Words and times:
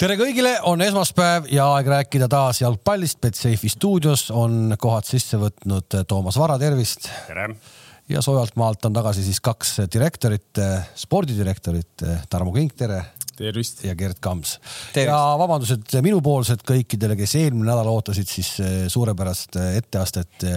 tere 0.00 0.14
kõigile, 0.16 0.54
on 0.64 0.80
esmaspäev 0.80 1.50
ja 1.52 1.66
aeg 1.74 1.88
rääkida 1.92 2.24
taas 2.30 2.62
jalgpallist. 2.62 3.18
Betsafe'i 3.20 3.68
stuudios 3.68 4.30
on 4.32 4.72
kohad 4.80 5.04
sisse 5.04 5.36
võtnud 5.40 5.92
Toomas 6.08 6.38
Vara, 6.40 6.56
tervist. 6.60 7.10
tere. 7.26 7.50
ja 8.08 8.22
soojalt 8.24 8.56
maalt 8.56 8.84
on 8.88 8.96
tagasi 8.96 9.22
siis 9.26 9.42
kaks 9.44 9.74
direktorit, 9.92 10.56
spordidirektorit, 10.96 12.06
Tarmo 12.30 12.52
Kink, 12.52 12.72
tere. 12.80 13.02
tervist. 13.36 13.84
ja 13.84 13.94
Gerd 13.94 14.22
Kams. 14.24 14.58
ja 14.96 15.18
vabandused 15.38 15.92
minupoolsed 16.00 16.64
kõikidele, 16.64 17.18
kes 17.20 17.36
eelmine 17.36 17.68
nädal 17.68 17.92
ootasid 17.92 18.28
siis 18.28 18.56
suurepärast 18.88 19.60
etteastet 19.76 20.48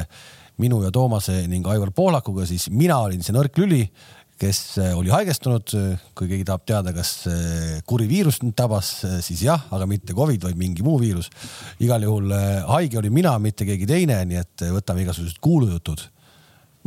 minu 0.57 0.83
ja 0.85 0.91
Toomase 0.91 1.47
ning 1.51 1.67
Aivar 1.67 1.91
Pohlakuga, 1.91 2.45
siis 2.47 2.69
mina 2.69 3.01
olin 3.03 3.23
see 3.23 3.35
nõrk 3.35 3.59
lüli 3.59 3.89
kes 4.41 4.59
äh, 4.81 4.93
oli 4.97 5.11
haigestunud, 5.13 5.73
kui 6.17 6.29
keegi 6.29 6.45
tahab 6.47 6.65
teada, 6.67 6.93
kas 6.95 7.11
äh, 7.29 7.79
kuri 7.87 8.07
viirus 8.09 8.41
nüüd 8.43 8.55
tabas, 8.57 8.95
äh, 9.07 9.17
siis 9.25 9.43
jah, 9.45 9.67
aga 9.75 9.87
mitte 9.89 10.15
Covid, 10.17 10.47
vaid 10.47 10.59
mingi 10.59 10.85
muu 10.85 10.97
viirus. 11.01 11.29
igal 11.83 12.03
juhul 12.03 12.33
haige 12.69 12.99
olin 13.01 13.13
mina, 13.13 13.37
mitte 13.39 13.67
keegi 13.69 13.87
teine, 13.89 14.19
nii 14.29 14.41
et 14.41 14.67
võtame 14.73 15.05
igasugused 15.05 15.39
kuulujutud 15.43 16.07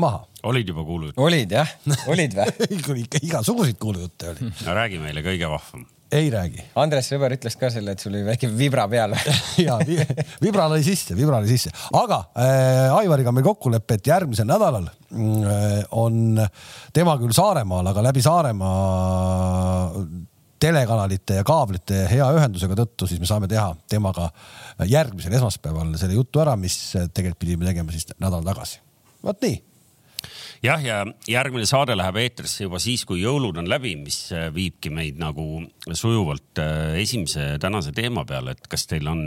maha. 0.03 0.25
olid 0.43 0.69
juba 0.69 0.85
kuulujutud? 0.85 1.23
olid 1.23 1.53
jah, 1.59 1.77
olid 2.13 2.37
või 2.37 3.03
ikka 3.07 3.23
igasuguseid 3.23 3.79
kuulujutte 3.81 4.33
oli. 4.35 4.51
no 4.67 4.77
räägi 4.77 5.03
meile 5.03 5.25
kõige 5.27 5.51
vahvam 5.51 5.87
ei 6.13 6.29
räägi. 6.31 6.63
Andres 6.79 7.09
sõber 7.11 7.35
ütles 7.35 7.57
ka 7.59 7.71
selle, 7.73 7.97
et 7.97 8.03
sul 8.03 8.15
oli 8.15 8.23
väike 8.27 8.51
vibra 8.53 8.87
peal 8.91 9.17
ja 9.67 9.79
vibra 10.43 10.69
lõi 10.71 10.85
sisse, 10.87 11.17
vibra 11.19 11.41
lõi 11.43 11.51
sisse, 11.51 11.73
aga 11.99 12.21
äh, 12.39 12.95
Aivariga 13.01 13.33
on 13.33 13.39
meil 13.39 13.47
kokkulepe, 13.49 13.99
et 13.99 14.13
järgmisel 14.13 14.49
nädalal 14.49 14.87
äh, 14.87 15.83
on 15.99 16.39
tema 16.95 17.17
küll 17.21 17.35
Saaremaal, 17.37 17.93
aga 17.93 18.07
läbi 18.07 18.25
Saaremaa 18.25 20.03
telekanalite 20.63 21.41
ja 21.41 21.45
kaablite 21.47 22.07
hea 22.11 22.27
ühendusega 22.39 22.79
tõttu, 22.79 23.09
siis 23.11 23.21
me 23.21 23.29
saame 23.29 23.49
teha 23.51 23.69
temaga 23.91 24.31
järgmisel 24.89 25.35
esmaspäeval 25.37 25.93
selle 26.01 26.17
jutu 26.17 26.41
ära, 26.41 26.57
mis 26.61 26.79
tegelikult 27.13 27.43
pidime 27.45 27.69
tegema 27.69 27.93
siis 27.93 28.09
nädal 28.17 28.47
tagasi. 28.47 28.81
vot 29.27 29.43
nii 29.43 29.59
jah, 30.65 30.83
ja 30.83 31.03
järgmine 31.29 31.67
saade 31.69 31.97
läheb 31.99 32.21
eetrisse 32.23 32.67
juba 32.67 32.81
siis, 32.83 33.05
kui 33.09 33.23
jõulud 33.23 33.59
on 33.61 33.69
läbi, 33.71 33.97
mis 34.01 34.27
äh, 34.35 34.49
viibki 34.55 34.93
meid 34.95 35.21
nagu 35.21 35.65
sujuvalt 35.93 36.63
äh, 36.63 36.97
esimese 37.03 37.57
tänase 37.63 37.95
teema 37.97 38.27
peale, 38.29 38.57
et 38.57 38.71
kas 38.71 38.87
teil 38.91 39.09
on 39.11 39.23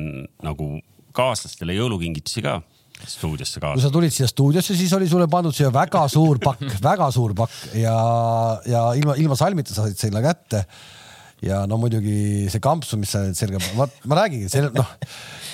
nagu 0.46 0.76
kaaslastele 1.16 1.78
jõulukingitusi 1.78 2.46
ka? 2.46 2.60
stuudiosse 3.08 3.62
kaasa. 3.64 3.78
kui 3.78 3.84
sa 3.86 3.92
tulid 3.94 4.12
siia 4.12 4.28
stuudiosse, 4.28 4.76
siis 4.76 4.92
oli 4.98 5.08
sulle 5.08 5.30
pandud 5.32 5.56
siia 5.56 5.70
väga 5.72 6.02
suur 6.12 6.40
pakk, 6.44 6.66
väga 6.84 7.10
suur 7.16 7.32
pakk 7.38 7.78
ja, 7.80 7.96
ja 8.68 8.82
ilma, 9.00 9.16
ilma 9.22 9.38
salmita 9.40 9.72
sa 9.72 9.86
said 9.86 10.00
selle 10.00 10.24
kätte. 10.26 10.66
Ja 11.46 11.66
no 11.70 11.80
muidugi 11.82 12.48
see 12.52 12.64
kampsun, 12.64 13.04
mis 13.04 13.14
sa 13.16 13.24
nüüd 13.26 13.38
selga, 13.40 13.62
ma, 13.78 13.90
ma 14.10 14.24
räägingi, 14.24 14.50
see 14.52 14.66
noh 14.70 14.98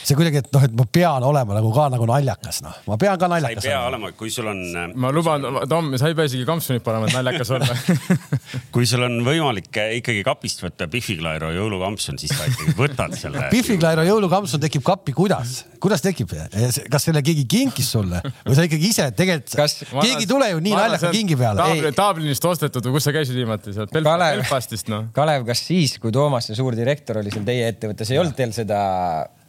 see 0.05 0.17
kuidagi, 0.17 0.41
et 0.44 0.50
noh, 0.53 0.64
et 0.66 0.73
ma 0.78 0.86
pean 0.97 1.25
olema 1.25 1.55
nagu 1.58 1.72
ka 1.73 1.88
nagu 1.94 2.05
naljakas, 2.09 2.61
noh, 2.66 2.73
ma 2.89 2.97
pean 3.02 3.17
ka 3.22 3.30
naljakas 3.31 3.58
olema. 3.58 3.66
sa 3.66 3.72
ei 3.72 3.73
pea 3.73 3.83
olema, 3.89 4.11
kui 4.19 4.31
sul 4.33 4.50
on. 4.52 4.61
Äh, 4.69 4.91
ma 5.02 5.11
luban, 5.13 5.45
Tom, 5.72 5.89
sa 6.00 6.11
ei 6.11 6.17
pea 6.17 6.30
isegi 6.30 6.45
kampsunit 6.47 6.86
panema, 6.86 7.09
et 7.09 7.16
naljakas 7.17 7.52
olla 7.56 7.78
kui 8.75 8.86
sul 8.89 9.06
on 9.08 9.17
võimalik 9.25 9.72
äh, 9.81 9.95
ikkagi 10.02 10.22
kapist 10.28 10.61
võtta 10.66 10.88
Pihvi 10.91 11.17
Klairo 11.22 11.50
jõulukampsun, 11.56 12.19
siis 12.22 12.33
sa 12.36 12.50
ikkagi 12.50 12.75
võtad 12.78 13.16
selle 13.17 13.47
Pihvi 13.56 13.80
Klairo 13.81 14.06
jõulukampsun 14.06 14.61
tekib 14.63 14.86
kappi, 14.86 15.16
kuidas, 15.17 15.63
kuidas 15.81 16.06
tekib? 16.06 16.33
kas 16.36 17.08
selle 17.08 17.22
keegi 17.25 17.45
kinkis 17.50 17.89
sulle 17.95 18.22
või 18.45 18.58
sa 18.58 18.66
ikkagi 18.67 18.89
ise 18.91 19.09
tegelikult 19.17 19.53
keegi 19.95 20.25
ei 20.25 20.30
tule 20.30 20.52
ju 20.52 20.61
nii 20.63 20.75
naljaka 20.75 21.11
kingi 21.16 21.38
peale. 21.39 21.91
Tablinist 21.95 22.45
ostetud 22.45 22.86
või 22.88 22.97
kus 22.97 23.09
sa 23.09 23.13
käisid 23.16 23.38
viimati 23.38 23.73
Belf 23.94 24.09
Belfastist 24.22 24.89
noh. 24.91 25.09
Kalev, 25.16 25.45
kas 25.47 25.61
siis, 25.76 25.98
kui 26.02 26.14
Toomas, 26.16 26.50
see 26.50 26.58
suur 26.58 26.78
direktor 26.78 27.22
oli 27.22 27.34
seal 27.34 27.48
teie 27.48 27.72
ettevõttes, 27.72 28.12
ei 28.14 28.22
olnud 28.22 28.38
teil 28.38 28.54
seda 28.56 28.78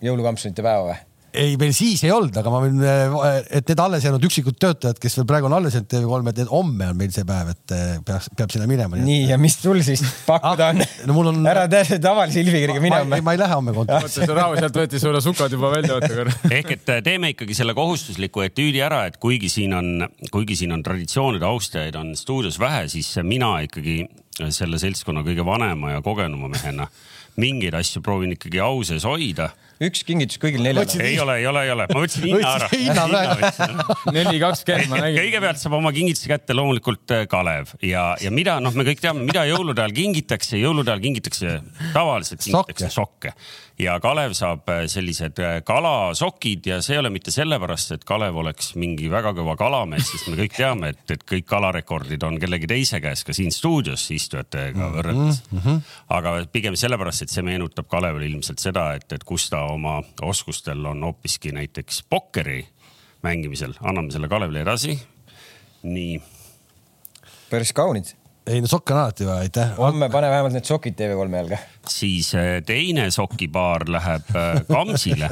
jõulukampsunite 0.05 0.65
päeva 0.67 0.89
või? 0.91 1.05
ei, 1.37 1.57
meil 1.61 1.73
siis 1.77 2.03
ei 2.07 2.13
olnud, 2.15 2.35
aga 2.41 2.53
ma 2.53 2.61
võin, 2.63 2.81
et 3.55 3.69
need 3.69 3.81
alles 3.83 4.05
jäänud 4.07 4.25
üksikud 4.29 4.57
töötajad, 4.61 4.99
kes 5.03 5.19
veel 5.19 5.27
praegu 5.29 5.49
on 5.49 5.57
alles 5.59 5.77
jäänud 5.77 5.89
TV3, 5.93 6.33
et 6.33 6.53
homme 6.53 6.89
on 6.93 6.99
meil 6.99 7.13
see 7.15 7.27
päev, 7.29 7.53
et 7.53 7.75
eh, 7.77 7.93
peaks, 8.07 8.31
peab 8.39 8.53
sinna 8.55 8.69
minema. 8.71 8.99
nii 9.01 9.29
ja 9.31 9.39
mis 9.41 9.59
sul 9.61 9.83
siis 9.87 10.03
pakkuda 10.27 10.71
on 10.73 10.85
ah,? 10.85 10.95
No 11.07 11.17
mul 11.17 11.31
on. 11.33 11.41
ära 11.49 11.67
tee 11.71 11.99
tavalise 12.03 12.41
ilvikirjaga 12.43 12.83
minema. 12.83 13.21
ma 13.25 13.37
ei 13.37 13.41
lähe 13.41 13.59
homme 13.59 13.75
kontorisse. 13.77 14.29
rahu, 14.31 14.59
sealt 14.59 14.81
võeti 14.81 15.01
sulle 15.03 15.23
sukad 15.25 15.53
juba 15.53 15.73
välja, 15.75 15.97
oota 15.99 16.13
korra. 16.13 16.37
ehk 16.51 16.77
et 16.79 16.95
eh, 16.95 17.03
teeme 17.07 17.33
ikkagi 17.35 17.59
selle 17.59 17.77
kohustusliku 17.77 18.47
etüüdi 18.47 18.83
ära, 18.85 19.05
et 19.11 19.21
kuigi 19.23 19.51
siin 19.53 19.77
on, 19.77 20.07
kuigi 20.33 20.59
siin 20.63 20.75
on 20.77 20.85
traditsioonide 20.87 21.49
austajaid 21.49 21.99
on 22.01 22.15
stuudios 22.19 22.61
vähe, 22.63 22.87
siis 22.93 23.13
mina 23.27 23.59
ikkagi 23.67 24.05
selle 24.51 24.79
seltskonna 24.79 25.25
kõige 25.27 25.45
vanema 25.47 25.95
ja 25.95 26.03
kogenuma 26.05 26.49
mehena 26.53 26.89
mingeid 27.41 27.75
asju 27.77 28.03
proovin 28.05 28.37
ikkagi 28.37 28.61
au 28.65 28.83
sees 28.85 29.05
hoida 29.09 29.51
üks 29.85 30.05
kingitus 30.09 30.41
kõigil 30.41 30.65
neljal. 30.65 30.89
ei 31.05 31.19
ole, 31.21 31.37
ei 31.43 31.47
ole, 31.51 31.65
ei 31.67 31.73
ole, 31.75 31.87
ma 31.91 32.03
võtsin 32.03 32.27
hinna 32.29 32.55
ära. 32.57 32.69
hinna 32.73 33.05
praegu. 33.11 33.97
neli 34.17 34.41
kakskümmend 34.41 34.93
ma 34.93 35.03
nägin. 35.05 35.21
kõigepealt 35.21 35.61
saab 35.61 35.77
oma 35.81 35.93
kingituse 35.97 36.31
kätte 36.33 36.57
loomulikult 36.57 37.17
äh, 37.17 37.27
Kalev 37.31 37.75
ja, 37.85 38.09
ja 38.23 38.33
mida, 38.35 38.57
noh, 38.65 38.75
me 38.77 38.87
kõik 38.89 39.05
teame, 39.05 39.27
mida 39.29 39.45
jõulude 39.49 39.85
ajal 39.85 39.97
kingitakse, 39.97 40.57
jõulude 40.63 40.95
ajal 40.95 41.05
kingitakse 41.05 41.59
tavaliselt 41.93 42.45
kingitakse 42.47 42.93
sokke, 42.95 43.35
sokke 43.35 43.67
ja 43.81 43.99
Kalev 44.01 44.33
saab 44.37 44.69
äh, 44.73 44.85
sellised 44.91 45.41
äh, 45.43 45.59
kalasokid 45.67 46.67
ja 46.71 46.79
see 46.85 46.97
ei 46.97 47.01
ole 47.03 47.11
mitte 47.13 47.33
sellepärast, 47.35 47.93
et 47.97 48.07
Kalev 48.09 48.39
oleks 48.41 48.73
mingi 48.81 49.11
väga 49.13 49.35
kõva 49.37 49.57
kalamees, 49.61 50.09
sest 50.09 50.31
me 50.31 50.39
kõik 50.41 50.57
teame, 50.57 50.95
et, 50.95 51.05
et 51.13 51.25
kõik 51.29 51.49
kalarekordid 51.51 52.25
on 52.27 52.41
kellegi 52.41 52.71
teise 52.71 53.01
käes, 53.05 53.25
ka 53.27 53.37
siin 53.37 53.53
stuudios 53.53 54.07
istujatega 54.15 54.81
mhm, 54.81 54.97
võrreldes 54.97 55.43
mm. 55.51 55.61
-hmm. 55.61 55.83
aga 56.17 56.37
pigem 56.53 56.79
sellepärast, 56.79 57.27
et 57.27 57.35
see 57.35 57.45
meenutab 57.45 57.89
Kalevile 57.91 58.27
ilmselt 58.31 58.63
seda, 58.63 58.89
et, 58.97 59.11
et 59.13 59.25
kus 59.25 59.51
ta 59.53 59.66
oma 59.73 60.03
oskustel 60.23 60.87
on 60.87 61.05
hoopiski 61.05 61.53
näiteks 61.53 62.05
pokkeri 62.11 62.67
mängimisel. 63.23 63.75
anname 63.81 64.13
selle 64.13 64.29
Kalevile 64.29 64.61
edasi. 64.61 65.01
nii. 65.83 66.23
päris 67.51 67.73
kaunid 67.73 68.15
ei 68.47 68.61
no 68.63 68.71
sokke 68.71 68.95
on 68.95 69.01
alati 69.01 69.27
vaja, 69.27 69.39
aitäh. 69.47 69.73
homme 69.79 70.09
pane 70.11 70.31
vähemalt 70.31 70.55
need 70.55 70.69
sokid 70.69 70.95
TV3 70.99 71.37
jalga. 71.37 71.59
siis 71.89 72.35
äh, 72.35 72.61
teine 72.67 73.11
sokipaar 73.11 73.87
läheb 73.91 74.31
äh, 74.37 74.61
Kamsile. 74.69 75.31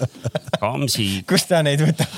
Kamsi. 0.62 1.08
kust 1.28 1.50
ta 1.50 1.62
neid 1.66 1.82
võtab 1.82 2.14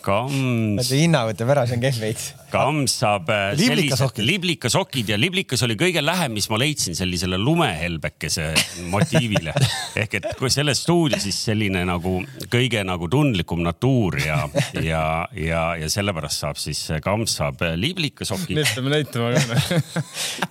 Kams. 0.00 0.90
hinna 0.96 1.24
võtab 1.28 1.50
ära, 1.52 1.66
see 1.68 1.76
on 1.76 1.82
kehv 1.82 2.00
veits. 2.02 2.30
Kams 2.50 2.96
saab 3.02 3.28
äh, 3.30 3.52
sellised 3.58 4.18
liblikasokid 4.24 5.12
ja 5.12 5.18
liblikas 5.20 5.62
oli 5.66 5.76
kõige 5.78 6.02
lähem, 6.02 6.32
mis 6.34 6.48
ma 6.50 6.58
leidsin 6.58 6.96
sellisele 6.98 7.38
lumehelbekese 7.38 8.48
motiivile. 8.90 9.54
ehk 10.00 10.16
et 10.18 10.28
kui 10.40 10.50
selles 10.50 10.82
stuudios 10.82 11.22
siis 11.26 11.38
selline 11.50 11.84
nagu 11.86 12.16
kõige 12.50 12.82
nagu 12.86 13.10
tundlikum 13.12 13.62
natuur 13.66 14.18
ja, 14.24 14.40
ja, 14.80 15.04
ja, 15.36 15.62
ja 15.78 15.90
sellepärast 15.92 16.46
saab 16.46 16.60
siis 16.60 16.82
Kams 17.04 17.36
saab 17.38 17.62
äh, 17.66 17.76
liblikasokid. 17.78 18.56
Need 18.58 18.74
peame 18.74 18.94
näitama 18.96 19.30
ka. 19.36 19.44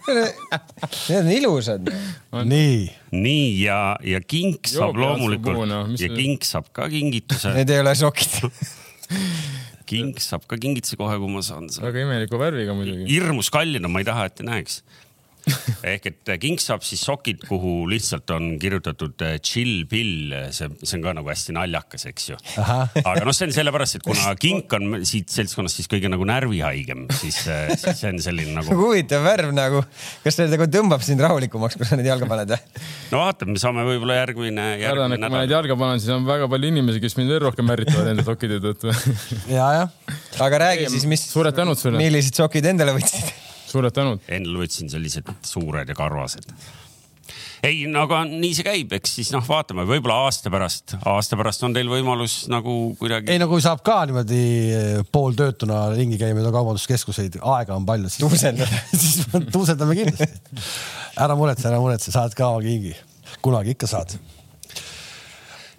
Need 1.09 1.19
on 1.19 1.31
ilusad. 1.33 1.93
nii. 2.45 2.83
nii 3.11 3.47
ja, 3.63 3.81
ja 4.05 4.21
kink 4.21 4.69
saab 4.69 4.93
Joob 4.93 5.03
loomulikult 5.03 5.65
no, 5.69 5.81
ja 5.99 6.11
kink 6.13 6.47
saab 6.47 6.69
ka 6.75 6.87
kingituse. 6.91 7.57
Need 7.57 7.73
ei 7.73 7.83
ole 7.83 7.97
sokid 7.97 8.39
king 9.89 10.13
saab 10.21 10.45
ka 10.49 10.59
kingituse 10.61 10.97
kohe, 10.99 11.17
kui 11.21 11.31
ma 11.33 11.43
saan. 11.45 11.69
väga 11.81 12.05
imeliku 12.05 12.41
värviga 12.41 12.75
muidugi. 12.77 13.07
hirmus 13.09 13.49
kallina, 13.53 13.89
ma 13.91 14.03
ei 14.03 14.09
taha, 14.09 14.29
et 14.29 14.39
te 14.39 14.47
näeks 14.47 14.81
ehk 15.91 16.09
et 16.09 16.31
king 16.41 16.59
saab 16.61 16.83
siis 16.85 17.01
sokid, 17.05 17.43
kuhu 17.47 17.83
lihtsalt 17.89 18.29
on 18.35 18.51
kirjutatud 18.61 19.25
eh, 19.25 19.37
chill 19.43 19.85
pill, 19.89 20.33
see, 20.55 20.69
see 20.83 20.97
on 20.97 21.05
ka 21.05 21.13
nagu 21.19 21.31
hästi 21.31 21.55
naljakas, 21.55 22.05
eks 22.09 22.29
ju. 22.31 22.39
aga 22.59 23.23
noh, 23.25 23.35
see 23.35 23.49
on 23.49 23.55
sellepärast, 23.55 23.99
et 23.99 24.05
kuna 24.05 24.33
kink 24.43 24.73
on 24.77 24.99
siit 25.07 25.31
seltskonnast 25.33 25.79
siis 25.79 25.89
kõige 25.91 26.11
nagu 26.11 26.27
närvihaigem, 26.29 27.07
siis, 27.19 27.41
eh, 27.51 27.73
siis 27.81 28.01
see 28.03 28.13
on 28.13 28.21
selline 28.23 28.55
nagu. 28.57 28.77
huvitav 28.79 29.25
värv 29.25 29.53
nagu, 29.55 29.83
kas 30.23 30.39
see 30.39 30.49
nagu 30.51 30.69
tõmbab 30.71 31.03
sind 31.05 31.23
rahulikumaks, 31.25 31.79
kui 31.79 31.89
sa 31.89 31.99
need 31.99 32.09
jalga 32.09 32.29
paned 32.29 32.55
või? 32.55 32.85
no 33.13 33.23
vaatame, 33.23 33.55
me 33.55 33.63
saame 33.63 33.87
võib-olla 33.87 34.21
järgmine, 34.21 34.69
järgmine 34.83 35.17
nädal. 35.17 35.27
kui 35.27 35.37
ma 35.37 35.43
neid 35.43 35.57
jalga 35.57 35.79
panen, 35.83 36.03
siis 36.03 36.15
on 36.15 36.27
väga 36.29 36.49
palju 36.51 36.73
inimesi, 36.73 37.03
kes 37.03 37.17
mind 37.19 37.35
veel 37.35 37.45
rohkem 37.47 37.75
ärritavad 37.75 38.13
enda 38.13 38.25
sokkide 38.27 38.61
tõttu 38.63 38.93
ja, 39.49 39.69
jah. 39.81 40.17
aga 40.45 40.63
räägi 40.67 40.89
siis, 40.95 41.07
mis, 41.09 41.29
millised 41.99 42.39
sokid 42.39 42.73
endale 42.73 42.97
võtsid 42.97 43.48
suured 43.71 43.95
tänud. 43.95 44.21
Endal 44.27 44.61
võtsin 44.63 44.91
sellised 44.91 45.29
suured 45.45 45.89
ja 45.89 45.97
karvased 45.97 46.53
ei, 47.65 47.83
no 47.91 48.03
aga 48.05 48.21
nii 48.27 48.51
see 48.55 48.65
käib, 48.65 48.93
eks 48.95 49.17
siis 49.19 49.31
noh, 49.33 49.43
vaatame, 49.45 49.83
võib-olla 49.87 50.21
aasta 50.27 50.51
pärast, 50.53 50.95
aasta 51.09 51.37
pärast 51.39 51.65
on 51.67 51.75
teil 51.75 51.89
võimalus 51.91 52.41
nagu 52.51 52.75
kuidagi. 52.99 53.33
ei 53.33 53.41
no 53.41 53.49
kui 53.51 53.63
saab 53.63 53.83
ka 53.85 53.99
niimoodi 54.09 54.39
eh, 54.75 54.89
pooltöötuna 55.11 55.81
ringi 55.95 56.19
käia 56.21 56.37
mööda 56.37 56.53
kaubanduskeskuseid, 56.55 57.39
aega 57.57 57.75
on 57.75 57.87
palju. 57.89 58.11
tuusendada 58.21 58.83
siis 59.03 59.27
tuusendame 59.51 59.97
kindlasti. 59.99 60.65
ära 61.19 61.37
muretse, 61.39 61.67
ära 61.71 61.81
muretse, 61.83 62.15
saad 62.15 62.37
ka 62.37 62.53
oma 62.55 62.63
kingi, 62.65 62.95
kunagi 63.43 63.75
ikka 63.75 63.91
saad 63.91 64.15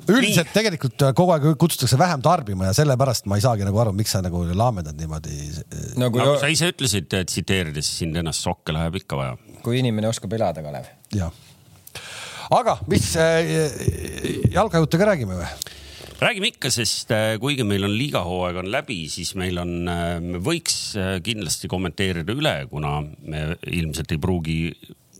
üldiselt 0.08 0.52
tegelikult 0.54 1.04
äh, 1.06 1.12
kogu 1.16 1.34
aeg 1.34 1.46
kutsutakse 1.60 1.98
vähem 2.00 2.22
tarbima 2.24 2.70
ja 2.70 2.76
sellepärast 2.76 3.28
ma 3.30 3.38
ei 3.38 3.44
saagi 3.44 3.66
nagu 3.66 3.82
aru, 3.82 3.92
miks 3.96 4.14
sa 4.16 4.22
nagu 4.24 4.42
laamendad 4.48 4.98
niimoodi 5.00 5.36
no,. 5.50 6.06
Nagu 6.06 6.22
no, 6.22 6.38
sa 6.40 6.50
ise 6.52 6.70
ütlesid, 6.72 7.10
tsiteerides 7.10 7.92
sind 8.00 8.16
ennast, 8.20 8.46
sokke 8.46 8.74
läheb 8.76 9.00
ikka 9.02 9.18
vaja. 9.20 9.36
kui 9.64 9.80
inimene 9.82 10.08
oskab 10.10 10.32
elada, 10.38 10.64
Kalev. 10.64 10.88
jah 11.14 11.30
aga 12.50 12.80
mis 12.90 13.12
äh, 13.20 13.52
jalkajutte 14.50 14.98
ka 14.98 15.12
räägime 15.12 15.38
või? 15.38 15.50
räägime 16.20 16.50
ikka, 16.50 16.70
sest 16.72 17.12
äh, 17.14 17.34
kuigi 17.40 17.64
meil 17.64 17.86
on 17.86 17.94
liigahooaeg 17.96 18.60
on 18.60 18.70
läbi, 18.72 19.02
siis 19.12 19.32
meil 19.40 19.60
on, 19.62 19.74
äh, 19.88 20.16
me 20.20 20.40
võiks 20.44 20.76
äh, 20.98 21.14
kindlasti 21.24 21.70
kommenteerida 21.70 22.36
üle, 22.36 22.54
kuna 22.70 22.98
me 23.00 23.44
ilmselt 23.70 24.12
ei 24.12 24.20
pruugi 24.20 24.58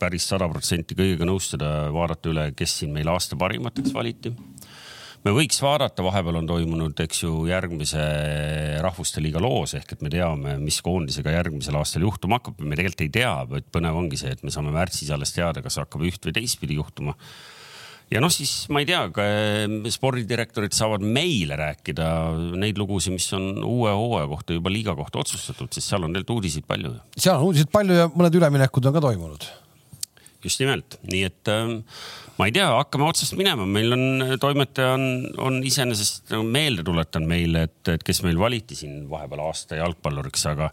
päris 0.00 0.26
sada 0.33 0.49
protsenti 0.49 0.97
kõigega 0.97 1.29
nõustuda, 1.29 1.71
vaadata 1.93 2.33
üle, 2.33 2.47
kes 2.56 2.79
siin 2.81 2.93
meil 2.94 3.09
aasta 3.12 3.37
parimateks 3.41 3.93
valiti. 3.97 4.33
Me 5.25 5.34
võiks 5.37 5.61
vaadata, 5.62 6.05
vahepeal 6.06 6.40
on 6.40 6.49
toimunud, 6.49 7.05
eks 7.05 7.22
ju, 7.25 7.34
järgmise 7.50 8.02
Rahvuste 8.84 9.22
Liiga 9.22 9.43
loos 9.43 9.75
ehk 9.78 9.96
et 9.96 10.05
me 10.05 10.12
teame, 10.12 10.56
mis 10.62 10.81
koondisega 10.84 11.34
järgmisel 11.37 11.76
aastal 11.81 12.06
juhtuma 12.06 12.40
hakkab. 12.40 12.61
me 12.64 12.78
tegelikult 12.78 13.06
ei 13.06 13.14
tea, 13.20 13.32
vaid 13.50 13.69
põnev 13.72 14.00
ongi 14.00 14.20
see, 14.20 14.32
et 14.37 14.44
me 14.46 14.55
saame 14.55 14.72
märtsis 14.75 15.12
alles 15.14 15.34
teada, 15.37 15.64
kas 15.64 15.81
hakkab 15.82 16.06
üht 16.08 16.25
või 16.25 16.37
teistpidi 16.40 16.81
juhtuma 16.81 17.17
ja 18.11 18.20
noh, 18.22 18.32
siis 18.32 18.67
ma 18.72 18.82
ei 18.82 18.88
tea, 18.88 19.05
spordidirektorid 19.94 20.75
saavad 20.75 21.05
meile 21.05 21.58
rääkida 21.58 22.08
neid 22.58 22.81
lugusid, 22.81 23.14
mis 23.14 23.28
on 23.37 23.62
uue 23.66 23.93
hooaja 23.94 24.28
kohta 24.31 24.56
juba 24.56 24.73
liiga 24.73 24.96
kohta 24.99 25.23
otsustatud, 25.23 25.70
sest 25.75 25.93
seal 25.93 26.06
on 26.06 26.14
tegelikult 26.14 26.40
uudiseid 26.40 26.66
palju. 26.70 26.94
seal 27.16 27.38
on 27.38 27.50
uudiseid 27.50 27.70
palju 27.73 28.00
ja 28.02 28.08
mõned 28.11 28.40
üleminekud 28.40 28.90
on 28.90 28.96
ka 28.96 29.05
toimunud. 29.06 29.46
just 30.44 30.62
nimelt, 30.62 30.96
nii 31.12 31.23
et 31.28 31.52
äh, 31.52 31.76
ma 32.40 32.48
ei 32.48 32.54
tea, 32.56 32.70
hakkame 32.72 33.04
otsast 33.04 33.37
minema, 33.37 33.66
meil 33.69 33.92
on 33.92 34.37
toimetaja 34.40 34.94
on, 34.96 35.04
on 35.44 35.58
iseenesest 35.66 36.32
nagu 36.32 36.46
meelde 36.48 36.84
tuletanud 36.87 37.28
meile, 37.28 37.66
et, 37.69 37.81
et 37.92 38.04
kes 38.06 38.22
meil 38.25 38.40
valiti 38.40 38.78
siin 38.78 39.02
vahepeal 39.10 39.42
aasta 39.44 39.76
jalgpalluriks, 39.76 40.46
aga 40.48 40.70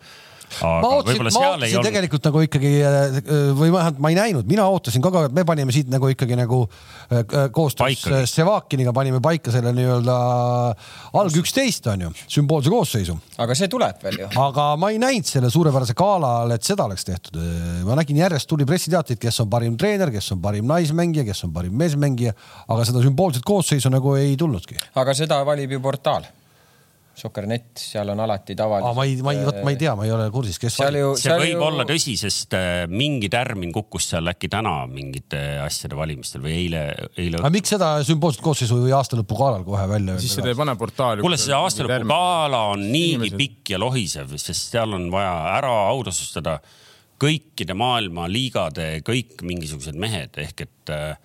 ma 0.61 0.89
ootasin, 0.89 1.27
ma 1.33 1.41
ootasin 1.51 1.83
tegelikult 1.85 2.27
nagu 2.29 2.43
ikkagi 2.45 2.71
äh, 2.85 3.17
või 3.57 3.71
vähemalt 3.73 3.99
ma 4.03 4.11
ei 4.11 4.17
näinud, 4.17 4.47
mina 4.49 4.67
ootasin 4.71 5.03
kogu 5.03 5.21
aeg, 5.21 5.35
me 5.35 5.43
panime 5.47 5.73
siit 5.75 5.89
nagu 5.91 6.09
ikkagi 6.11 6.37
nagu 6.39 6.63
äh, 6.67 7.19
äh, 7.19 7.49
koostöös 7.53 8.33
Sevakiniga 8.37 8.93
panime 8.95 9.21
paika 9.23 9.53
selle 9.53 9.73
nii-öelda 9.75 10.15
alg 11.19 11.39
üksteist 11.41 11.89
on 11.91 12.07
ju, 12.07 12.13
sümboolse 12.37 12.71
koosseisu. 12.73 13.17
aga 13.43 13.57
see 13.57 13.69
tuleb 13.71 14.01
veel 14.03 14.23
ju. 14.23 14.31
aga 14.43 14.69
ma 14.79 14.91
ei 14.93 15.01
näinud 15.01 15.29
selle 15.29 15.51
suurepärase 15.53 15.97
gala 15.97 16.33
all, 16.43 16.55
et 16.55 16.65
seda 16.67 16.87
oleks 16.87 17.05
tehtud. 17.07 17.39
ma 17.87 17.99
nägin 17.99 18.23
järjest 18.23 18.49
tuli 18.49 18.65
pressiteateid, 18.67 19.21
kes 19.21 19.43
on 19.43 19.51
parim 19.51 19.77
treener, 19.77 20.11
kes 20.13 20.31
on 20.35 20.41
parim 20.43 20.67
naismängija, 20.69 21.27
kes 21.27 21.43
on 21.47 21.53
parim 21.55 21.75
meesmängija, 21.77 22.33
aga 22.67 22.87
seda 22.87 23.03
sümboolset 23.05 23.45
koosseisu 23.47 23.91
nagu 23.93 24.15
ei 24.19 24.35
tulnudki. 24.39 24.79
aga 24.95 25.15
seda 25.17 25.43
valib 25.47 25.77
ju 25.77 25.83
portaal 25.83 26.27
Soccer.net, 27.17 27.71
seal 27.81 28.11
on 28.13 28.19
alati 28.21 28.53
tavaliselt. 28.57 28.93
ma 28.93 29.05
ei, 29.07 29.15
ma 29.25 29.33
ei, 29.33 29.39
vot 29.47 29.55
ma 29.65 29.71
ei 29.73 29.77
tea, 29.81 29.95
ma 29.97 30.05
ei 30.05 30.11
ole 30.13 30.27
kursis, 30.33 30.59
kes. 30.61 30.75
Ju, 30.93 31.13
see 31.17 31.33
võib 31.33 31.55
ju... 31.55 31.63
olla 31.65 31.85
tõsi, 31.89 32.13
sest 32.19 32.53
äh, 32.53 32.83
mingi 32.91 33.29
tärmin 33.33 33.71
kukkus 33.73 34.11
seal 34.11 34.29
äkki 34.29 34.51
täna 34.53 34.75
mingite 34.91 35.39
asjade 35.63 35.97
valimistel 35.97 36.43
või 36.45 36.53
eile, 36.59 36.83
eile. 37.17 37.41
aga 37.41 37.51
miks 37.53 37.73
seda 37.73 37.95
sümboolset 38.05 38.43
koosseisu 38.45 38.77
või 38.83 38.93
aastalõpu 38.97 39.39
galal 39.39 39.65
kohe 39.65 39.87
välja 39.89 40.13
öelda? 40.13 40.25
siis 40.27 40.37
seda 40.37 40.51
ei 40.53 40.59
pane 40.59 40.77
portaali. 40.77 41.25
kuule, 41.25 41.39
see 41.41 41.57
aastalõpu 41.57 42.11
gala 42.11 42.61
on 42.75 42.85
niigi 42.85 43.33
pikk 43.39 43.73
ja 43.73 43.81
lohisev, 43.81 44.37
sest 44.37 44.75
seal 44.75 44.93
on 44.93 45.09
vaja 45.13 45.33
ära 45.55 45.73
autastustada 45.89 46.59
kõikide 47.17 47.73
maailma 47.77 48.27
liigade 48.29 48.99
kõik 49.05 49.41
mingisugused 49.41 49.97
mehed 49.97 50.37
ehk 50.43 50.67
et 50.67 50.93
äh, 50.93 51.17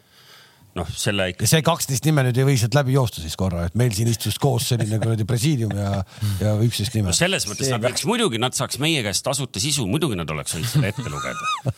noh, 0.79 0.89
selle 0.97 1.29
ikka. 1.33 1.47
see 1.49 1.65
kaksteist 1.65 2.07
nime 2.09 2.25
nüüd 2.27 2.39
ei 2.41 2.47
või 2.49 2.57
sealt 2.61 2.77
läbi 2.77 2.95
joosta 2.95 3.21
siis 3.23 3.35
korra, 3.39 3.67
et 3.69 3.77
meil 3.79 3.93
siin 3.97 4.09
istus 4.09 4.39
koos 4.41 4.71
selline 4.73 4.99
kuradi 5.03 5.27
presiidium 5.29 5.75
ja, 5.77 5.91
ja 6.41 6.55
üksteist 6.65 6.97
nime 6.97 7.11
no. 7.11 7.17
selles 7.17 7.47
mõttes 7.49 7.69
see 7.69 7.77
nad 7.77 7.85
võiks, 7.85 8.07
muidugi 8.09 8.41
nad 8.41 8.57
saaks 8.57 8.81
meie 8.83 9.03
käest 9.05 9.25
tasuta 9.27 9.61
sisu, 9.63 9.85
muidugi 9.91 10.17
nad 10.19 10.31
oleks 10.33 10.57
võinud 10.57 10.73
selle 10.73 10.93
ette 10.93 11.13
lugeda 11.13 11.75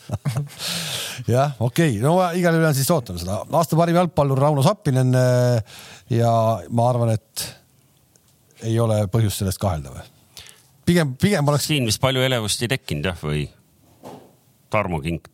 jah, 1.35 1.57
okei 1.59 1.97
okay., 1.97 1.99
no 2.03 2.15
igal 2.39 2.55
juhul 2.59 2.77
siis 2.77 2.91
ootame 2.95 3.21
seda. 3.21 3.41
aasta 3.59 3.79
parim 3.79 3.99
jalgpallur 3.99 4.39
Rauno 4.45 4.63
Sappinen. 4.65 5.11
Eh, 5.15 5.77
ja 6.15 6.31
ma 6.75 6.89
arvan, 6.91 7.15
et 7.15 7.45
ei 8.65 8.77
ole 8.79 9.01
põhjust 9.11 9.41
sellest 9.41 9.59
kahelda 9.61 9.91
või? 9.91 10.07
pigem, 10.87 11.13
pigem 11.19 11.51
oleks. 11.51 11.67
siin 11.67 11.87
vist 11.89 12.01
palju 12.03 12.23
elevust 12.23 12.63
ei 12.63 12.71
tekkinud 12.71 13.11
jah, 13.11 13.19
või 13.19 13.45
Tarmo 14.71 15.01
Kink? 15.03 15.27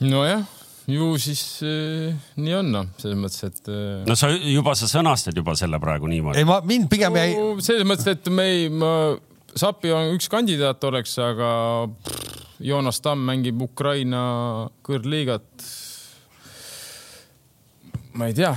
nojah 0.00 0.46
ju 0.94 1.14
siis 1.20 1.42
äh, 1.66 2.14
nii 2.40 2.56
on 2.60 2.70
noh, 2.74 2.90
selles 3.00 3.18
mõttes, 3.20 3.42
et 3.46 3.70
äh.... 3.72 4.02
no 4.08 4.16
sa 4.18 4.30
juba, 4.32 4.74
sa 4.78 4.88
sõnastad 4.90 5.36
juba 5.36 5.56
selle 5.58 5.80
praegu 5.82 6.10
niimoodi. 6.10 6.40
ei, 6.40 6.48
ma 6.48 6.60
mind 6.66 6.90
pigem 6.92 7.18
jäi 7.20 7.34
no,. 7.36 7.52
selles 7.64 7.88
mõttes, 7.88 8.08
et 8.10 8.32
me 8.32 8.48
ei, 8.54 8.70
ma, 8.72 8.94
Sapi 9.50 9.90
on 9.90 10.12
üks 10.14 10.28
kandidaat 10.30 10.84
oleks, 10.86 11.16
aga 11.18 11.48
pff, 12.06 12.44
Joonas 12.62 13.00
Tamm 13.02 13.24
mängib 13.26 13.62
Ukraina 13.64 14.20
kõrgliigat. 14.86 15.64
ma 18.14 18.28
ei 18.28 18.36
tea 18.36 18.52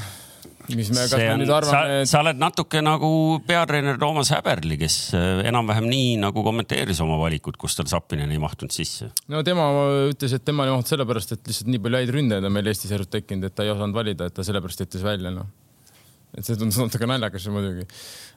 mis 0.72 0.92
me, 0.94 1.06
kas 1.10 1.20
me 1.20 1.38
nüüd 1.42 1.52
arvame 1.54 2.00
et...? 2.02 2.10
sa 2.10 2.22
oled 2.24 2.40
natuke 2.40 2.82
nagu 2.84 3.10
peatreener 3.48 4.00
Toomas 4.02 4.32
Häberli, 4.34 4.78
kes 4.82 4.98
äh, 5.18 5.44
enam-vähem 5.50 5.88
nii 5.90 6.16
nagu 6.24 6.46
kommenteeris 6.46 7.02
oma 7.04 7.18
valikut, 7.22 7.58
kus 7.62 7.78
tal 7.80 7.90
Zappinen 7.92 8.32
ei 8.32 8.42
mahtunud 8.42 8.76
sisse. 8.76 9.12
no 9.32 9.44
tema 9.48 9.68
ütles, 10.12 10.36
et 10.38 10.46
tema 10.46 10.68
ei 10.68 10.76
mahtunud 10.76 10.96
sellepärast, 10.96 11.36
et 11.36 11.52
lihtsalt 11.52 11.74
nii 11.74 11.84
palju 11.84 12.02
häid 12.02 12.16
ründajaid 12.18 12.50
on 12.50 12.56
meil 12.56 12.72
Eestis 12.72 12.94
järjest 12.96 13.14
tekkinud, 13.14 13.50
et 13.50 13.58
ta 13.58 13.68
ei 13.68 13.74
osanud 13.74 13.98
valida, 13.98 14.30
et 14.30 14.38
ta 14.38 14.46
sellepärast 14.46 14.86
jättis 14.86 15.06
välja, 15.06 15.34
noh. 15.34 15.50
Et 16.38 16.46
see 16.46 16.60
tundus 16.60 16.80
natuke 16.82 17.10
naljakas 17.10 17.50
muidugi 17.54 17.88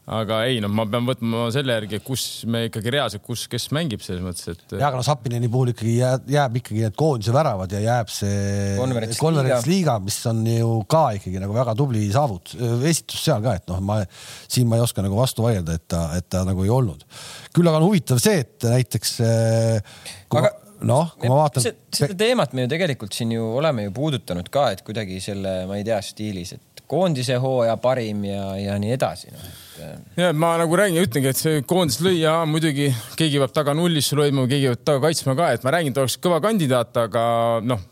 aga 0.06 0.38
ei, 0.46 0.60
noh, 0.62 0.70
ma 0.70 0.84
pean 0.86 1.06
võtma 1.06 1.48
selle 1.54 1.74
järgi, 1.74 1.98
kus 2.06 2.24
me 2.50 2.66
ikkagi 2.68 2.92
reaalselt, 2.94 3.24
kus, 3.26 3.46
kes 3.50 3.66
mängib 3.74 4.02
selles 4.04 4.22
mõttes, 4.22 4.52
et. 4.52 4.76
ja, 4.78 4.86
aga 4.86 5.00
no 5.00 5.06
Sapineni 5.06 5.48
puhul 5.50 5.72
ikkagi 5.72 5.96
jääb, 5.96 6.28
jääb 6.30 6.58
ikkagi 6.60 6.84
need 6.84 6.98
koondise 6.98 7.34
väravad 7.34 7.74
ja 7.74 7.80
jääb 7.82 8.12
see 8.14 8.76
konverentsliiga, 8.78 9.96
mis 10.04 10.20
on 10.30 10.44
ju 10.46 10.76
ka 10.90 11.02
ikkagi 11.18 11.42
nagu 11.42 11.56
väga 11.56 11.74
tubli 11.78 12.04
saavut-, 12.14 12.54
esitus 12.86 13.24
seal 13.26 13.42
ka, 13.42 13.56
et 13.58 13.66
noh, 13.72 13.82
ma 13.82 13.98
siin 14.46 14.70
ma 14.70 14.78
ei 14.78 14.84
oska 14.86 15.02
nagu 15.02 15.18
vastu 15.18 15.46
vaielda, 15.46 15.74
et 15.74 15.88
ta, 15.90 16.04
et 16.18 16.28
ta 16.30 16.44
nagu 16.46 16.62
ei 16.62 16.70
olnud. 16.70 17.02
küll 17.56 17.66
aga 17.66 17.82
on 17.82 17.88
huvitav 17.88 18.22
see, 18.22 18.44
et 18.46 18.70
näiteks 18.76 19.16
aga 19.18 20.54
noh, 20.86 21.16
kui 21.18 21.32
ma 21.32 21.42
vaatan. 21.42 21.66
seda 21.98 22.14
teemat 22.14 22.54
me 22.54 22.68
ju 22.68 22.72
tegelikult 22.76 23.16
siin 23.16 23.34
ju 23.34 23.50
oleme 23.58 23.88
ju 23.88 23.96
puudutanud 23.96 24.54
ka, 24.54 24.68
et 24.76 24.86
kuidagi 24.86 25.18
selle, 25.24 25.64
ma 25.66 25.80
ei 25.80 25.86
tea, 25.88 25.98
stiilis, 26.04 26.54
et 26.54 26.75
koondise 26.90 27.36
hooaja 27.42 27.76
parim 27.82 28.24
ja, 28.28 28.54
ja 28.60 28.78
nii 28.80 28.94
edasi 28.94 29.32
no.. 29.32 29.50
ja 30.16 30.30
ma 30.36 30.54
nagu 30.60 30.78
räägin 30.78 31.02
ütlengi, 31.02 31.32
et 31.32 31.40
see 31.40 31.60
koondis 31.68 32.00
lõi 32.04 32.20
ja 32.20 32.38
muidugi 32.48 32.88
keegi 33.18 33.42
peab 33.42 33.54
taga 33.56 33.74
nullist 33.76 34.12
sul 34.12 34.22
hoidma, 34.24 34.46
keegi 34.50 34.72
peab 34.72 34.88
taga 34.92 35.04
kaitsma 35.08 35.36
ka, 35.38 35.52
et 35.56 35.66
ma 35.66 35.76
räägin, 35.76 35.94
et 35.94 36.02
oleks 36.02 36.18
kõva 36.22 36.40
kandidaat, 36.44 36.96
aga 37.06 37.24
noh, 37.66 37.82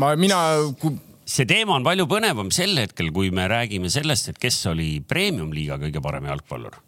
ma, 0.00 0.14
mina 0.18 0.38
kui 0.80 0.96
see 1.24 1.46
teema 1.48 1.78
on 1.78 1.84
palju 1.86 2.06
põnevam 2.08 2.50
sel 2.54 2.76
hetkel, 2.78 3.10
kui 3.14 3.30
me 3.34 3.46
räägime 3.50 3.90
sellest, 3.92 4.32
et 4.32 4.40
kes 4.40 4.58
oli 4.72 4.98
premium-liiga 5.08 5.78
kõige 5.80 6.02
parem 6.04 6.28
jalgpallur. 6.28 6.80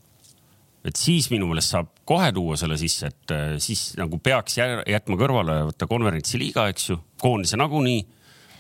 et 0.87 0.95
siis 0.95 1.27
minu 1.33 1.49
meelest 1.51 1.73
saab 1.73 1.89
kohe 2.07 2.29
tuua 2.31 2.55
selle 2.61 2.77
sisse, 2.79 3.09
et 3.11 3.33
äh, 3.35 3.57
siis 3.59 3.97
nagu 3.99 4.21
peaks 4.23 4.61
jätma 4.61 5.17
kõrvale 5.19 5.57
võtta 5.73 5.89
konverentsiliiga, 5.91 6.69
eks 6.71 6.91
ju, 6.93 6.99
koondise 7.19 7.59
nagunii 7.59 8.05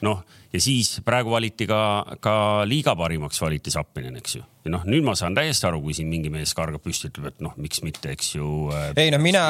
noh, 0.04 0.20
ja 0.52 0.60
siis 0.60 0.98
praegu 1.04 1.30
valiti 1.32 1.66
ka, 1.68 1.78
ka 2.22 2.34
liiga 2.68 2.94
parimaks 2.96 3.40
valiti 3.40 3.72
Zappinen, 3.72 4.16
eks 4.20 4.36
ju. 4.36 4.42
ja 4.66 4.72
noh, 4.72 4.84
nüüd 4.88 5.04
ma 5.06 5.14
saan 5.18 5.36
täiesti 5.36 5.68
aru, 5.68 5.80
kui 5.84 5.94
siin 5.96 6.08
mingi 6.10 6.30
mees 6.32 6.52
kargab 6.56 6.82
püsti, 6.84 7.10
ütleb, 7.10 7.28
et 7.30 7.44
noh, 7.44 7.54
miks 7.60 7.82
mitte, 7.86 8.10
eks 8.12 8.32
ju. 8.34 8.48
Äh, 8.74 8.88
ei 9.04 9.12
no 9.14 9.20
mina, 9.22 9.44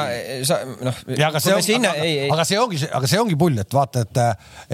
sa 0.47 0.59
noh. 0.67 1.01
aga 1.29 1.41
see 1.43 1.55
ongi, 1.55 1.77
aga, 1.79 2.05
aga 2.35 2.47
see 2.47 2.59
ongi, 2.61 2.81
aga 2.99 3.11
see 3.11 3.21
ongi 3.23 3.39
pull, 3.39 3.57
et 3.63 3.77
vaata, 3.79 4.05
et, 4.05 4.21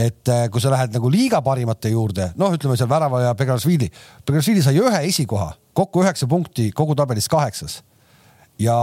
et 0.07 0.33
äh, 0.33 0.43
kui 0.53 0.63
sa 0.63 0.73
lähed 0.73 0.97
nagu 0.97 1.11
liiga 1.13 1.41
parimate 1.45 1.93
juurde, 1.93 2.31
noh, 2.39 2.53
ütleme 2.57 2.77
seal 2.79 2.91
Värava 2.91 3.23
ja 3.27 3.37
Begrašvili. 3.37 3.89
Begrašvili 4.27 4.65
sai 4.65 4.77
ühe 4.81 5.05
esikoha, 5.09 5.53
kokku 5.77 6.03
üheksa 6.05 6.29
punkti, 6.29 6.69
kogu 6.75 6.97
tabelis 6.99 7.29
kaheksas. 7.31 7.81
ja, 8.59 8.77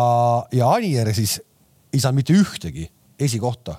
ja 0.52 0.72
Anier 0.74 1.14
siis 1.14 1.38
ei 1.92 2.00
saanud 2.00 2.22
mitte 2.22 2.34
ühtegi 2.34 2.88
esikohta 3.20 3.76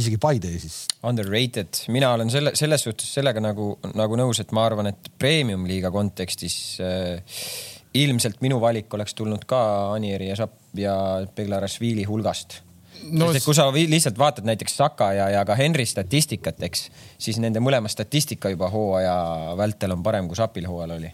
isegi 0.00 0.18
Paide 0.20 0.50
siis. 0.58 0.84
Underrated, 1.06 1.84
mina 1.94 2.12
olen 2.16 2.30
selle, 2.32 2.54
selles 2.58 2.84
suhtes 2.86 3.12
sellega 3.14 3.42
nagu, 3.42 3.74
nagu 3.94 4.18
nõus, 4.18 4.40
et 4.42 4.52
ma 4.56 4.66
arvan, 4.66 4.90
et 4.90 5.10
premium-liiga 5.20 5.92
kontekstis 5.94 6.58
äh, 6.82 7.38
ilmselt 7.94 8.42
minu 8.42 8.58
valik 8.62 8.92
oleks 8.94 9.14
tulnud 9.14 9.46
ka 9.48 9.60
Anieri 9.94 10.30
ja 10.32 10.38
Šap 10.38 10.54
ja 10.78 10.94
Beglarashvili 11.36 12.06
hulgast 12.08 12.60
no,. 13.12 13.28
sest 13.28 13.42
et 13.42 13.46
kui 13.46 13.56
sa 13.56 13.68
lihtsalt 13.74 14.18
vaatad 14.18 14.46
näiteks 14.48 14.76
Saka 14.80 15.12
ja, 15.14 15.28
ja 15.36 15.44
ka 15.46 15.54
Henry 15.58 15.86
statistikat, 15.86 16.62
eks, 16.66 16.88
siis 17.18 17.38
nende 17.42 17.62
mõlema 17.62 17.90
statistika 17.92 18.50
juba 18.52 18.70
hooaja 18.72 19.14
vältel 19.60 19.94
on 19.94 20.02
parem, 20.02 20.30
kui 20.30 20.38
Šapil 20.38 20.66
hooajal 20.70 20.96
oli 20.98 21.12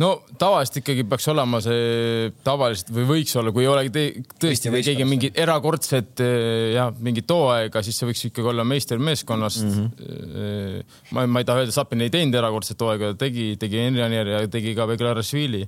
no 0.00 0.10
tavaliselt 0.40 0.80
ikkagi 0.80 1.04
peaks 1.08 1.28
olema 1.32 1.60
see 1.64 2.30
tavaliselt 2.44 2.92
või 2.94 3.06
võiks 3.10 3.36
olla, 3.40 3.52
kui 3.54 3.64
ei 3.66 3.70
ole 3.70 3.84
tõesti 3.90 4.72
keegi 4.72 5.06
mingit 5.08 5.38
erakordset 5.40 6.22
eh, 6.24 6.72
jah, 6.76 6.92
mingit 7.04 7.30
hooaega, 7.30 7.82
siis 7.84 8.00
see 8.00 8.08
võiks 8.08 8.24
ikkagi 8.30 8.52
olla 8.52 8.64
meistermeeskonnast 8.68 9.66
mm. 9.66 9.90
-hmm. 9.96 10.94
ma, 11.16 11.26
ma 11.26 11.42
ei 11.42 11.48
taha 11.48 11.64
öelda, 11.64 11.74
Sapin 11.76 12.06
ei 12.06 12.12
teinud 12.12 12.38
erakordset 12.40 12.80
hooaega, 12.80 13.12
tegi, 13.20 13.52
tegi 13.60 13.82
Enrianier 13.86 14.34
ja 14.36 14.44
tegi 14.48 14.74
ka 14.78 14.88
Beglarashvili. 14.90 15.66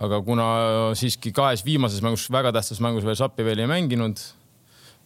aga 0.00 0.20
kuna 0.24 0.44
siiski 0.96 1.32
kahes 1.32 1.64
viimases 1.64 2.00
mängus, 2.00 2.30
väga 2.32 2.52
tähtsas 2.56 2.80
mängus 2.80 3.04
veel 3.04 3.18
Sappi 3.18 3.44
veel 3.44 3.58
ei 3.64 3.68
mänginud 3.68 4.20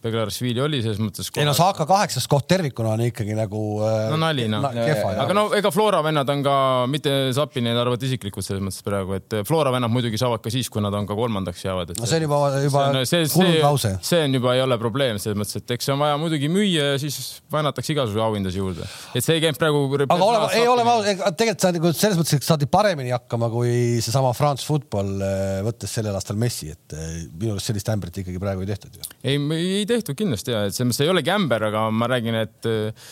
Beglaršvili 0.05 0.61
oli 0.61 0.81
selles 0.85 0.99
mõttes. 1.01 1.31
ei 1.39 1.47
no 1.47 1.53
Saaka 1.57 1.87
kaheksas 1.89 2.27
koht 2.29 2.47
tervikuna 2.51 2.93
on 2.93 3.05
ikkagi 3.07 3.35
nagu 3.37 3.61
äh,. 3.85 4.09
no 4.13 4.19
nali 4.21 4.45
noh. 4.51 4.65
aga 4.69 5.35
no 5.37 5.45
ega 5.57 5.71
Flora 5.73 6.01
vennad 6.05 6.29
on 6.29 6.43
ka, 6.45 6.55
mitte 6.91 7.13
Zapini 7.35 7.73
arvavad 7.73 8.03
isiklikult 8.05 8.45
selles 8.45 8.63
mõttes 8.63 8.85
praegu, 8.85 9.17
et 9.17 9.37
Flora 9.47 9.73
vennad 9.73 9.93
muidugi 9.93 10.19
saavad 10.21 10.43
ka 10.43 10.53
siis, 10.53 10.69
kui 10.69 10.83
nad 10.85 10.93
on 10.93 11.07
ka 11.09 11.17
kolmandaks 11.17 11.65
jäävad. 11.65 11.95
no 11.97 12.09
see 12.09 12.21
on 12.21 12.27
juba, 12.27 12.41
juba 12.63 12.85
kulunud 13.33 13.59
lause. 13.63 13.93
see 14.05 14.21
on 14.27 14.37
juba 14.37 14.53
ei 14.55 14.63
ole 14.65 14.77
probleem 14.81 15.19
selles 15.21 15.39
mõttes, 15.41 15.57
et 15.61 15.75
eks 15.77 15.89
see 15.89 15.95
on 15.95 16.03
vaja 16.03 16.19
muidugi 16.21 16.51
müüa 16.53 16.91
ja 16.93 17.01
siis 17.01 17.19
väänatakse 17.51 17.95
igasuguseid 17.95 18.25
auhindasid 18.27 18.61
juurde. 18.61 18.89
et 19.15 19.25
see 19.25 19.39
ei 19.39 19.43
käinud 19.47 19.61
praegu. 19.61 19.83
aga 20.05 20.29
oleme, 20.29 20.51
ei 20.59 20.69
ole, 20.69 20.85
tegelikult 21.33 21.65
sa 21.65 21.73
nagu 21.73 21.93
selles 21.95 22.21
mõttes, 22.21 22.37
et 22.37 22.49
saadi 22.51 22.69
paremini 22.69 23.15
hakkama 23.15 23.49
kui 23.53 23.73
seesama 24.05 24.35
France 24.37 24.67
Football, 24.69 25.17
äh, 25.25 25.59
võttes 25.65 25.97
sellel 25.97 26.15
aastal 26.17 26.37
Messi, 26.39 26.69
et 26.75 26.93
äh, 26.93 27.25
minu 27.33 27.55
arust 27.55 27.73
sellist 27.73 27.89
ämbrit 27.89 28.21
ikkagi 28.21 28.41
praegu 28.41 28.65
ei 28.65 28.69
tehtud 28.69 28.99
ju. 28.99 29.09
ei, 29.25 29.41
ei 29.65 29.85
tehtud 29.89 29.94
tehtud 29.95 30.19
kindlasti 30.19 30.53
ja, 30.53 30.67
et 30.67 30.75
selles 30.75 30.91
mõttes 30.91 31.03
ei 31.05 31.11
olegi 31.11 31.33
ämber, 31.33 31.69
aga 31.71 31.87
ma 31.91 32.11
räägin, 32.11 32.37
et 32.43 32.69
eh, 32.69 33.09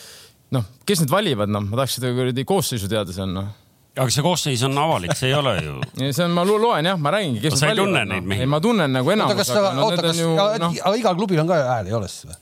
noh, 0.54 0.70
kes 0.86 1.04
need 1.04 1.12
valivad, 1.12 1.52
noh, 1.52 1.66
ma 1.66 1.82
tahaks 1.82 1.98
seda 1.98 2.14
kuradi 2.16 2.46
koosseisu 2.48 2.90
teada 2.92 3.16
seal, 3.16 3.32
noh 3.34 3.52
aga 3.94 4.10
see 4.10 4.24
koosseis 4.26 4.62
on 4.66 4.78
avalik, 4.78 5.14
see 5.14 5.30
ei 5.30 5.36
ole 5.38 5.52
ju. 5.62 5.74
see 6.00 6.24
on, 6.24 6.32
ma 6.34 6.42
loen 6.48 6.88
jah, 6.88 6.98
ma 6.98 7.12
räägingi, 7.14 7.42
kes 7.44 7.54
no,. 7.54 7.60
sa 7.60 7.70
ei 7.70 7.78
tunne 7.78 8.02
no. 8.02 8.10
neid 8.10 8.26
mehi? 8.26 8.42
ei, 8.42 8.50
ma 8.50 8.58
tunnen 8.62 8.90
nagu 8.90 9.12
enamus. 9.14 9.34
oota, 9.34 9.44
kas, 9.44 9.84
oota, 9.84 10.02
kas, 10.08 10.22
no... 10.58 10.70
aga 10.72 10.94
igal 10.98 11.14
klubil 11.18 11.42
on 11.44 11.50
ka 11.50 11.60
hääl, 11.68 11.90
ei 11.92 11.94
ole 12.00 12.08
siis 12.10 12.26
või? 12.30 12.40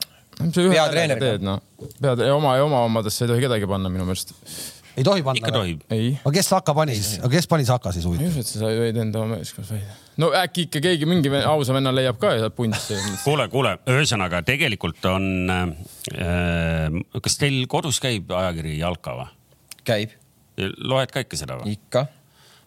peatreener 0.73 1.21
teed, 1.21 1.45
noh. 1.45 1.61
pead, 2.01 2.23
oma 2.33 2.55
ja 2.57 2.65
oma 2.65 2.81
omadesse 2.87 3.25
ei 3.25 3.33
tohi 3.35 3.45
kedagi 3.45 3.69
panna 3.69 3.91
minu 3.93 4.07
meelest 4.07 4.33
ei 4.97 5.05
tohi 5.05 5.25
panna? 5.25 5.41
ikka 5.41 5.51
tohib. 5.55 5.83
aga 5.89 6.33
kes 6.37 6.49
Saka 6.53 6.75
pani 6.77 6.95
siis, 6.97 7.19
aga 7.19 7.31
kes 7.33 7.49
pani 7.51 7.67
Saka 7.67 7.93
siis 7.95 8.07
huvitav? 8.07 8.25
ma 8.25 8.31
ei 8.31 8.33
usu, 8.33 8.45
et 8.45 8.51
sa 8.51 8.71
võid 8.83 8.99
enda 9.03 9.25
meeskonnas 9.31 9.73
valida. 9.73 9.97
no 10.23 10.31
äkki 10.39 10.67
ikka 10.67 10.83
keegi, 10.87 11.09
mingi 11.09 11.31
ausa 11.41 11.75
venna 11.75 11.93
leiab 11.95 12.19
ka 12.21 12.33
ja 12.35 12.45
saab 12.45 12.57
pundisse. 12.57 12.97
kuule, 13.23 13.47
kuule, 13.53 13.75
ühesõnaga 13.93 14.43
tegelikult 14.47 15.05
on 15.11 15.29
äh,, 15.53 16.99
kas 17.19 17.39
teil 17.41 17.63
kodus 17.71 18.01
käib 18.03 18.33
ajakiri 18.43 18.77
Jalka 18.81 19.17
või? 19.21 19.31
käib. 19.87 20.17
loed 20.77 21.13
ka 21.13 21.25
ikka 21.25 21.39
seda 21.39 21.59
või? 21.61 21.77
ikka 21.77 22.07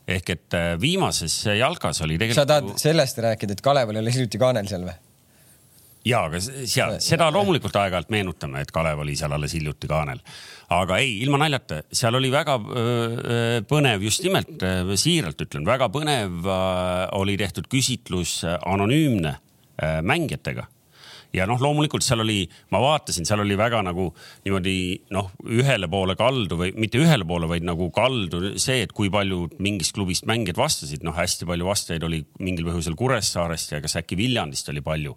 ehk 0.07 0.31
et 0.37 0.55
äh, 0.55 0.69
viimases 0.81 1.35
jalkas 1.59 2.03
oli 2.07 2.19
tegelikult. 2.19 2.43
sa 2.43 2.47
tahad 2.47 2.79
sellest 2.81 3.19
rääkida, 3.23 3.57
et 3.57 3.65
Kaleval 3.65 4.03
oli 4.03 4.15
hiljuti 4.15 4.39
kaanel 4.39 4.69
seal 4.71 4.87
või? 4.87 4.95
Ja, 6.07 6.23
aga 6.27 6.41
seal, 6.41 6.97
seda 7.03 7.31
loomulikult 7.35 7.77
aeg-ajalt 7.81 8.13
meenutame, 8.15 8.63
et 8.63 8.71
Kalev 8.75 9.03
oli 9.03 9.17
seal 9.19 9.35
alles 9.35 9.57
hiljuti 9.57 9.91
kaanel. 9.91 10.23
aga 10.77 11.01
ei, 11.03 11.19
ilma 11.23 11.39
naljata, 11.43 11.83
seal 11.95 12.19
oli 12.19 12.31
väga 12.33 12.57
põnev, 13.71 14.07
just 14.07 14.25
nimelt 14.27 14.63
siiralt 14.99 15.43
ütlen, 15.47 15.67
väga 15.67 15.91
põnev 15.95 16.47
oli 17.19 17.37
tehtud 17.39 17.69
küsitlus 17.71 18.41
anonüümne 18.47 19.37
mängijatega. 20.07 20.67
Ja 21.35 21.45
noh, 21.45 21.59
loomulikult 21.61 22.05
seal 22.07 22.23
oli, 22.23 22.47
ma 22.73 22.79
vaatasin, 22.81 23.27
seal 23.29 23.43
oli 23.43 23.57
väga 23.59 23.83
nagu 23.85 24.07
niimoodi 24.47 24.77
noh, 25.13 25.33
ühele 25.53 25.89
poole 25.91 26.15
kaldu 26.17 26.57
või 26.57 26.71
mitte 26.79 27.01
ühele 27.03 27.27
poole, 27.29 27.49
vaid 27.51 27.67
nagu 27.67 27.91
kaldu 27.93 28.55
see, 28.63 28.79
et 28.87 28.95
kui 28.97 29.11
palju 29.13 29.43
mingist 29.61 29.93
klubist 29.99 30.25
mängijad 30.31 30.57
vastasid, 30.63 31.05
noh, 31.05 31.17
hästi 31.19 31.49
palju 31.51 31.69
vastajaid 31.69 32.07
oli 32.09 32.23
mingil 32.41 32.71
põhjusel 32.71 32.97
Kuressaarest 32.97 33.75
ja 33.75 33.83
kas 33.85 33.99
äkki 34.01 34.17
Viljandist 34.17 34.71
oli 34.73 34.81
palju 34.87 35.17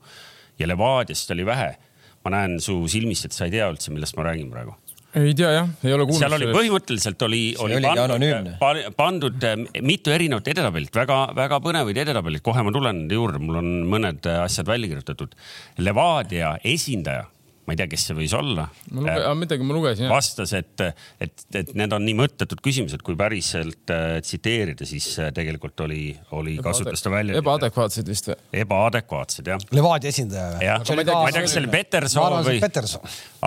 ja 0.59 0.67
Levadiast 0.67 1.31
oli 1.35 1.45
vähe. 1.45 1.75
ma 2.23 2.31
näen 2.35 2.59
su 2.59 2.81
silmist, 2.91 3.25
et 3.25 3.31
sa 3.31 3.45
ei 3.47 3.53
tea 3.53 3.69
üldse, 3.71 3.93
millest 3.95 4.17
ma 4.19 4.25
räägin 4.27 4.49
praegu 4.51 4.75
ei 5.17 5.33
tea 5.33 5.49
jah, 5.55 5.69
ei 5.83 5.93
ole 5.95 6.05
kuulnud. 6.05 6.21
seal 6.21 6.35
oli 6.35 6.49
põhimõtteliselt 6.53 7.23
oli, 7.25 7.41
oli 7.63 7.79
pandud, 7.81 8.83
pandud 8.97 9.47
eh, 9.47 9.81
mitu 9.81 10.13
erinevat 10.13 10.51
edetabelit 10.51 10.93
väga,, 10.93 11.17
väga-väga 11.33 11.59
põnevaid 11.65 12.01
edetabelit, 12.03 12.43
kohe 12.45 12.61
ma 12.65 12.73
tulen 12.75 13.01
nende 13.01 13.17
juurde, 13.17 13.41
mul 13.41 13.57
on 13.61 13.71
mõned 13.89 14.29
asjad 14.35 14.69
välja 14.69 14.91
kirjutatud. 14.91 15.33
Levadia 15.81 16.53
esindaja 16.61 17.25
ma 17.69 17.75
ei 17.75 17.77
tea, 17.77 17.89
kes 17.91 18.07
see 18.09 18.15
võis 18.17 18.33
olla. 18.33 18.65
Luge, 18.97 19.13
äh, 19.13 19.29
midagi 19.37 19.65
ma 19.67 19.75
lugesin. 19.77 20.09
vastas, 20.09 20.55
et, 20.57 20.81
et, 21.21 21.43
et 21.53 21.69
need 21.77 21.93
on 21.93 22.01
nii 22.01 22.15
mõttetud 22.17 22.63
küsimused, 22.65 23.03
kui 23.05 23.17
päriselt 23.19 23.93
äh, 23.93 24.17
tsiteerida, 24.25 24.87
siis 24.89 25.05
äh, 25.21 25.29
tegelikult 25.35 25.85
oli, 25.85 26.15
oli 26.39 26.57
kasutas 26.65 27.05
ta 27.05 27.13
välja. 27.13 27.37
ebaadekvaatsed 27.37 28.09
vist 28.09 28.31
või? 28.31 28.39
ebaadekvaatsed 28.63 29.53
jah. 29.53 29.61
Levadia 29.77 30.09
esindaja 30.09 30.49
või? 30.55 30.65
jah, 30.65 30.81
ma 30.81 31.05
ei 31.05 31.37
tea, 31.37 31.45
kas 31.45 31.53
see 31.53 31.61
oli 31.61 31.71
Peterson 31.75 32.39
või. 32.49 32.57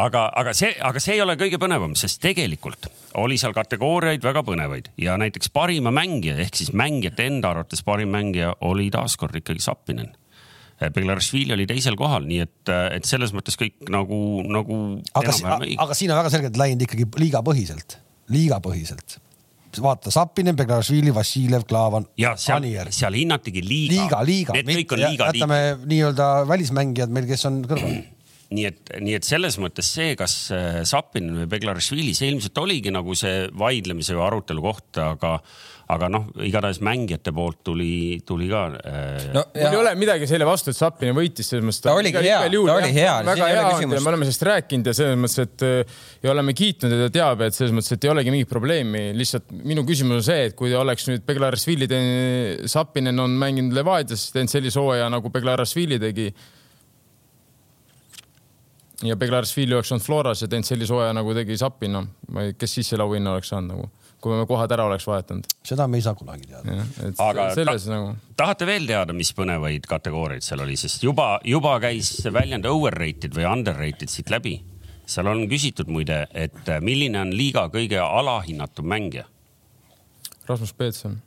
aga, 0.04 0.24
aga 0.44 0.54
see, 0.56 0.70
aga 0.78 1.02
see 1.02 1.18
ei 1.18 1.26
ole 1.26 1.36
kõige 1.40 1.58
põnevam, 1.62 1.98
sest 1.98 2.22
tegelikult 2.22 2.86
oli 3.18 3.40
seal 3.40 3.56
kategooriaid 3.56 4.22
väga 4.22 4.46
põnevaid 4.46 4.92
ja 5.02 5.18
näiteks 5.20 5.50
parima 5.52 5.90
mängija 5.94 6.38
ehk 6.46 6.62
siis 6.62 6.70
mängijate 6.76 7.26
enda 7.26 7.50
arvates 7.56 7.82
parim 7.84 8.14
mängija 8.14 8.54
oli 8.70 8.86
taaskord 8.94 9.42
ikkagi 9.42 9.66
Sappinen 9.66 10.14
Beglaršvili 10.94 11.54
oli 11.54 11.66
teisel 11.70 11.96
kohal, 11.98 12.26
nii 12.28 12.40
et, 12.44 12.72
et 12.98 13.08
selles 13.08 13.34
mõttes 13.36 13.58
kõik 13.60 13.90
nagu, 13.92 14.18
nagu. 14.48 14.78
aga, 15.18 15.34
aga 15.86 15.98
siin 15.98 16.14
on 16.14 16.22
väga 16.22 16.32
selgelt 16.34 16.58
läinud 16.60 16.86
ikkagi 16.88 17.06
liigapõhiselt, 17.22 17.98
liigapõhiselt 18.32 19.20
vaata, 19.80 20.10
Sapinen, 20.12 20.56
Beglaršvili, 20.56 21.14
Vassiljev, 21.14 21.62
Klaavan, 21.68 22.04
Anier. 22.54 22.90
seal 22.92 23.14
hinnatigi 23.16 23.62
liiga. 23.64 23.94
liiga, 24.02 24.18
liiga. 24.26 24.56
Need 24.58 24.82
kõik 24.82 24.92
on 24.92 25.00
liiga. 25.00 25.28
jätame 25.32 25.60
nii-öelda 25.86 26.26
välismängijad 26.48 27.14
meil, 27.14 27.28
kes 27.30 27.46
on 27.48 27.62
kõrval 27.64 28.02
nii 28.52 28.68
et, 28.68 28.94
nii 29.02 29.18
et 29.18 29.26
selles 29.26 29.58
mõttes 29.62 29.88
see, 29.96 30.14
kas 30.18 30.36
äh, 30.54 30.80
Sapinen 30.88 31.42
või 31.42 31.50
Beglaršvili, 31.54 32.14
see 32.16 32.32
ilmselt 32.32 32.58
oligi 32.62 32.92
nagu 32.94 33.16
see 33.18 33.46
vaidlemise 33.58 34.16
või 34.18 34.26
arutelu 34.28 34.64
koht, 34.64 35.00
aga 35.02 35.38
aga 35.92 36.08
noh, 36.12 36.28
igatahes 36.46 36.80
mängijate 36.84 37.32
poolt 37.34 37.60
tuli, 37.66 38.20
tuli 38.26 38.48
ka 38.50 38.62
äh.... 38.78 39.26
no 39.34 39.42
mul 39.50 39.66
ei 39.66 39.78
ole 39.80 39.92
midagi 39.98 40.28
selle 40.30 40.46
vastu, 40.48 40.72
et 40.72 40.78
Zappini 40.78 41.14
võitis 41.16 41.50
selles 41.52 41.66
mõttes. 41.66 41.82
ta 41.84 41.94
oligi 41.98 42.22
hea, 42.22 42.38
ta 42.48 42.76
oli 42.78 42.92
hea. 42.94 43.16
väga 43.26 43.50
hea 43.50 43.66
olnud 43.72 43.98
ja 43.98 44.04
me 44.04 44.12
oleme 44.12 44.28
sellest 44.28 44.46
rääkinud 44.48 44.88
ja 44.88 44.96
selles 44.96 45.20
mõttes, 45.20 45.42
et 45.42 45.66
äh, 45.66 45.98
ja 46.24 46.32
oleme 46.32 46.56
kiitnud 46.56 46.94
ja 46.94 47.02
ta 47.04 47.12
teab, 47.18 47.44
et 47.48 47.58
selles 47.58 47.74
mõttes, 47.76 47.92
et 47.96 48.08
ei 48.08 48.14
olegi 48.14 48.34
mingit 48.34 48.50
probleemi. 48.52 49.04
lihtsalt 49.18 49.52
minu 49.52 49.84
küsimus 49.88 50.22
on 50.22 50.26
see, 50.30 50.48
et 50.48 50.56
kui 50.58 50.72
oleks 50.76 51.08
nüüd 51.10 51.26
Beglarasvili, 51.28 51.90
Zappinen 52.70 53.20
on 53.22 53.36
mänginud 53.40 53.76
Levadias, 53.76 54.30
teinud 54.34 54.52
sellise 54.52 54.80
hooaja 54.80 55.10
nagu 55.12 55.32
Beglarasvili 55.34 56.00
tegi 56.02 56.30
ja 59.02 59.16
Beglarasvili 59.16 59.74
oleks 59.74 59.92
olnud 59.92 60.04
Floras 60.04 60.42
ja 60.42 60.48
teinud 60.48 60.68
sellise 60.68 60.94
hooaja 60.94 61.12
nagu 61.16 61.34
tegi 61.34 61.56
Zappin, 61.58 61.96
noh, 61.96 62.08
kes 62.58 62.78
siis 62.78 62.92
selle 62.92 63.06
auhinna 63.06 63.34
oleks 63.34 63.52
saanud 63.52 63.74
nagu 63.74 63.90
kui 64.22 64.38
me 64.38 64.46
kohad 64.46 64.70
ära 64.70 64.84
oleks 64.86 65.06
vahetanud. 65.06 65.48
seda 65.66 65.88
me 65.90 65.98
ei 65.98 66.04
saa 66.04 66.14
kunagi 66.14 66.46
teada. 66.46 66.84
aga 67.24 67.48
selles, 67.56 67.86
ta, 67.88 67.96
nagu... 67.96 68.12
tahate 68.38 68.68
veel 68.68 68.86
teada, 68.86 69.16
mis 69.16 69.32
põnevaid 69.34 69.88
kategooriaid 69.90 70.46
seal 70.46 70.62
oli, 70.62 70.76
sest 70.78 71.02
juba, 71.02 71.34
juba 71.44 71.74
käis 71.82 72.14
väljend 72.30 72.68
overrated 72.70 73.34
või 73.34 73.48
underrated 73.50 74.12
siit 74.12 74.30
läbi. 74.30 74.60
seal 75.10 75.26
on 75.26 75.42
küsitud 75.50 75.90
muide, 75.90 76.22
et 76.30 76.70
milline 76.80 77.18
on 77.20 77.34
liiga 77.34 77.66
kõige 77.72 77.98
alahinnatum 77.98 78.86
mängija? 78.94 79.26
Rasmus 80.46 80.72
Peetson. 80.78 81.18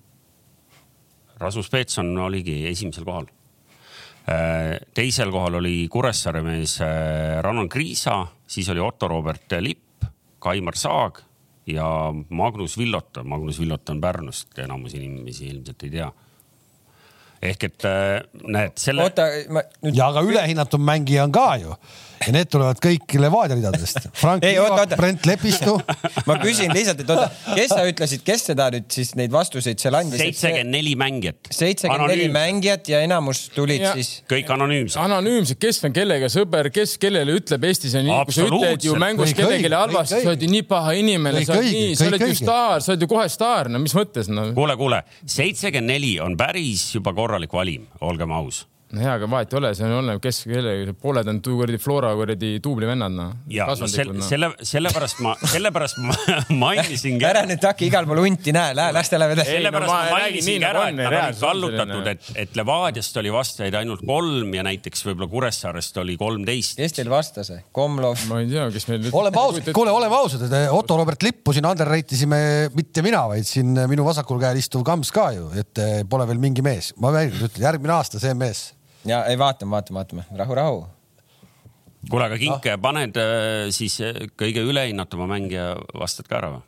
Rasmus 1.39 1.69
Peetson 1.69 2.17
oligi 2.17 2.61
esimesel 2.71 3.03
kohal. 3.03 3.27
Äh, 4.25 4.79
teisel 4.97 5.29
kohal 5.29 5.59
oli 5.59 5.85
Kuressaare 5.91 6.41
mees 6.41 6.79
äh, 6.81 7.37
Rannon 7.45 7.69
Kriisa, 7.69 8.23
siis 8.47 8.69
oli 8.73 8.81
Otto 8.81 9.07
Robert 9.07 9.53
Lipp, 9.61 10.07
Kaimar 10.41 10.77
Saag 10.77 11.19
ja 11.69 12.13
Magnus 12.29 12.77
Villot, 12.77 13.21
Magnus 13.23 13.59
Villot 13.59 13.89
on 13.89 14.01
Pärnust, 14.01 14.57
enamus 14.57 14.97
inimesi 14.97 15.51
ilmselt 15.53 15.85
ei 15.85 15.93
tea. 15.93 16.11
ehk 17.45 17.63
et 17.67 17.85
äh, 17.85 18.23
näed 18.49 18.73
selle. 18.81 19.03
oota, 19.05 19.27
ma 19.53 19.61
nüüd. 19.83 19.93
ja 19.93 20.07
aga 20.09 20.25
ülehinnatud 20.25 20.81
mängija 20.81 21.27
on 21.27 21.35
ka 21.35 21.47
ju 21.61 21.77
ja 22.23 22.33
need 22.35 22.49
tulevad 22.51 22.79
kõik 22.83 23.15
Levadia 23.19 23.57
ridadest. 23.57 24.07
Frank 24.21 24.45
Liivak, 24.45 24.95
Brent 24.97 25.25
Lepistu 25.27 25.75
ma 26.29 26.37
küsin 26.41 26.73
lihtsalt, 26.75 27.03
et 27.03 27.11
oota, 27.11 27.27
kes 27.55 27.73
sa 27.73 27.83
ütlesid, 27.89 28.23
kes 28.25 28.45
seda 28.51 28.69
nüüd 28.73 28.87
siis 28.93 29.13
neid 29.19 29.33
vastuseid 29.33 29.81
seal 29.81 29.97
andis? 29.99 30.21
seitsekümmend 30.21 30.75
neli 30.75 30.95
mängijat. 30.99 31.51
seitsekümmend 31.53 32.13
neli 32.13 32.27
mängijat 32.33 32.91
ja 32.91 33.01
enamus 33.05 33.45
tulid 33.55 33.83
ja. 33.83 33.93
siis? 33.97 34.21
kõik 34.31 34.51
anonüümsed. 34.55 34.99
anonüümsed, 35.01 35.59
kes 35.61 35.81
on 35.87 35.95
kellega 35.95 36.29
sõber, 36.31 36.71
kes 36.73 36.97
kellele 37.01 37.37
ütleb 37.39 37.67
Eestis 37.69 37.97
on 37.99 38.07
nii, 38.07 38.19
kui 38.29 38.37
sa 38.37 38.47
ütled 38.49 38.87
ju 38.89 38.99
mängus 39.01 39.35
kellelegi 39.37 39.73
halvasti, 39.73 40.21
sa 40.21 40.33
oled 40.33 40.45
ju 40.45 40.51
nii 40.55 40.67
paha 40.69 40.95
inimene, 40.99 41.43
sa 41.47 41.57
oled 41.57 41.71
nii, 41.71 41.97
sa 41.97 42.09
oled 42.11 42.27
ju 42.27 42.37
staar, 42.41 42.85
sa 42.85 42.93
oled 42.93 43.07
ju 43.07 43.11
kohe 43.11 43.27
staar, 43.31 43.71
no 43.71 43.81
mis 43.83 43.95
mõttes 43.97 44.31
no?? 44.31 44.47
kuule, 44.57 44.77
kuule, 44.79 45.01
seitsekümmend 45.23 45.95
neli 45.95 46.15
on 46.23 46.37
päris 46.39 46.87
juba 46.95 47.13
korralik 47.17 47.53
valim, 47.55 47.89
olgem 48.05 48.33
aus 48.35 48.65
no 48.95 49.03
hea, 49.03 49.13
aga 49.19 49.27
vahet 49.29 49.53
ei 49.53 49.59
ole, 49.59 49.71
see 49.77 49.85
on 49.87 49.93
olenev, 49.99 50.19
kes, 50.23 50.41
kelle, 50.47 50.73
pooled 51.01 51.29
on 51.31 51.41
kuradi 51.43 51.79
Flora 51.81 52.11
kuradi 52.17 52.51
duubli 52.63 52.87
vennad, 52.89 53.13
noh. 53.15 53.33
ja 53.51 53.67
no, 53.69 53.89
selle, 53.91 54.15
selle, 54.25 54.49
sellepärast 54.65 55.21
ma, 55.25 55.33
sellepärast 55.51 55.99
ma 56.03 56.15
mainisingi. 56.63 57.25
ära 57.27 57.43
nüüd 57.47 57.63
hakka 57.65 57.85
igal 57.87 58.07
pool 58.09 58.23
hunti, 58.23 58.53
näe, 58.55 58.75
lähe, 58.77 58.95
las 58.95 59.11
ta 59.11 59.19
läheb 59.19 59.35
edasi. 59.35 59.55
sellepärast 59.57 59.91
no, 59.91 59.95
ma, 59.95 60.01
ma 60.09 60.19
mainisingi 60.21 60.63
nagu 60.63 60.81
ära, 60.81 60.85
et 60.89 60.99
nad 60.99 61.17
olid 61.19 61.41
kallutatud, 61.41 62.09
et, 62.13 62.29
et 62.45 62.59
Levadiast 62.59 63.21
oli 63.21 63.33
vastajaid 63.35 63.79
ainult 63.81 64.05
kolm 64.07 64.55
ja 64.55 64.65
näiteks 64.67 65.05
võib-olla 65.09 65.29
Kuressaarest 65.31 66.01
oli 66.03 66.17
kolmteist. 66.21 66.79
kes 66.79 66.97
teil 66.99 67.11
vastas? 67.11 67.51
Komlov? 67.75 68.19
ma 68.31 68.41
ei 68.43 68.49
tea, 68.51 68.69
kes 68.73 68.87
meil 68.91 69.03
nüüd. 69.03 69.17
oleme 69.17 69.41
ausad, 69.41 69.71
kuule, 69.75 69.93
oleme 69.95 70.19
ausad, 70.21 70.47
et 70.47 70.71
Otto 70.75 70.99
Robert 71.01 71.25
Lippu 71.25 71.55
siin 71.55 71.67
underrate 71.67 72.15
isime 72.15 72.39
mitte 72.75 73.03
mina, 73.05 73.25
vaid 73.31 73.47
siin 73.47 73.75
minu 73.91 74.07
vasakul 74.07 74.39
käel 74.41 74.61
istuv 74.61 74.85
Kams 74.87 75.11
ka 75.15 75.29
ju, 75.35 75.51
et 75.59 75.83
eh, 75.83 75.99
pole 76.09 76.27
veel 76.29 76.41
mingi 76.41 76.63
mees. 76.65 76.93
ma 77.01 77.11
veel 77.15 77.33
kord 77.33 77.49
ütlen, 77.49 77.67
järgmine 77.67 77.95
aasta 77.97 78.21
see 78.21 78.33
mees 78.37 78.69
ja 79.09 79.23
ei, 79.29 79.39
vaatame, 79.39 79.75
vaatame, 79.75 80.01
vaatame, 80.01 80.27
rahu, 80.43 80.55
rahu. 80.59 80.85
kuule, 82.09 82.29
aga 82.29 82.37
Kink 82.41 82.69
no., 82.69 82.77
paned 82.81 83.19
äh, 83.21 83.67
siis 83.75 83.99
äh, 84.05 84.25
kõige 84.37 84.63
ülehinnatuma 84.65 85.27
mängija, 85.29 85.73
vastad 85.97 86.29
ka 86.29 86.39
ära 86.41 86.53
või? 86.55 86.63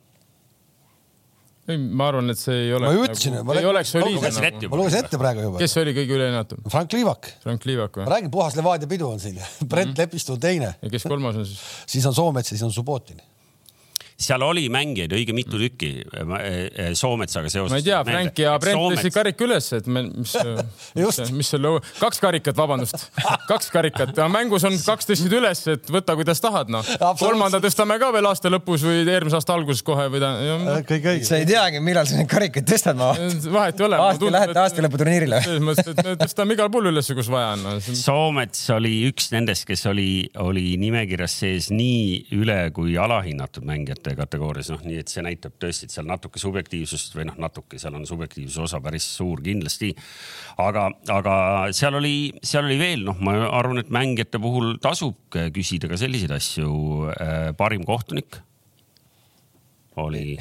ei, 1.68 1.78
ma 1.78 2.10
arvan, 2.12 2.32
et 2.32 2.40
see 2.40 2.58
ei 2.66 2.74
ole. 2.76 2.88
ma 2.88 2.96
ju 2.96 3.06
ütlesin 3.08 3.38
nagu,, 3.38 3.56
ei 3.60 3.70
oleks 3.70 3.94
soliidne 3.96 4.32
nagu.. 4.32 4.70
ma 4.72 4.82
lugesin 4.82 5.02
ette 5.04 5.22
praegu 5.22 5.48
juba. 5.48 5.62
kes 5.62 5.80
oli 5.82 5.96
kõige 5.98 6.20
ülehinnatum? 6.20 6.62
Frank 6.72 6.96
Liivak. 6.96 7.32
Frank 7.44 7.66
Liivak 7.68 8.00
või? 8.00 8.08
ma 8.08 8.14
räägin, 8.16 8.32
puhas 8.34 8.56
Levadia 8.60 8.90
pidu 8.92 9.10
on 9.12 9.24
siin 9.24 9.38
Brent 9.42 9.92
mm 9.92 9.94
-hmm. 9.94 9.98
Lepistu 10.00 10.38
on 10.38 10.44
teine. 10.44 10.76
ja 10.82 10.94
kes 10.94 11.08
kolmas 11.10 11.42
on 11.42 11.50
siis? 11.50 11.66
siis 11.96 12.06
on 12.08 12.16
Soomets 12.16 12.52
ja 12.52 12.58
siis 12.58 12.64
on 12.70 12.74
Subbotin 12.74 13.20
seal 14.18 14.42
oli 14.42 14.66
mängijaid 14.74 15.14
õige 15.14 15.34
mitu 15.38 15.60
tükki 15.62 15.92
eh, 16.02 16.94
Soometsaga 16.98 17.52
seoses. 17.54 17.74
ma 17.74 17.82
ei 17.82 17.86
tea, 17.86 18.00
Frank 18.08 18.40
ja 18.42 18.56
Brent 18.62 18.82
tõstsid 18.96 19.14
karika 19.16 19.46
üles, 19.46 19.70
et 19.78 19.90
me, 19.92 20.06
mis, 20.10 20.34
mis, 20.98 21.20
mis 21.38 21.52
selle, 21.54 21.74
kaks 22.00 22.22
karikat, 22.24 22.58
vabandust, 22.58 23.08
kaks 23.50 23.70
karikat, 23.74 24.18
mängus 24.34 24.66
on 24.68 24.78
kaks 24.78 25.12
tõstsid 25.12 25.38
üles, 25.38 25.64
et 25.74 25.92
võta, 25.94 26.18
kuidas 26.18 26.42
tahad, 26.44 26.72
noh. 26.74 26.86
kolmanda 27.20 27.62
tõstame 27.64 28.00
ka 28.02 28.10
veel 28.16 28.30
aasta 28.30 28.52
lõpus 28.54 28.86
või 28.88 29.04
eelmise 29.06 29.38
aasta 29.38 29.58
alguses 29.58 29.86
kohe 29.86 30.08
või 30.14 30.24
ta. 30.24 30.34
kõik 30.88 31.12
õige. 31.14 31.28
sa 31.28 31.42
ei 31.42 31.46
teagi, 31.50 31.84
millal 31.84 32.10
sa 32.10 32.18
neid 32.18 32.32
karikaid 32.32 32.68
tõstad, 32.70 32.98
ma 32.98 33.12
vaatan. 33.14 33.54
vahet 33.54 33.80
ei 33.80 33.88
ole. 33.88 34.02
aasta 34.08 34.34
lähete 34.34 34.62
aastalõputurniirile. 34.64 35.42
selles 35.46 35.64
mõttes, 35.64 35.92
et 35.94 36.02
me 36.06 36.16
tõstame 36.24 36.58
igal 36.58 36.72
pool 36.74 36.90
üles, 36.92 37.12
kus 37.18 37.30
vaja 37.32 37.54
on 37.56 37.66
no.. 37.66 37.76
Soomets 37.86 38.66
oli 38.74 38.94
üks 39.12 39.30
nendest, 39.34 39.68
kes 39.70 39.86
oli, 39.92 40.10
oli 40.42 40.74
nimekirjas 40.82 41.40
sees 41.44 41.70
nii 41.74 42.34
üle 42.38 42.60
kui 42.76 42.98
alahinnatud 42.98 43.66
mängijate 43.68 44.07
kategoorias, 44.16 44.70
noh, 44.72 44.82
nii 44.86 45.02
et 45.02 45.12
see 45.12 45.24
näitab 45.26 45.58
tõesti, 45.60 45.88
et 45.88 45.96
seal 45.96 46.08
natuke 46.08 46.40
subjektiivsust 46.42 47.16
või 47.18 47.28
noh, 47.30 47.38
natuke 47.42 47.80
seal 47.82 47.98
on 47.98 48.06
subjektiivsuse 48.08 48.64
osa 48.68 48.82
päris 48.84 49.08
suur 49.18 49.42
kindlasti. 49.44 49.94
aga, 50.64 50.88
aga 51.14 51.36
seal 51.76 52.00
oli, 52.00 52.16
seal 52.44 52.68
oli 52.70 52.78
veel, 52.80 53.06
noh, 53.08 53.18
ma 53.20 53.36
arvan, 53.50 53.82
et 53.82 53.92
mängijate 53.94 54.42
puhul 54.42 54.78
tasub 54.84 55.18
küsida 55.54 55.90
ka 55.92 56.00
selliseid 56.00 56.34
asju. 56.38 56.70
Äh, 57.18 57.50
parim 57.58 57.84
kohtunik 57.88 58.40
oli 59.98 60.38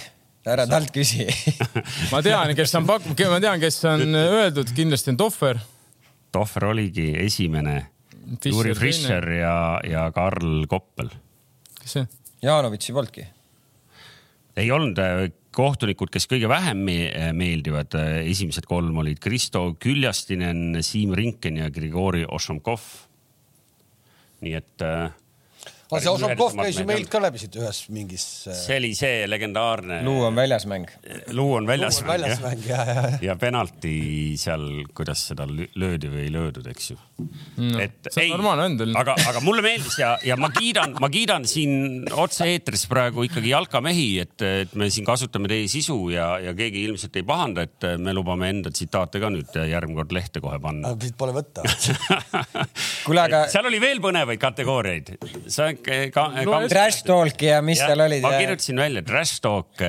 ära 0.47 0.67
talt 0.69 0.93
küsi 0.95 1.27
ma 2.13 2.23
tean, 2.25 2.53
kes 2.59 2.75
on 2.79 2.87
pakkunud, 2.89 3.27
ma 3.33 3.41
tean, 3.43 3.61
kes 3.63 3.81
on 3.91 4.07
öeldud, 4.21 4.71
kindlasti 4.77 5.15
on 5.15 5.21
Tohver. 5.21 5.61
Tohver 6.35 6.71
oligi 6.73 7.11
esimene. 7.23 7.79
Juri 8.43 8.75
Fischer 8.75 9.23
ja, 9.31 9.57
ja 9.87 10.09
Karl 10.15 10.67
Koppel. 10.71 11.13
kes 11.79 11.99
see? 11.99 12.09
Jaanovitši 12.43 12.95
polnudki 12.95 13.27
ei 14.57 14.71
olnud 14.73 14.99
äh, 15.03 15.27
kohtunikud, 15.57 16.11
kes 16.13 16.29
kõige 16.31 16.49
vähem 16.51 16.83
meeldivad, 17.37 17.97
äh, 17.99 18.23
esimesed 18.31 18.69
kolm 18.69 18.99
olid 19.03 19.21
Kristo 19.23 19.69
Küljastinen, 19.81 20.81
Siim 20.85 21.15
Rinken 21.17 21.61
ja 21.63 21.71
Grigori 21.73 22.25
Ošomkov. 22.29 22.85
nii 24.45 24.53
et 24.53 24.83
äh, 24.85 25.13
aga 25.87 26.01
see 26.03 26.11
Ožokov 26.11 26.57
käis 26.59 26.81
ju 26.81 26.85
meilt 26.89 27.11
ka 27.11 27.21
läbi 27.23 27.39
siit 27.41 27.57
ühes 27.61 27.81
mingis. 27.95 28.25
Äh, 28.51 28.59
see 28.59 28.79
oli 28.81 28.91
see 28.99 29.27
legendaarne. 29.31 30.01
luu 30.07 30.25
on 30.27 30.35
väljas 30.39 30.67
mäng. 30.67 30.89
luu 31.37 31.55
on 31.61 31.69
väljas 31.69 32.01
mäng, 32.03 32.11
väljas 32.11 32.43
mäng 32.43 32.65
ja, 32.67 32.81
ja, 32.89 32.95
ja. 32.97 33.19
ja 33.29 33.37
penalti 33.39 33.95
seal, 34.41 34.67
kuidas 34.97 35.23
seda 35.31 35.47
löödi 35.47 36.11
või 36.11 36.25
ei 36.27 36.33
löödud, 36.35 36.67
eks 36.73 36.91
ju 36.91 36.99
no,. 36.99 37.79
et 37.83 38.11
ei, 38.19 38.33
aga, 38.35 39.15
aga 39.31 39.43
mulle 39.45 39.63
meeldis 39.65 39.99
ja, 40.01 40.17
ja 40.27 40.39
ma 40.41 40.51
kiidan, 40.55 40.97
ma 41.03 41.11
kiidan 41.13 41.47
siin 41.49 42.03
otse-eetris 42.11 42.87
praegu 42.91 43.27
ikkagi 43.29 43.53
jalkamehi, 43.55 44.09
et, 44.25 44.37
et 44.67 44.75
me 44.79 44.91
siin 44.91 45.07
kasutame 45.07 45.51
teie 45.53 45.71
sisu 45.71 45.99
ja, 46.15 46.33
ja 46.43 46.57
keegi 46.59 46.83
ilmselt 46.89 47.17
ei 47.21 47.27
pahanda, 47.27 47.67
et 47.67 47.89
me 48.03 48.15
lubame 48.17 48.51
enda 48.51 48.75
tsitaate 48.75 49.23
ka 49.23 49.31
nüüd 49.33 49.55
järgmine 49.71 50.01
kord 50.03 50.13
lehte 50.17 50.43
kohe 50.43 50.59
panna. 50.63 50.97
Pole 51.17 51.33
võtta 51.37 51.63
kuule, 53.07 53.23
aga. 53.23 53.47
seal 53.53 53.71
oli 53.71 53.79
veel 53.81 54.03
põnevaid 54.03 54.41
kategooriaid. 54.43 55.15
sa 55.47 55.71
ka, 55.85 56.27
ka, 56.37 56.61
trash 56.71 57.05
talk 57.07 57.47
ja 57.47 57.61
mis 57.65 57.81
ja, 57.81 57.91
seal 57.93 58.05
olid. 58.07 58.25
ma 58.25 58.35
kirjutasin 58.39 58.83
välja 58.83 59.05
trash 59.07 59.41
talk, 59.45 59.87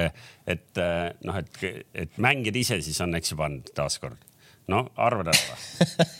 et 0.47 0.83
noh, 1.27 1.41
et, 1.41 1.65
et 1.93 2.21
mängijad 2.23 2.61
ise 2.63 2.79
siis 2.85 3.01
on, 3.03 3.15
eks 3.19 3.33
ju, 3.33 3.39
pannud 3.39 3.73
taaskord. 3.77 4.19
no 4.71 4.87
arvad 4.95 5.33
ära 5.33 6.07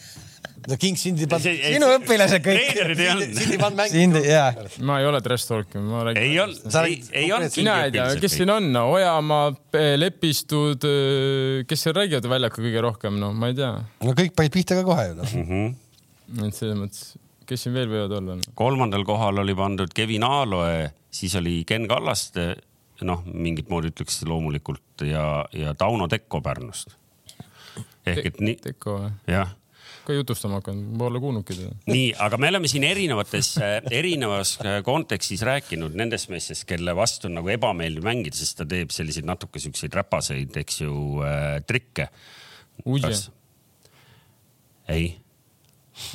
no 0.68 0.78
King 0.80 0.98
sind 1.00 1.22
ei 1.22 1.28
pannud. 1.32 1.60
sinu 1.62 1.90
õpilased 1.96 2.44
kõik. 2.44 2.72
treenerid 2.74 3.02
ei 3.04 3.10
olnud. 3.14 3.36
sind 3.38 3.54
ei 3.56 3.60
pannud 3.62 3.80
mängima. 3.80 4.66
ma 4.90 4.98
ei 5.02 5.08
ole 5.10 5.22
trash 5.26 5.50
talk, 5.50 5.78
ma 5.84 6.04
räägin. 6.08 6.24
ei 6.24 6.40
olnud, 6.44 6.80
ei, 6.82 6.98
ei 7.24 7.30
olnud. 7.36 7.60
mina 7.62 7.78
ei 7.86 7.94
tea, 7.96 8.08
kes 8.24 8.38
siin 8.40 8.52
on 8.54 8.72
no,, 8.74 8.88
Ojamaa, 8.98 9.52
Lepistud, 10.00 10.88
kes 11.70 11.86
seal 11.86 11.96
räägivad 11.98 12.28
väljakul 12.34 12.68
kõige 12.68 12.84
rohkem, 12.88 13.22
no 13.22 13.32
ma 13.38 13.52
ei 13.52 13.58
tea. 13.60 13.72
no 14.04 14.18
kõik 14.18 14.36
panid 14.38 14.58
pihta 14.58 14.80
ka 14.80 14.84
kohe 14.88 15.08
ju 15.12 15.16
noh 15.22 15.38
-hmm.. 15.38 15.72
et 16.50 16.60
selles 16.60 16.80
mõttes 16.80 17.16
kes 17.48 17.66
siin 17.66 17.76
veel 17.78 17.92
võivad 17.92 18.16
olla? 18.20 18.38
kolmandal 18.58 19.06
kohal 19.08 19.44
oli 19.44 19.56
pandud 19.58 19.94
Kevin 19.96 20.26
Aaloe, 20.28 20.90
siis 21.12 21.36
oli 21.40 21.62
Ken 21.68 21.88
Kallaste, 21.90 22.50
noh, 23.08 23.24
mingit 23.28 23.70
moodi 23.74 23.94
ütleks 23.94 24.22
loomulikult 24.28 25.06
ja, 25.08 25.46
ja 25.56 25.76
Tauno 25.78 26.10
Tekko 26.12 26.42
Pärnust. 26.46 26.98
ehk 28.08 28.34
et 28.34 28.44
nii. 28.44 28.60
Tekko 28.72 29.00
või? 29.00 29.16
jah 29.32 29.56
ka 30.08 30.16
jutustama 30.16 30.62
hakanud, 30.62 30.94
pole 31.00 31.20
kuulnudki 31.20 31.56
teda. 31.58 31.74
nii, 31.92 32.12
aga 32.24 32.38
me 32.40 32.48
oleme 32.48 32.70
siin 32.72 32.86
erinevates, 32.88 33.50
erinevas 33.92 34.54
kontekstis 34.88 35.44
rääkinud 35.44 35.98
nendest 36.00 36.32
meestest, 36.32 36.64
kelle 36.70 36.96
vastu 36.96 37.28
on 37.28 37.36
nagu 37.42 37.52
ebameeldiv 37.52 38.08
mängida, 38.08 38.40
sest 38.40 38.62
ta 38.62 38.68
teeb 38.70 38.94
selliseid 38.96 39.28
natuke 39.28 39.60
siukseid 39.60 39.98
räpaseid, 40.00 40.56
eks 40.64 40.80
ju 40.86 40.94
äh,, 41.28 41.58
trikke. 41.68 42.08
ei 44.88 45.10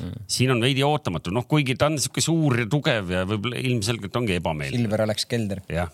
mm.. 0.03 0.27
siin 0.31 0.53
on 0.55 0.63
veidi 0.63 0.85
ootamatu, 0.87 1.33
noh, 1.35 1.47
kuigi 1.49 1.77
ta 1.79 1.89
on 1.91 1.99
sihuke 2.01 2.25
suur 2.25 2.61
ja 2.63 2.69
tugev 2.71 3.11
ja 3.13 3.25
võib-olla 3.29 3.61
ilmselgelt 3.63 4.17
ongi 4.21 4.39
ebameeldiv. 4.39 4.85
Silver 4.85 5.05
Alex 5.07 5.27
Kelder. 5.31 5.63
jah, 5.73 5.91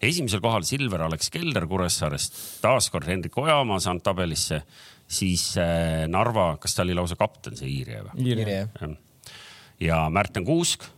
esimesel 0.00 0.42
kohal 0.44 0.66
Silver 0.68 1.06
Alex 1.06 1.30
Kelder 1.34 1.68
Kuressaarest, 1.70 2.42
taaskord 2.64 3.08
Hendrik 3.10 3.38
Ojamaa 3.40 3.80
saanud 3.82 4.04
tabelisse, 4.06 4.62
siis 5.06 5.48
äh, 5.62 6.04
Narva, 6.10 6.52
kas 6.62 6.76
ta 6.76 6.84
oli 6.86 6.96
lausa 6.96 7.18
kapten, 7.20 7.56
see 7.58 7.70
Iiri 7.78 8.02
või? 8.02 8.26
Iiri 8.26 8.46
jah. 8.50 8.92
ja 9.82 10.04
Märten 10.12 10.46
Kuusk, 10.46 10.88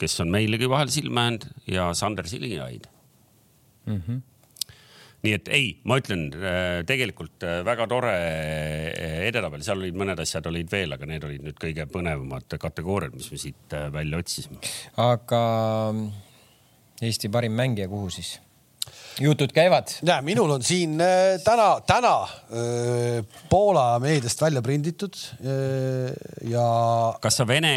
kes 0.00 0.20
on 0.24 0.32
meilegi 0.34 0.68
vahel 0.70 0.90
silma 0.92 1.28
jäänud 1.28 1.48
ja 1.70 1.90
Sander 1.94 2.28
Siliaid 2.28 2.88
mm. 3.86 3.98
-hmm 3.98 4.22
nii 5.24 5.34
et 5.38 5.48
ei, 5.56 5.68
ma 5.88 5.96
ütlen 6.00 6.26
äh, 6.36 6.82
tegelikult 6.88 7.44
äh, 7.46 7.62
väga 7.66 7.86
tore 7.90 8.12
äh, 8.12 9.22
edetabel, 9.30 9.64
seal 9.64 9.80
olid 9.80 9.96
mõned 9.96 10.20
asjad 10.20 10.46
olid 10.50 10.68
veel, 10.72 10.92
aga 10.96 11.08
need 11.08 11.24
olid 11.24 11.46
nüüd 11.46 11.60
kõige 11.60 11.86
põnevamad 11.90 12.58
kategooriad, 12.60 13.16
mis 13.16 13.30
me 13.32 13.40
siit 13.40 13.76
välja 13.94 14.20
otsisime. 14.20 14.60
aga 15.00 15.42
Eesti 17.04 17.28
parim 17.32 17.56
mängija, 17.58 17.88
kuhu 17.90 18.12
siis? 18.12 18.36
Jutud 19.20 19.52
käivad. 19.54 19.90
ja 20.06 20.18
minul 20.22 20.50
on 20.56 20.62
siin 20.62 20.98
äh, 21.00 21.38
täna, 21.44 21.80
täna 21.86 22.14
äh, 22.24 23.24
Poola 23.50 23.98
meediast 24.02 24.42
välja 24.42 24.62
prinditud 24.62 25.16
äh, 25.40 26.12
ja. 26.50 26.66
kas 27.22 27.40
sa 27.40 27.46
vene 27.46 27.76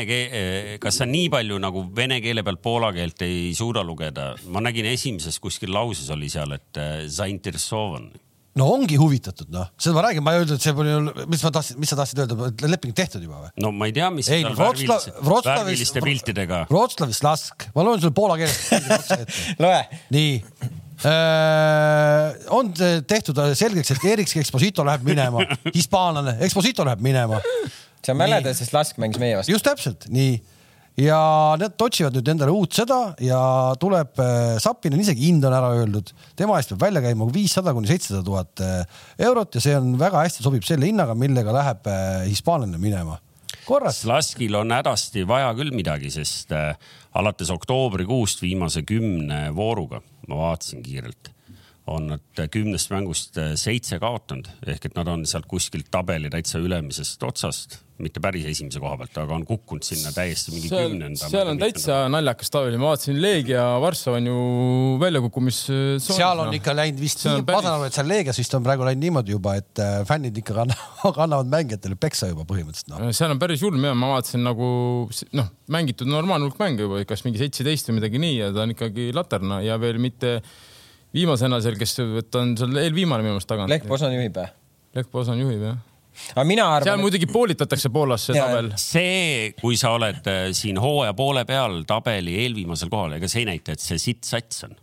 kas 0.82 1.02
sa 1.02 1.06
nii 1.10 1.30
palju 1.34 1.60
nagu 1.62 1.86
vene 1.96 2.20
keele 2.24 2.44
pealt 2.46 2.62
poola 2.64 2.92
keelt 2.96 3.22
ei 3.26 3.52
suuda 3.58 3.84
lugeda? 3.86 4.34
ma 4.48 4.64
nägin 4.66 4.90
esimeses 4.90 5.40
kuskil 5.40 5.74
lauses 5.74 6.10
oli 6.14 6.30
seal, 6.32 6.56
et 6.58 6.82
zainteressovan 7.12 8.10
no 8.58 8.68
ongi 8.74 8.98
huvitatud, 8.98 9.52
noh, 9.54 9.70
seda 9.78 9.94
ma 9.98 10.08
räägin, 10.08 10.26
ma 10.26 10.34
ei 10.34 10.42
öelnud, 10.42 10.56
et 10.58 10.64
see 10.66 10.74
pole 10.74 11.26
mis 11.30 11.44
ma 11.46 11.52
tahtsin, 11.54 11.78
mis 11.82 11.92
sa 11.94 12.00
tahtsid 12.00 12.24
öelda, 12.24 12.50
leping 12.72 12.96
tehtud 12.98 13.22
juba 13.22 13.44
või? 13.44 13.52
no 13.62 13.72
ma 13.76 13.90
ei 13.90 13.94
tea, 13.94 14.10
mis. 14.14 14.32
ei, 14.34 14.48
Wroclaw, 14.48 15.46
värviliste 15.46 16.02
piltidega. 16.02 16.64
Wroclawis 16.72 17.22
lask, 17.26 17.70
ma 17.76 17.86
loen 17.86 18.02
sulle 18.02 18.16
poola 18.18 18.40
keeles 18.42 19.14
loe. 19.64 19.80
nii 20.16 20.34
äh, 20.42 20.76
on 22.58 22.72
tehtud 22.74 23.38
selgeks, 23.54 23.92
et 23.94 24.06
Erik 24.14 24.32
Exposito 24.42 24.86
läheb 24.88 25.04
minema, 25.06 25.46
hispaanlane, 25.78 26.38
Exposito 26.48 26.86
läheb 26.88 27.04
minema. 27.06 27.42
sa 28.06 28.16
mäletad, 28.16 28.56
sest 28.56 28.74
Lask 28.74 28.98
mängis 28.98 29.20
meie 29.22 29.38
vastu. 29.38 29.52
just 29.54 29.68
täpselt, 29.68 30.08
nii 30.10 30.38
ja 30.98 31.20
need 31.62 31.84
otsivad 31.86 32.16
nüüd 32.18 32.30
endale 32.32 32.54
uut 32.54 32.74
seda 32.74 32.98
ja 33.22 33.40
tuleb 33.82 34.18
äh, 34.24 34.58
Sapinen, 34.62 35.02
isegi 35.04 35.28
hind 35.30 35.46
on 35.46 35.54
ära 35.54 35.70
öeldud, 35.78 36.10
tema 36.38 36.58
eest 36.58 36.74
peab 36.74 36.88
välja 36.88 37.04
käima 37.06 37.28
viissada 37.34 37.74
kuni 37.78 37.90
seitsesada 37.90 38.24
tuhat 38.26 38.64
äh, 38.66 39.04
eurot 39.30 39.60
ja 39.60 39.64
see 39.64 39.78
on 39.78 39.94
väga 40.00 40.26
hästi 40.26 40.46
sobib 40.46 40.66
selle 40.66 40.90
hinnaga, 40.90 41.14
millega 41.18 41.54
läheb 41.54 41.90
äh, 41.92 42.26
hispaanlane 42.32 42.82
minema. 42.82 43.20
Korras. 43.68 44.02
Laskil 44.08 44.56
on 44.56 44.72
hädasti 44.72 45.26
vaja 45.28 45.52
küll 45.58 45.76
midagi, 45.76 46.12
sest 46.14 46.54
alates 47.18 47.52
oktoobrikuust 47.54 48.42
viimase 48.42 48.84
kümne 48.88 49.48
vooruga, 49.56 50.02
ma 50.28 50.40
vaatasin 50.46 50.84
kiirelt, 50.86 51.32
on 51.88 52.12
nad 52.12 52.48
kümnest 52.52 52.92
mängust 52.92 53.38
seitse 53.60 54.00
kaotanud 54.02 54.50
ehk 54.68 54.90
et 54.90 54.96
nad 54.98 55.08
on 55.12 55.26
sealt 55.30 55.48
kuskilt 55.50 55.90
tabeli 55.92 56.30
täitsa 56.32 56.60
ülemisest 56.60 57.24
otsast, 57.24 57.78
mitte 58.04 58.22
päris 58.22 58.46
esimese 58.50 58.82
koha 58.82 58.98
pealt, 59.00 59.16
aga 59.24 59.36
on 59.38 59.46
kukkunud 59.48 59.86
sinna 59.86 60.12
täiesti 60.14 60.54
mingi 60.54 60.70
seal, 60.70 60.92
kümnenda. 60.92 61.30
seal 61.32 61.50
on 61.50 61.62
täitsa 61.62 62.00
naljakas 62.14 62.52
tabel, 62.54 62.78
ma 62.78 62.92
vaatasin 62.92 63.18
Leegia 63.24 63.64
Varssav 63.82 64.18
on 64.20 64.30
ju 64.30 64.38
väljakukkumis. 65.02 65.62
seal 66.04 66.44
on 66.44 66.54
ikka 66.58 66.76
läinud 66.78 67.02
vist, 67.02 67.26
ma 67.26 67.42
päris... 67.48 67.66
saan 67.66 67.72
aru, 67.74 67.90
et 67.90 67.98
seal 67.98 68.12
Leegias 68.12 68.42
vist 68.44 68.58
on 68.58 68.68
praegu 68.68 68.86
läinud 68.88 69.06
niimoodi 69.08 69.34
juba, 69.34 69.56
et 69.62 69.84
äh, 69.84 69.98
fännid 70.10 70.38
ikka 70.44 70.60
kannavad, 70.60 71.18
kannavad 71.22 71.52
mängijatele 71.56 71.98
peksa 72.00 72.32
juba 72.34 72.46
põhimõtteliselt 72.50 72.94
no.. 72.94 73.12
seal 73.16 73.34
on 73.34 73.42
päris 73.42 73.66
julm 73.66 73.90
ja 73.90 73.96
ma 73.98 74.14
vaatasin 74.18 74.46
nagu 74.46 74.70
noh, 75.40 75.52
mängitud 75.74 76.12
normaalne 76.12 76.50
hulk 76.50 76.62
mänge 76.62 76.86
juba, 76.86 77.02
kas 77.10 77.26
mingi 77.26 77.42
seitseteist 77.42 77.90
või 77.90 78.02
midagi 78.02 78.22
nii 78.22 78.40
ja 78.44 78.54
ta 78.54 78.66
on 78.68 78.76
ikkagi 78.76 79.10
laterna 79.16 79.64
ja 79.66 79.80
veel 79.82 80.02
mitte 80.04 80.38
viimasena 81.18 81.60
seal, 81.64 81.78
kes 81.80 81.98
ta 82.32 82.42
on 82.44 82.56
seal 82.60 82.82
eelviimane 82.86 83.26
minu 83.26 83.36
meelest 83.36 83.50
tagant. 83.50 83.72
Lech 83.74 83.86
Poznan 83.90 84.16
juhib 84.16 84.38
või? 84.38 84.50
Lech 84.98 85.12
Poznan 85.14 85.44
juhib 85.44 85.70
jah 85.72 85.78
aga 86.34 86.44
mina 86.50 86.66
arvan. 86.66 86.88
seal 86.88 87.02
muidugi 87.02 87.28
poolitatakse 87.30 87.92
Poolas 87.94 88.24
see 88.26 88.40
tabel. 88.40 88.72
see, 88.82 89.52
kui 89.60 89.78
sa 89.78 89.94
oled 89.98 90.26
äh, 90.32 90.48
siin 90.58 90.80
hooaja 90.82 91.14
poole 91.18 91.44
peal 91.46 91.84
tabeli 91.90 92.40
eelviimasel 92.44 92.90
kohal, 92.90 93.18
ega 93.20 93.30
see 93.30 93.44
ei 93.44 93.50
näita, 93.52 93.76
et 93.78 93.84
see 93.84 94.00
sitt 94.02 94.26
sats 94.26 94.66
on 94.66 94.74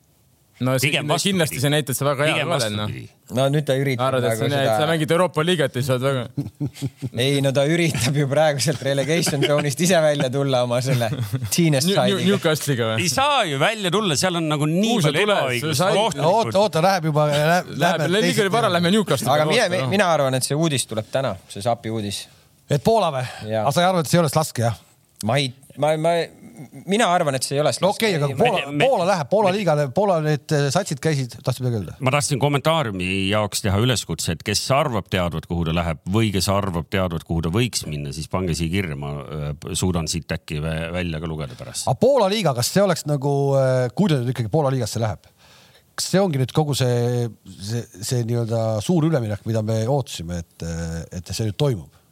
no 0.62 0.76
see, 0.78 0.92
kindlasti 0.94 1.60
see 1.62 1.70
näitab, 1.72 1.94
et 1.94 1.98
sa 1.98 2.06
väga 2.06 2.26
hea 2.30 2.44
oled 2.46 2.74
noh. 2.76 2.92
no 3.34 3.46
nüüd 3.50 3.66
ta 3.66 3.74
üritab. 3.78 4.06
arvad, 4.06 4.26
et 4.28 4.38
sa, 4.38 4.46
seda... 4.46 4.76
sa 4.78 4.86
mängid 4.86 5.10
Euroopa 5.16 5.42
liigat 5.42 5.74
ja 5.74 5.82
sa 5.82 5.96
oled 5.96 6.04
väga 6.06 7.18
ei 7.24 7.40
no 7.42 7.50
ta 7.56 7.64
üritab 7.66 8.14
ju 8.20 8.28
praeguselt 8.30 8.84
relegation 8.86 9.42
zone'ist 9.42 9.82
ise 9.86 9.98
välja 10.04 10.30
tulla 10.34 10.62
oma 10.66 10.78
selle 10.84 11.10
Genius 11.54 11.88
side'iga. 11.88 12.20
Newcastle'iga 12.22 12.92
või? 12.92 13.02
ei 13.02 13.10
saa 13.10 13.42
ju 13.50 13.58
välja 13.62 13.90
tulla, 13.94 14.18
seal 14.20 14.38
on 14.38 14.46
nagu 14.52 14.68
nii 14.70 15.00
palju 15.08 15.24
ebaõiglust. 15.24 15.84
oota, 15.90 16.58
oota, 16.60 16.84
läheb 16.84 17.10
juba. 17.10 17.26
Läheb, 17.32 18.06
liiga 18.14 18.48
vara, 18.54 18.70
lähme 18.76 18.94
Newcastle'iga. 18.94 19.40
aga 19.40 19.50
mina, 19.50 19.90
mina 19.90 20.08
arvan, 20.12 20.38
et 20.38 20.46
see 20.46 20.58
uudis 20.58 20.86
tuleb 20.90 21.10
täna, 21.10 21.34
see 21.50 21.64
Sapi 21.64 21.90
uudis. 21.90 22.24
et 22.70 22.84
Poola 22.84 23.10
või? 23.14 23.26
aga 23.50 23.74
sa 23.74 23.82
ei 23.82 23.90
arva, 23.90 24.04
et 24.04 24.10
see 24.10 24.20
ei 24.20 24.24
ole 24.24 24.30
Slask 24.30 24.62
jah? 24.62 24.78
ma 25.26 25.40
ei, 25.42 25.50
ma, 25.78 25.94
ma 26.00 26.12
mina 26.86 27.06
arvan, 27.10 27.36
et 27.38 27.46
see 27.46 27.56
ei 27.56 27.62
ole. 27.62 27.72
okei, 27.88 28.14
aga 28.18 28.28
Poola, 28.38 28.62
Poola 28.78 29.06
läheb, 29.08 29.28
Poola 29.30 29.52
liigale, 29.54 29.86
Poola 29.94 30.18
need 30.24 30.54
äh, 30.54 30.68
satsid 30.74 31.00
käisid, 31.02 31.36
tahtsid 31.44 31.66
midagi 31.66 31.80
öelda? 31.80 31.96
ma 32.04 32.12
tahtsin 32.14 32.40
kommentaariumi 32.42 33.08
jaoks 33.32 33.64
teha 33.64 33.80
üleskutse, 33.82 34.36
et 34.36 34.44
kes 34.46 34.62
arvab 34.74 35.08
teadvat, 35.12 35.48
kuhu 35.50 35.66
ta 35.68 35.74
läheb 35.76 36.02
või 36.14 36.30
kes 36.34 36.48
arvab 36.52 36.88
teadvat, 36.92 37.26
kuhu 37.26 37.44
ta 37.44 37.52
võiks 37.54 37.84
minna, 37.88 38.14
siis 38.14 38.30
pange 38.32 38.56
siia 38.58 38.72
kirja, 38.72 38.98
ma 38.98 39.14
äh, 39.22 39.52
suudan 39.76 40.08
siit 40.10 40.30
äkki 40.34 40.60
välja 40.64 41.22
ka 41.22 41.30
lugeda 41.30 41.58
pärast. 41.58 41.88
aga 41.88 41.98
Poola 42.00 42.30
liiga, 42.32 42.54
kas 42.56 42.72
see 42.74 42.84
oleks 42.84 43.06
nagu, 43.10 43.36
äh, 43.60 43.86
kui 43.96 44.12
ta 44.12 44.20
nüüd 44.20 44.34
ikkagi 44.34 44.52
Poola 44.52 44.72
liigasse 44.74 45.02
läheb? 45.02 45.30
kas 45.94 46.10
see 46.10 46.18
ongi 46.22 46.40
nüüd 46.40 46.50
kogu 46.54 46.74
see, 46.74 47.28
see, 47.46 47.84
see 48.02 48.24
nii-öelda 48.26 48.80
suur 48.82 49.06
üleminek, 49.06 49.44
mida 49.46 49.62
me 49.62 49.84
ootasime, 49.86 50.42
et, 50.42 50.68
et 51.14 51.34
see 51.34 51.46
nüüd 51.46 51.58
toimub? 51.58 52.02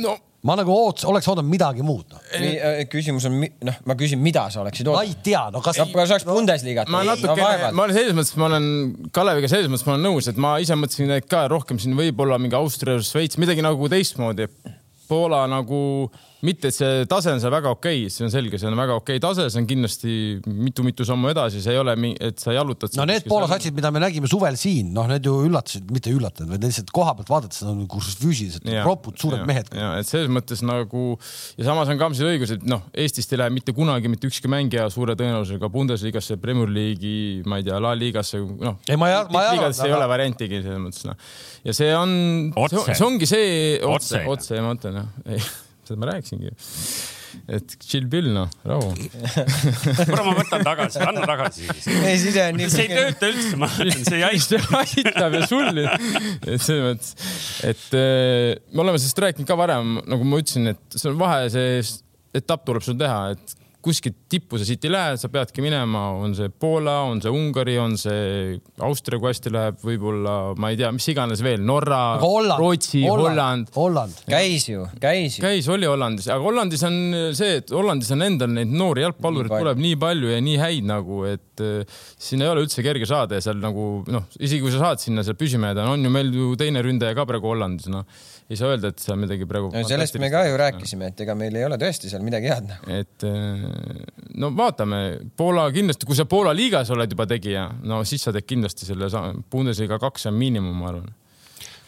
no 0.00 0.16
ma 0.46 0.56
nagu 0.56 0.72
oots-, 0.72 1.04
oleks 1.08 1.28
oodanud 1.28 1.50
midagi 1.50 1.84
muud 1.84 2.14
no.. 2.14 2.20
Äh, 2.36 2.82
küsimus 2.90 3.26
on, 3.28 3.36
noh, 3.66 3.80
ma 3.88 3.96
küsin, 3.98 4.20
mida 4.24 4.46
sa 4.52 4.62
oleksid 4.62 4.88
oodanud? 4.88 5.10
ma 5.10 5.10
ei 5.10 5.24
tea, 5.24 5.42
no 5.52 5.62
kas 5.64 5.80
kas 5.80 6.14
oleks 6.16 6.26
Bundesliga't? 6.28 6.92
ma 6.92 7.02
natukene 7.06 7.50
no,, 7.66 7.72
ma 7.76 7.86
olen 7.86 7.98
selles 7.98 8.16
mõttes, 8.16 8.34
ma 8.40 8.48
olen 8.48 8.70
Kaleviga 9.16 9.52
selles 9.52 9.70
mõttes, 9.72 9.86
ma 9.88 9.96
olen 9.96 10.08
nõus, 10.08 10.30
et 10.30 10.40
ma 10.40 10.54
ise 10.62 10.78
mõtlesin, 10.78 11.12
et 11.18 11.28
ka 11.30 11.44
rohkem 11.52 11.80
siin 11.82 11.96
võib-olla 11.98 12.40
mingi 12.40 12.56
Austria, 12.58 13.00
Šveits, 13.04 13.40
midagi 13.40 13.64
nagu 13.64 13.90
teistmoodi. 13.92 14.48
Poola 15.10 15.44
nagu 15.50 15.80
mitte, 16.46 16.70
et 16.70 16.76
see 16.76 17.04
tase 17.10 17.32
on 17.34 17.40
seal 17.42 17.52
väga 17.52 17.72
okei 17.74 18.04
okay,, 18.04 18.12
see 18.12 18.24
on 18.24 18.32
selge, 18.32 18.58
see 18.60 18.68
on 18.70 18.78
väga 18.78 18.96
okei 19.00 19.18
okay 19.18 19.22
tase, 19.22 19.46
see 19.52 19.60
on 19.60 19.68
kindlasti 19.68 20.14
mitu-mitu 20.48 21.04
sammu 21.08 21.30
edasi, 21.32 21.60
see 21.64 21.74
ei 21.74 21.80
ole, 21.80 21.94
et 22.16 22.40
sa 22.40 22.54
jalutad. 22.56 22.94
no 22.96 23.06
need 23.08 23.26
Poola 23.28 23.48
satsid, 23.50 23.76
mida 23.76 23.92
me 23.94 24.02
nägime 24.02 24.30
suvel 24.30 24.56
siin, 24.60 24.92
noh, 24.96 25.08
need 25.10 25.26
ju 25.28 25.36
üllatasid, 25.46 25.90
mitte 25.92 26.12
üllatanud, 26.14 26.54
vaid 26.54 26.64
lihtsalt 26.64 26.92
koha 26.96 27.14
pealt 27.18 27.32
vaadates 27.32 27.64
on 27.68 27.82
nagu 27.84 28.02
füüsiliselt 28.04 28.66
ropud, 28.86 29.18
suured 29.20 29.42
ja, 29.42 29.48
mehed. 29.50 29.70
ja 29.76 29.92
et 30.00 30.08
selles 30.08 30.32
mõttes 30.32 30.64
nagu 30.64 31.04
ja 31.60 31.68
samas 31.68 31.92
on 31.92 32.00
Kamsil 32.00 32.30
õigus, 32.32 32.56
et 32.56 32.66
noh, 32.68 32.86
Eestist 32.96 33.36
ei 33.36 33.42
lähe 33.42 33.52
mitte 33.54 33.76
kunagi 33.76 34.10
mitte 34.12 34.30
ükski 34.30 34.50
mängija 34.50 34.88
suure 34.92 35.16
tõenäosusega 35.20 35.70
Bundesligasse, 35.72 36.40
Premier 36.40 36.72
League'i, 36.72 37.40
ma 37.48 37.60
ei 37.60 37.68
tea, 37.68 37.80
La 37.82 37.92
Ligasse, 37.98 38.40
noh. 38.40 38.80
ei, 38.88 38.96
ma 39.00 39.12
ei, 39.12 39.22
ma 39.28 39.46
ei 39.46 39.60
arva. 39.60 39.72
ei 39.86 39.96
ole 39.96 40.08
variantigi 40.16 40.62
selles 40.64 40.80
mõttes 40.80 41.08
noh. 41.08 41.32
ja 41.68 41.76
see 41.76 41.92
on, 41.96 42.12
see 42.88 43.02
ongi 43.06 43.28
see 43.28 43.50
otse, 43.84 44.22
otse, 44.24 44.28
otse, 44.36 44.62
ma 44.64 44.72
mõtlen 44.72 45.02
jah 45.04 45.50
seda 45.90 46.00
ma 46.00 46.10
rääkisingi. 46.12 46.52
et 47.54 47.74
chill 47.84 48.08
pill 48.10 48.30
noh, 48.34 48.50
rahu 48.66 48.88
kuule, 50.00 50.22
ma 50.26 50.34
võtan 50.38 50.64
tagasi, 50.66 51.02
anna 51.04 51.26
tagasi. 51.28 51.68
ei, 52.08 52.18
siis 52.18 52.38
on 52.42 52.58
nii. 52.58 52.70
see 52.72 52.86
ei 52.88 52.96
tööta 52.96 53.30
üldse, 53.30 53.60
ma 53.60 53.70
ütlen, 53.76 54.04
see 54.08 54.18
ei 54.18 54.26
aita. 54.26 54.60
aitab 54.80 55.38
ja 55.38 55.46
sul, 55.50 55.82
et 55.84 56.64
selles 56.64 56.84
mõttes, 56.88 57.14
et 57.70 57.86
äh, 57.98 58.58
me 58.74 58.84
oleme 58.84 58.98
sellest 58.98 59.24
rääkinud 59.26 59.50
ka 59.50 59.58
varem, 59.58 59.98
nagu 60.10 60.26
ma 60.26 60.42
ütlesin, 60.42 60.72
et 60.74 60.98
see 60.98 61.10
on 61.12 61.18
vahe, 61.20 61.46
see 61.54 61.80
etapp 62.40 62.66
tuleb 62.66 62.86
sul 62.86 62.98
teha, 62.98 63.22
et 63.34 63.59
kuskilt 63.84 64.16
tippu 64.30 64.58
sa 64.60 64.66
siit 64.68 64.84
ei 64.84 64.92
lähe, 64.92 65.16
sa 65.20 65.30
peadki 65.32 65.62
minema, 65.64 66.10
on 66.20 66.34
see 66.36 66.50
Poola, 66.52 67.00
on 67.08 67.20
see 67.22 67.32
Ungari, 67.32 67.76
on 67.80 67.96
see 68.00 68.58
Austria, 68.86 69.20
kui 69.20 69.30
hästi 69.30 69.52
läheb, 69.54 69.78
võib-olla 69.84 70.34
ma 70.60 70.72
ei 70.72 70.78
tea, 70.80 70.90
mis 70.94 71.08
iganes 71.12 71.42
veel, 71.44 71.64
Norra, 71.66 72.00
Rootsi, 72.20 73.02
Holland. 73.08 73.70
Holland. 73.76 74.22
käis 74.28 74.68
ju, 74.68 74.84
käis 75.02 75.38
ju. 75.38 75.44
käis, 75.44 75.68
oli 75.72 75.88
Hollandis, 75.88 76.28
aga 76.30 76.44
Hollandis 76.44 76.84
on 76.88 76.98
see, 77.36 77.60
et 77.62 77.72
Hollandis 77.74 78.12
on 78.16 78.26
endal 78.26 78.52
neid 78.54 78.72
noori 78.72 79.06
jalgpallureid 79.06 79.56
tuleb 79.56 79.80
nii 79.80 80.00
palju 80.00 80.34
ja 80.34 80.42
nii 80.44 80.58
häid 80.60 80.90
nagu, 80.90 81.22
et 81.30 81.64
äh, 81.64 82.02
siin 82.20 82.44
ei 82.44 82.52
ole 82.52 82.66
üldse 82.66 82.84
kerge 82.86 83.08
saada 83.08 83.38
ja 83.38 83.46
seal 83.48 83.60
nagu 83.62 83.88
noh, 84.10 84.28
isegi 84.38 84.60
kui 84.64 84.74
sa 84.74 84.84
saad 84.84 85.04
sinna 85.04 85.24
seal 85.26 85.38
püsima 85.40 85.72
jääda, 85.72 85.88
on 85.94 86.04
ju 86.04 86.12
meil 86.12 86.34
ju 86.34 86.52
teine 86.60 86.84
ründaja 86.84 87.16
ka 87.16 87.28
praegu 87.28 87.54
Hollandis, 87.54 87.88
noh 87.92 88.04
ei 88.50 88.58
saa 88.58 88.72
öelda, 88.72 88.90
et 88.90 89.02
seal 89.02 89.18
midagi 89.20 89.46
praegu. 89.48 89.70
no 89.74 89.82
sellest 89.86 90.18
me 90.22 90.30
ka 90.32 90.42
ju 90.48 90.58
rääkisime, 90.58 91.12
et 91.12 91.22
ega 91.24 91.36
meil 91.38 91.56
ei 91.58 91.66
ole 91.68 91.78
tõesti 91.80 92.10
seal 92.10 92.24
midagi 92.26 92.50
head 92.50 92.66
nagu. 92.72 92.90
et 92.98 93.26
äh, 93.28 93.64
no 94.42 94.50
vaatame, 94.58 95.00
Poola 95.38 95.68
kindlasti, 95.74 96.08
kui 96.08 96.18
sa 96.18 96.26
Poola 96.30 96.54
liigas 96.56 96.90
oled 96.94 97.14
juba 97.14 97.28
tegija, 97.30 97.68
no 97.86 98.02
siis 98.08 98.26
sa 98.26 98.34
teed 98.34 98.48
kindlasti 98.50 98.88
selle 98.88 99.10
Bundesliga 99.50 100.00
kaks 100.02 100.26
on 100.30 100.38
miinimum, 100.40 100.76
ma 100.82 100.92
arvan 100.92 101.10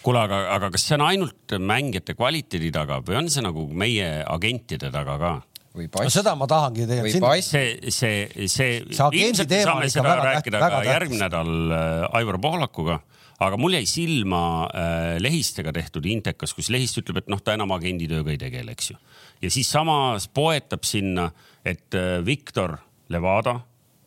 kuule, 0.02 0.22
aga, 0.22 0.42
aga 0.56 0.70
kas 0.74 0.84
see 0.88 0.96
on 0.98 1.06
ainult 1.06 1.56
mängijate 1.62 2.16
kvaliteedi 2.18 2.72
taga 2.74 2.98
või 3.06 3.20
on 3.20 3.30
see 3.32 3.44
nagu 3.44 3.68
meie 3.68 4.08
agentide 4.26 4.90
taga 4.94 5.18
ka? 5.20 5.32
Või 5.76 5.88
pass. 5.92 6.06
no 6.08 6.12
seda 6.12 6.34
ma 6.38 6.48
tahangi 6.50 6.86
tegelikult. 6.88 7.44
see, 7.44 7.90
see, 7.90 8.46
see, 8.46 8.82
see, 8.90 9.22
ilmselt 9.22 9.56
saame 9.64 9.88
seda 9.92 10.18
rääkida 10.20 10.62
ka 10.62 10.84
järgmine 10.88 11.24
nädal 11.26 11.52
äh, 11.72 12.16
Aivar 12.18 12.40
Pohlakuga 12.42 13.00
aga 13.46 13.58
mul 13.60 13.76
jäi 13.76 13.86
silma 13.88 14.42
äh, 14.68 15.16
Lehistega 15.22 15.72
tehtud 15.74 16.06
intekas, 16.08 16.54
kus 16.54 16.70
Lehist 16.72 16.98
ütleb, 17.00 17.22
et 17.22 17.32
noh, 17.32 17.40
ta 17.42 17.56
enam 17.56 17.72
agenditööga 17.74 18.32
ei 18.34 18.40
tegele, 18.40 18.74
eks 18.76 18.92
ju. 18.92 18.98
ja 19.42 19.50
siis 19.52 19.70
samas 19.72 20.28
poetab 20.28 20.86
sinna, 20.88 21.30
et 21.64 21.94
äh, 21.98 22.20
Viktor 22.24 22.76
Levada 23.12 23.58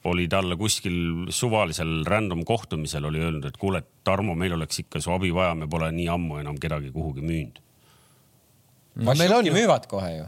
oli 0.05 0.27
talle 0.29 0.57
kuskil 0.57 1.31
suvalisel 1.33 2.03
random 2.05 2.43
kohtumisel 2.45 3.07
oli 3.09 3.23
öelnud, 3.23 3.47
et 3.49 3.57
kuule, 3.57 3.81
Tarmo, 4.05 4.35
meil 4.37 4.53
oleks 4.53 4.83
ikka 4.83 5.01
su 5.01 5.09
abi 5.15 5.31
vaja, 5.33 5.55
me 5.57 5.67
pole 5.69 5.89
nii 5.95 6.07
ammu 6.13 6.37
enam 6.43 6.59
kedagi 6.61 6.91
kuhugi 6.93 7.25
müünud. 7.25 7.61
no 8.95 9.15
meil 9.17 9.33
on 9.33 9.47
ju. 9.49 9.53
müüvad 9.53 9.89
kohe 9.89 10.11
ju. 10.17 10.27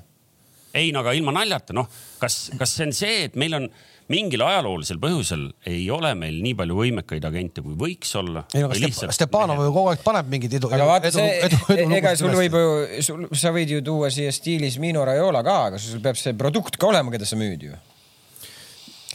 Ei, 0.79 0.93
no 0.95 1.03
aga 1.03 1.13
ilma 1.17 1.33
naljata, 1.35 1.75
noh, 1.77 1.87
kas, 2.21 2.47
kas 2.57 2.77
see 2.77 2.87
on 2.87 2.95
see, 2.95 3.21
et 3.27 3.37
meil 3.39 3.57
on 3.57 3.69
mingil 4.11 4.43
ajaloolisel 4.45 4.99
põhjusel 5.03 5.43
ei 5.67 5.83
ole 5.91 6.13
meil 6.19 6.37
nii 6.43 6.55
palju 6.57 6.77
võimekaid 6.77 7.25
agente, 7.27 7.63
kui 7.63 7.75
võiks 7.79 8.13
olla. 8.19 8.45
ei 8.55 8.63
no 8.63 8.71
aga 8.71 9.11
Stepanov 9.15 9.59
ju 9.65 9.73
kogu 9.75 9.91
aeg 9.91 10.03
paneb 10.05 10.31
mingeid 10.31 10.57
edu. 10.59 10.71
aga 10.71 10.87
vaata 10.87 11.11
see, 11.11 11.51
ega 11.99 12.13
sul 12.19 12.31
võib 12.37 12.55
ju, 12.55 12.71
sul, 13.03 13.27
sa 13.35 13.51
võid 13.55 13.75
ju 13.75 13.83
tuua 13.85 14.11
siia 14.13 14.31
stiilis 14.35 14.79
Mino 14.83 15.03
Raiola 15.07 15.43
ka, 15.45 15.57
aga 15.71 15.81
sul 15.81 16.03
peab 16.03 16.19
see 16.19 16.35
produkt 16.39 16.79
ka 16.79 16.91
olema, 16.91 17.11
keda 17.13 17.27
sa 17.27 17.39
müüd 17.39 17.67
ju. 17.67 17.79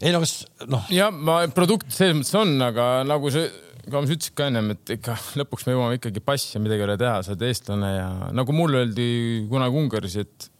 ei 0.03 0.13
no 0.13 0.21
kas 0.25 0.43
noh. 0.69 0.85
jah, 0.93 1.13
ma 1.13 1.41
produkt 1.57 1.93
selles 1.95 2.19
mõttes 2.21 2.37
on, 2.43 2.57
aga 2.69 2.95
nagu 3.09 3.33
see 3.33 3.49
Kams 3.91 4.13
ütles 4.15 4.31
ka 4.39 4.47
ennem, 4.47 4.77
et 4.77 4.93
ikka 4.95 5.17
lõpuks 5.41 5.65
me 5.67 5.73
jõuame 5.75 5.97
ikkagi 5.99 6.21
passi 6.23 6.53
ja 6.55 6.61
midagi 6.63 6.85
ei 6.85 6.87
ole 6.87 6.95
teha, 7.01 7.17
sa 7.25 7.33
oled 7.33 7.41
eestlane 7.49 7.89
ja 7.91 8.11
nagu 8.31 8.55
mulle 8.55 8.85
öeldi 8.85 9.07
kunagi 9.51 9.81
Ungaris, 9.81 10.15
et 10.23 10.52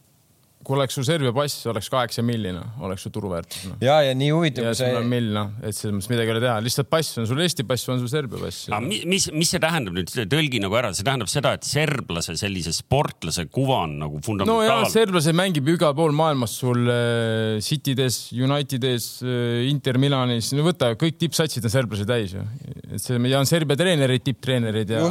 kui 0.63 0.77
oleks 0.77 0.95
su 0.97 1.03
Serbia 1.05 1.33
pass, 1.35 1.65
oleks 1.69 1.89
kaheksa 1.91 2.23
milli, 2.25 2.53
noh, 2.55 2.79
oleks 2.85 3.05
su 3.05 3.11
turuväärtus 3.13 3.67
no.. 3.69 3.77
ja, 3.83 3.99
ja 4.05 4.13
nii 4.17 4.29
huvitav. 4.33 4.69
ja 4.69 4.73
sul 4.77 4.97
on 4.99 5.09
mill, 5.11 5.29
noh, 5.35 5.51
et 5.61 5.75
selles 5.75 5.95
mõttes 5.97 6.11
midagi 6.11 6.31
ei 6.31 6.35
ole 6.35 6.43
teha, 6.43 6.55
lihtsalt 6.63 6.89
pass 6.91 7.19
on 7.21 7.27
sul 7.29 7.41
Eesti 7.43 7.65
pass, 7.67 7.89
on 7.91 8.01
sul 8.01 8.11
Serbia 8.11 8.41
pass. 8.41 8.67
aga 8.71 8.81
mis, 8.87 9.27
mis 9.35 9.53
see 9.53 9.61
tähendab 9.63 9.97
nüüd, 9.97 10.13
tõlgi 10.31 10.61
nagu 10.63 10.79
ära, 10.79 10.93
see 10.95 11.07
tähendab 11.07 11.31
seda, 11.31 11.53
et 11.57 11.67
serblase 11.67 12.37
sellise 12.39 12.73
sportlase 12.75 13.45
kuva 13.53 13.83
on 13.87 13.97
nagu 14.05 14.21
fundamentaalne. 14.23 14.71
no 14.71 14.85
ja, 14.85 14.89
serblase 14.93 15.35
mängib 15.37 15.69
igal 15.75 15.95
pool 15.97 16.15
maailmas 16.15 16.55
sul 16.63 16.87
äh, 16.87 17.59
Citydes, 17.63 18.25
Unitedis 18.33 19.09
äh,, 19.25 19.67
Inter 19.69 19.99
Milanis, 20.01 20.53
no 20.57 20.65
võta, 20.67 20.93
kõik 20.99 21.19
tippsatsid 21.21 21.65
on 21.67 21.73
serblasi 21.73 22.07
täis 22.09 22.37
ju. 22.37 22.43
et 22.89 23.01
see 23.03 23.19
ja 23.29 23.41
on 23.41 23.49
Serbia 23.49 23.79
treenerid, 23.79 24.25
tipptreenerid 24.25 24.95
ja. 24.95 25.07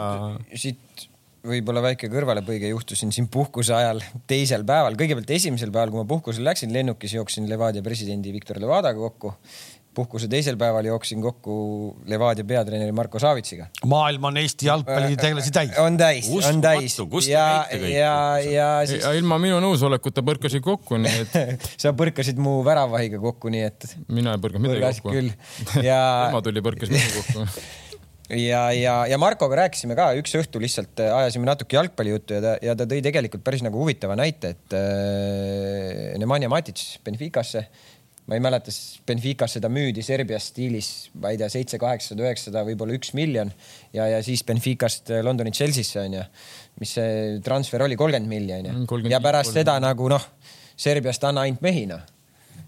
siit 0.56 1.10
võib-olla 1.46 1.82
väike 1.82 2.10
kõrvalepõige, 2.12 2.70
juhtusin 2.70 3.12
siin 3.14 3.28
puhkuse 3.32 3.74
ajal 3.74 4.02
teisel 4.30 4.64
päeval, 4.66 4.96
kõigepealt 4.98 5.30
esimesel 5.34 5.72
päeval, 5.74 5.92
kui 5.92 6.02
ma 6.02 6.08
puhkusele 6.08 6.50
läksin, 6.52 6.72
lennukis 6.74 7.16
jooksin 7.18 7.48
Levadia 7.50 7.82
presidendi 7.82 8.34
Viktor 8.34 8.60
Levadaga 8.62 8.98
kokku. 8.98 9.34
puhkuse 9.92 10.28
teisel 10.28 10.56
päeval 10.56 10.86
jooksin 10.88 11.20
kokku 11.20 11.54
Levadia 12.08 12.44
peatreeneri 12.44 12.92
Marko 12.92 13.18
Savitsiga. 13.18 13.66
maailm 13.86 14.24
on 14.24 14.36
Eesti 14.36 14.66
jalgpallitegelasi 14.66 15.50
täis. 15.50 15.78
on 15.78 15.96
täis, 15.96 16.30
on 16.46 16.60
täis 16.60 16.96
ja, 17.28 17.66
ja, 17.72 18.38
ja 18.38 18.86
siis. 18.86 19.04
ilma 19.04 19.38
minu 19.38 19.60
nõusolekuta 19.60 20.22
põrkasid 20.22 20.64
kokku, 20.64 20.96
nii 20.96 21.26
et 21.26 21.68
sa 21.82 21.92
põrkasid 21.92 22.38
mu 22.40 22.62
väravahiga 22.64 23.20
kokku, 23.20 23.52
nii 23.52 23.68
et. 23.68 23.92
mina 24.08 24.38
ei 24.38 24.40
põrganud 24.46 24.70
midagi 24.70 25.02
kokku. 25.02 25.18
küll 25.18 25.84
ja 25.84 26.02
tema 26.30 26.42
tuli, 26.46 26.64
põrkas 26.64 26.94
mind 26.94 27.16
kokku 27.18 27.48
ja, 28.30 28.64
ja, 28.76 28.96
ja 29.10 29.18
Markoga 29.20 29.62
rääkisime 29.64 29.96
ka 29.98 30.12
üks 30.20 30.36
õhtu 30.38 30.60
lihtsalt 30.62 31.00
ajasime 31.04 31.48
natuke 31.48 31.78
jalgpallijuttu 31.78 32.38
ja 32.38 32.44
ta, 32.44 32.52
ja 32.62 32.76
ta 32.78 32.88
tõi 32.90 33.02
tegelikult 33.04 33.44
päris 33.46 33.64
nagu 33.66 33.80
huvitava 33.82 34.18
näite, 34.18 34.54
et 34.56 34.76
äh, 34.78 36.12
Nemanja 36.22 36.52
Matic 36.52 36.84
Benficasse 37.04 37.64
äh, 37.66 37.82
ma 38.26 38.38
ei 38.38 38.42
mäleta, 38.42 38.70
siis 38.70 39.00
Benficas 39.06 39.56
seda 39.56 39.68
müüdi 39.72 40.02
Serbia 40.06 40.38
stiilis, 40.42 41.10
ma 41.18 41.32
ei 41.32 41.40
tea, 41.40 41.48
seitse, 41.50 41.78
kaheksasada, 41.82 42.22
üheksasada, 42.28 42.62
võib-olla 42.68 42.94
üks 42.96 43.12
miljon 43.18 43.50
ja, 43.94 44.06
ja 44.06 44.22
siis 44.24 44.44
Benficast 44.46 45.10
Londoni 45.26 45.52
Chelsea'sse 45.54 46.04
onju, 46.04 46.22
mis 46.80 46.94
see 46.98 47.38
transfer 47.44 47.82
oli, 47.88 47.98
kolmkümmend 47.98 48.30
miljonit 48.30 48.72
onju. 48.76 49.10
ja 49.10 49.20
pärast 49.22 49.50
30. 49.52 49.58
seda 49.58 49.78
nagu 49.82 50.10
noh, 50.12 50.28
Serbiast 50.78 51.24
anna 51.26 51.46
ainult 51.48 51.64
mehi 51.64 51.86
noh 51.90 52.06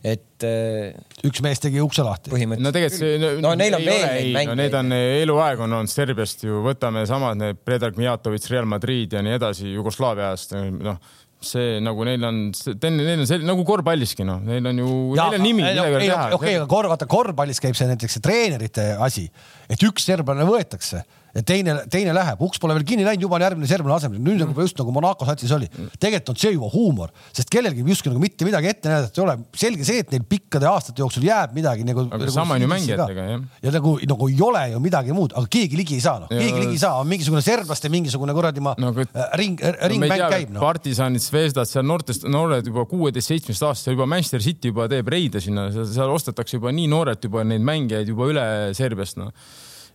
et 0.05 0.45
äh,. 0.45 0.93
üks 1.25 1.41
mees 1.45 1.63
tegi 1.63 1.81
ukse 1.81 2.05
lahti. 2.05 2.35
no 2.35 2.73
tegelikult 2.75 3.01
see 3.01 3.19
no, 3.23 3.33
no 3.41 3.55
neil 3.59 3.79
on 3.79 3.85
veel 3.87 4.07
neid 4.11 4.31
mänge 4.37 4.53
no,. 4.53 4.61
Need 4.61 4.79
on 4.79 4.95
eluaeg 4.99 5.65
on 5.65 5.79
olnud 5.81 5.93
Serbiast 5.93 6.45
ju, 6.45 6.61
võtame 6.67 7.07
samad 7.09 7.41
need 7.41 7.61
Predrag 7.65 7.97
Mijatovic, 8.01 8.49
Real 8.53 8.69
Madrid 8.69 9.17
ja 9.17 9.25
nii 9.25 9.39
edasi 9.39 9.73
Jugoslaavia 9.73 10.33
ajast, 10.33 10.57
noh 10.85 10.99
see 11.45 11.81
nagu 11.85 12.05
neil 12.09 12.23
on, 12.25 12.39
neil 12.55 13.19
on 13.19 13.27
selline 13.29 13.49
nagu 13.51 13.65
korvpalliski 13.69 14.27
noh, 14.27 14.41
neil 14.45 14.65
on 14.71 14.81
ju, 14.81 14.93
neil 15.19 15.37
on 15.39 15.45
nimi, 15.45 15.61
midagi 15.61 15.91
ei 15.91 15.99
ole 15.99 16.07
teha. 16.07 16.23
okei, 16.39 16.55
aga 16.59 16.69
korv, 16.71 16.93
vaata 16.95 17.09
korvpallis 17.11 17.61
käib 17.63 17.77
see 17.79 17.89
näiteks 17.91 18.17
see 18.17 18.25
treenerite 18.25 18.87
asi, 19.05 19.27
et 19.69 19.85
üks 19.85 20.07
serblane 20.09 20.47
võetakse 20.49 21.03
teine, 21.43 21.75
teine 21.91 22.15
läheb, 22.15 22.43
uks 22.47 22.61
pole 22.63 22.77
veel 22.77 22.85
kinni 22.87 23.05
läinud, 23.07 23.25
juba 23.27 23.39
on 23.39 23.45
järgmine 23.45 23.67
serblane 23.67 23.97
asemel, 23.97 24.21
nüüd 24.23 24.39
nagu 24.45 24.55
just 24.63 24.79
nagu 24.79 24.93
Monaco 24.95 25.27
satsis 25.27 25.51
oli. 25.57 25.67
tegelikult 25.99 26.31
on 26.31 26.39
see 26.39 26.53
juba 26.55 26.69
huumor, 26.71 27.11
sest 27.35 27.51
kellelgi 27.51 27.83
justkui 27.89 28.13
nagu 28.13 28.23
mitte 28.23 28.47
midagi 28.47 28.71
ette 28.71 28.93
näidata 28.93 29.19
ei 29.19 29.25
ole. 29.25 29.37
selge 29.59 29.87
see, 29.89 30.05
et 30.05 30.15
neil 30.15 30.23
pikkade 30.31 30.69
aastate 30.71 31.03
jooksul 31.03 31.27
jääb 31.27 31.57
midagi 31.57 31.87
nagu. 31.89 32.07
aga 32.07 32.21
nagu 32.23 32.35
sama 32.37 32.55
on 32.55 32.63
ju 32.63 32.71
mängijatega 32.71 33.27
jah. 33.33 33.43
ja 33.67 33.75
nagu, 33.75 33.97
nagu 34.13 34.31
ei 34.31 34.39
ole 34.47 34.63
ju 34.77 34.83
midagi 34.85 35.17
muud, 35.17 35.35
aga 35.35 35.53
keegi 35.59 35.81
ligi 35.81 35.99
ei 35.99 36.07
saa, 36.07 36.23
noh, 36.23 36.31
keegi 36.31 36.63
ligi 36.63 36.79
ei 36.79 36.83
saa, 36.85 37.03
on 37.03 37.11
mingisugune 37.11 37.43
serblaste 37.43 37.91
mingisugune 37.91 38.37
kuradi 38.37 38.63
ma 38.63 38.77
no, 38.79 38.95
kui... 38.95 39.09
Äh, 39.11 39.35
ring, 39.41 39.59
ringmäng 39.91 40.15
no, 40.15 40.31
käib 40.37 40.55
no.. 40.55 40.63
partisanid, 40.63 41.25
Zvezdad, 41.25 41.67
seal 41.71 41.87
noortest, 41.89 42.29
noored 42.31 42.71
juba 42.71 42.87
kuueteist-seitsmeteist 42.91 43.67
aastast 43.67 43.91
juba 43.91 44.07
Manchester 44.07 44.43
City 44.45 44.71
juba 44.71 44.87
teeb 44.93 45.11
reide 45.11 45.43
sinna, 45.43 45.67
seal 45.75 46.15
ostetakse 46.15 46.61
juba 46.61 46.71
nii 46.75 46.87
noorelt 46.95 47.27
juba 47.27 47.43
neid 47.47 47.65
mängijaid 47.65 48.15
juba 48.15 48.31
üle 48.31 48.49
Serbiast 48.77 49.19
noh 49.19 49.35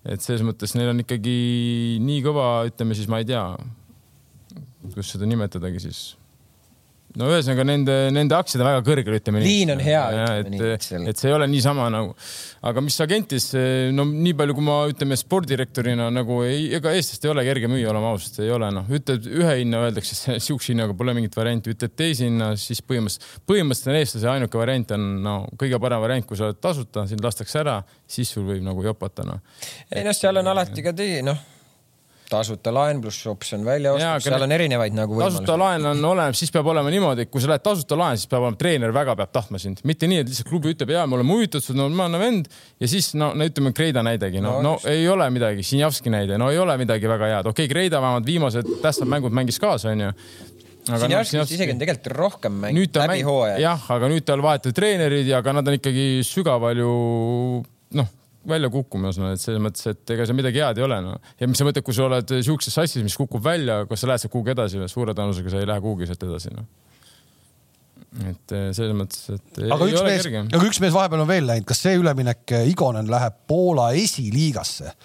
et 0.09 0.23
selles 0.25 0.43
mõttes 0.45 0.73
neil 0.75 0.91
on 0.93 1.03
ikkagi 1.03 1.35
nii 2.03 2.23
kõva, 2.25 2.47
ütleme 2.69 2.97
siis, 2.97 3.09
ma 3.11 3.21
ei 3.21 3.27
tea, 3.29 3.43
kuidas 4.89 5.13
seda 5.13 5.29
nimetadagi 5.29 5.83
siis 5.83 6.03
no 7.17 7.29
ühesõnaga 7.31 7.63
nende, 7.65 7.95
nende 8.13 8.35
aktsiad 8.37 8.61
on 8.61 8.67
väga 8.69 8.83
kõrgel, 8.85 9.15
ütleme 9.17 9.41
nii. 9.41 9.47
liin 9.49 9.73
on 9.73 9.81
hea, 9.81 10.01
ütleme 10.43 10.51
nii. 10.53 10.69
et, 10.75 10.87
et 11.11 11.21
see 11.21 11.31
ei 11.31 11.35
ole 11.35 11.47
niisama 11.49 11.87
nagu, 11.93 12.13
aga 12.69 12.83
mis 12.85 12.97
agentis, 13.01 13.47
no 13.95 14.05
nii 14.09 14.35
palju, 14.37 14.55
kui 14.59 14.67
ma 14.67 14.77
ütleme 14.91 15.17
sportdirektorina 15.19 16.09
nagu 16.13 16.41
ei, 16.45 16.67
ega 16.77 16.93
Eestist 16.93 17.25
ei 17.25 17.33
ole 17.33 17.45
kerge 17.47 17.71
müüa, 17.71 17.89
oleme 17.93 18.11
ausad, 18.11 18.39
ei 18.45 18.53
ole 18.53 18.69
noh, 18.75 18.89
ütled 18.99 19.25
ühe 19.25 19.57
hinna, 19.63 19.83
öeldakse 19.87 20.37
siukse 20.47 20.73
hinnaga 20.75 20.97
pole 20.97 21.15
mingit 21.17 21.37
varianti, 21.39 21.73
ütled 21.73 21.97
teise 21.97 22.29
hinna, 22.29 22.53
siis 22.61 22.83
põhimõtteliselt, 22.85 23.45
põhimõtteliselt 23.49 23.93
on 23.93 24.01
eestlase 24.03 24.33
ainuke 24.35 24.61
variant 24.61 24.97
on 24.97 25.07
no 25.25 25.37
kõige 25.59 25.81
parem 25.81 26.05
variant, 26.05 26.29
kui 26.29 26.37
sa 26.37 26.49
oled 26.49 26.61
tasuta, 26.61 27.07
sind 27.09 27.25
lastakse 27.25 27.63
ära, 27.63 27.79
siis 28.09 28.29
sul 28.35 28.45
võib 28.51 28.61
nagu 28.65 28.85
jopata 28.85 29.25
noh. 29.25 29.41
ei 29.89 30.05
noh, 30.05 30.13
seal 30.13 30.43
on 30.43 30.53
alati 30.53 30.85
ka 30.85 30.93
tee, 30.93 31.23
noh 31.25 31.58
tasuta 32.29 32.73
laen 32.73 33.01
pluss 33.03 33.27
optsioon 33.29 33.65
väljaostus, 33.67 34.25
seal 34.27 34.45
on 34.45 34.53
erinevaid 34.55 34.95
nagu 34.97 35.17
võimalusi. 35.17 35.39
tasuta 35.39 35.57
laen 35.59 35.87
on 35.91 36.05
olemas, 36.11 36.39
siis 36.41 36.53
peab 36.53 36.69
olema 36.71 36.91
niimoodi, 36.93 37.25
et 37.25 37.31
kui 37.33 37.43
sa 37.43 37.51
lähed 37.51 37.65
tasuta 37.65 37.97
laen, 37.99 38.19
siis 38.19 38.29
peab 38.31 38.45
olema 38.45 38.59
treener 38.59 38.93
väga 38.95 39.15
peab 39.19 39.33
tahtma 39.35 39.61
sind, 39.61 39.81
mitte 39.89 40.09
nii, 40.09 40.21
et 40.23 40.29
lihtsalt 40.31 40.51
klubi 40.51 40.73
ütleb, 40.75 40.93
ja 40.95 41.05
me 41.09 41.17
oleme 41.17 41.37
huvitatud, 41.37 41.77
normaalne 41.79 42.21
vend 42.21 42.51
ja 42.79 42.91
siis 42.91 43.11
no, 43.19 43.31
no 43.37 43.49
ütleme 43.49 43.73
Kreida 43.77 44.03
näidegi, 44.05 44.43
no, 44.45 44.59
no, 44.59 44.75
no 44.77 44.91
ei 44.91 45.07
ole 45.09 45.29
midagi, 45.33 45.65
Sinjavski 45.65 46.13
näide, 46.13 46.37
no 46.41 46.51
ei 46.53 46.61
ole 46.61 46.77
midagi 46.81 47.09
väga 47.09 47.33
head, 47.33 47.51
okei 47.51 47.65
okay,, 47.65 47.73
Kreida 47.73 48.03
vähemalt 48.03 48.29
viimased 48.29 48.77
tähtsad 48.83 49.09
mängud 49.09 49.35
mängis 49.35 49.59
kaasa, 49.61 49.93
onju 49.95 50.13
aga 50.89 51.01
Sinjavskist 51.05 51.39
no, 51.39 51.47
isegi 51.57 51.75
on 51.75 51.81
tegelikult 51.81 52.13
rohkem 52.17 52.61
mänginud 52.63 53.01
läbi 53.03 53.25
hooaja. 53.27 53.57
jah, 53.61 53.89
aga 53.95 54.09
nüüd 54.11 54.25
tal 54.27 54.43
vahetavad 54.45 54.77
treenerid 54.77 55.27
ja 55.29 55.41
ka 55.45 55.53
nad 55.55 55.67
on 55.67 55.77
ikkagi 55.79 56.07
sügaval 56.25 56.81
ju 56.81 56.93
noh 57.99 58.15
välja 58.47 58.69
kukkumas, 58.71 59.17
no 59.19 59.31
et 59.33 59.41
selles 59.41 59.61
mõttes, 59.63 59.85
et 59.91 60.13
ega 60.15 60.25
see 60.27 60.37
midagi 60.37 60.61
head 60.63 60.79
ei 60.79 60.85
ole, 60.85 60.99
no. 61.03 61.15
ja 61.39 61.47
mis 61.49 61.59
sa 61.59 61.67
mõtled, 61.67 61.85
kui 61.85 61.95
sa 61.95 62.05
oled 62.07 62.35
sihukeses 62.39 62.77
sassis, 62.79 63.03
mis 63.05 63.17
kukub 63.19 63.43
välja, 63.43 63.81
kas 63.89 64.03
sa 64.03 64.11
lähed 64.11 64.23
sealt 64.23 64.33
kuhugi 64.33 64.53
edasi 64.55 64.79
või 64.79 64.91
suure 64.91 65.15
tõenäosusega 65.17 65.53
sa 65.53 65.63
ei 65.63 65.67
lähe 65.69 65.83
kuhugi 65.83 66.07
sealt 66.09 66.23
edasi, 66.27 66.51
noh. 66.55 66.67
et 68.31 68.55
eh, 68.55 68.69
selles 68.77 68.95
mõttes, 68.97 69.25
et. 69.35 69.63
aga 69.67 69.89
üks 69.91 70.05
mees, 70.07 70.29
aga 70.45 70.69
üks 70.69 70.79
mees 70.83 70.95
vahepeal 70.95 71.25
on 71.25 71.31
veel 71.31 71.49
läinud, 71.51 71.67
kas 71.67 71.83
see 71.83 71.99
üleminek, 71.99 72.45
eh, 72.55 72.69
Igonen 72.71 73.11
läheb 73.11 73.41
Poola 73.49 73.91
esiliigasse? 73.99 74.95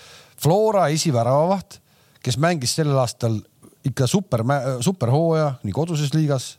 Flora 0.45 0.89
esiväravaht, 0.93 1.79
kes 2.25 2.39
mängis 2.43 2.75
sellel 2.77 2.99
aastal 3.01 3.39
ikka 3.85 4.07
super, 4.11 4.43
superhooaja 4.85 5.55
nii 5.65 5.75
koduses 5.75 6.15
liigas, 6.15 6.55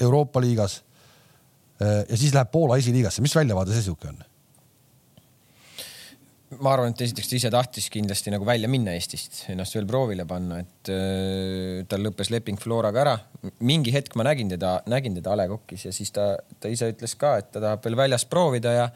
Euroopa 0.00 0.40
liigas. 0.40 0.80
Eh, 1.80 2.02
ja 2.08 2.16
siis 2.16 2.34
läheb 2.36 2.50
Poola 2.52 2.78
esiliigasse, 2.80 3.22
mis 3.24 3.34
väljavaade 3.36 3.74
see 3.74 3.88
sihuke 3.88 4.12
on? 4.12 4.20
Ma 6.58 6.72
arvan, 6.74 6.90
et 6.90 7.04
esiteks 7.04 7.28
ta 7.30 7.36
ise 7.38 7.50
tahtis 7.54 7.86
kindlasti 7.94 8.32
nagu 8.34 8.46
välja 8.46 8.68
minna 8.70 8.94
Eestist, 8.98 9.44
ennast 9.52 9.76
veel 9.76 9.86
proovile 9.86 10.26
panna, 10.28 10.58
et 10.64 10.90
äh, 10.90 11.82
tal 11.90 12.02
lõppes 12.02 12.32
leping 12.34 12.58
Floraga 12.58 13.04
ära. 13.04 13.16
mingi 13.64 13.92
hetk 13.94 14.16
ma 14.18 14.26
nägin 14.26 14.50
teda, 14.50 14.80
nägin 14.90 15.14
teda 15.16 15.32
A 15.32 15.38
Le 15.38 15.46
Coq'is 15.52 15.86
ja 15.86 15.92
siis 15.94 16.10
ta, 16.12 16.32
ta 16.60 16.68
ise 16.68 16.90
ütles 16.90 17.14
ka, 17.16 17.36
et 17.38 17.52
ta 17.54 17.62
tahab 17.62 17.86
veel 17.86 17.96
väljast 18.02 18.28
proovida 18.32 18.72
ja 18.74 18.88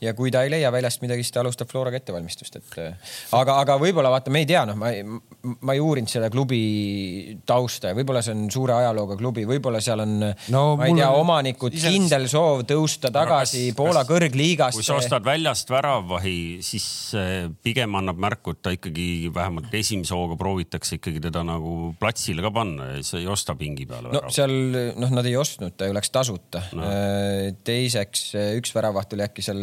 ja 0.00 0.14
kui 0.16 0.30
ta 0.32 0.42
ei 0.44 0.50
leia 0.52 0.70
väljast 0.72 1.02
midagi, 1.04 1.24
siis 1.24 1.34
ta 1.34 1.42
alustab 1.42 1.68
Floraga 1.70 1.98
ettevalmistust, 2.00 2.56
et 2.56 2.78
äh, 2.80 3.16
aga, 3.36 3.58
aga 3.60 3.76
võib-olla 3.80 4.12
vaata, 4.12 4.32
me 4.32 4.42
ei 4.42 4.48
tea, 4.48 4.62
noh, 4.68 4.78
ma 4.80 4.92
ei, 4.94 5.04
ma 5.04 5.76
ei 5.76 5.82
uurinud 5.84 6.10
selle 6.10 6.30
klubi 6.32 6.60
tausta 7.48 7.92
ja 7.92 7.98
võib-olla 7.98 8.22
see 8.24 8.34
on 8.36 8.46
suure 8.52 8.78
ajalooga 8.78 9.18
klubi, 9.20 9.44
võib-olla 9.48 9.82
seal 9.84 10.04
on 10.04 10.14
no,, 10.24 10.62
ma 10.80 10.88
ei 10.88 10.96
tea, 10.96 11.10
omanikud 11.20 11.76
ise... 11.76 11.92
kindel 11.92 12.24
soov 12.32 12.64
tõusta 12.68 13.12
tagasi 13.12 13.66
no, 13.66 13.74
kas, 13.74 13.78
Poola 13.80 14.04
kas, 14.04 14.10
kõrgliigasse. 14.14 14.80
kui 14.80 14.88
sa 14.88 14.96
ostad 15.00 15.26
väljast 15.26 15.72
väravahi, 15.72 16.38
siis 16.64 16.88
pigem 17.64 18.00
annab 18.00 18.20
märku, 18.24 18.56
et 18.56 18.62
ta 18.64 18.72
ikkagi 18.76 19.28
vähemalt 19.34 19.74
esimese 19.76 20.16
hooga 20.16 20.38
proovitakse 20.40 20.96
ikkagi 20.96 21.20
teda 21.28 21.44
nagu 21.46 21.92
platsile 22.00 22.44
ka 22.44 22.54
panna 22.54 22.88
ja 22.94 23.04
sa 23.04 23.20
ei 23.20 23.28
osta 23.28 23.56
pingi 23.58 23.84
peale. 23.90 24.08
no 24.08 24.16
värav. 24.16 24.32
seal 24.32 24.56
noh, 24.96 25.14
nad 25.20 25.28
ei 25.28 25.36
ostnud, 25.36 25.76
ta 25.76 25.90
ju 25.90 25.96
läks 25.96 26.12
tasuta 26.14 26.64
no.. 26.72 26.88
Äh, 26.88 27.52
teiseks 27.66 28.30
üks 28.56 28.72
väravaht 28.76 29.12
oli 29.16 29.28
äkki 29.28 29.44
seal 29.44 29.60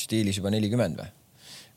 stiilis 0.00 0.38
juba 0.40 0.52
nelikümmend 0.54 1.00
või, 1.00 1.10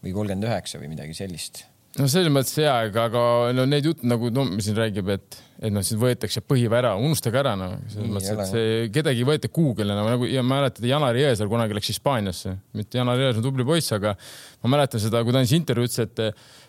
või 0.04 0.14
kolmkümmend 0.20 0.50
üheksa 0.50 0.82
või 0.82 0.92
midagi 0.94 1.18
sellist. 1.18 1.66
No 1.98 2.06
selles 2.12 2.30
mõttes 2.30 2.54
hea, 2.60 2.74
aga, 2.90 3.08
aga 3.08 3.22
no 3.58 3.64
need 3.66 3.88
jutud 3.88 4.06
nagu 4.06 4.30
no 4.30 4.44
siin 4.62 4.76
räägib, 4.78 5.08
et, 5.16 5.38
et 5.58 5.74
noh, 5.74 5.82
siis 5.86 5.98
võetakse 5.98 6.44
põhiv 6.46 6.76
ära, 6.78 6.92
unustage 7.02 7.40
ära 7.42 7.56
noh, 7.58 7.74
selles 7.90 8.12
mõttes, 8.14 8.34
et 8.36 8.52
see 8.52 8.92
kedagi 8.94 9.24
ei 9.24 9.26
võeta 9.26 9.50
kuhugile 9.50 9.96
nagu, 9.98 10.12
nagu 10.14 10.30
ja 10.30 10.44
mäletad, 10.46 10.86
Janar 10.86 11.18
Jõesaar 11.18 11.50
kunagi 11.50 11.78
läks 11.78 11.90
Hispaaniasse, 11.96 12.54
mitte 12.78 13.02
Janar 13.02 13.18
Jõesaar 13.18 13.42
on 13.42 13.48
tubli 13.48 13.66
poiss, 13.66 13.96
aga 13.98 14.14
ma 14.62 14.76
mäletan 14.76 15.02
seda, 15.02 15.24
kui 15.26 15.34
ta 15.34 15.42
andis 15.42 15.56
intervjuu, 15.58 15.90
ütles, 15.90 16.06
et 16.06 16.22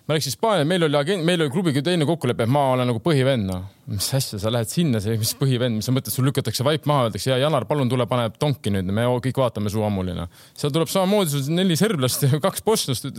ma 0.08 0.16
läksin 0.16 0.32
Hispaania, 0.32 0.64
meil 0.64 0.86
oli 0.86 0.96
agent, 0.96 1.24
meil 1.28 1.42
oli 1.44 1.52
klubiga 1.52 1.82
teine 1.84 2.06
kokkulepe, 2.08 2.46
et 2.46 2.52
ma 2.52 2.62
olen 2.72 2.88
nagu 2.88 3.00
põhivend, 3.04 3.44
noh. 3.44 3.66
mis 3.92 4.06
asja, 4.16 4.38
sa 4.40 4.48
lähed 4.52 4.70
sinna, 4.70 5.02
see, 5.04 5.18
mis 5.20 5.34
põhivend, 5.36 5.76
mis 5.76 5.88
sa 5.88 5.92
mõtled, 5.92 6.14
sul 6.14 6.24
lükatakse 6.30 6.64
vaip 6.64 6.88
maha, 6.88 7.10
öeldakse, 7.10 7.28
ja 7.28 7.36
Janar, 7.42 7.66
palun 7.68 7.92
tule, 7.92 8.06
pane 8.08 8.30
tonki 8.40 8.72
nüüd, 8.72 8.88
me 8.88 9.04
kõik 9.26 9.36
vaatame 9.42 9.68
su 9.72 9.84
ammulina. 9.84 10.24
seal 10.56 10.72
tuleb 10.72 10.88
samamoodi 10.88 11.34
sul 11.34 11.52
neli 11.52 11.76
serblast 11.76 12.24
ja 12.24 12.40
kaks 12.46 12.64
bosnlast, 12.64 13.10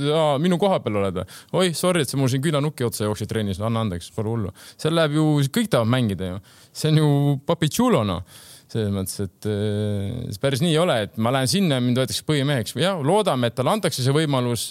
minu 0.41 0.58
koha 0.62 0.82
peal 0.82 0.97
oled. 1.04 1.21
oi, 1.54 1.75
sorry, 1.78 2.02
et 2.02 2.10
sa 2.10 2.17
mul 2.17 2.34
siin 2.34 2.41
küünanukki 2.41 2.89
otsa 2.89 3.06
jooksid 3.06 3.30
trennis, 3.30 3.62
anna 3.62 3.86
andeks, 3.86 4.10
pole 4.15 4.34
hullu. 4.34 4.54
seal 4.73 4.97
läheb 4.97 5.19
ju, 5.19 5.32
kõik 5.45 5.69
tahavad 5.69 5.93
mängida 5.93 6.34
ju. 6.34 6.45
see 6.73 6.89
on 6.89 7.04
ju 7.04 7.10
papitšulo, 7.45 8.02
noh 8.10 8.25
selles 8.73 8.91
mõttes, 8.93 9.15
et 9.25 9.47
äh, 9.49 10.32
see 10.34 10.41
päris 10.43 10.62
nii 10.63 10.71
ei 10.73 10.79
ole, 10.82 10.95
et 11.08 11.17
ma 11.21 11.34
lähen 11.34 11.49
sinna 11.49 11.79
ja 11.79 11.84
mind 11.84 12.01
võetakse 12.01 12.25
põhimeheks 12.27 12.75
või 12.75 12.86
jah, 12.86 12.99
loodame, 13.05 13.49
et 13.49 13.58
talle 13.58 13.73
antakse 13.73 14.03
see 14.05 14.13
võimalus. 14.15 14.67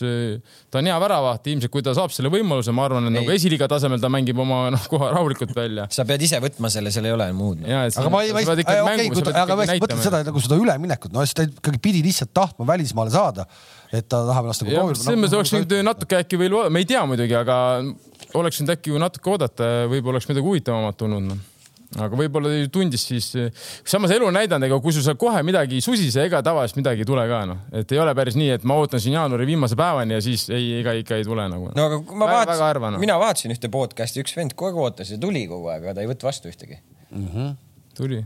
ta 0.71 0.81
on 0.81 0.91
hea 0.91 0.99
väravaht, 1.03 1.51
ilmselt 1.53 1.73
kui 1.75 1.85
ta 1.87 1.95
saab 1.99 2.15
selle 2.15 2.31
võimaluse, 2.33 2.75
ma 2.75 2.87
arvan, 2.89 3.09
et 3.11 3.17
nagu 3.19 3.35
esiliiga 3.35 3.69
tasemel 3.71 4.01
ta 4.03 4.11
mängib 4.13 4.39
oma 4.45 4.65
noh, 4.75 4.87
koha 4.93 5.11
rahulikult 5.17 5.55
välja. 5.57 5.89
sa 5.95 6.07
pead 6.09 6.25
ise 6.29 6.41
võtma 6.45 6.71
selle, 6.73 6.93
seal 6.95 7.11
ei 7.11 7.17
ole 7.17 7.31
muud 7.37 7.65
no.. 7.65 7.83
aga 7.89 8.13
ma 8.15 8.23
ei, 8.27 8.35
ma 8.37 8.45
ei, 8.45 8.51
okei, 8.55 9.35
aga 9.35 9.59
ma 9.59 9.67
mõtlen 9.73 10.05
seda 10.05 10.23
nagu 10.31 10.45
seda 10.45 10.61
üleminekut, 10.63 11.15
no 11.15 11.27
siis 11.27 11.37
ta 11.39 11.49
ikkagi 11.49 11.83
pidi 11.83 12.05
lihtsalt 12.07 12.35
tahtma 12.37 12.69
välismaale 12.69 13.15
saada 13.15 13.49
et 13.93 14.09
ta 14.09 14.23
tahab 14.29 14.49
ennast 14.49 14.65
nagu 14.65 14.75
proovida. 14.75 15.01
selles 15.01 15.21
mõttes 15.23 15.39
oleks 15.39 15.55
võinud 15.57 15.87
natuke 15.89 16.19
äkki 16.21 16.41
veel, 16.41 16.57
me 16.73 16.83
ei 16.83 16.89
tea 16.89 17.05
muidugi, 17.09 17.37
aga 17.39 17.59
oleks 18.39 18.61
võinud 18.61 18.75
äkki 18.77 18.99
natuke 19.01 19.33
oodata, 19.33 19.71
võib-olla 19.89 20.19
oleks 20.19 20.29
midagi 20.31 20.51
huvitavamat 20.51 21.01
tulnud 21.01 21.31
no 21.31 21.39
aga 21.97 22.19
võib-olla 22.21 22.53
tundis 22.73 23.07
siis, 23.09 23.31
samas 23.89 24.13
elu 24.13 24.29
on 24.29 24.37
näidanud, 24.37 24.67
ega 24.69 24.79
kui 24.85 24.93
sul 24.93 25.05
seal 25.07 25.17
kohe 25.21 25.41
midagi 25.47 25.79
ei 25.79 25.85
susise, 25.85 26.27
ega 26.29 26.43
tavaliselt 26.45 26.83
midagi 26.83 27.05
ei 27.05 27.09
tule 27.09 27.25
ka 27.31 27.43
noh, 27.49 27.63
et 27.81 27.95
ei 27.95 28.03
ole 28.03 28.13
päris 28.19 28.37
nii, 28.37 28.51
et 28.59 28.67
ma 28.69 28.77
ootan 28.81 29.01
siin 29.01 29.17
jaanuari 29.17 29.49
viimase 29.49 29.79
päevani 29.79 30.19
ja 30.19 30.23
siis 30.25 30.49
ei, 30.53 30.75
ega 30.83 30.93
ikka 31.01 31.21
ei 31.21 31.25
tule 31.29 31.49
nagu. 31.49 31.71
no 31.75 31.87
aga 31.89 32.01
ma 32.13 32.29
väga, 32.29 32.59
vaatasin, 32.61 32.99
no. 32.99 33.05
mina 33.05 33.17
vaatasin 33.21 33.57
ühte 33.57 33.73
podcast'i, 33.73 34.25
üks 34.25 34.37
vend 34.37 34.57
kogu 34.59 34.85
aeg 34.85 34.85
ootas 34.89 35.15
ja 35.15 35.21
tuli 35.23 35.47
kogu 35.49 35.73
aeg, 35.73 35.87
aga 35.87 35.97
ta 35.97 36.05
ei 36.05 36.11
võtnud 36.11 36.29
vastu 36.29 36.53
ühtegi 36.53 36.77
mm. 36.77 37.31
-hmm. 37.33 37.55
tuli 37.97 38.25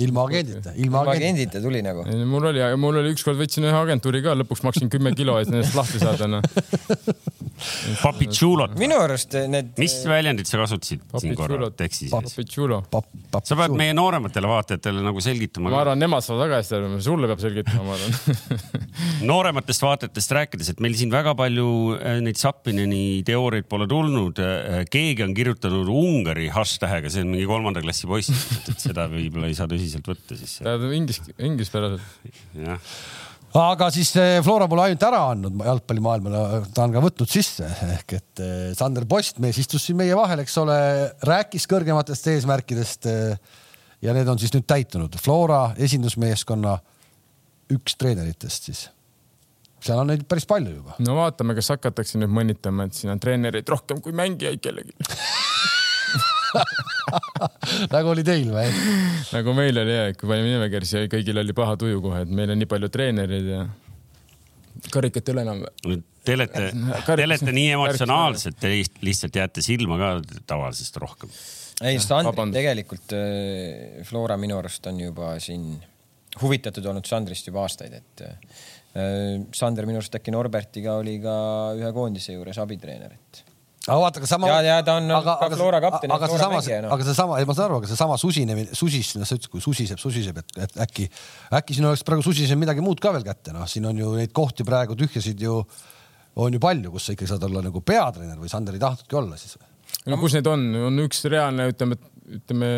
ilma 0.00 0.24
agendita, 0.24 0.72
ilma 0.80 1.02
agendita 1.12 1.60
tuli 1.60 1.82
nagu. 1.84 2.04
mul 2.26 2.46
oli, 2.48 2.62
mul 2.80 3.00
oli 3.02 3.12
ükskord 3.12 3.36
võtsin 3.36 3.66
ühe 3.68 3.76
agentuuri 3.76 4.22
ka, 4.24 4.32
lõpuks 4.40 4.64
maksin 4.64 4.88
kümme 4.92 5.12
kilo, 5.16 5.36
et 5.42 5.50
nendest 5.52 5.76
lahti 5.76 6.00
saada 6.00 6.30
no.. 6.30 6.40
Papitšulot. 8.02 8.72
minu 8.80 8.96
arust 8.98 9.36
need. 9.52 9.74
mis 9.78 9.94
väljendit 10.08 10.48
sa 10.48 10.58
kasutasid 10.62 11.02
siin 11.20 11.36
korra 11.38 11.68
tekstis? 11.76 12.10
Papitšulo. 12.10 12.80
sa 13.44 13.58
pead 13.58 13.76
meie 13.78 13.92
noorematele 13.94 14.48
vaatajatele 14.50 15.04
nagu 15.04 15.22
selgitama. 15.22 15.70
ma 15.70 15.82
arvan, 15.84 16.00
nemad 16.00 16.24
saavad 16.24 16.46
väga 16.46 16.62
hästi 16.62 16.78
aru, 16.78 16.90
sulle 17.04 17.30
peab 17.30 17.44
selgitama, 17.44 17.84
ma 17.86 17.98
arvan 17.98 18.82
noorematest 19.32 19.84
vaatajatest 19.84 20.34
rääkides, 20.38 20.72
et 20.72 20.82
meil 20.82 20.96
siin 20.98 21.12
väga 21.12 21.36
palju 21.38 21.68
äh, 21.98 22.18
neid 22.24 22.40
Sapineni 22.40 23.20
teooriaid 23.28 23.68
pole 23.70 23.86
tulnud. 23.90 24.40
Äh, 24.42 24.82
keegi 24.90 25.26
on 25.26 25.36
kirjutanud 25.36 25.92
Ungari 25.92 26.48
hashtag'ga, 26.52 27.12
see 27.12 27.22
on 27.26 27.30
mingi 27.34 27.46
kolmanda 27.50 27.84
klassi 27.84 28.08
poiss, 28.10 28.32
et 28.72 28.88
seda 28.88 29.06
võib-olla 29.12 29.52
ei 29.52 29.58
saa 29.58 29.68
tõsiselt 29.70 29.81
tõsiselt 29.82 30.08
võtta 30.14 30.38
siis. 30.38 30.56
Inglise, 30.62 31.36
inglispäraselt. 31.50 32.40
jah 32.56 32.94
aga 33.60 33.88
siis 33.92 34.12
eh, 34.16 34.38
Flora 34.44 34.66
pole 34.70 34.86
ainult 34.86 35.02
ära 35.04 35.20
andnud 35.32 35.60
jalgpallimaailmale, 35.66 36.62
ta 36.72 36.86
on 36.86 36.94
ka 36.94 37.02
võtnud 37.04 37.28
sisse 37.30 37.68
ehk 37.98 38.14
et 38.16 38.42
eh, 38.44 38.70
Sander 38.78 39.04
Postmees 39.08 39.58
istus 39.60 39.84
siin 39.86 39.98
meie 40.00 40.16
vahel, 40.16 40.40
eks 40.44 40.56
ole, 40.62 40.78
rääkis 41.28 41.68
kõrgematest 41.70 42.30
eesmärkidest. 42.32 43.10
Eh, 43.12 43.60
ja 44.02 44.16
need 44.16 44.26
on 44.26 44.40
siis 44.40 44.54
nüüd 44.54 44.66
täitunud. 44.66 45.14
Flora 45.22 45.76
esindusmeeskonna 45.78 46.78
üks 47.72 47.94
treeneritest 48.00 48.70
siis. 48.70 48.82
seal 49.82 50.00
on 50.00 50.10
neid 50.10 50.24
päris 50.30 50.48
palju 50.48 50.76
juba. 50.78 50.96
no 51.04 51.20
vaatame, 51.20 51.56
kas 51.58 51.72
hakatakse 51.74 52.20
nüüd 52.20 52.32
mõnitama, 52.32 52.88
et 52.88 52.98
siin 52.98 53.12
on 53.14 53.20
treenereid 53.22 53.68
rohkem 53.68 54.00
kui 54.02 54.16
mängijaid 54.16 54.64
kellelgi 54.64 54.96
nagu 57.94 58.12
oli 58.12 58.24
teil 58.26 58.50
või? 58.52 58.66
nagu 59.32 59.54
meil 59.56 59.82
oli 59.82 59.94
ja, 59.94 60.08
kui 60.16 60.30
panime 60.30 60.56
nimekirja, 60.56 60.88
siis 60.88 61.12
kõigil 61.12 61.40
oli 61.42 61.54
paha 61.56 61.78
tuju 61.80 62.02
kohe, 62.04 62.24
et 62.26 62.34
meil 62.34 62.52
on 62.54 62.60
nii 62.62 62.70
palju 62.70 62.90
treenereid 62.92 63.48
ja 63.52 63.62
karikat 64.92 65.28
ei 65.28 65.34
ole 65.34 65.44
enam. 65.46 65.62
Te 66.22 66.36
olete, 66.36 66.68
te 67.06 67.16
olete 67.26 67.54
nii 67.54 67.72
emotsionaalsed, 67.76 68.56
te 68.60 68.70
lihtsalt 69.02 69.36
jääte 69.38 69.64
silma 69.64 69.98
ka 70.00 70.12
tavalisest 70.46 70.98
rohkem. 71.02 71.32
ei, 71.82 71.98
Sandri 72.02 72.44
tegelikult 72.54 73.14
äh, 73.16 74.02
Flora 74.06 74.36
minu 74.38 74.58
arust 74.60 74.86
on 74.86 75.00
juba 75.02 75.34
siin 75.42 75.74
huvitatud 76.40 76.86
olnud 76.86 77.08
Sandrist 77.08 77.48
juba 77.50 77.64
aastaid, 77.66 77.96
et 77.98 78.24
äh, 78.26 78.36
Sander 79.56 79.88
minu 79.88 80.00
arust 80.00 80.14
äkki 80.18 80.34
Norbertiga 80.34 80.98
oli 81.00 81.18
ka 81.22 81.34
ühe 81.78 81.90
koondise 81.96 82.36
juures 82.36 82.60
abitreener, 82.62 83.16
et 83.18 83.42
aga 83.88 83.98
vaata, 83.98 84.20
aga 84.22 84.28
sama. 84.30 84.48
ja, 84.50 84.58
ja 84.62 84.76
ta 84.86 84.96
on 85.00 85.10
aga, 85.10 85.34
ka 85.40 85.48
Flora 85.56 85.80
kapten. 85.82 86.12
aga 86.14 86.28
seesama, 86.30 86.60
no. 86.84 86.92
aga 86.94 87.06
seesama, 87.08 87.38
ma 87.48 87.56
saan 87.56 87.66
aru, 87.66 87.78
aga 87.82 87.90
seesama 87.90 88.18
susinemine, 88.20 88.76
susis, 88.78 89.14
noh, 89.18 89.26
sa 89.26 89.38
ütlesid, 89.38 89.50
kui 89.50 89.64
susiseb, 89.64 89.98
susiseb, 90.02 90.38
et, 90.38 90.54
et 90.66 90.78
äkki, 90.86 91.08
äkki 91.58 91.78
siin 91.78 91.88
oleks 91.90 92.04
praegu 92.06 92.22
susiseb 92.26 92.60
midagi 92.60 92.84
muud 92.84 93.02
ka 93.02 93.14
veel 93.16 93.26
kätte, 93.26 93.54
noh, 93.56 93.66
siin 93.70 93.88
on 93.90 93.98
ju 93.98 94.14
neid 94.20 94.34
kohti 94.36 94.66
praegu 94.68 94.94
tühjasid 94.98 95.42
ju, 95.42 95.58
on 96.42 96.54
ju 96.54 96.62
palju, 96.62 96.94
kus 96.94 97.08
sa 97.08 97.16
ikkagi 97.16 97.32
saad 97.34 97.48
olla 97.48 97.64
nagu 97.66 97.82
peatreener 97.82 98.38
või 98.38 98.52
Sander 98.52 98.78
ei 98.78 98.82
tahtnudki 98.82 99.18
olla 99.18 99.40
siis. 99.40 99.58
no 100.06 100.20
kus 100.20 100.38
neid 100.38 100.52
on, 100.52 100.68
on 100.92 101.02
üks 101.08 101.26
reaalne, 101.32 101.66
ütleme, 101.74 101.98
et 101.98 102.11
ütleme, 102.22 102.68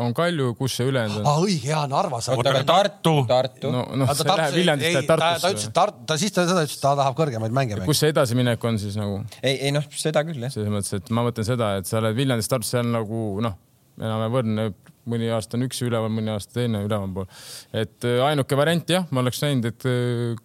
on 0.00 0.14
Kalju, 0.14 0.52
kus 0.58 0.76
see 0.78 0.86
ülejäänud 0.88 1.20
on? 1.20 1.26
aa, 1.26 1.40
õige, 1.42 1.70
jaa, 1.72 1.82
Narvas. 1.90 2.28
oota, 2.32 2.52
aga 2.52 2.62
Tartu, 2.68 3.14
Tartu. 3.28 3.72
no, 3.74 3.82
noh, 3.98 4.12
see 4.14 4.28
läheb 4.28 4.54
Viljandist 4.56 4.94
läheb 4.94 5.08
Tartusse. 5.10 5.42
ta 5.42 5.50
ütles, 5.50 5.66
et 5.66 5.74
Tartu, 5.78 6.04
ta 6.06 6.18
siis 6.20 6.36
ta 6.36 6.46
seda 6.46 6.62
ütles, 6.62 6.76
et 6.78 6.84
ta 6.84 6.94
tahab 7.00 7.18
kõrgemaid 7.18 7.50
mänge 7.54 7.74
mängida. 7.74 7.88
kus 7.88 8.02
see 8.02 8.12
edasiminek 8.14 8.64
on 8.68 8.78
siis 8.82 8.96
nagu? 9.00 9.18
ei, 9.40 9.56
ei 9.56 9.74
noh, 9.74 9.88
seda 10.04 10.22
küll 10.28 10.46
jah. 10.46 10.54
selles 10.54 10.72
mõttes, 10.72 10.94
et 11.00 11.10
ma 11.10 11.26
mõtlen 11.26 11.48
seda, 11.48 11.74
et 11.80 11.90
sa 11.90 11.98
oled 11.98 12.16
Viljandist 12.18 12.52
Tartusse, 12.52 12.76
see 12.76 12.84
on 12.84 12.94
nagu 12.94 13.24
noh, 13.48 13.58
enam-vähem 13.98 14.36
võrdne, 14.38 14.70
mõni 15.12 15.34
aasta 15.34 15.58
on 15.58 15.66
üks 15.66 15.82
üleval, 15.82 16.12
mõni 16.14 16.32
aasta 16.32 16.60
teine 16.60 16.86
ülevalpool. 16.86 17.28
et 17.74 18.08
äh, 18.08 18.22
ainuke 18.30 18.58
variant 18.58 18.96
jah, 18.96 19.06
ma 19.10 19.26
oleks 19.26 19.42
näinud, 19.44 19.70
et 19.72 19.90
äh, 19.90 20.40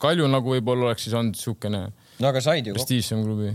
Kalju 0.00 0.30
nagu 0.32 0.54
võib-olla 0.54 0.88
oleks 0.88 1.04
siis 1.04 1.14
olnud 1.14 1.36
niisugune. 1.36 1.86
no 2.18 2.30
aga 2.34 2.42
said 2.42 2.66
ju. 2.66 2.74
prestiižsem 2.74 3.22
klubi 3.22 3.54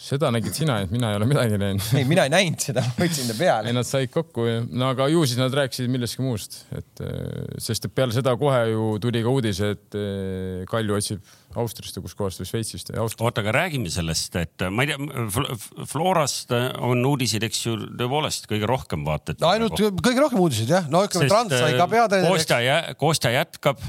seda 0.00 0.30
nägid 0.32 0.56
sina, 0.56 0.78
et 0.84 0.92
mina 0.92 1.10
ei 1.12 1.18
ole 1.18 1.26
midagi 1.28 1.58
näinud. 1.60 1.84
ei, 1.98 2.06
mina 2.08 2.24
ei 2.24 2.32
näinud 2.32 2.62
seda, 2.64 2.82
ma 2.86 3.04
võtsin 3.04 3.28
ta 3.28 3.36
peale. 3.36 3.68
ei, 3.68 3.76
nad 3.76 3.86
said 3.88 4.12
kokku 4.12 4.46
ja 4.46 4.62
no 4.64 4.88
aga 4.94 5.10
ju 5.12 5.26
siis 5.28 5.40
nad 5.40 5.54
rääkisid 5.56 5.90
millestki 5.92 6.24
muust, 6.24 6.62
et 6.76 7.02
eh, 7.04 7.58
sest 7.60 7.88
et 7.88 7.94
peale 7.94 8.16
seda 8.16 8.32
kohe 8.40 8.62
ju 8.70 8.86
tuli 9.02 9.22
ka 9.24 9.34
uudis, 9.34 9.60
et 9.66 9.98
eh, 9.98 10.64
Kalju 10.70 10.96
otsib 10.96 11.36
Austriast 11.60 11.98
või 11.98 12.06
kuskohast 12.06 12.40
või 12.40 12.46
Šveitsist. 12.46 12.92
oota, 12.94 13.42
aga 13.42 13.54
räägime 13.58 13.90
sellest, 13.92 14.36
et 14.40 14.66
ma 14.70 14.86
ei 14.86 14.92
tea, 14.92 15.58
Florast 15.90 16.54
on 16.54 17.04
uudiseid, 17.10 17.44
eks 17.50 17.64
ju, 17.66 17.76
tõepoolest 18.00 18.48
kõige 18.50 18.70
rohkem 18.70 19.04
vaata. 19.06 19.36
no 19.42 19.52
ainult 19.52 19.76
nagu... 19.76 20.04
kõige 20.06 20.24
rohkem 20.24 20.40
uudiseid 20.40 20.74
jah, 20.78 20.90
no 20.92 21.04
ütleme, 21.08 21.28
Trans 21.30 21.56
sai 21.58 21.76
ka 21.76 21.90
peatreener. 21.90 22.30
Kostja 22.30 22.62
jä,, 22.64 22.80
Kostja 23.00 23.36
jätkab. 23.36 23.84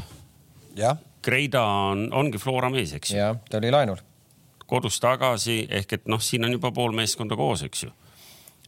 jah. 0.76 1.00
Kreida 1.22 1.62
on, 1.62 2.08
ongi 2.18 2.40
Flora 2.42 2.72
mees, 2.74 2.96
eks 2.98 3.14
ju. 3.14 3.22
jah, 3.22 3.38
ta 3.48 3.62
oli 3.62 3.70
laenul 3.72 4.02
kodus 4.72 5.00
tagasi 5.04 5.66
ehk 5.82 5.98
et 6.00 6.10
noh, 6.12 6.22
siin 6.24 6.48
on 6.48 6.56
juba 6.56 6.72
pool 6.76 6.96
meeskonda 6.96 7.38
koos, 7.40 7.66
eks 7.68 7.86
ju. 7.86 7.92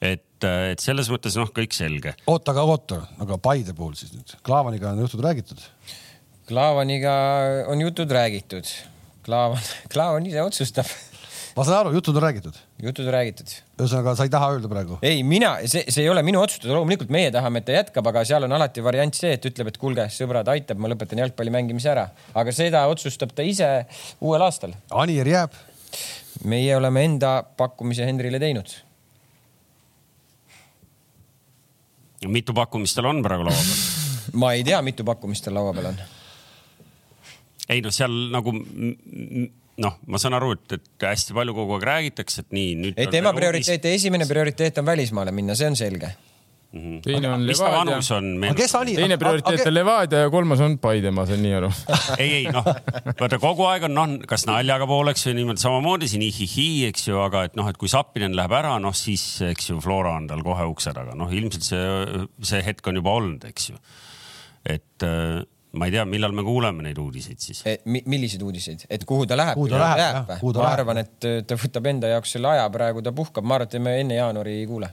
et, 0.04 0.44
et 0.44 0.84
selles 0.84 1.10
mõttes 1.14 1.38
noh, 1.40 1.52
kõik 1.56 1.76
selge. 1.76 2.16
oota, 2.28 2.52
aga 2.56 2.68
oota, 2.76 3.02
aga 3.24 3.40
Paide 3.42 3.76
puhul 3.78 3.96
siis 4.00 4.14
nüüd, 4.16 4.36
Klaavaniga 4.46 4.92
on 4.92 5.04
jutud 5.06 5.24
räägitud? 5.24 5.64
Klaavaniga 6.48 7.14
on 7.72 7.82
jutud 7.82 8.12
räägitud. 8.12 8.68
Klaavan, 9.24 9.64
Klaavan 9.88 10.26
ise 10.28 10.42
otsustab 10.44 10.90
ma 11.54 11.66
saan 11.66 11.84
aru, 11.84 11.94
jutud 11.98 12.18
on 12.18 12.24
räägitud. 12.26 12.56
jutud 12.82 13.08
on 13.08 13.14
räägitud. 13.14 13.52
ühesõnaga, 13.78 14.16
sa 14.18 14.26
ei 14.26 14.32
taha 14.34 14.50
öelda 14.56 14.70
praegu? 14.72 14.98
ei, 15.06 15.22
mina, 15.24 15.54
see, 15.70 15.84
see 15.88 16.06
ei 16.06 16.10
ole 16.10 16.24
minu 16.26 16.42
otsustada, 16.42 16.74
loomulikult 16.74 17.14
meie 17.14 17.32
tahame, 17.34 17.62
et 17.62 17.68
ta 17.70 17.76
jätkab, 17.78 18.10
aga 18.10 18.24
seal 18.28 18.48
on 18.48 18.56
alati 18.58 18.84
variant 18.86 19.16
see, 19.16 19.36
et 19.38 19.46
ütleb, 19.50 19.70
et 19.70 19.78
kuulge, 19.82 20.08
sõbrad, 20.14 20.50
aitab, 20.54 20.82
ma 20.82 20.90
lõpetan 20.92 21.22
jalgpalli 21.24 21.54
mängimise 21.54 21.94
ära, 21.94 22.08
aga 22.34 22.56
seda 22.56 22.88
otsustab 22.92 23.36
ta 23.38 23.46
ise 23.46 23.70
uuel 24.22 24.44
aastal. 24.46 24.74
Anier 25.04 25.30
jääb 25.30 25.62
meie 26.50 26.76
oleme 26.78 27.06
enda 27.08 27.36
pakkumise 27.58 28.08
Henrile 28.08 28.40
teinud. 28.42 28.74
mitu 32.28 32.54
pakkumist 32.56 32.96
tal 32.96 33.10
on 33.12 33.20
praegu 33.24 33.44
laua 33.44 33.60
peal? 33.60 33.82
ma 34.42 34.54
ei 34.56 34.64
tea, 34.64 34.82
mitu 34.82 35.04
pakkumist 35.04 35.44
tal 35.44 35.58
laua 35.60 35.74
peal 35.76 35.92
on. 35.92 35.98
ei 37.70 37.82
noh, 37.84 37.92
seal 37.92 38.14
nagu 38.32 38.54
noh, 39.84 39.98
ma 40.08 40.22
saan 40.22 40.38
aru, 40.38 40.54
et, 40.56 40.78
et 40.78 41.08
hästi 41.10 41.36
palju 41.36 41.56
kogu 41.58 41.76
aeg 41.78 41.88
räägitakse, 41.90 42.46
et 42.46 42.56
nii. 42.56 42.94
ei, 42.96 43.10
tema 43.12 43.34
prioriteet, 43.36 43.90
esimene 43.92 44.28
prioriteet 44.30 44.80
on 44.80 44.88
välismaale 44.88 45.36
minna, 45.36 45.58
see 45.58 45.68
on 45.72 45.80
selge 45.80 46.14
Mm 46.74 46.80
-hmm. 46.82 47.02
teine 47.02 47.30
on 47.30 47.48
Levadia. 47.48 47.98
on? 48.18 48.96
teine 48.96 49.18
prioriteet 49.18 49.60
okay. 49.60 49.70
on 49.70 49.74
Levadia 49.74 50.20
ja 50.20 50.30
kolmas 50.30 50.60
on 50.60 50.80
Paide, 50.80 51.12
ma 51.12 51.26
saan 51.26 51.44
nii 51.46 51.54
aru 51.54 51.70
ei, 52.24 52.32
ei 52.34 52.48
noh, 52.50 52.66
vaata 53.20 53.38
kogu 53.40 53.68
aeg 53.70 53.86
on 53.86 53.94
noh, 53.94 54.16
kas 54.28 54.48
naljaga 54.50 54.88
pooleks 54.90 55.28
või 55.28 55.36
niimoodi 55.38 55.62
samamoodi 55.62 56.10
siin 56.10 56.26
ihihi, 56.26 56.88
eks 56.90 57.08
ju, 57.12 57.20
aga 57.22 57.44
et 57.46 57.60
noh, 57.60 57.70
et 57.70 57.78
kui 57.78 57.92
Sapinen 57.94 58.34
läheb 58.34 58.56
ära, 58.58 58.80
noh 58.82 58.96
siis 58.98 59.26
eks 59.52 59.70
ju 59.70 59.78
Flora 59.86 60.16
on 60.18 60.26
tal 60.32 60.42
kohe 60.42 60.66
ukse 60.72 60.96
taga, 60.98 61.14
noh 61.20 61.30
ilmselt 61.30 61.68
see, 61.68 62.26
see 62.42 62.64
hetk 62.66 62.90
on 62.90 62.98
juba 63.04 63.14
olnud, 63.22 63.46
eks 63.52 63.70
ju. 63.70 63.78
et 64.66 65.06
äh, 65.06 65.46
ma 65.78 65.92
ei 65.92 65.94
tea, 65.94 66.08
millal 66.10 66.34
me 66.34 66.48
kuuleme 66.50 66.88
neid 66.88 66.98
uudiseid 67.06 67.38
siis 67.38 67.62
e,. 67.70 67.78
milliseid 67.86 68.42
uudiseid, 68.42 68.88
et 68.90 69.06
kuhu 69.06 69.30
ta 69.30 69.38
läheb? 69.38 69.62
kuhu 69.62 69.70
ta 69.70 69.86
läheb, 69.86 70.02
jah. 70.02 70.20
ma 70.26 70.42
läheb. 70.42 70.66
arvan, 70.74 71.06
et 71.06 71.32
ta 71.46 71.62
võtab 71.68 71.94
enda 71.94 72.16
jaoks 72.16 72.34
selle 72.40 72.50
aja, 72.56 72.66
praegu 72.74 73.06
ta 73.06 73.14
puhkab, 73.14 73.46
ma 73.46 73.62
arvan, 73.62 73.70
et 73.70 73.90
me 73.92 73.98
enne 74.02 74.22
jaanuari 74.24 74.58
ei 74.64 74.68
kuule 74.74 74.90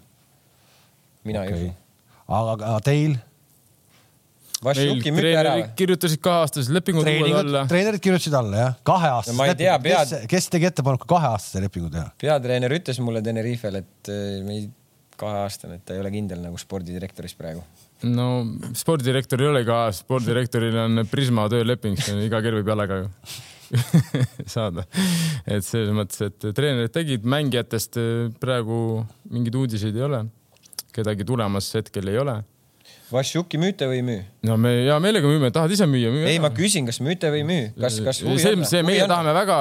mina 1.24 1.42
okay. 1.44 1.56
ei 1.56 1.66
usu. 1.68 1.74
aga, 2.28 2.78
teil? 2.84 3.18
kirjutasid 4.60 6.20
kaheaastased 6.20 6.72
lepingud 6.74 7.08
uued 7.08 7.36
alla. 7.38 7.62
treenerid 7.68 8.02
kirjutasid 8.04 8.34
alla 8.36 8.64
jah, 8.64 8.74
kaheaastased 8.84 9.38
no, 9.38 9.46
lepingud 9.48 9.86
pead... 9.86 10.10
kes, 10.12 10.26
kes 10.34 10.48
tegi 10.52 10.68
ettepaneku 10.68 11.08
kaheaastase 11.08 11.62
lepingu 11.64 11.88
teha? 11.92 12.10
peatreener 12.20 12.74
ütles 12.76 13.00
mulle 13.04 13.22
Tenerifel, 13.24 13.80
et 13.80 14.12
äh, 14.12 14.40
me 14.44 14.58
ei, 14.58 14.66
kaheaastane, 15.20 15.78
et 15.80 15.86
ta 15.88 15.96
ei 15.96 16.02
ole 16.02 16.12
kindel 16.12 16.42
nagu 16.44 16.60
spordidirektoris 16.60 17.36
praegu. 17.38 17.64
no 18.08 18.26
spordidirektor 18.76 19.40
ei 19.40 19.48
ole 19.52 19.64
ka, 19.68 19.86
spordidirektoril 19.96 20.76
on 20.84 21.06
Prisma 21.08 21.48
tööleping, 21.52 21.96
iga 22.26 22.42
kell 22.44 22.60
võib 22.60 22.68
jalaga 22.74 23.00
ju 23.02 23.08
saada. 24.56 24.84
et 25.46 25.64
selles 25.64 25.94
mõttes, 25.96 26.20
et 26.26 26.50
treenerid 26.52 26.92
tegid, 26.92 27.24
mängijatest 27.24 27.96
äh, 28.02 28.28
praegu 28.42 29.06
mingeid 29.32 29.56
uudiseid 29.62 29.96
ei 29.96 30.04
ole 30.04 30.24
kedagi 30.94 31.26
tulemas 31.26 31.72
hetkel 31.78 32.10
ei 32.12 32.18
ole. 32.20 32.40
Vassiuki 33.10 33.58
müüte 33.58 33.86
või 33.90 33.98
ei 33.98 34.04
müü? 34.06 34.18
no 34.46 34.54
me 34.58 34.70
hea 34.84 34.96
meelega 35.02 35.28
müüme, 35.28 35.50
tahad 35.54 35.72
ise 35.74 35.86
müüa, 35.90 36.12
ei, 36.30 36.38
ma 36.42 36.52
küsin, 36.54 36.86
kas 36.86 37.00
müüte 37.02 37.30
või 37.32 37.42
ei 37.42 37.46
müü, 37.46 37.64
kas, 37.74 37.98
kas 38.06 38.20
huvi 38.22 38.38
see, 38.42 38.54
on? 38.54 38.64
see, 38.70 38.84
meie 38.86 39.02
on? 39.04 39.10
tahame 39.10 39.34
väga 39.34 39.56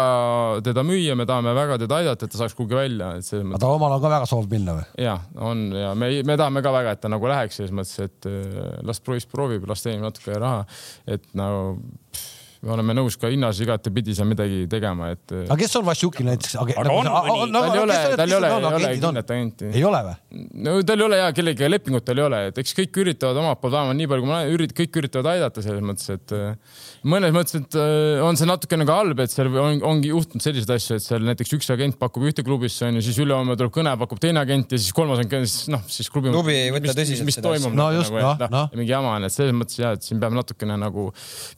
teda 0.65 0.83
müüa, 0.85 1.17
me 1.17 1.25
tahame 1.29 1.53
väga 1.57 1.79
teda 1.81 1.99
aidata, 1.99 2.29
et 2.29 2.33
ta 2.33 2.41
saaks 2.43 2.55
kuhugi 2.57 2.77
välja, 2.77 3.11
et 3.17 3.25
selles 3.25 3.45
mõttes. 3.45 3.57
aga 3.57 3.63
tal 3.65 3.77
omal 3.79 3.97
on 3.97 4.03
ka 4.05 4.13
väga 4.13 4.29
soov 4.29 4.49
minna 4.53 4.77
või? 4.77 4.87
ja 5.01 5.17
on 5.49 5.65
ja 5.73 5.93
me, 5.97 6.11
me 6.29 6.37
tahame 6.39 6.65
ka 6.65 6.73
väga, 6.77 6.93
et 6.93 7.03
ta 7.05 7.11
nagu 7.11 7.31
läheks 7.33 7.61
selles 7.61 7.73
mõttes, 7.75 7.97
et 8.05 8.29
äh, 8.29 8.73
las 8.85 9.01
proovib, 9.01 9.29
proovib, 9.33 9.69
las 9.69 9.85
teenib 9.85 10.05
natuke 10.05 10.37
raha, 10.37 10.65
et 11.09 11.25
nagu 11.37 11.79
pff, 12.13 12.38
me 12.59 12.73
oleme 12.75 12.95
nõus 12.97 13.15
ka 13.19 13.29
hinnas 13.31 13.59
igatepidi 13.63 14.13
seal 14.17 14.27
midagi 14.27 14.65
tegema, 14.71 15.13
et. 15.15 15.31
aga 15.45 15.57
kes 15.61 15.77
on 15.79 15.85
Vassiukil 15.87 16.27
näiteks? 16.27 16.57
aga 16.59 16.75
on 16.81 17.07
mõni? 17.07 17.53
tal 17.55 17.69
ei 17.71 17.83
ole, 17.83 17.99
tal 18.19 18.33
ei 18.33 18.35
ole, 18.35 18.49
ei 18.49 18.67
ole 18.79 18.91
kindlat 18.97 19.31
agenti. 19.35 19.69
ei 19.71 19.83
ole 19.87 20.01
või? 20.09 20.43
no 20.65 20.73
tal 20.89 21.03
ei 21.03 21.07
ole 21.07 21.21
ja 21.21 21.29
kellegagi 21.35 21.71
lepingut 21.71 22.07
tal 22.09 22.19
ei 22.19 22.25
ole, 22.25 22.41
et 22.51 22.59
eks 22.63 22.75
kõik 22.81 22.99
üritavad 23.05 23.39
omalt 23.39 23.61
poolt 23.63 23.77
vähemalt 23.77 23.99
nii 24.01 24.09
palju, 24.11 24.25
kui 24.25 24.33
ma 24.33 24.41
ürit-, 24.51 24.75
kõik 24.75 24.99
üritavad 25.03 25.31
aidata 25.35 25.63
selles 25.63 25.85
mõttes, 25.87 26.11
et 26.17 26.35
äh, 26.35 26.75
mõnes 27.07 27.33
mõttes, 27.35 27.55
et 27.59 27.77
äh, 27.79 28.19
on 28.25 28.37
see 28.39 28.47
natukene 28.49 28.85
ka 28.87 28.97
halb, 28.99 29.21
et 29.23 29.33
seal 29.33 29.49
on, 29.53 29.79
ongi 29.87 30.11
juhtunud 30.11 30.43
selliseid 30.43 30.73
asju, 30.75 30.99
et 30.99 31.05
seal 31.05 31.25
näiteks 31.27 31.55
üks 31.57 31.71
agent 31.73 31.99
pakub 32.01 32.25
ühte 32.29 32.43
klubisse 32.45 32.87
onju, 32.89 33.03
siis 33.05 33.19
ülehomme 33.23 33.57
tuleb 33.59 33.73
kõne, 33.75 33.95
pakub 34.01 34.21
teine 34.21 34.43
agent 34.43 34.75
ja 34.75 34.81
siis 34.81 34.95
kolmas 34.95 35.21
on 35.23 35.29
noh, 35.75 35.83
siis 35.87 36.11
klubi. 36.11 36.33
klubi 36.35 36.55
ei 36.57 36.73
võta 36.75 36.95
tõsiselt 36.97 37.35
seda 37.35 37.55
asja. 37.55 37.73
no 37.75 37.89
just, 37.95 38.15
noh, 38.15 38.35
noh, 38.41 38.53
noh. 38.55 38.71
mingi 38.75 38.93
jama 38.93 39.15
on, 39.17 39.27
et 39.29 39.35
selles 39.35 39.55
mõttes 39.55 39.79
ja, 39.79 39.93
et 39.97 40.05
siin 40.05 40.21
peab 40.21 40.35
natukene 40.35 40.79
nagu 40.79 41.09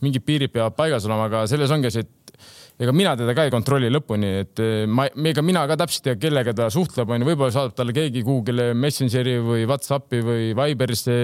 mingid 0.06 0.26
piirid 0.28 0.54
peavad 0.54 0.78
paigas 0.78 1.08
olema, 1.10 1.30
aga 1.32 1.46
selles 1.50 1.74
ongi 1.74 1.94
see, 1.94 2.06
et 2.06 2.22
ega 2.82 2.94
mina 2.96 3.14
teda 3.18 3.36
ka 3.38 3.46
ei 3.46 3.54
kontrolli 3.54 3.90
lõpuni, 3.94 4.30
et 4.42 4.62
eh, 4.64 4.84
ma, 4.90 5.08
ega 5.32 5.44
mina 5.46 5.64
ka 5.70 5.78
täpselt 5.84 6.08
ei 6.08 6.14
tea, 6.16 6.22
kellega 6.28 6.54
ta 6.58 6.70
suhtleb, 6.74 7.10
onju, 7.14 7.28
võib-olla 7.30 7.54
saadab 7.54 7.76
talle 7.78 7.96
keegi 7.96 8.24
kuhugile 8.26 8.72
Messengeri 8.78 9.38
või 9.46 9.66
Whatsappi 9.70 10.22
või 10.26 10.52
Viberisse 10.58 11.18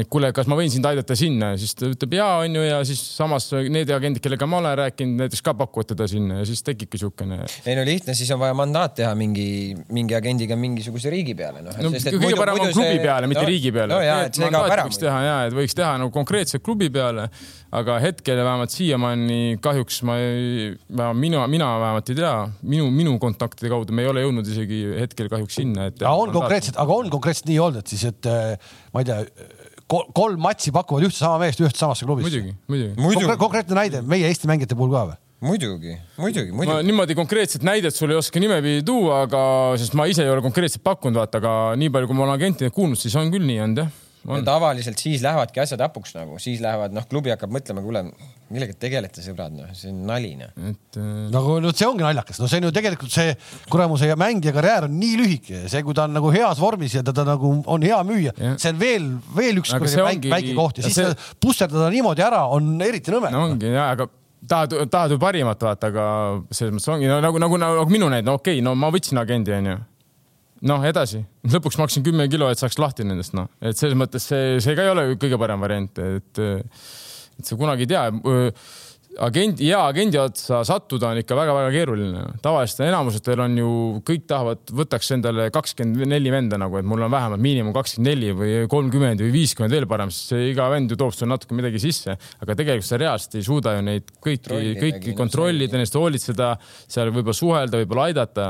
et 0.00 0.08
kuule, 0.12 0.30
kas 0.32 0.48
ma 0.48 0.56
võin 0.56 0.70
sind 0.72 0.86
aidata 0.88 1.14
sinna, 1.18 1.52
siis 1.60 1.74
ta 1.76 1.88
ütleb 1.90 2.14
ja 2.16 2.26
onju 2.40 2.62
ja 2.64 2.78
siis 2.88 3.00
samas 3.12 3.50
need 3.52 3.90
agendid, 3.92 4.22
kellega 4.24 4.46
ma 4.48 4.62
olen 4.62 4.76
rääkinud, 4.80 5.18
näiteks 5.20 5.44
ka 5.44 5.52
pakuvad 5.58 5.90
teda 5.90 6.06
sinna 6.08 6.38
ja 6.40 6.46
siis 6.48 6.64
tekibki 6.64 7.00
siukene. 7.00 7.42
ei 7.68 7.76
no 7.76 7.84
lihtne, 7.84 8.14
siis 8.16 8.30
on 8.32 8.40
vaja 8.40 8.56
mandaat 8.56 8.96
teha 9.02 9.12
mingi, 9.18 9.74
mingi 9.92 10.16
agendiga 10.16 10.56
mingisuguse 10.56 11.12
riigi 11.12 11.36
peale 11.36 11.60
noh. 11.66 11.76
no 11.84 11.92
sest, 11.92 12.08
kõige 12.16 12.38
parem 12.40 12.56
on 12.56 12.72
klubi 12.72 12.88
see... 12.88 13.02
peale, 13.04 13.28
mitte 13.28 13.44
no, 13.44 13.50
riigi 13.52 13.74
peale. 13.74 13.92
no 13.92 14.00
ja, 14.00 14.16
võiks 14.32 15.02
teha 15.02 15.18
ja, 15.26 15.36
et 15.50 15.56
võiks 15.60 15.76
teha 15.76 15.92
nagu 16.00 16.14
konkreetselt 16.14 16.64
klubi 16.64 16.88
peale, 16.92 17.28
aga 17.76 17.98
hetkel 18.00 18.40
vähemalt 18.40 18.72
siiamaani 18.72 19.58
kahjuks 19.64 20.00
ma 20.08 20.16
ei, 20.24 20.70
mina, 21.20 21.44
mina 21.52 21.68
vähemalt 21.84 22.14
ei 22.14 22.20
tea, 22.22 22.36
minu, 22.64 22.88
minu 22.94 23.18
kontaktide 23.20 23.68
kaudu 23.72 23.92
me 23.92 24.06
ei 24.06 24.12
ole 24.14 24.24
jõudnud 24.24 24.48
isegi 24.48 24.80
hetkel 25.02 25.28
kahjuks 25.32 25.60
sinna, 25.60 25.90
et. 25.92 26.00
aga 26.00 26.16
on 26.16 26.32
konkreetselt, 26.32 26.80
aga 26.80 26.96
on 26.96 27.12
konkreetselt 27.12 27.52
nii 27.52 27.60
olnud, 27.60 27.84
et 27.84 27.92
siis, 27.92 28.08
et 28.08 28.32
ma 28.96 29.04
ei 29.04 29.12
tea 29.12 29.20
kolm 29.92 30.40
matši 30.42 30.72
pakuvad 30.74 31.08
ühte 31.08 31.18
sama 31.18 31.40
meest 31.42 31.60
ühte 31.60 31.78
samasse 31.78 32.08
klubisse. 32.08 32.30
muidugi, 32.30 32.54
muidugi, 32.68 32.94
muidugi.. 33.00 33.36
konkreetne 33.40 33.78
näide 33.78 34.02
meie 34.02 34.30
Eesti 34.30 34.50
mängijate 34.50 34.78
puhul 34.78 34.94
ka 34.94 35.04
või? 35.10 35.18
muidugi, 35.42 35.96
muidugi, 36.16 36.52
muidugi. 36.54 36.70
ma 36.70 36.78
niimoodi 36.86 37.18
konkreetset 37.18 37.66
näidet 37.66 37.96
sulle 37.96 38.14
ei 38.16 38.22
oska 38.22 38.40
nimepidi 38.42 38.84
tuua, 38.86 39.24
aga, 39.26 39.42
sest 39.80 39.96
ma 39.98 40.06
ise 40.10 40.24
ei 40.24 40.30
ole 40.30 40.44
konkreetselt 40.44 40.84
pakkunud, 40.86 41.18
vaata, 41.18 41.42
aga 41.42 41.56
nii 41.80 41.90
palju, 41.92 42.10
kui 42.10 42.18
ma 42.18 42.26
olen 42.28 42.38
agentidelt 42.38 42.74
kuulnud, 42.76 43.00
siis 43.00 43.16
on 43.18 43.32
küll 43.34 43.46
nii 43.48 43.60
olnud 43.66 43.84
jah 43.84 44.01
ja 44.28 44.42
tavaliselt 44.46 45.00
siis 45.02 45.22
lähevadki 45.24 45.62
asjad 45.62 45.82
hapuks 45.82 46.14
nagu, 46.16 46.38
siis 46.42 46.60
lähevad, 46.62 46.94
noh, 46.94 47.06
klubi 47.10 47.32
hakkab 47.32 47.52
mõtlema, 47.52 47.82
kuule, 47.84 48.04
millega 48.52 48.76
tegelete, 48.78 49.24
sõbrad, 49.24 49.54
noh, 49.56 49.72
see 49.76 49.90
on 49.90 50.04
nali, 50.08 50.32
noh. 50.38 50.52
et 50.70 50.98
äh.... 51.00 51.10
nagu 51.34 51.58
no 51.64 51.72
see 51.74 51.88
ongi 51.88 52.06
naljakas, 52.06 52.40
no 52.42 52.48
see 52.50 52.62
on 52.62 52.68
ju 52.68 52.72
tegelikult 52.76 53.14
see 53.14 53.34
kuramuse 53.72 54.08
mängija 54.20 54.54
karjäär 54.54 54.88
on 54.88 54.96
nii 55.00 55.18
lühike, 55.20 55.64
see, 55.72 55.82
kui 55.86 55.98
ta 55.98 56.06
on 56.08 56.16
nagu 56.18 56.32
heas 56.34 56.62
vormis 56.62 56.96
ja 56.98 57.04
ta, 57.06 57.14
ta 57.16 57.26
nagu 57.28 57.54
on 57.66 57.86
hea 57.86 58.00
müüja, 58.06 58.34
see 58.54 58.72
on 58.74 58.82
veel, 58.82 59.12
veel 59.36 59.62
üks 59.62 59.74
väike, 59.74 60.32
väike 60.32 60.56
koht 60.58 60.78
ja, 60.78 60.86
ja 60.86 60.90
siis 60.90 61.00
see... 61.02 61.36
pusterdada 61.42 61.90
niimoodi 61.92 62.24
ära 62.24 62.46
on 62.52 62.74
eriti 62.84 63.14
nõme. 63.14 63.32
no 63.34 63.46
ongi 63.50 63.74
ja, 63.74 63.90
aga 63.96 64.08
tahad, 64.48 64.76
tahad 64.90 65.16
ju 65.16 65.22
parimat 65.22 65.66
vaata, 65.66 65.90
aga 65.90 66.04
selles 66.50 66.76
mõttes 66.76 66.92
ongi 66.94 67.10
no, 67.10 67.18
nagu, 67.24 67.42
nagu, 67.42 67.58
nagu 67.60 67.88
minu 67.90 68.10
näide, 68.12 68.26
no 68.30 68.38
okei 68.38 68.60
okay,, 68.60 68.66
no 68.66 68.76
ma 68.78 68.90
võtsin 68.94 69.18
agendi, 69.22 69.54
onju 69.58 69.80
noh, 70.68 70.84
edasi, 70.86 71.22
lõpuks 71.50 71.80
maksin 71.80 72.04
kümme 72.06 72.28
kilo, 72.30 72.50
et 72.52 72.60
saaks 72.60 72.78
lahti 72.80 73.06
nendest, 73.06 73.34
noh, 73.38 73.50
et 73.62 73.78
selles 73.78 73.98
mõttes 73.98 74.28
see, 74.30 74.60
see 74.62 74.78
ka 74.78 74.86
ei 74.86 74.94
ole 74.94 75.08
kõige 75.20 75.40
parem 75.40 75.62
variant, 75.62 75.98
et, 76.04 76.42
et 76.42 77.48
sa 77.48 77.58
kunagi 77.58 77.86
ei 77.86 77.92
tea. 77.92 78.06
agendi, 79.26 79.66
hea 79.68 79.80
agendi 79.84 80.16
otsa 80.16 80.62
sattuda 80.64 81.10
on 81.10 81.18
ikka 81.20 81.36
väga-väga 81.36 81.72
keeruline. 81.74 82.22
tavaliselt 82.44 82.86
enamusetel 82.86 83.42
on 83.44 83.58
ju, 83.58 83.72
kõik 84.08 84.22
tahavad, 84.30 84.62
võtaks 84.72 85.10
endale 85.18 85.48
kakskümmend 85.52 86.06
neli 86.14 86.32
venda 86.32 86.56
nagu, 86.60 86.78
et 86.78 86.86
mul 86.88 87.02
on 87.04 87.12
vähemalt 87.12 87.42
miinimum 87.42 87.74
kakskümmend 87.76 88.08
neli 88.08 88.30
või 88.38 88.54
kolmkümmend 88.72 89.20
või 89.26 89.34
viiskümmend 89.34 89.74
veel 89.74 89.88
parem, 89.90 90.14
sest 90.14 90.32
iga 90.38 90.70
vend 90.72 90.94
ju 90.94 91.00
toob 91.02 91.12
sulle 91.12 91.34
natuke 91.34 91.58
midagi 91.58 91.82
sisse, 91.82 92.16
aga 92.16 92.56
tegelikult 92.56 92.88
sa 92.88 93.02
reaalselt 93.02 93.36
ei 93.36 93.44
suuda 93.50 93.74
ju 93.76 93.84
neid 93.90 94.14
kõiki, 94.16 94.62
kõiki 94.80 95.18
kontrollida, 95.18 95.76
neist 95.82 95.98
hoolitseda, 95.98 96.54
seal 96.86 97.12
võib-olla 97.12 97.36
suhelda, 97.36 97.82
võib-olla 97.82 98.08
aidata 98.08 98.48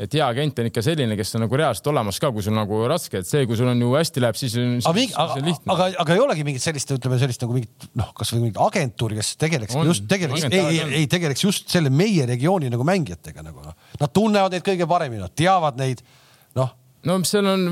et 0.00 0.12
hea 0.12 0.24
agent 0.26 0.60
on 0.60 0.68
ikka 0.68 0.82
selline, 0.84 1.16
kes 1.18 1.34
on 1.38 1.44
nagu 1.46 1.58
reaalselt 1.58 1.90
olemas 1.92 2.20
ka, 2.20 2.30
kui 2.34 2.44
sul 2.44 2.56
nagu 2.56 2.82
raske, 2.90 3.22
et 3.22 3.28
see, 3.28 3.46
kui 3.48 3.58
sul 3.58 3.70
on 3.70 3.80
ju 3.80 3.92
hästi 3.96 4.22
läheb, 4.24 4.38
siis 4.38 4.56
on, 4.60 4.76
aga, 4.92 5.04
aga, 5.24 5.54
aga, 5.74 5.88
aga 6.04 6.16
ei 6.16 6.22
olegi 6.24 6.46
mingit 6.46 6.64
sellist, 6.64 6.92
ütleme 6.98 7.20
sellist 7.22 7.44
nagu 7.44 7.56
mingit 7.56 7.88
noh, 7.96 8.12
kasvõi 8.16 8.42
mingit 8.44 8.60
agentuuri, 8.66 9.18
kes 9.20 9.34
tegeleks 9.40 9.76
on, 9.78 9.88
just 9.88 10.08
tegeleks, 10.10 10.48
ei, 10.50 10.64
ei, 10.76 10.88
ei 11.02 11.10
tegeleks 11.10 11.46
just 11.46 11.72
selle 11.72 11.92
meie 11.92 12.28
regiooni 12.28 12.72
nagu 12.72 12.86
mängijatega 12.86 13.44
nagu 13.46 13.64
noh. 13.64 13.76
Nad 14.00 14.12
tunnevad 14.16 14.56
neid 14.56 14.66
kõige 14.66 14.88
paremini, 14.90 15.24
nad 15.24 15.36
teavad 15.36 15.80
neid 15.80 16.04
noh 16.56 16.74
no 17.06 17.16
seal 17.26 17.46
on, 17.46 17.64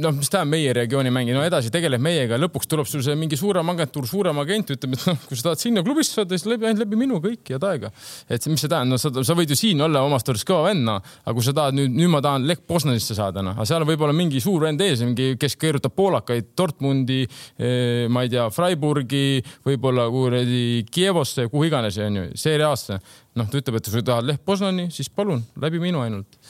noh, 0.00 0.14
mis 0.16 0.30
tähendab 0.32 0.50
meie 0.50 0.72
regiooni 0.76 1.10
mängi, 1.12 1.34
no 1.36 1.42
edasi 1.44 1.70
tegeleb 1.72 2.00
meiega, 2.02 2.38
lõpuks 2.40 2.68
tuleb 2.70 2.88
sul 2.88 3.02
see 3.04 3.16
mingi 3.18 3.36
suurem 3.38 3.68
agentuur, 3.72 4.06
suurem 4.08 4.38
agent 4.42 4.72
ütleb, 4.74 4.96
et 4.96 5.04
noh, 5.10 5.18
kui 5.28 5.38
sa 5.38 5.50
tahad 5.50 5.62
sinna 5.62 5.82
klubisse 5.84 6.16
saada, 6.16 6.36
siis 6.36 6.48
läbi, 6.48 6.68
ainult 6.68 6.84
läbi 6.84 7.00
minu 7.00 7.20
kõik 7.24 7.52
head 7.52 7.66
aega. 7.68 7.90
et 8.28 8.48
mis 8.48 8.62
see 8.62 8.70
tähendab, 8.72 8.94
no 8.94 9.00
sa, 9.00 9.12
sa 9.28 9.36
võid 9.36 9.52
ju 9.52 9.58
siin 9.60 9.82
olla 9.84 10.04
omast 10.06 10.30
arust 10.32 10.48
kõva 10.48 10.70
vend, 10.70 10.86
noh, 10.88 11.12
aga 11.24 11.36
kui 11.36 11.46
sa 11.46 11.54
tahad 11.56 11.76
nüüd, 11.76 11.92
nüüd 11.96 12.12
ma 12.12 12.22
tahan 12.24 12.48
Lech 12.48 12.64
Poznanisse 12.68 13.16
saada, 13.18 13.44
noh, 13.44 13.56
aga 13.58 13.68
seal 13.68 13.84
võib 13.88 14.06
olla 14.06 14.16
mingi 14.16 14.40
suur 14.42 14.64
vend 14.64 14.80
ees, 14.86 15.04
mingi, 15.04 15.34
kes 15.40 15.58
keerutab 15.60 15.96
poolakaid 15.96 16.54
Dortmundi 16.56 17.22
eh,, 17.26 18.06
ma 18.08 18.24
ei 18.24 18.32
tea, 18.32 18.48
Freiburgi, 18.54 19.42
võib-olla 19.66 20.08
kuradi 20.12 20.86
Kievosse, 20.90 21.50
kuhu 21.52 21.68
iganes, 21.68 22.00
onju, 22.00 22.30
Serie 22.40 22.68
A-sse. 22.70 23.00
noh, 23.36 23.48
ta 23.52 23.60
ütleb, 23.60 23.82
et 23.82 23.92
kui 23.92 24.04
tahad 24.06 24.24
Lech 24.24 24.40
Poznani, 24.44 24.88
siis 24.94 25.12
palun, 25.12 25.44
läbi 25.60 25.82
minu 25.82 26.00
ainult 26.00 26.40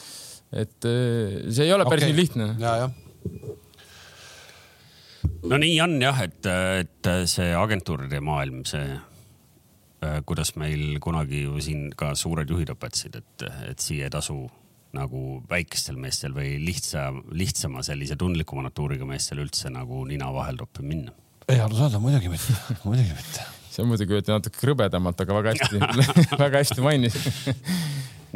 et 0.57 0.89
äh, 0.89 1.43
see 1.51 1.69
ei 1.69 1.75
ole 1.77 1.87
päris 1.89 2.07
okay. 2.07 2.13
nii 2.13 2.21
lihtne. 2.23 2.53
ja, 2.63 2.77
jah 2.85 2.95
no 5.51 5.59
nii 5.61 5.77
on 5.85 5.97
jah, 6.03 6.21
et, 6.27 6.47
et 6.83 7.11
see 7.31 7.51
agentuuride 7.57 8.21
maailm, 8.25 8.63
see, 8.69 8.85
äh, 10.05 10.21
kuidas 10.29 10.55
meil 10.61 10.99
kunagi 11.03 11.45
ju 11.47 11.61
siin 11.63 11.91
ka 11.99 12.13
suured 12.19 12.51
juhid 12.51 12.73
õpetasid, 12.75 13.19
et, 13.21 13.47
et 13.71 13.83
siia 13.83 14.09
ei 14.09 14.15
tasu 14.15 14.39
nagu 14.97 15.43
väikestel 15.51 15.99
meestel 16.01 16.33
või 16.37 16.57
lihtsa, 16.63 17.11
lihtsama 17.37 17.83
sellise 17.85 18.17
tundlikuma 18.19 18.65
natuuriga 18.65 19.09
meestel 19.09 19.43
üldse 19.45 19.71
nagu 19.73 20.05
nina 20.09 20.31
vahel 20.33 20.59
toppi 20.61 20.87
minna. 20.87 21.13
ei 21.49 21.61
arusaadav, 21.63 22.01
muidugi 22.03 22.33
mitte, 22.33 22.57
muidugi 22.87 23.13
mitte. 23.13 23.47
see 23.71 23.85
muidugi 23.85 24.17
öeldi 24.17 24.33
natuke 24.33 24.63
krõbedamalt, 24.63 25.21
aga 25.21 25.41
väga 25.41 25.55
hästi 25.55 25.83
väga 26.45 26.63
hästi 26.63 26.87
mainis 26.87 27.19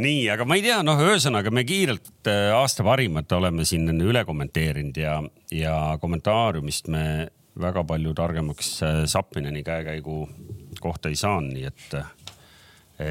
nii, 0.01 0.25
aga 0.33 0.47
ma 0.49 0.57
ei 0.59 0.65
tea, 0.65 0.81
noh, 0.87 1.01
ühesõnaga 1.05 1.53
me 1.55 1.65
kiirelt 1.69 2.29
äh, 2.31 2.51
aasta 2.57 2.85
parimat 2.87 3.31
oleme 3.37 3.67
siin 3.69 3.89
üle 4.01 4.25
kommenteerinud 4.29 4.99
ja, 5.01 5.19
ja 5.55 5.77
kommentaariumist 6.01 6.91
me 6.93 7.05
väga 7.61 7.85
palju 7.87 8.15
targemaks 8.17 8.73
äh, 8.87 9.03
Sapineni 9.11 9.63
käekäigu 9.67 10.23
kohta 10.81 11.13
ei 11.13 11.19
saanud, 11.21 11.53
nii 11.55 11.69
et, 11.69 11.97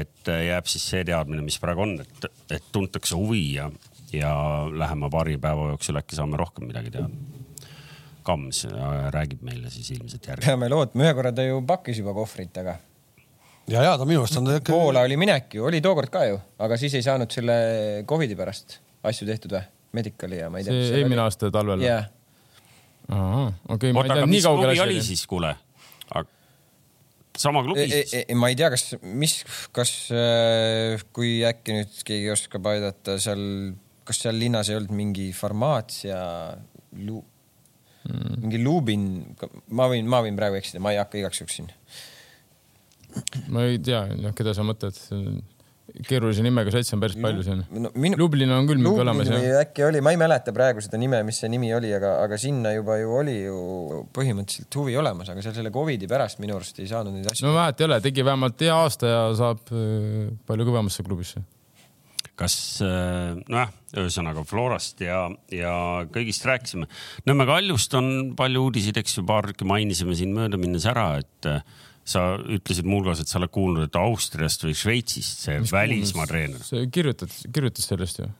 et 0.00 0.32
äh, 0.32 0.44
jääb 0.50 0.70
siis 0.70 0.88
see 0.92 1.04
teadmine, 1.06 1.44
mis 1.46 1.60
praegu 1.62 1.86
on, 1.86 1.96
et, 2.02 2.30
et 2.50 2.70
tuntakse 2.72 3.18
huvi 3.18 3.44
ja, 3.54 3.70
ja 4.14 4.34
lähema 4.70 5.10
paari 5.12 5.38
päeva 5.40 5.70
jooksul 5.74 6.00
äkki 6.02 6.18
saame 6.18 6.40
rohkem 6.40 6.70
midagi 6.70 6.94
teada. 6.96 7.10
Kams 8.20 8.66
räägib 9.14 9.40
meile 9.42 9.70
siis 9.72 9.94
ilmselt 9.94 10.26
järgi. 10.28 10.44
peame 10.44 10.68
lootma, 10.68 11.06
ühe 11.06 11.14
korra 11.16 11.32
ta 11.32 11.46
ju 11.46 11.62
pakkis 11.66 12.02
juba 12.02 12.12
kohvrit, 12.14 12.52
aga 12.60 12.76
ja, 13.68 13.82
ja 13.84 13.96
ta 13.98 14.06
minu 14.08 14.22
arust 14.22 14.38
on 14.40 14.48
ta 14.48 14.60
ikka. 14.60 14.72
Poola 14.72 15.04
oli 15.08 15.18
minek 15.20 15.54
ju, 15.58 15.66
oli 15.68 15.82
tookord 15.84 16.12
ka 16.12 16.24
ju, 16.28 16.40
aga 16.58 16.78
siis 16.80 16.94
ei 16.98 17.04
saanud 17.06 17.32
selle 17.34 17.58
Covidi 18.08 18.38
pärast 18.38 18.80
asju 19.06 19.28
tehtud 19.28 19.56
või? 19.56 19.66
Medicali 19.96 20.38
ja 20.38 20.50
ma 20.52 20.60
ei 20.60 20.66
tea. 20.66 20.82
see 20.86 21.00
eelmine 21.02 21.24
aasta 21.24 21.50
talvel 21.50 21.82
yeah.? 21.82 22.06
okei 23.10 23.90
okay,, 23.90 23.94
ma 23.96 24.04
ei 24.06 24.12
tea, 24.12 24.28
nii 24.30 24.42
kaugele 24.44 24.76
oli 24.84 25.00
siis, 25.02 25.24
kuule? 25.30 25.56
sama 27.40 27.62
klubi 27.64 27.86
siis 27.88 28.14
e? 28.14 28.24
E 28.28 28.36
ma 28.38 28.50
ei 28.52 28.58
tea, 28.58 28.70
kas, 28.72 28.94
mis, 29.02 29.40
kas, 29.76 29.92
äh, 30.14 31.00
kui 31.16 31.40
äkki 31.46 31.78
nüüd 31.78 32.00
keegi 32.06 32.30
oskab 32.34 32.68
aidata 32.72 33.16
seal, 33.22 33.42
kas 34.06 34.22
seal 34.24 34.38
linnas 34.40 34.70
ei 34.70 34.78
olnud 34.78 34.94
mingi 34.96 35.30
farmaatsia 35.36 36.20
lu, 37.06 37.22
mm. 38.04 38.40
mingi 38.44 38.62
Lubin, 38.62 39.06
ma 39.76 39.88
võin, 39.90 40.08
ma 40.10 40.22
võin 40.26 40.38
praegu 40.38 40.60
eksida, 40.60 40.82
ma 40.82 40.94
ei 40.94 41.00
hakka 41.00 41.22
igaks 41.22 41.42
juhuks 41.42 41.60
siin 41.60 41.70
ma 43.52 43.64
ei 43.68 43.80
tea, 43.82 44.04
noh, 44.18 44.34
keda 44.36 44.54
sa 44.56 44.66
mõtled. 44.66 44.98
keerulise 46.06 46.44
nimega 46.46 46.70
satsi 46.70 46.94
on 46.94 47.00
päris 47.02 47.16
palju 47.18 47.42
siin 47.42 47.64
no, 47.82 47.90
minu... 47.98 48.14
Lublin 48.20 48.52
on 48.54 48.68
küll 48.68 48.78
mingi 48.78 49.02
olemas 49.02 49.26
jah. 49.26 49.46
äkki 49.64 49.82
oli, 49.88 50.02
ma 50.06 50.12
ei 50.14 50.20
mäleta 50.20 50.54
praegu 50.54 50.82
seda 50.84 51.00
nime, 51.02 51.18
mis 51.26 51.40
see 51.42 51.50
nimi 51.50 51.72
oli, 51.74 51.90
aga, 51.96 52.12
aga 52.22 52.38
sinna 52.38 52.70
juba 52.76 53.00
ju 53.00 53.16
oli 53.18 53.36
ju 53.40 53.56
põhimõtteliselt 54.14 54.78
huvi 54.78 54.94
olemas, 55.00 55.32
aga 55.34 55.42
seal 55.42 55.56
selle 55.56 55.74
Covidi 55.74 56.06
pärast 56.10 56.38
minu 56.42 56.54
arust 56.60 56.78
ei 56.78 56.86
saanud 56.90 57.16
neid 57.16 57.26
asju. 57.32 57.48
no 57.48 57.56
vahet 57.58 57.82
ei 57.82 57.88
ole, 57.88 57.98
tegi 58.06 58.26
vähemalt 58.26 58.62
hea 58.62 58.76
aasta 58.84 59.10
ja 59.10 59.24
saab 59.40 59.74
äh, 59.74 60.28
palju 60.46 60.68
kõvemasse 60.70 61.06
klubisse 61.06 61.42
kas 62.40 62.54
äh, 62.84 63.36
nojah, 63.50 63.72
ühesõnaga 64.00 64.44
Florast 64.48 65.02
ja, 65.04 65.24
ja 65.52 65.74
kõigist 66.12 66.46
rääkisime. 66.48 66.88
Nõmme 67.28 67.46
Kaljust 67.48 67.94
on 67.98 68.10
palju 68.38 68.66
uudiseid, 68.68 69.00
eks 69.00 69.18
ju, 69.18 69.26
paar 69.28 69.50
mainisime 69.66 70.16
siin 70.18 70.32
möödaminnes 70.36 70.86
ära, 70.90 71.12
et 71.20 71.50
äh, 71.50 71.60
sa 72.04 72.34
ütlesid 72.40 72.86
muuhulgas, 72.88 73.22
et 73.22 73.30
sa 73.30 73.38
oled 73.40 73.52
kuulnud, 73.54 73.88
et 73.88 73.98
Austriast 74.00 74.64
või 74.64 74.76
Šveitsist 74.76 75.44
see 75.46 75.58
Mis 75.62 75.74
välismaa 75.74 76.28
treener. 76.30 76.62
see 76.66 76.86
kirjutas, 76.92 77.42
kirjutas 77.52 77.90
sellest 77.90 78.22
ju 78.22 78.30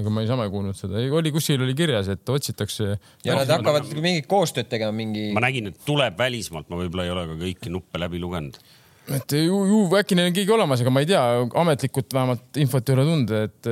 ega 0.00 0.12
ma 0.12 0.22
niisama 0.22 0.46
ei 0.46 0.52
kuulnud 0.52 0.76
seda, 0.78 1.00
oli 1.18 1.32
kuskil 1.34 1.62
oli 1.64 1.74
kirjas, 1.76 2.08
et 2.12 2.28
otsitakse. 2.30 2.92
ja 3.26 3.38
nad 3.38 3.50
hakkavad 3.50 3.88
mingit 3.98 4.28
koostööd 4.30 4.70
tegema, 4.70 4.94
mingi. 4.96 5.30
ma 5.36 5.42
nägin, 5.44 5.72
et 5.72 5.80
tuleb 5.86 6.18
välismaalt, 6.18 6.70
ma 6.70 6.78
võib-olla 6.80 7.08
ei 7.08 7.14
ole 7.14 7.26
ka 7.32 7.40
kõiki 7.40 7.72
nuppe 7.74 8.00
läbi 8.00 8.22
lugenud 8.22 8.60
et 9.16 9.34
ju, 9.34 9.64
ju 9.66 9.80
äkki 9.98 10.16
neil 10.16 10.30
on 10.30 10.36
keegi 10.36 10.54
olemas, 10.54 10.84
aga 10.84 10.92
ma 10.94 11.02
ei 11.02 11.08
tea, 11.10 11.22
ametlikult 11.62 12.14
vähemalt 12.14 12.60
infot 12.62 12.88
ei 12.88 12.96
ole 12.96 13.06
tunda, 13.08 13.42
et 13.48 13.70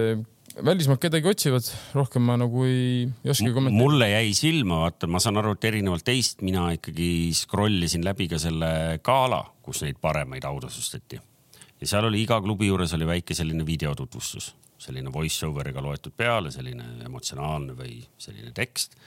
välismaalt 0.64 1.00
kedagi 1.02 1.30
otsivad, 1.30 1.66
rohkem 1.96 2.24
ma 2.26 2.36
nagu 2.40 2.64
ei, 2.66 3.06
ei 3.24 3.32
oskagi 3.32 3.54
kommenteerida. 3.54 3.84
mulle 3.84 4.10
jäi 4.10 4.34
silma, 4.36 4.82
vaata, 4.84 5.08
ma 5.10 5.20
saan 5.22 5.40
aru, 5.40 5.54
et 5.56 5.68
erinevalt 5.70 6.06
teist 6.06 6.42
mina 6.46 6.68
ikkagi 6.76 7.08
scroll 7.36 7.86
isin 7.86 8.06
läbi 8.06 8.28
ka 8.30 8.40
selle 8.42 8.70
gala, 9.04 9.42
kus 9.62 9.82
neid 9.84 10.00
paremaid 10.02 10.46
autasustati. 10.48 11.20
ja 11.80 11.90
seal 11.90 12.08
oli 12.10 12.22
iga 12.24 12.40
klubi 12.42 12.70
juures 12.70 12.94
oli 12.98 13.06
väike 13.06 13.36
selline 13.38 13.66
videotutvustus, 13.66 14.52
selline 14.78 15.12
voice 15.14 15.46
over'iga 15.46 15.82
loetud 15.84 16.14
peale, 16.16 16.52
selline 16.54 17.04
emotsionaalne 17.06 17.78
või 17.78 18.00
selline 18.18 18.52
tekst. 18.56 18.98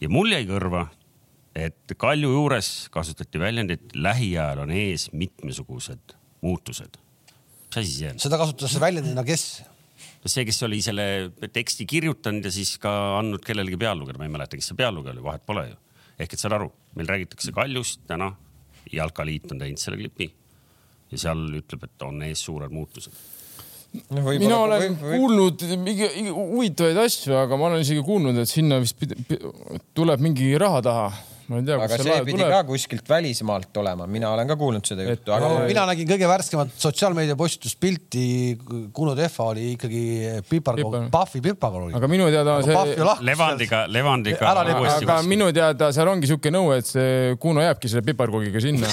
ja 0.00 0.08
mul 0.08 0.32
jäi 0.34 0.46
kõrva 0.48 0.86
et 1.56 1.96
Kalju 1.96 2.32
juures 2.34 2.68
kasutati 2.92 3.40
väljendit 3.40 3.94
lähiajal 3.96 4.64
on 4.66 4.72
ees 4.74 5.08
mitmesugused 5.12 6.16
muutused. 6.44 6.98
mis 7.66 7.78
asi 7.80 7.92
see 7.92 8.10
on? 8.12 8.20
seda 8.20 8.38
kasutas 8.40 8.76
väljendina 8.80 9.24
kes? 9.24 9.62
See, 10.32 10.46
kes 10.48 10.62
oli 10.66 10.80
selle 10.84 11.06
teksti 11.52 11.86
kirjutanud 11.88 12.46
ja 12.46 12.52
siis 12.54 12.76
ka 12.82 12.92
andnud 13.18 13.44
kellelegi 13.46 13.78
peal 13.80 13.98
lugeda, 14.00 14.20
ma 14.20 14.28
ei 14.28 14.32
mäleta, 14.32 14.58
kes 14.58 14.72
see 14.72 14.78
peallugeja 14.78 15.16
oli, 15.16 15.24
vahet 15.26 15.46
pole 15.46 15.68
ju. 15.68 15.78
ehk 16.18 16.32
et 16.32 16.40
saad 16.42 16.56
aru, 16.56 16.70
meil 16.96 17.10
räägitakse 17.12 17.54
Kaljust 17.56 18.04
täna, 18.08 18.32
Jalkaliit 18.92 19.50
on 19.52 19.62
teinud 19.62 19.82
selle 19.82 19.98
klipi 20.00 20.30
ja 21.10 21.18
seal 21.26 21.42
ütleb, 21.58 21.88
et 21.88 22.06
on 22.06 22.22
ees 22.26 22.42
suured 22.46 22.72
muutused 22.74 23.14
no,. 24.10 24.22
mina 24.24 24.58
olen 24.58 24.96
või, 24.96 24.98
või... 25.02 25.20
kuulnud 25.20 25.64
mingi 25.82 26.10
huvitavaid 26.28 27.00
asju, 27.06 27.34
aga 27.38 27.58
ma 27.58 27.70
olen 27.70 27.84
isegi 27.84 28.02
kuulnud, 28.06 28.38
et 28.42 28.50
sinna 28.50 28.80
vist 28.82 29.02
tuleb 29.96 30.22
mingi 30.24 30.52
raha 30.60 30.82
taha 30.84 31.08
ma 31.50 31.60
ei 31.60 31.66
tea, 31.66 31.76
aga 31.78 31.98
see 32.00 32.16
pidi 32.26 32.36
tuleb. 32.36 32.52
ka 32.52 32.62
kuskilt 32.66 33.08
välismaalt 33.10 33.78
olema, 33.82 34.06
mina 34.10 34.30
olen 34.34 34.48
ka 34.50 34.56
kuulnud 34.58 34.86
seda 34.88 35.06
juttu. 35.06 35.32
aga 35.36 35.50
no, 35.52 35.60
mina 35.68 35.84
nägin 35.90 36.08
kõige 36.10 36.30
värskemat 36.30 36.74
sotsiaalmeedia 36.82 37.36
postituspilti. 37.38 38.24
Kuno 38.96 39.14
Tehva 39.18 39.48
oli 39.52 39.68
ikkagi 39.76 40.02
piparkool, 40.48 41.08
Pahvi 41.12 41.42
piparkool. 41.44 41.94
aga 41.98 42.10
minu 42.10 42.28
teada 42.34 42.58
see. 42.66 43.06
Levandiga, 43.26 43.84
Levandiga. 43.92 44.50
aga 44.56 45.20
minu 45.28 45.50
teada 45.54 45.92
seal 45.94 46.10
ongi 46.10 46.30
siuke 46.30 46.52
nõue, 46.54 46.80
et 46.82 46.90
see 46.90 47.38
Kuno 47.42 47.64
jääbki 47.64 47.92
selle 47.92 48.04
piparkoogiga 48.06 48.62
sinna 48.62 48.90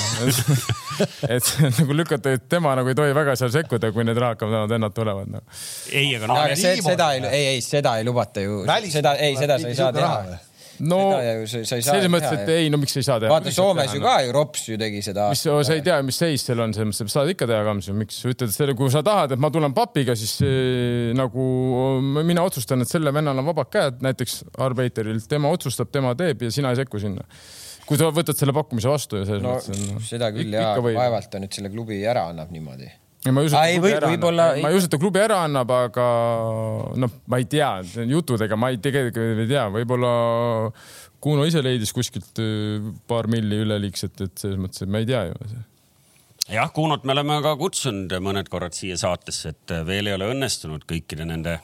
et 1.34 1.51
nagu 1.80 1.97
lükata, 1.97 2.38
et 2.38 2.47
tema 2.49 2.76
nagu 2.78 2.91
ei 2.91 2.97
tohi 2.97 3.18
väga 3.18 3.38
seal 3.39 3.51
sekkuda, 3.54 3.91
kui 3.95 4.06
need 4.06 4.20
rahakad 4.20 4.70
vennad 4.70 4.93
tulevad 4.95 5.34
no.. 5.34 5.43
ei, 5.91 6.14
aga 6.20 6.30
noh. 6.30 6.41
seda 6.56 7.14
ei, 7.18 7.26
ei, 7.26 7.45
ei, 7.56 7.62
seda 7.66 7.97
ei 7.97 8.08
lubata 8.08 8.43
ju. 8.43 8.64
seda, 8.93 9.18
ei, 9.18 9.38
seda 9.39 9.60
sa 9.60 9.72
ei 9.72 9.80
saa 9.80 9.93
teha 9.95 10.41
no 10.89 10.99
selles 11.43 12.09
mõttes, 12.11 12.34
et 12.38 12.51
ei, 12.53 12.69
no 12.73 12.79
miks 12.81 12.95
ei 12.99 13.05
saa 13.05 13.19
teha. 13.21 13.31
vaata 13.31 13.53
Soomes 13.53 13.95
ju 13.95 14.01
ka 14.03 14.15
ju 14.25 14.34
Rops 14.36 14.65
ju 14.69 14.77
tegi 14.79 15.01
seda. 15.05 15.29
mis, 15.34 15.43
sa 15.43 15.75
ei 15.75 15.84
tea, 15.86 15.99
mis 16.05 16.19
seis 16.23 16.45
seal 16.47 16.63
on, 16.63 16.75
selles 16.75 16.91
mõttes, 16.91 17.03
et 17.07 17.15
saad 17.15 17.34
ikka 17.34 17.47
teha 17.49 17.61
ka, 17.67 17.75
miks? 17.99 18.21
Ütled 18.29 18.53
selle, 18.55 18.77
kui 18.79 18.91
sa 18.93 19.03
tahad, 19.05 19.36
et 19.36 19.43
ma 19.43 19.51
tulen 19.53 19.75
papiga, 19.75 20.15
siis 20.19 20.36
eh, 20.45 21.11
nagu 21.17 21.45
mina 22.23 22.45
otsustan, 22.47 22.84
et 22.84 22.91
sellel 22.91 23.13
vennal 23.15 23.43
on 23.43 23.51
vabad 23.51 23.71
käed. 23.73 24.01
Näiteks 24.03 24.39
arbeiteril, 24.63 25.21
tema 25.29 25.51
otsustab, 25.53 25.91
tema 25.93 26.15
teeb 26.19 26.47
ja 26.47 26.51
sina 26.53 26.73
ei 26.73 26.81
sekku 26.81 27.01
sinna. 27.01 27.25
Kui 27.88 27.99
sa 27.99 28.07
võtad 28.15 28.38
selle 28.39 28.55
pakkumise 28.55 28.91
vastu 28.91 29.19
ja 29.19 29.27
selles 29.27 29.43
no, 29.43 29.57
mõttes. 29.57 29.88
No, 29.91 30.03
seda 30.07 30.31
küll 30.36 30.55
ja 30.55 30.73
vaevalt 30.79 31.31
ta 31.34 31.41
nüüd 31.43 31.55
selle 31.55 31.71
klubi 31.73 31.99
ära 32.07 32.29
annab 32.31 32.53
niimoodi 32.53 32.88
ma 33.32 33.43
ei 33.43 33.47
usu, 33.47 33.55
et 33.55 33.61
ta 33.63 33.69
klubi 33.80 33.93
ära 33.93 34.09
annab, 34.11 34.59
ma 34.59 34.69
ei 34.69 34.78
usu, 34.78 34.88
et 34.88 34.91
ta 34.91 34.99
klubi 34.99 35.21
ära 35.24 35.38
annab, 35.45 35.74
aga 35.78 36.07
noh, 36.99 37.13
ma 37.32 37.39
ei 37.39 37.47
tea, 37.49 37.69
juttudega 38.09 38.57
ma 38.59 38.74
ei 38.74 38.82
tegelikult 38.84 39.43
ei 39.45 39.49
tea, 39.49 39.67
võib-olla 39.71 40.13
Kuno 41.24 41.45
ise 41.47 41.61
leidis 41.63 41.93
kuskilt 41.95 42.39
äh, 42.43 42.84
paar 43.07 43.30
milli 43.32 43.61
üleliigset, 43.63 44.26
et 44.26 44.41
selles 44.41 44.59
mõttes, 44.59 44.84
et 44.84 44.91
ma 44.91 44.99
ei 44.99 45.07
tea 45.07 45.21
ju. 45.30 45.61
jah, 46.51 46.67
Kunot 46.76 47.07
me 47.07 47.15
oleme 47.15 47.38
ka 47.45 47.53
kutsunud 47.61 48.11
mõned 48.19 48.51
korrad 48.51 48.76
siia 48.76 48.97
saatesse, 48.99 49.53
et 49.53 49.76
veel 49.88 50.11
ei 50.11 50.17
ole 50.17 50.28
õnnestunud 50.34 50.84
kõikide 50.89 51.24
nende 51.30 51.61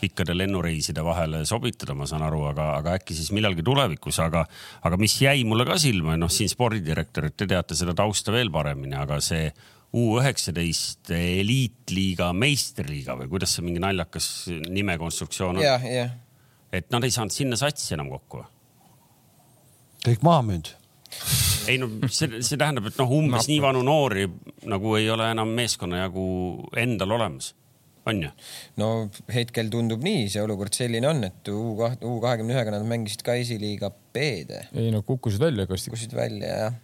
pikkade 0.00 0.32
lennureiside 0.36 1.04
vahele 1.04 1.42
sobitada, 1.48 1.94
ma 1.96 2.08
saan 2.08 2.24
aru, 2.24 2.42
aga, 2.50 2.70
aga 2.80 2.96
äkki 2.98 3.16
siis 3.16 3.30
millalgi 3.36 3.64
tulevikus, 3.64 4.18
aga, 4.24 4.46
aga 4.84 4.98
mis 5.00 5.14
jäi 5.20 5.44
mulle 5.48 5.68
ka 5.68 5.76
silma, 5.80 6.16
noh, 6.20 6.32
siin 6.32 6.48
spordidirektor, 6.52 7.28
et 7.28 7.36
te 7.36 7.48
teate 7.48 7.76
seda 7.76 7.94
tausta 7.96 8.32
veel 8.32 8.52
paremini, 8.52 8.96
aga 8.96 9.20
see 9.24 9.48
U 9.96 10.16
üheksateist 10.20 11.12
eliitliiga 11.14 12.32
meistriliiga 12.36 13.14
või 13.20 13.30
kuidas 13.30 13.54
see 13.56 13.64
mingi 13.64 13.82
naljakas 13.82 14.26
nimekonstruktsioon 14.66 15.60
on 15.60 15.62
yeah,? 15.62 15.86
Yeah. 15.86 16.16
et 16.74 16.90
nad 16.92 17.06
ei 17.06 17.14
saanud 17.14 17.34
sinna 17.34 17.58
satsi 17.60 17.94
enam 17.94 18.10
kokku. 18.12 18.42
kõik 20.06 20.26
maha 20.26 20.42
müünud 20.48 20.74
ei 21.70 21.78
no 21.80 21.88
see, 22.10 22.40
see 22.44 22.58
tähendab, 22.58 22.88
et 22.90 22.98
noh, 23.00 23.12
umbes 23.18 23.48
nii 23.50 23.60
vanu 23.62 23.82
noori 23.86 24.26
nagu 24.70 24.96
ei 24.98 25.08
ole 25.12 25.30
enam 25.34 25.52
meeskonna 25.56 26.04
jagu 26.04 26.26
endal 26.78 27.16
olemas, 27.16 27.52
on 28.06 28.22
ju? 28.26 28.32
no 28.82 28.90
hetkel 29.32 29.70
tundub 29.72 30.04
nii, 30.06 30.26
see 30.32 30.42
olukord 30.44 30.76
selline 30.76 31.08
on, 31.10 31.24
et 31.26 31.50
U 31.50 31.74
kahekümne 31.78 32.54
ühega 32.54 32.74
nad 32.74 32.86
mängisid 32.88 33.24
ka 33.26 33.38
esiliiga 33.38 33.90
B-d. 33.90 34.66
ei 34.78 34.92
no 34.94 35.02
kukkusid 35.06 35.42
välja 35.42 35.68
kastis. 35.70 35.90
kukkusid 35.90 36.16
välja 36.18 36.52
jah 36.64 36.80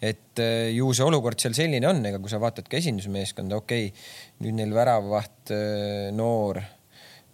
et 0.00 0.42
äh, 0.42 0.70
ju 0.74 0.90
see 0.96 1.06
olukord 1.06 1.40
seal 1.40 1.56
selline 1.56 1.88
on, 1.88 2.02
ega 2.10 2.20
kui 2.22 2.32
sa 2.32 2.40
vaatad 2.42 2.68
ka 2.70 2.78
esindusmeeskonda, 2.80 3.60
okei 3.62 3.88
okay,, 3.90 4.06
nüüd 4.44 4.58
neil 4.60 4.74
väravavaht 4.76 5.54
äh, 5.54 6.08
noor 6.16 6.62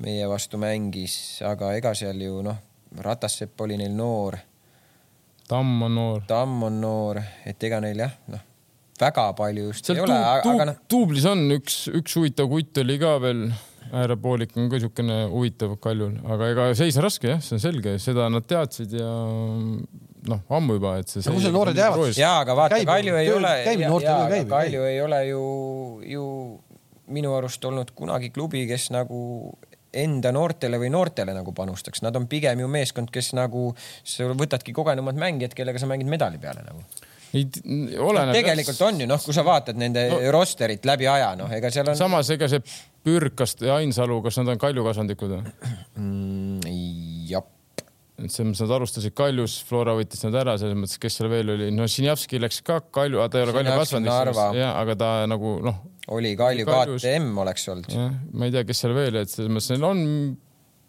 meie 0.04 0.26
vastu 0.30 0.58
mängis, 0.60 1.42
aga 1.46 1.74
ega 1.78 1.94
seal 1.96 2.20
ju 2.22 2.40
noh, 2.44 2.62
Ratassepp 3.04 3.58
oli 3.64 3.74
neil 3.74 3.94
noor. 3.96 4.36
Tamm 5.50 5.82
on 5.82 5.96
noor. 5.98 6.20
Tamm 6.28 6.62
on 6.68 6.76
noor, 6.80 7.18
et 7.44 7.64
ega 7.66 7.80
neil 7.82 7.98
jah, 8.04 8.12
noh, 8.30 8.42
väga 9.00 9.28
palju 9.36 9.68
just 9.68 9.90
seal 9.90 9.98
ei 9.98 10.04
ole, 10.06 10.18
aga 10.54 10.66
noh. 10.70 10.82
duublis 10.90 11.26
on 11.28 11.46
üks, 11.56 11.84
üks 11.90 12.18
huvitav 12.18 12.50
kutt 12.50 12.82
oli 12.84 12.98
ka 13.02 13.16
veel 13.22 13.48
äärepoolik 13.94 14.54
on 14.56 14.70
ka 14.70 14.78
niisugune 14.78 15.18
huvitav 15.32 15.74
kaljul, 15.82 16.16
aga 16.34 16.50
ega 16.54 16.68
seis 16.78 16.96
on 16.98 17.06
raske 17.06 17.30
jah, 17.34 17.42
see 17.44 17.58
on 17.58 17.62
selge, 17.62 17.96
seda 18.02 18.28
nad 18.32 18.46
teadsid 18.48 18.94
ja 18.96 19.10
noh, 20.30 20.42
ammu 20.58 20.78
juba, 20.78 20.96
et 21.02 21.10
see. 21.10 21.24
kus 21.26 21.46
need 21.46 21.54
noored 21.54 21.78
jäävad? 21.78 22.16
ja, 22.18 22.36
aga 22.42 22.56
vaata, 22.58 22.80
Kalju 22.88 23.20
ei 23.20 23.30
ole, 23.32 23.54
Kalju 24.48 24.88
ei 24.88 25.00
ole 25.04 25.20
ju, 25.28 25.44
ju 26.14 26.26
minu 27.14 27.34
arust 27.36 27.64
olnud 27.68 27.92
kunagi 27.96 28.30
klubi, 28.34 28.64
kes 28.68 28.90
nagu 28.94 29.20
enda 29.94 30.32
noortele 30.34 30.78
või 30.82 30.90
noortele 30.90 31.34
nagu 31.36 31.52
panustaks, 31.54 32.02
nad 32.02 32.16
on 32.18 32.26
pigem 32.30 32.64
ju 32.64 32.68
meeskond, 32.70 33.12
kes 33.14 33.32
nagu, 33.38 33.68
sa 34.02 34.32
võtadki 34.34 34.74
kogenumad 34.74 35.18
mängijad, 35.20 35.54
kellega 35.54 35.80
sa 35.80 35.90
mängid 35.90 36.10
medali 36.10 36.40
peale 36.42 36.64
nagu 36.66 36.82
ei, 37.34 37.46
oleneb 37.98 38.30
no,. 38.30 38.34
tegelikult 38.36 38.82
on 38.86 39.00
ju 39.02 39.06
noh, 39.10 39.22
kui 39.22 39.34
sa 39.36 39.44
vaatad 39.46 39.78
nende 39.80 40.06
no, 40.10 40.18
rosterit 40.34 40.86
läbi 40.86 41.08
aja, 41.10 41.32
noh, 41.38 41.50
ega 41.54 41.70
seal 41.74 41.90
on. 41.90 41.98
samas, 41.98 42.30
ega 42.34 42.48
see 42.50 42.62
Pürkast 43.04 43.60
ja 43.64 43.78
Ainsalu, 43.82 44.20
kas 44.24 44.38
nad 44.40 44.54
on 44.54 44.60
Kalju 44.60 44.84
kasvandikud 44.86 45.34
või 45.34 45.42
mm,? 45.42 46.33
Jah 48.14 48.26
et 48.28 48.30
selles 48.30 48.52
mõttes 48.52 48.62
nad 48.62 48.74
alustasid 48.76 49.14
Kaljus, 49.18 49.56
Flora 49.66 49.94
võttis 49.98 50.22
nad 50.26 50.36
ära, 50.38 50.54
selles 50.60 50.78
mõttes, 50.78 51.00
kes 51.02 51.18
seal 51.18 51.30
veel 51.32 51.50
oli, 51.56 51.70
no 51.74 51.88
Sinjavski 51.90 52.38
läks 52.42 52.60
ka 52.66 52.78
Kalju, 52.94 53.18
ta 53.30 53.40
ei 53.40 53.46
ole 53.48 53.56
Kalju 53.56 53.74
kasvanud, 53.80 54.60
aga 54.68 54.96
ta 55.00 55.10
nagu 55.30 55.56
noh. 55.64 55.82
oli 56.14 56.34
Kalju 56.38 56.68
KTM 56.68 57.42
oleks 57.42 57.66
olnud. 57.72 57.98
ma 58.30 58.46
ei 58.46 58.54
tea, 58.54 58.62
kes 58.68 58.84
seal 58.84 58.94
veel, 58.96 59.18
et 59.24 59.32
selles 59.32 59.50
mõttes 59.50 59.72
neil 59.74 59.88
on 59.88 60.06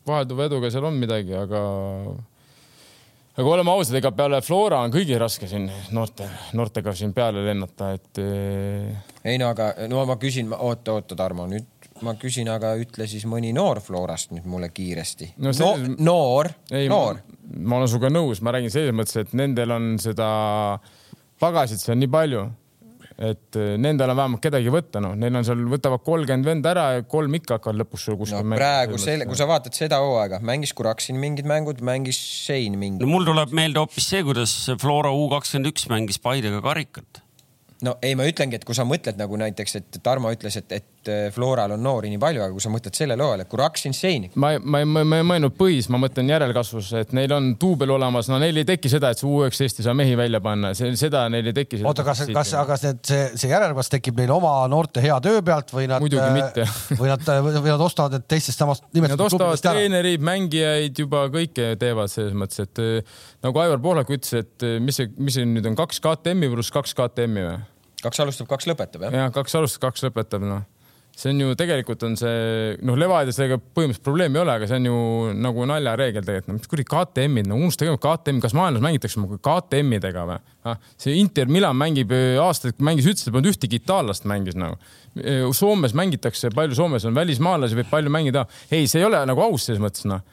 vahelduva 0.05 0.49
eduga 0.51 0.69
seal 0.73 0.85
on 0.85 1.01
midagi, 1.01 1.33
aga 1.33 1.63
aga 3.35 3.51
oleme 3.51 3.73
ausad, 3.73 3.97
ega 3.99 4.13
peale 4.15 4.39
Flora 4.45 4.83
on 4.85 4.93
kõigil 4.93 5.17
raske 5.19 5.49
siin 5.49 5.65
noorte, 5.95 6.27
noortega 6.55 6.93
siin 6.95 7.11
peale 7.15 7.43
lennata, 7.47 7.91
et. 7.97 8.21
Eh, 8.21 9.15
ei 9.25 9.41
no 9.41 9.49
aga 9.51 9.73
no 9.89 10.05
ma 10.07 10.19
küsin, 10.21 10.53
oota, 10.53 10.99
oota, 10.99 11.17
Tarmo, 11.19 11.49
nüüd 11.49 11.74
ma 12.03 12.15
küsin, 12.19 12.49
aga 12.51 12.73
ütle 12.79 13.07
siis 13.07 13.23
mõni 13.29 13.53
noor 13.55 13.79
Florast 13.83 14.33
nüüd 14.35 14.47
mulle 14.49 14.71
kiiresti 14.75 15.31
no,. 15.37 15.53
Selles... 15.55 15.95
No, 15.95 16.09
noor, 16.09 16.51
noor. 16.91 17.21
Ma, 17.55 17.79
olen 17.79 17.89
sinuga 17.91 18.11
nõus, 18.11 18.41
ma 18.43 18.55
räägin 18.55 18.73
selles 18.73 18.95
mõttes, 18.95 19.15
et 19.21 19.33
nendel 19.37 19.71
on 19.75 19.95
seda 20.01 20.27
pagasit 21.39 21.79
seal 21.79 21.99
nii 22.01 22.11
palju, 22.11 22.43
et 23.15 23.59
äh, 23.59 23.75
nendel 23.79 24.11
on 24.11 24.19
vähemalt 24.19 24.43
kedagi 24.43 24.71
võtta, 24.73 24.99
noh, 25.03 25.13
neil 25.19 25.39
on 25.39 25.47
seal, 25.47 25.61
võtavad 25.71 26.03
kolmkümmend 26.03 26.49
venda 26.49 26.73
ära 26.73 26.85
ja 26.97 27.05
kolm 27.07 27.37
ikka 27.39 27.59
hakkavad 27.59 27.79
lõpuks 27.83 28.07
sul 28.09 28.17
kuskil 28.19 28.43
no, 28.43 28.57
praegu 28.59 28.99
selle, 28.99 29.27
kui 29.29 29.39
sa 29.39 29.47
vaatad 29.47 29.77
seda 29.77 30.01
hooaega, 30.03 30.41
mängis 30.43 30.75
Kuraksin 30.75 31.19
mingid 31.21 31.47
mängud, 31.47 31.79
mängis 31.85 32.19
Sein 32.45 32.75
mingid. 32.81 33.05
no 33.05 33.11
mul 33.11 33.27
tuleb 33.27 33.55
meelde 33.55 33.79
hoopis 33.79 34.09
see, 34.11 34.25
kuidas 34.27 34.57
Flora 34.81 35.13
U 35.15 35.29
kakskümmend 35.31 35.71
üks 35.71 35.87
mängis 35.91 36.19
Paidega 36.19 36.59
karikat 36.65 37.23
no 37.85 37.95
ei, 38.03 38.17
ma 38.19 38.27
ütlengi, 38.27 38.59
et 38.59 38.67
kui 38.67 38.75
sa 38.75 38.83
mõtled 38.87 39.19
nagu 39.19 39.39
näiteks, 39.39 39.79
et 39.79 40.01
Tarmo 40.03 40.31
ütles, 40.35 40.59
et, 40.59 40.75
et 40.75 40.91
äh, 41.11 41.27
Floral 41.33 41.75
on 41.75 41.83
noori 41.83 42.09
nii 42.11 42.19
palju, 42.21 42.41
aga 42.43 42.53
kui 42.55 42.63
sa 42.63 42.71
mõtled 42.73 42.97
sellele 42.97 43.23
hooajale, 43.23 43.45
kui 43.49 43.59
Raksin 43.59 43.95
Seini. 43.95 44.31
ma, 44.41 44.53
ma, 44.59 44.81
ma, 44.85 45.03
ma 45.07 45.19
ei 45.21 45.27
mõelnud 45.27 45.55
põhis, 45.57 45.89
ma 45.93 45.99
mõtlen 46.01 46.29
järelkasvus, 46.31 46.91
et 47.01 47.13
neil 47.17 47.33
on 47.35 47.51
duubel 47.61 47.95
olemas, 47.95 48.29
no 48.31 48.39
neil 48.41 48.61
ei 48.61 48.67
teki 48.67 48.91
seda, 48.91 49.11
et 49.13 49.21
see 49.21 49.29
U19 49.29 49.81
ei 49.81 49.87
saa 49.87 49.95
mehi 49.97 50.17
välja 50.19 50.41
panna, 50.43 50.73
seda 50.75 51.25
neil 51.33 51.51
ei 51.51 51.55
teki. 51.57 51.81
oota, 51.85 52.05
kas, 52.07 52.25
kas, 52.35 52.53
aga 52.61 52.79
see, 52.81 52.95
see, 53.05 53.27
see 53.41 53.51
järelkasv 53.51 53.95
tekib 53.97 54.19
neil 54.21 54.33
oma 54.35 54.55
noorte 54.71 55.03
hea 55.03 55.19
töö 55.23 55.43
pealt 55.45 55.73
või 55.75 55.89
nad, 55.91 56.05
äh, 56.65 56.75
või 56.99 57.11
nad, 57.11 57.29
või 57.55 57.71
nad 57.71 57.85
ostavad 57.85 58.17
need 58.17 58.27
teistest 58.35 58.61
samast 58.61 58.87
nimetatud 58.91 59.25
Nad 59.25 59.27
ostavad 59.29 59.63
treenereid, 59.63 60.23
mängijaid 60.25 61.05
juba 61.05 61.25
kõike 61.33 61.73
teevad 61.81 62.11
selles 62.11 62.35
mõttes, 62.37 62.65
et 62.65 62.83
äh, 62.83 63.15
nagu 63.45 63.63
Aivar 63.63 63.81
Pohlak 63.83 64.11
ütles, 64.13 64.33
et 64.45 64.67
mis 64.81 64.99
see, 64.99 65.11
mis 65.17 65.37
see 65.37 65.47
nüüd 65.47 65.67
on, 65.69 65.77
kaks 65.79 66.01
KTM-i 66.03 66.51
pluss 66.51 66.73
kaks 66.73 66.95
KTM-i 66.97 67.47
või? 67.49 67.57
kaks 68.05 68.21
alustab, 68.21 68.49
kaks 68.49 68.67
lõpetab 68.69 69.07
jah? 69.07 69.19
jah, 69.23 69.33
kaks 69.33 69.57
alustab, 69.57 69.87
kaks 69.87 70.05
lõpetab 70.05 70.45
noh 70.45 70.63
see 71.15 71.31
on 71.31 71.39
ju 71.39 71.55
tegelikult 71.57 72.03
on 72.03 72.15
see 72.19 72.75
noh, 72.85 72.97
Levadiasega 72.99 73.57
põhimõtteliselt 73.59 74.03
probleemi 74.05 74.39
ei 74.39 74.41
ole, 74.41 74.55
aga 74.59 74.67
see 74.69 74.79
on 74.81 74.87
ju 74.89 74.95
nagu 75.45 75.67
naljareegel 75.69 76.25
tegelikult, 76.27 76.49
no 76.51 76.57
mis 76.57 76.71
kuradi 76.71 76.87
KTM-id, 76.91 77.49
no 77.49 77.59
unustage 77.59 77.95
KTM, 78.03 78.41
kas 78.43 78.55
maailmas 78.57 78.83
mängitakse 78.83 79.23
KTM-idega 79.47 80.25
või? 80.27 80.39
Ah, 80.67 80.79
see 80.99 81.15
Inter 81.21 81.51
Milan 81.51 81.77
mängib 81.79 82.11
äh, 82.15 82.35
aastaid, 82.43 82.81
mängis 82.83 83.07
üldse 83.11 83.31
polnud 83.31 83.53
ühtegi 83.53 83.79
itaallast 83.79 84.27
mängis 84.29 84.57
nagu. 84.59 84.79
Äh, 85.21 85.45
Soomes 85.55 85.95
mängitakse, 85.97 86.51
palju 86.55 86.75
Soomes 86.77 87.07
on 87.07 87.15
välismaalasi, 87.15 87.79
võib 87.79 87.93
palju 87.93 88.11
mängida. 88.11 88.47
ei, 88.69 88.89
see 88.91 88.99
ei 89.03 89.07
ole 89.07 89.23
nagu 89.29 89.45
aus 89.45 89.69
selles 89.69 89.83
mõttes 89.83 90.09
noh 90.09 90.25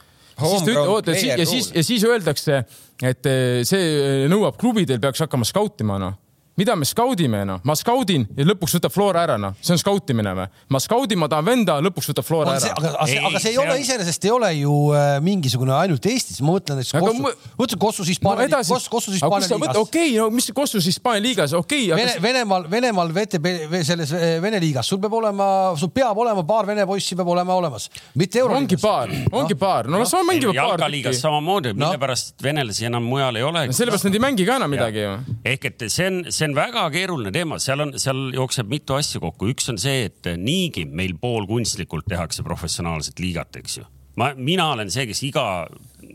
oota, 0.43 1.13
ja 1.13 1.45
siis, 1.47 1.69
ja 1.77 1.83
siis 1.85 2.03
öeldakse, 2.09 2.63
et 3.05 3.29
äh, 3.29 3.63
see 3.69 4.27
nõuab 4.33 4.59
klubidel 4.59 4.99
peaks 5.03 5.23
hakkama 5.23 5.47
skautima 5.47 6.01
noh 6.03 6.19
mida 6.63 6.77
me 6.79 6.87
skaudime, 6.89 7.43
noh, 7.49 7.61
ma 7.67 7.75
skaudin 7.79 8.25
ja 8.37 8.47
lõpuks 8.47 8.77
võtab 8.79 8.95
Flora 8.95 9.25
ära, 9.27 9.37
noh, 9.41 9.57
see 9.63 9.75
on 9.75 9.81
skautimine 9.81 10.35
või? 10.39 10.47
ma 10.73 10.81
skaudin, 10.83 11.21
ma 11.21 11.29
tahan 11.31 11.47
venda, 11.49 11.79
lõpuks 11.85 12.11
võtab 12.13 12.27
Flora 12.27 12.57
ära. 12.57 12.73
aga, 12.77 12.93
aga, 12.95 13.09
ei, 13.11 13.19
aga 13.19 13.43
see 13.43 13.53
ei 13.55 13.61
ole 13.61 13.75
on... 13.75 13.83
iseenesest 13.83 14.27
ei 14.29 14.33
ole 14.35 14.51
ju 14.57 14.77
äh, 14.97 15.17
mingisugune 15.25 15.75
ainult 15.77 16.07
Eestis, 16.13 16.41
ma 16.45 16.55
mõtlen 16.55 16.81
näiteks 16.81 16.95
Kossu, 16.97 17.25
ma... 17.25 17.33
mõtlen 17.59 17.83
Kossus 17.83 18.11
Hispaania 18.13 18.47
no, 18.47 18.61
liigas, 18.63 18.89
Kossus 18.93 19.17
Hispaania 19.17 19.51
liigas. 19.51 19.81
okei 19.81 20.09
okay,, 20.13 20.19
no 20.21 20.29
mis 20.35 20.51
Kossus 20.55 20.89
Hispaania 20.91 21.25
liigas, 21.27 21.57
okei 21.59 21.89
okay,. 21.91 22.03
Vene, 22.03 22.17
Venemaal, 22.23 22.69
Venemaal 22.71 23.15
VTB, 23.17 23.55
selles 23.87 24.15
äh, 24.17 24.37
Vene 24.43 24.61
liigas, 24.63 24.89
sul 24.89 25.01
peab 25.03 25.17
olema, 25.19 25.49
sul 25.81 25.93
peab 25.95 26.19
olema 26.23 26.47
paar 26.49 26.69
vene 26.71 26.87
poissi 26.89 27.19
peab 27.19 27.33
olema 27.35 27.57
olemas, 27.59 27.89
mitte 28.19 28.43
euroliigas. 28.43 28.63
ongi 28.63 28.81
paar, 28.83 29.43
ongi 29.43 29.59
paar, 29.59 29.91
no 29.91 30.03
las 30.03 30.15
mängivad 30.15 30.55
paar. 30.55 30.73
jalkaliigas 30.77 31.23
samamoodi, 31.23 31.75
mille 31.77 31.99
pärast 32.03 32.43
venelasi 32.43 32.89
enam 32.91 33.07
mujal 33.09 33.41
ei 33.41 33.47
ole. 33.47 33.67
sellepärast 33.73 34.09
nad 34.09 34.19
ei 34.19 34.23
mängi 34.23 34.47
ka 34.49 34.59
enam 34.61 34.73
midagi 34.73 35.05
ju. 35.05 35.13
ehk 35.45 35.69
et 35.71 35.87
see 35.89 36.09
on, 36.09 36.23
see 36.31 36.47
on 36.49 36.52
väga 36.57 36.85
keeruline 36.95 37.33
teema, 37.35 37.59
seal 37.63 37.85
on, 37.85 37.95
seal 38.01 38.31
jookseb 38.35 38.71
mitu 38.71 38.97
asja 38.97 39.21
kokku, 39.23 39.51
üks 39.53 39.69
on 39.73 39.79
see, 39.81 40.07
et 40.09 40.33
niigi 40.41 40.85
meil 40.89 41.15
poolkunstlikult 41.21 42.09
tehakse 42.11 42.45
professionaalset 42.47 43.23
liigat, 43.23 43.61
eks 43.63 43.79
ju. 43.81 43.87
ma, 44.21 44.33
mina 44.37 44.71
olen 44.75 44.91
see, 44.93 45.07
kes 45.11 45.23
iga 45.29 45.47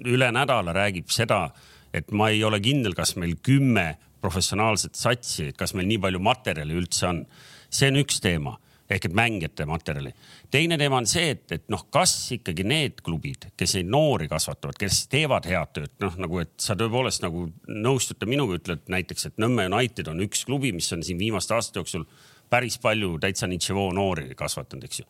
üle 0.05 0.29
nädala 0.33 0.75
räägib 0.75 1.09
seda, 1.13 1.47
et 1.95 2.11
ma 2.11 2.29
ei 2.33 2.43
ole 2.43 2.59
kindel, 2.63 2.95
kas 2.97 3.15
meil 3.17 3.37
kümme 3.43 3.95
professionaalset 4.21 4.97
satsi, 4.97 5.51
kas 5.57 5.73
meil 5.77 5.87
nii 5.89 6.01
palju 6.03 6.21
materjali 6.23 6.77
üldse 6.77 7.07
on. 7.09 7.25
see 7.69 7.91
on 7.91 7.99
üks 7.99 8.21
teema 8.23 8.57
ehk 8.89 9.05
et 9.05 9.13
mängijate 9.13 9.65
materjali. 9.67 10.13
teine 10.51 10.77
teema 10.77 10.97
on 11.01 11.07
see, 11.07 11.29
et, 11.35 11.51
et 11.51 11.65
noh, 11.69 11.83
kas 11.91 12.13
ikkagi 12.37 12.63
need 12.67 13.01
klubid, 13.03 13.49
kes 13.57 13.75
neid 13.77 13.89
noori 13.91 14.29
kasvatavad, 14.31 14.77
kes 14.79 15.01
teevad 15.11 15.47
head 15.49 15.73
tööd, 15.75 15.93
noh 16.03 16.15
nagu, 16.23 16.39
et 16.43 16.53
sa 16.63 16.77
tõepoolest 16.79 17.25
nagu 17.25 17.47
nõustute 17.67 18.29
minuga, 18.29 18.59
ütled 18.61 18.87
näiteks, 18.91 19.29
et 19.29 19.43
Nõmme 19.43 19.67
United 19.67 20.07
on 20.11 20.23
üks 20.23 20.45
klubi, 20.47 20.71
mis 20.75 20.89
on 20.95 21.03
siin 21.03 21.19
viimaste 21.19 21.55
aastate 21.55 21.83
jooksul 21.83 22.07
päris 22.49 22.79
palju 22.79 23.17
täitsa 23.19 23.47
Nitševo 23.47 23.89
noori 23.95 24.31
kasvatanud, 24.35 24.87
eks 24.87 25.03
ju. 25.03 25.09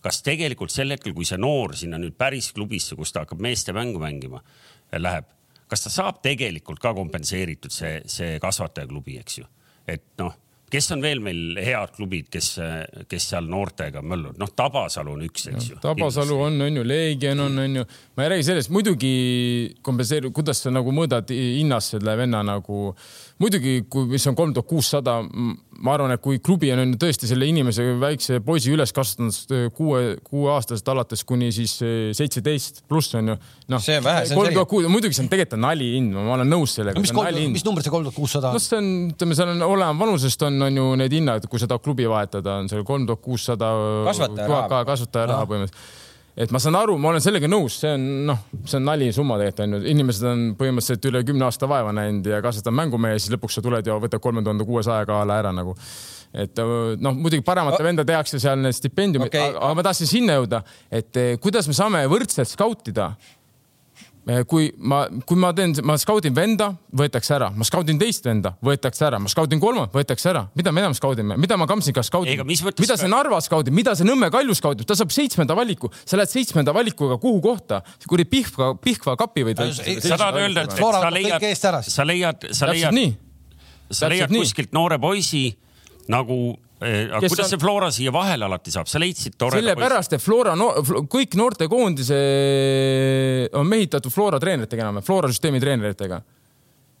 kas 0.00 0.22
tegelikult 0.24 0.72
sel 0.72 0.96
hetkel, 0.96 1.12
kui 1.12 1.28
see 1.28 1.36
noor 1.36 1.76
sinna 1.76 2.00
nüüd 2.00 2.16
päris 2.16 2.54
klubisse, 2.56 2.96
kus 2.96 3.12
ta 3.12 3.26
hakkab 3.26 3.42
meeste 3.44 3.76
mängu 3.76 4.00
mängima, 4.00 4.40
läheb, 4.96 5.28
kas 5.68 5.84
ta 5.84 5.92
saab 5.92 6.22
tegelikult 6.24 6.80
ka 6.80 6.94
kompenseeritud 6.96 7.74
see, 7.74 7.98
see 8.08 8.38
kasvatajaklubi, 8.40 9.18
eks 9.20 9.42
ju, 9.42 9.50
et 9.84 10.08
noh 10.22 10.32
kes 10.70 10.90
on 10.94 11.02
veel 11.02 11.20
meil 11.22 11.58
head 11.60 11.94
klubid, 11.96 12.28
kes, 12.32 12.52
kes 13.10 13.28
seal 13.32 13.48
noortega 13.50 14.02
mölluvad, 14.02 14.38
noh, 14.40 14.52
Tabasalu 14.56 15.14
on 15.16 15.24
üks, 15.26 15.48
eks 15.50 15.70
ju. 15.72 15.78
Tabasalu 15.82 16.36
on, 16.46 16.60
on 16.66 16.80
ju, 16.80 16.84
Leegion 16.86 17.46
on, 17.46 17.58
on 17.64 17.80
ju, 17.80 17.86
ma 18.16 18.26
ei 18.26 18.32
räägi 18.34 18.48
sellest, 18.50 18.72
muidugi 18.74 19.14
kompenseerib, 19.86 20.34
kuidas 20.36 20.62
sa 20.64 20.72
nagu 20.74 20.94
mõõdad 20.94 21.32
hinnas 21.34 21.92
selle 21.94 22.14
venna 22.20 22.44
nagu 22.46 22.90
muidugi, 23.40 23.74
kui, 23.90 24.06
mis 24.10 24.26
on 24.28 24.36
kolm 24.38 24.52
tuhat 24.54 24.68
kuussada, 24.68 25.16
ma 25.80 25.94
arvan, 25.94 26.12
et 26.14 26.22
kui 26.22 26.40
klubi 26.44 26.70
on 26.74 26.94
tõesti 27.00 27.28
selle 27.30 27.48
inimese, 27.48 27.84
väikse 28.00 28.40
poisi 28.44 28.72
üles 28.74 28.92
kasvatanud 28.96 29.54
äh, 29.56 29.66
kuue, 29.76 30.02
kuueaastasest 30.26 30.90
alates 30.92 31.24
kuni 31.28 31.48
siis 31.54 31.78
äh, 31.84 32.10
seitseteist 32.16 32.82
pluss 32.90 33.16
on 33.18 33.32
ju. 33.32 33.38
noh, 33.72 33.86
kolm 34.34 34.52
tuhat 34.52 34.70
kuus, 34.70 34.88
muidugi 34.92 35.16
see 35.16 35.24
on 35.24 35.32
tegelikult 35.32 35.64
nalihind, 35.64 36.12
ma 36.16 36.36
olen 36.36 36.52
nõus 36.52 36.76
sellega. 36.76 37.00
mis, 37.00 37.14
mis 37.56 37.66
number 37.66 37.86
see 37.86 37.94
kolm 37.94 38.04
tuhat 38.08 38.18
kuussada 38.18 38.52
on? 38.52 38.58
noh, 38.58 38.64
see 38.64 38.80
on, 38.80 38.92
ütleme, 39.14 39.38
seal 39.38 39.54
on 39.54 39.64
olenevalt 39.70 40.04
vanusest 40.04 40.46
on, 40.48 40.60
on 40.68 40.82
ju 40.82 40.90
need 41.00 41.16
hinnad, 41.20 41.48
kui 41.50 41.62
sa 41.62 41.70
tahad 41.70 41.86
klubi 41.86 42.08
vahetada, 42.10 42.60
on 42.60 42.68
seal 42.72 42.84
kolm 42.88 43.08
tuhat 43.08 43.24
kuussada. 43.24 43.72
kasvataja 44.10 44.52
raha. 44.52 44.84
kasvataja 44.92 45.32
raha 45.32 45.48
põhimõtteliselt 45.48 45.98
et 46.36 46.52
ma 46.54 46.60
saan 46.62 46.78
aru, 46.78 46.96
ma 47.00 47.10
olen 47.12 47.24
sellega 47.24 47.48
nõus, 47.50 47.80
see 47.82 47.90
on 47.96 48.06
noh, 48.30 48.44
see 48.62 48.78
on 48.78 48.86
nalisumma 48.86 49.38
tegelikult 49.40 49.64
on 49.66 49.76
ju, 49.76 49.82
inimesed 49.94 50.28
on 50.30 50.46
põhimõtteliselt 50.60 51.10
üle 51.10 51.24
kümne 51.26 51.46
aasta 51.48 51.68
vaeva 51.70 51.92
näinud 51.96 52.28
ja 52.30 52.40
kasvatavad 52.44 52.78
mängumehe, 52.82 53.18
siis 53.18 53.34
lõpuks 53.34 53.58
sa 53.58 53.64
tuled 53.64 53.86
ja 53.86 53.98
võtad 54.00 54.22
kolme 54.22 54.44
tuhande 54.46 54.66
kuuesajaga 54.68 55.20
a 55.20 55.28
la 55.28 55.40
ära 55.42 55.52
nagu. 55.56 55.74
et 56.30 56.62
noh, 57.02 57.16
muidugi 57.18 57.42
paremate 57.42 57.80
oh. 57.80 57.86
venda 57.88 58.04
tehakse 58.06 58.38
seal 58.38 58.60
need 58.62 58.76
stipendiumid 58.76 59.32
okay., 59.32 59.50
aga 59.50 59.74
ma 59.74 59.82
tahtsin 59.82 60.10
sinna 60.10 60.38
jõuda, 60.38 60.62
et 60.90 61.18
eh, 61.18 61.32
kuidas 61.42 61.66
me 61.66 61.74
saame 61.74 62.04
võrdselt 62.10 62.52
skautida 62.52 63.10
kui 64.48 64.68
ma, 64.76 65.04
kui 65.26 65.38
ma 65.40 65.50
teen, 65.56 65.72
ma 65.86 65.96
skaudin 66.00 66.34
venda, 66.36 66.70
võetakse 66.96 67.34
ära, 67.36 67.50
ma 67.56 67.66
skaudin 67.66 67.98
teist 68.00 68.26
venda, 68.26 68.52
võetakse 68.64 69.06
ära, 69.06 69.20
ma 69.22 69.30
skaudin 69.32 69.60
kolmandat, 69.62 69.94
võetakse 69.96 70.30
ära. 70.32 70.46
mida 70.56 70.72
me 70.72 70.84
enam 70.84 70.96
skaudime, 70.96 71.36
mida 71.40 71.56
ma 71.60 71.66
Kamsiga 71.70 72.04
skaudin, 72.06 72.42
mida 72.44 72.98
see 73.00 73.10
Narva 73.10 73.40
skaudib, 73.44 73.74
mida 73.74 73.94
see 73.98 74.08
Nõmme 74.08 74.30
Kalju 74.32 74.56
skaudib, 74.58 74.88
ta 74.88 74.96
saab 74.98 75.12
seitsmenda 75.14 75.56
valiku, 75.56 75.90
sa 76.04 76.20
lähed 76.20 76.32
seitsmenda 76.32 76.74
valikuga 76.76 77.18
kuhu 77.22 77.40
kohta, 77.44 77.82
kuradi 78.06 78.28
Pihkva, 78.30 78.74
Pihkva 78.82 79.16
kapi 79.20 79.46
võid. 79.50 79.64
sa 80.04 80.16
tahad 80.16 80.40
öelda, 80.42 80.66
et 80.68 80.76
sa 80.76 81.10
leiad, 81.10 81.84
sa 81.88 82.06
leiad, 82.06 82.50
sa 82.52 82.72
leiad, 82.72 83.20
sa 83.90 84.10
leiad 84.12 84.34
kuskilt 84.34 84.74
noore 84.76 85.00
poisi 85.02 85.48
nagu 86.10 86.42
Eh, 86.50 86.69
aga 86.80 87.20
kuidas 87.28 87.44
on... 87.44 87.50
see 87.52 87.60
Flora 87.60 87.90
siia 87.92 88.12
vahele 88.12 88.46
alati 88.46 88.72
saab, 88.72 88.88
sa 88.88 89.00
leidsid 89.00 89.36
toreda 89.40 89.60
sellepärast, 89.60 90.14
et 90.16 90.22
Flora 90.22 90.54
no,, 90.56 90.70
kõik 91.12 91.36
noortekoondise 91.36 92.20
on 93.60 93.68
mehitatud 93.68 94.12
Flora 94.12 94.40
treeneritega 94.40 94.86
enam, 94.86 95.02
Flora 95.04 95.28
süsteemi 95.28 95.60
treeneritega. 95.60 96.22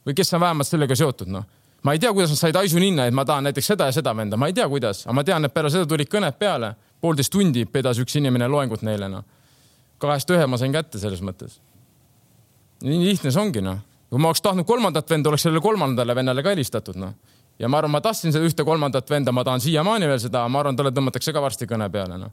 või 0.06 0.16
kes 0.16 0.34
on 0.36 0.44
vähemalt 0.44 0.68
sellega 0.68 0.98
seotud, 1.00 1.32
noh. 1.32 1.46
ma 1.82 1.96
ei 1.96 2.02
tea, 2.02 2.12
kuidas 2.12 2.34
nad 2.34 2.42
said 2.42 2.60
Aisu 2.60 2.82
ninna, 2.82 3.08
et 3.08 3.16
ma 3.16 3.24
tahan 3.24 3.48
näiteks 3.48 3.72
seda 3.72 3.88
ja 3.88 3.96
seda 3.96 4.12
venda, 4.16 4.36
ma 4.36 4.50
ei 4.52 4.56
tea, 4.56 4.68
kuidas, 4.68 5.06
aga 5.06 5.16
ma 5.16 5.24
tean, 5.24 5.48
et 5.48 5.56
peale 5.56 5.72
seda 5.72 5.88
tulid 5.88 6.12
kõned 6.12 6.36
peale, 6.40 6.74
poolteist 7.00 7.32
tundi 7.32 7.64
pidas 7.64 8.00
üks 8.04 8.20
inimene 8.20 8.48
loengut 8.52 8.84
neile, 8.84 9.08
noh. 9.08 9.24
kahest 10.00 10.36
ühe 10.36 10.44
ma 10.46 10.60
sain 10.60 10.76
kätte 10.76 11.00
selles 11.00 11.24
mõttes. 11.24 11.56
nii 12.84 13.00
lihtne 13.08 13.32
see 13.32 13.40
ongi, 13.40 13.64
noh. 13.64 13.80
kui 14.12 14.20
ma 14.20 14.28
oleks 14.28 14.44
tahtnud 14.44 14.68
kolmandat 14.68 15.08
venda, 15.08 15.32
oleks 15.32 15.48
sellele 15.48 15.64
kolmandale 15.64 16.14
vennale 16.20 16.44
ka 16.44 16.52
helistatud, 16.52 17.00
noh 17.00 17.16
ja 17.60 17.68
ma 17.68 17.80
arvan, 17.80 17.92
ma 17.92 18.00
tahtsin 18.04 18.34
seda 18.34 18.46
ühte 18.48 18.64
kolmandat 18.66 19.10
venda, 19.10 19.32
ma 19.36 19.44
tahan 19.46 19.62
siiamaani 19.62 20.08
veel 20.10 20.22
seda, 20.22 20.46
ma 20.48 20.62
arvan, 20.62 20.78
talle 20.78 20.94
tõmmatakse 20.96 21.34
ka 21.36 21.42
varsti 21.44 21.68
kõne 21.70 21.90
peale, 21.92 22.20
noh 22.20 22.32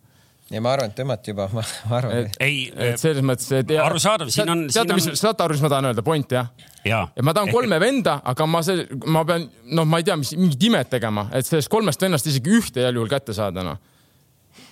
ja 0.52 0.62
ma 0.64 0.72
arvan, 0.76 0.92
et 0.92 0.96
tõmmati 0.96 1.34
juba, 1.34 1.50
ma 1.56 1.98
arvan. 2.00 2.24
et 2.24 2.40
ei, 2.44 2.62
et 2.72 3.02
selles 3.02 3.26
mõttes, 3.26 3.50
et 3.60 3.76
ja, 3.76 3.84
arusaadav, 3.88 4.32
siin 4.34 4.52
on. 4.54 4.64
teate, 4.72 4.96
mis, 4.96 5.10
saate 5.20 5.44
aru, 5.44 5.58
mis 5.58 5.66
ma 5.66 5.72
tahan 5.74 5.90
öelda, 5.92 6.06
point 6.06 6.38
jah? 6.38 6.50
ja, 6.88 7.04
ja 7.12 7.26
ma 7.26 7.36
tahan 7.36 7.52
kolme 7.54 7.80
venda, 7.84 8.22
aga 8.32 8.48
ma 8.50 8.64
see, 8.66 8.88
ma 9.12 9.26
pean, 9.28 9.50
noh, 9.76 9.88
ma 9.90 10.00
ei 10.02 10.08
tea, 10.08 10.18
mis 10.20 10.34
mingit 10.40 10.64
imet 10.70 10.92
tegema, 10.96 11.28
et 11.36 11.48
sellest 11.48 11.72
kolmest 11.74 12.08
vennast 12.08 12.32
isegi 12.32 12.58
ühte 12.62 12.86
heal 12.86 13.00
juhul 13.00 13.12
kätte 13.12 13.36
saada, 13.38 13.66
noh 13.68 13.84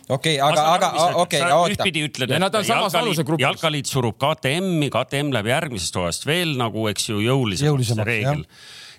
okei 0.06 0.38
okay,, 0.38 0.40
aga, 0.46 0.64
aga 0.76 0.90
okei 1.18 1.42
okay,, 1.42 1.52
oota. 1.52 1.76
ühtpidi 1.76 2.06
ütled, 2.06 2.32
et 2.32 2.58
jalkaliit, 2.70 3.36
jalkaliit 3.42 3.90
surub 3.90 4.20
KTM-i, 4.22 4.92
KTM 4.94 5.34
läheb 5.34 5.50
järgmisest 5.50 5.98
hooajast 5.98 6.28
veel 6.30 6.56
nagu, 6.62 6.88
eks 6.92 7.10
ju, 7.10 7.20
jõulisemaks 7.26 7.92
see 7.92 8.08
reegel 8.08 8.46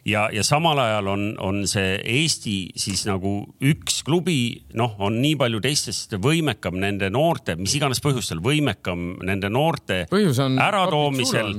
ja, 0.06 0.28
ja 0.32 0.44
samal 0.44 0.78
ajal 0.78 1.10
on, 1.10 1.24
on 1.42 1.62
see 1.68 1.96
Eesti 2.18 2.56
siis 2.78 3.04
nagu 3.08 3.32
üks 3.64 4.00
klubi, 4.06 4.62
noh, 4.78 4.94
on 5.02 5.18
nii 5.22 5.34
palju 5.40 5.60
teistest 5.64 6.16
võimekam 6.22 6.78
nende 6.82 7.10
noorte, 7.12 7.56
mis 7.60 7.74
iganes 7.78 8.00
põhjustel 8.04 8.40
võimekam 8.44 9.16
nende 9.26 9.50
noorte 9.52 10.04
äratoomisel, 10.06 11.54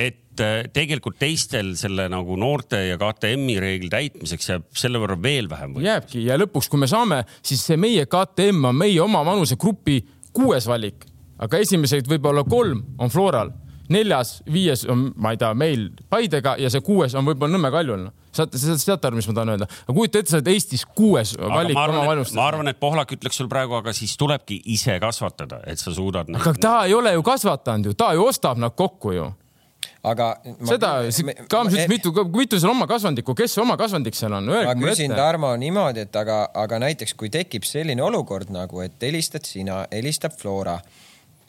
et 0.00 0.42
äh, 0.44 0.62
tegelikult 0.72 1.20
teistel 1.20 1.74
selle 1.80 2.08
nagu 2.12 2.38
noorte 2.40 2.82
ja 2.88 2.98
KTM-i 3.00 3.58
reegli 3.62 3.92
täitmiseks 3.92 4.52
jääb 4.54 4.68
selle 4.84 5.02
võrra 5.02 5.18
veel 5.20 5.50
vähem. 5.50 5.76
jääbki 5.84 6.24
ja 6.28 6.38
lõpuks, 6.40 6.70
kui 6.72 6.80
me 6.80 6.90
saame, 6.90 7.22
siis 7.42 7.64
see 7.68 7.80
meie 7.80 8.06
KTM 8.10 8.72
on 8.72 8.80
meie 8.80 9.00
oma 9.04 9.24
vanusegrupi 9.26 10.00
kuues 10.36 10.68
valik, 10.70 11.04
aga 11.42 11.60
esimesed 11.60 12.08
võib-olla 12.08 12.46
kolm 12.48 12.84
on 12.98 13.12
Floral 13.12 13.52
neljas, 13.90 14.38
viies 14.50 14.84
on, 14.90 15.10
ma 15.20 15.34
ei 15.34 15.40
tea, 15.40 15.50
meil 15.58 15.88
Paidega 16.10 16.56
ja 16.60 16.70
see 16.72 16.82
kuues 16.86 17.14
on 17.18 17.26
võib-olla 17.26 17.56
Nõmme 17.56 17.72
Kaljul 17.74 18.04
no.. 18.06 18.14
saate, 18.36 18.60
saate 18.60 19.10
aru, 19.10 19.18
mis 19.18 19.28
ma 19.30 19.36
tahan 19.40 19.54
öelda? 19.56 19.68
aga 19.86 19.96
kujuta 19.96 20.22
ette, 20.22 20.32
sa 20.32 20.40
oled 20.40 20.52
Eestis 20.54 20.86
kuues 20.86 21.34
valik 21.40 21.76
oma 21.76 22.06
valmistust. 22.06 22.38
ma 22.38 22.46
arvan, 22.50 22.70
et 22.70 22.80
Pohlak 22.80 23.16
ütleks 23.18 23.40
sul 23.42 23.50
praegu, 23.50 23.76
aga 23.80 23.94
siis 23.96 24.16
tulebki 24.20 24.62
ise 24.74 24.96
kasvatada, 25.02 25.62
et 25.70 25.82
sa 25.82 25.94
suudad. 25.94 26.30
aga 26.40 26.54
ta 26.60 26.74
ei 26.86 26.96
ole 26.96 27.14
ju 27.16 27.26
kasvatanud 27.26 27.90
ju, 27.90 27.98
ta 27.98 28.12
ju 28.16 28.26
ostab 28.30 28.62
nad 28.62 28.76
kokku 28.78 29.14
ju 29.18 29.30
aga 30.06 30.28
seda, 30.68 30.92
Kams 31.50 31.74
ütles 31.74 31.90
mitu, 31.90 32.12
mitu 32.32 32.60
seal 32.60 32.72
oma 32.72 32.86
kasvandikku, 32.90 33.34
kes 33.36 33.56
oma 33.60 33.76
kasvandik 33.80 34.16
seal 34.16 34.34
on? 34.38 34.48
ma 34.48 34.74
küsin 34.78 35.12
Tarmo 35.16 35.52
niimoodi, 35.60 36.06
et 36.06 36.16
aga, 36.16 36.42
aga 36.62 36.80
näiteks 36.86 37.14
kui 37.18 37.32
tekib 37.32 37.66
selline 37.68 38.02
olukord 38.04 38.52
nagu, 38.54 38.80
et 38.84 38.96
helistad 39.04 39.46
sina, 39.48 39.82
helistab 39.92 40.36
Flora, 40.40 40.78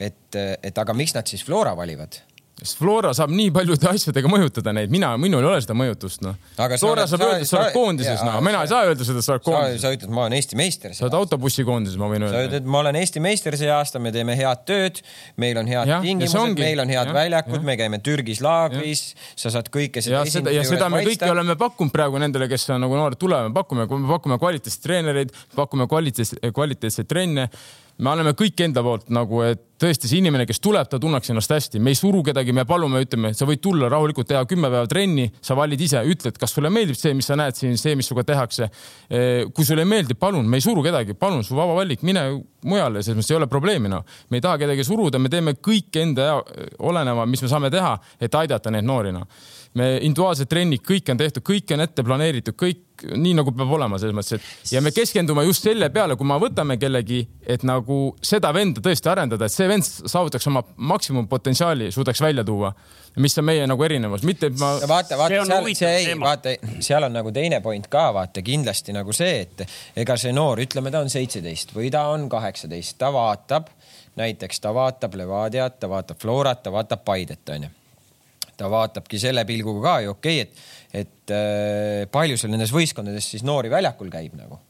et, 0.00 0.36
et 0.36 0.84
aga 0.84 0.96
miks 0.96 1.16
nad 1.16 1.28
siis 1.28 1.44
Flora 1.46 1.74
valivad? 1.78 2.20
Sest 2.62 2.78
Flora 2.78 3.12
saab 3.16 3.32
nii 3.34 3.50
paljude 3.54 3.88
asjadega 3.92 4.30
mõjutada 4.30 4.74
neid, 4.76 4.92
mina, 4.92 5.12
minul 5.20 5.42
ei 5.44 5.50
ole 5.50 5.62
seda 5.64 5.76
mõjutust, 5.78 6.22
noh. 6.24 6.38
Flora 6.56 7.06
saab 7.10 7.24
öelda, 7.26 7.42
et 7.42 7.50
sa 7.50 7.58
oled 7.60 7.74
koondises, 7.74 8.22
noh, 8.26 8.38
mina 8.44 8.62
ei 8.64 8.70
saa 8.70 8.86
öelda 8.88 9.06
seda, 9.06 9.22
et 9.22 9.26
sa 9.26 9.36
oled 9.36 9.46
koondises. 9.46 9.82
sa 9.84 9.92
ütled, 9.96 10.12
ma 10.14 10.24
olen 10.26 10.36
Eesti 10.38 10.58
meister. 10.58 10.94
sa 10.96 11.06
oled 11.08 11.18
autobussikoondises, 11.18 11.98
ma 12.00 12.10
võin 12.12 12.26
öelda. 12.26 12.38
sa 12.38 12.48
ütled, 12.48 12.70
ma 12.74 12.82
olen 12.84 13.00
Eesti 13.02 13.22
meister 13.24 13.58
see 13.58 13.70
aasta, 13.72 14.02
me 14.02 14.14
teeme 14.14 14.36
head 14.38 14.64
tööd, 14.68 15.02
meil 15.42 15.60
on 15.60 15.70
head 15.70 15.90
ja, 15.90 16.00
tingimused, 16.04 16.58
meil 16.62 16.84
on 16.84 16.94
head 16.94 17.12
ja, 17.12 17.16
väljakud, 17.18 17.66
me 17.66 17.76
käime 17.80 18.02
Türgis 18.04 18.42
laagris, 18.44 19.04
sa 19.38 19.52
saad 19.54 19.70
kõike 19.74 20.04
seda 20.04 20.22
esindaja 20.26 20.60
juures 20.62 20.72
seda 20.76 20.90
me 20.92 21.04
kõike 21.06 21.30
oleme 21.32 21.58
pakkunud 21.60 21.94
praegu 21.94 22.20
nendele, 22.22 22.48
kes 22.50 22.70
on 22.72 22.82
nagu 22.86 22.98
noored 22.98 23.20
tulevad, 23.20 23.52
pakume, 23.56 23.88
pakume 23.88 24.38
kvaliteetseid 24.42 24.86
treenereid, 24.86 25.32
pakume 25.56 25.88
kvaliteetseid, 25.90 26.44
kvaliteetseid 26.54 27.10
trenne 27.10 27.48
me 27.98 28.10
anname 28.12 28.32
kõik 28.38 28.60
enda 28.64 28.82
poolt 28.84 29.10
nagu, 29.12 29.42
et 29.44 29.60
tõesti 29.82 30.08
see 30.08 30.20
inimene, 30.22 30.46
kes 30.46 30.60
tuleb, 30.62 30.86
ta 30.90 30.98
tunneks 31.02 31.32
ennast 31.32 31.52
hästi, 31.52 31.80
me 31.82 31.92
ei 31.92 31.98
suru 31.98 32.22
kedagi, 32.26 32.54
me 32.54 32.64
palume, 32.68 33.02
ütleme, 33.02 33.32
sa 33.34 33.46
võid 33.48 33.62
tulla 33.62 33.88
rahulikult 33.90 34.28
teha 34.30 34.42
kümme 34.48 34.70
päeva 34.70 34.88
trenni, 34.90 35.26
sa 35.42 35.56
valid 35.58 35.80
ise, 35.82 36.02
ütled, 36.06 36.38
kas 36.38 36.54
sulle 36.54 36.70
meeldib 36.72 36.98
see, 36.98 37.14
mis 37.18 37.26
sa 37.30 37.36
näed 37.38 37.58
siin, 37.58 37.74
see, 37.80 37.96
mis 37.98 38.06
sinuga 38.08 38.24
tehakse. 38.28 38.68
kui 39.54 39.66
sulle 39.66 39.82
ei 39.82 39.90
meeldi, 39.90 40.14
palun, 40.18 40.46
me 40.48 40.60
ei 40.60 40.64
suru 40.64 40.84
kedagi, 40.86 41.16
palun, 41.18 41.42
su 41.44 41.58
vaba 41.58 41.74
valik, 41.80 42.04
mine 42.06 42.24
mujale, 42.68 43.02
selles 43.02 43.18
mõttes 43.18 43.34
ei 43.34 43.40
ole 43.40 43.50
probleemi, 43.50 43.90
noh. 43.90 44.06
me 44.30 44.38
ei 44.38 44.44
taha 44.44 44.60
kedagi 44.62 44.86
suruda, 44.86 45.18
me 45.18 45.32
teeme 45.32 45.56
kõik 45.58 45.98
enda 46.02 46.36
oleneva, 46.78 47.26
mis 47.26 47.42
me 47.42 47.50
saame 47.50 47.72
teha, 47.74 47.96
et 48.22 48.40
aidata 48.42 48.70
neid 48.70 48.86
noori, 48.86 49.14
noh 49.14 49.26
me 49.78 49.86
individuaalsed 50.04 50.50
trennid, 50.50 50.82
kõik 50.84 51.08
on 51.12 51.20
tehtud, 51.20 51.44
kõik 51.46 51.72
on 51.72 51.84
ette 51.84 52.04
planeeritud, 52.04 52.56
kõik 52.60 52.91
nii 53.10 53.34
nagu 53.38 53.52
peab 53.56 53.74
olema 53.76 53.98
selles 54.00 54.16
mõttes, 54.16 54.38
et 54.38 54.72
ja 54.74 54.82
me 54.84 54.92
keskendume 54.94 55.44
just 55.48 55.66
selle 55.66 55.88
peale, 55.94 56.16
kui 56.18 56.28
me 56.28 56.38
võtame 56.42 56.78
kellegi, 56.80 57.22
et 57.46 57.66
nagu 57.66 58.00
seda 58.22 58.52
venda 58.54 58.82
tõesti 58.84 59.10
arendada, 59.12 59.46
et 59.46 59.54
see 59.54 59.68
vend 59.70 59.86
saavutaks 59.86 60.48
oma 60.50 60.64
maksimumpotentsiaali, 60.92 61.90
suudaks 61.94 62.22
välja 62.22 62.44
tuua. 62.44 62.72
mis 63.16 63.38
on 63.38 63.44
meie 63.44 63.66
nagu 63.66 63.84
erinevus, 63.84 64.22
mitte 64.24 64.48
ma. 64.56 64.70
vaata, 64.88 65.18
vaata 65.20 65.42
seal, 65.44 65.66
see 65.76 65.90
ei, 65.96 66.14
vaata, 66.20 66.54
seal 66.80 67.04
on 67.04 67.12
nagu 67.12 67.32
teine 67.32 67.60
point 67.60 67.86
ka, 67.92 68.06
vaata 68.14 68.42
kindlasti 68.42 68.92
nagu 68.96 69.12
see, 69.12 69.40
et 69.40 69.66
ega 69.96 70.16
see 70.16 70.32
noor, 70.32 70.62
ütleme, 70.64 70.90
ta 70.90 71.04
on 71.04 71.12
seitseteist 71.12 71.74
või 71.76 71.90
ta 71.92 72.06
on 72.14 72.28
kaheksateist, 72.32 72.96
ta 72.98 73.12
vaatab 73.12 73.68
näiteks 74.16 74.60
ta 74.60 74.74
vaatab 74.74 75.14
Levadiat, 75.14 75.78
ta 75.80 75.88
vaatab 75.88 76.18
Florat, 76.20 76.62
ta 76.62 76.72
vaatab 76.72 77.04
Paidet, 77.04 77.48
onju 77.48 77.68
ta 78.56 78.70
vaatabki 78.70 79.18
selle 79.18 79.44
pilguga 79.48 79.82
ka 79.82 79.94
ju 80.04 80.10
okei 80.10 80.42
okay,, 80.42 80.46
et, 80.46 80.64
et 80.92 81.32
äh, 81.32 82.04
palju 82.12 82.36
seal 82.36 82.52
nendes 82.52 82.72
võistkondades 82.74 83.30
siis 83.32 83.44
noori 83.46 83.72
väljakul 83.72 84.12
käib 84.12 84.36
nagu 84.36 84.60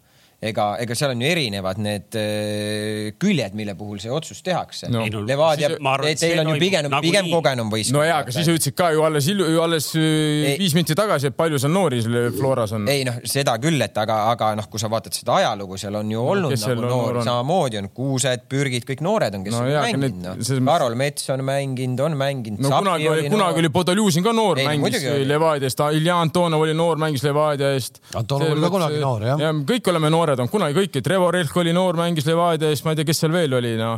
ega, 0.43 0.65
ega 0.83 0.97
seal 0.99 1.13
on 1.15 1.23
ju 1.23 1.29
erinevad 1.31 1.79
need 1.83 2.17
äh, 2.19 3.13
küljed, 3.21 3.55
mille 3.59 3.75
puhul 3.79 4.01
see 4.03 4.11
otsus 4.13 4.43
tehakse 4.43 4.91
no.. 4.91 5.05
Levadia, 5.23 5.71
teil 6.19 6.43
on 6.43 6.51
ju 6.53 6.57
pigem 6.61 6.89
nagu, 6.91 7.03
pigem 7.05 7.29
kogenum 7.31 7.71
võistkond. 7.71 7.99
no 8.01 8.03
jaa, 8.07 8.19
aga 8.25 8.35
siis 8.35 8.49
sa 8.49 8.55
ütlesid 8.57 8.77
ka 8.79 8.91
ju 8.95 9.05
alles, 9.07 9.29
alles 9.63 9.91
äh, 9.99 10.07
ei, 10.53 10.57
viis 10.61 10.75
minti 10.75 10.97
tagasi, 10.99 11.31
et 11.31 11.39
palju 11.39 11.61
seal 11.63 11.75
noori 11.75 12.01
seal 12.03 12.35
Floras 12.35 12.75
on. 12.75 12.89
ei 12.91 13.05
noh, 13.07 13.21
seda 13.29 13.55
küll, 13.63 13.79
et 13.87 13.99
aga, 14.03 14.19
aga 14.33 14.53
noh, 14.59 14.67
kui 14.73 14.83
sa 14.83 14.91
vaatad 14.93 15.15
seda 15.15 15.39
ajalugu, 15.39 15.79
seal 15.81 16.01
on 16.01 16.11
ju 16.11 16.19
no, 16.19 16.35
olnud 16.35 16.57
nagu 16.57 16.87
noori, 16.89 17.25
samamoodi 17.29 17.83
on 17.83 17.91
Kuused, 17.95 18.47
Pürgid, 18.51 18.87
kõik 18.89 19.05
noored 19.07 19.39
on, 19.39 19.47
kes 19.47 19.55
no, 19.55 19.63
on 19.63 19.71
jaa, 19.71 19.87
mänginud 19.87 20.21
noh. 20.27 20.43
Ses... 20.43 20.63
Karol 20.73 20.99
Mets 20.99 21.31
on 21.31 21.45
mänginud, 21.47 22.03
on 22.03 22.19
mänginud. 22.19 22.65
no 22.65 22.75
kunagi 22.75 23.09
oli, 23.13 23.29
kunagi 23.31 23.63
oli 23.63 23.73
Podoljuzin 23.79 24.27
ka 24.27 24.35
noor, 24.35 24.59
mängis 24.67 25.07
Levadia 25.29 25.71
eest, 25.71 25.87
Ilja 26.01 26.19
Antonov 26.25 26.67
oli 26.67 26.75
noor, 26.75 26.99
mängis 26.99 27.23
Levadia 27.27 27.73
eest. 27.77 28.03
Antonov 28.19 28.57
oli 28.57 28.65
ka 28.65 28.73
kunagi 28.73 29.01
noor, 29.03 29.29
jah. 29.31 29.63
kõik 29.69 29.93
oleme 29.93 30.11
noored 30.13 30.32
noored 30.33 30.43
on 30.45 30.51
kunagi 30.51 30.77
kõik, 30.77 30.97
et 30.99 31.09
Revo 31.13 31.29
Relk 31.33 31.57
oli 31.61 31.73
noor, 31.77 31.97
mängis 31.99 32.27
Levadias, 32.27 32.83
ma 32.85 32.93
ei 32.93 32.99
tea, 32.99 33.09
kes 33.09 33.21
seal 33.23 33.33
veel 33.35 33.57
oli, 33.59 33.73
no. 33.79 33.93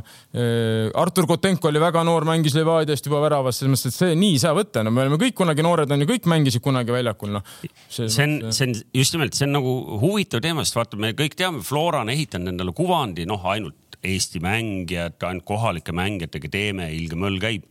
Artur 1.00 1.28
Kotenko 1.30 1.70
oli 1.70 1.82
väga 1.82 2.02
noor, 2.06 2.26
mängis 2.28 2.56
Levadiast 2.58 3.06
juba 3.06 3.20
väravas, 3.22 3.60
selles 3.60 3.74
mõttes, 3.74 3.94
et 3.94 3.98
see 3.98 4.16
nii 4.18 4.34
ei 4.36 4.42
saa 4.42 4.54
võtta, 4.56 4.82
no 4.84 4.92
me 4.94 5.04
oleme 5.04 5.18
kõik 5.20 5.36
kunagi 5.38 5.64
noored 5.64 5.90
on 5.94 6.02
ju, 6.04 6.08
kõik 6.10 6.26
mängisid 6.30 6.64
kunagi 6.64 6.94
väljakul, 6.94 7.36
noh. 7.36 7.46
see 7.88 8.08
on, 8.26 8.38
see 8.50 8.68
on 8.68 8.74
just 8.96 9.14
nimelt, 9.16 9.36
see 9.38 9.46
on 9.48 9.54
nagu 9.58 9.76
huvitav 10.02 10.42
teema, 10.44 10.66
sest 10.66 10.80
vaata, 10.80 10.98
me 11.00 11.14
kõik 11.18 11.38
teame, 11.38 11.62
Flora 11.66 12.02
on 12.04 12.10
ehitanud 12.14 12.54
endale 12.54 12.74
kuvandi, 12.76 13.28
noh, 13.30 13.46
ainult 13.50 13.78
Eesti 14.04 14.36
mängijad, 14.44 15.16
ainult 15.24 15.46
kohalike 15.48 15.94
mängijatega 15.96 16.50
teeme, 16.52 16.90
ilge 16.92 17.16
möll 17.16 17.38
käib 17.40 17.70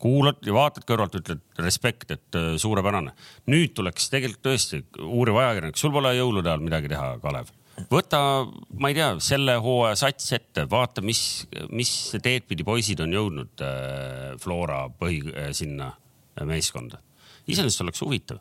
kuulad 0.00 0.40
ja 0.44 0.54
vaatad 0.56 0.86
kõrvalt, 0.88 1.18
ütled 1.20 1.42
respekt, 1.60 2.10
et 2.12 2.38
äh, 2.38 2.54
suurepärane. 2.60 3.14
nüüd 3.50 3.74
tuleks 3.76 4.10
tegelikult 4.12 4.44
tõesti 4.44 4.82
uuriv 5.00 5.38
ajakirjanik, 5.40 5.80
sul 5.80 5.92
pole 5.94 6.14
jõulude 6.16 6.50
ajal 6.50 6.64
midagi 6.64 6.90
teha, 6.92 7.14
Kalev 7.22 7.52
võta, 7.90 8.20
ma 8.78 8.90
ei 8.90 8.98
tea, 8.98 9.10
selle 9.24 9.56
hooaja 9.62 9.96
sats 10.04 10.32
ette, 10.36 10.66
vaata, 10.70 11.04
mis, 11.04 11.46
mis 11.74 11.94
teed 12.22 12.46
pidi 12.50 12.66
poisid 12.66 13.02
on 13.04 13.14
jõudnud 13.14 13.64
äh, 13.64 14.30
Flora 14.42 14.84
põhi 14.98 15.22
äh, 15.32 15.50
sinna 15.56 15.92
meeskonda 16.44 17.00
iseenesest 17.44 17.82
oleks 17.84 18.00
huvitav. 18.00 18.38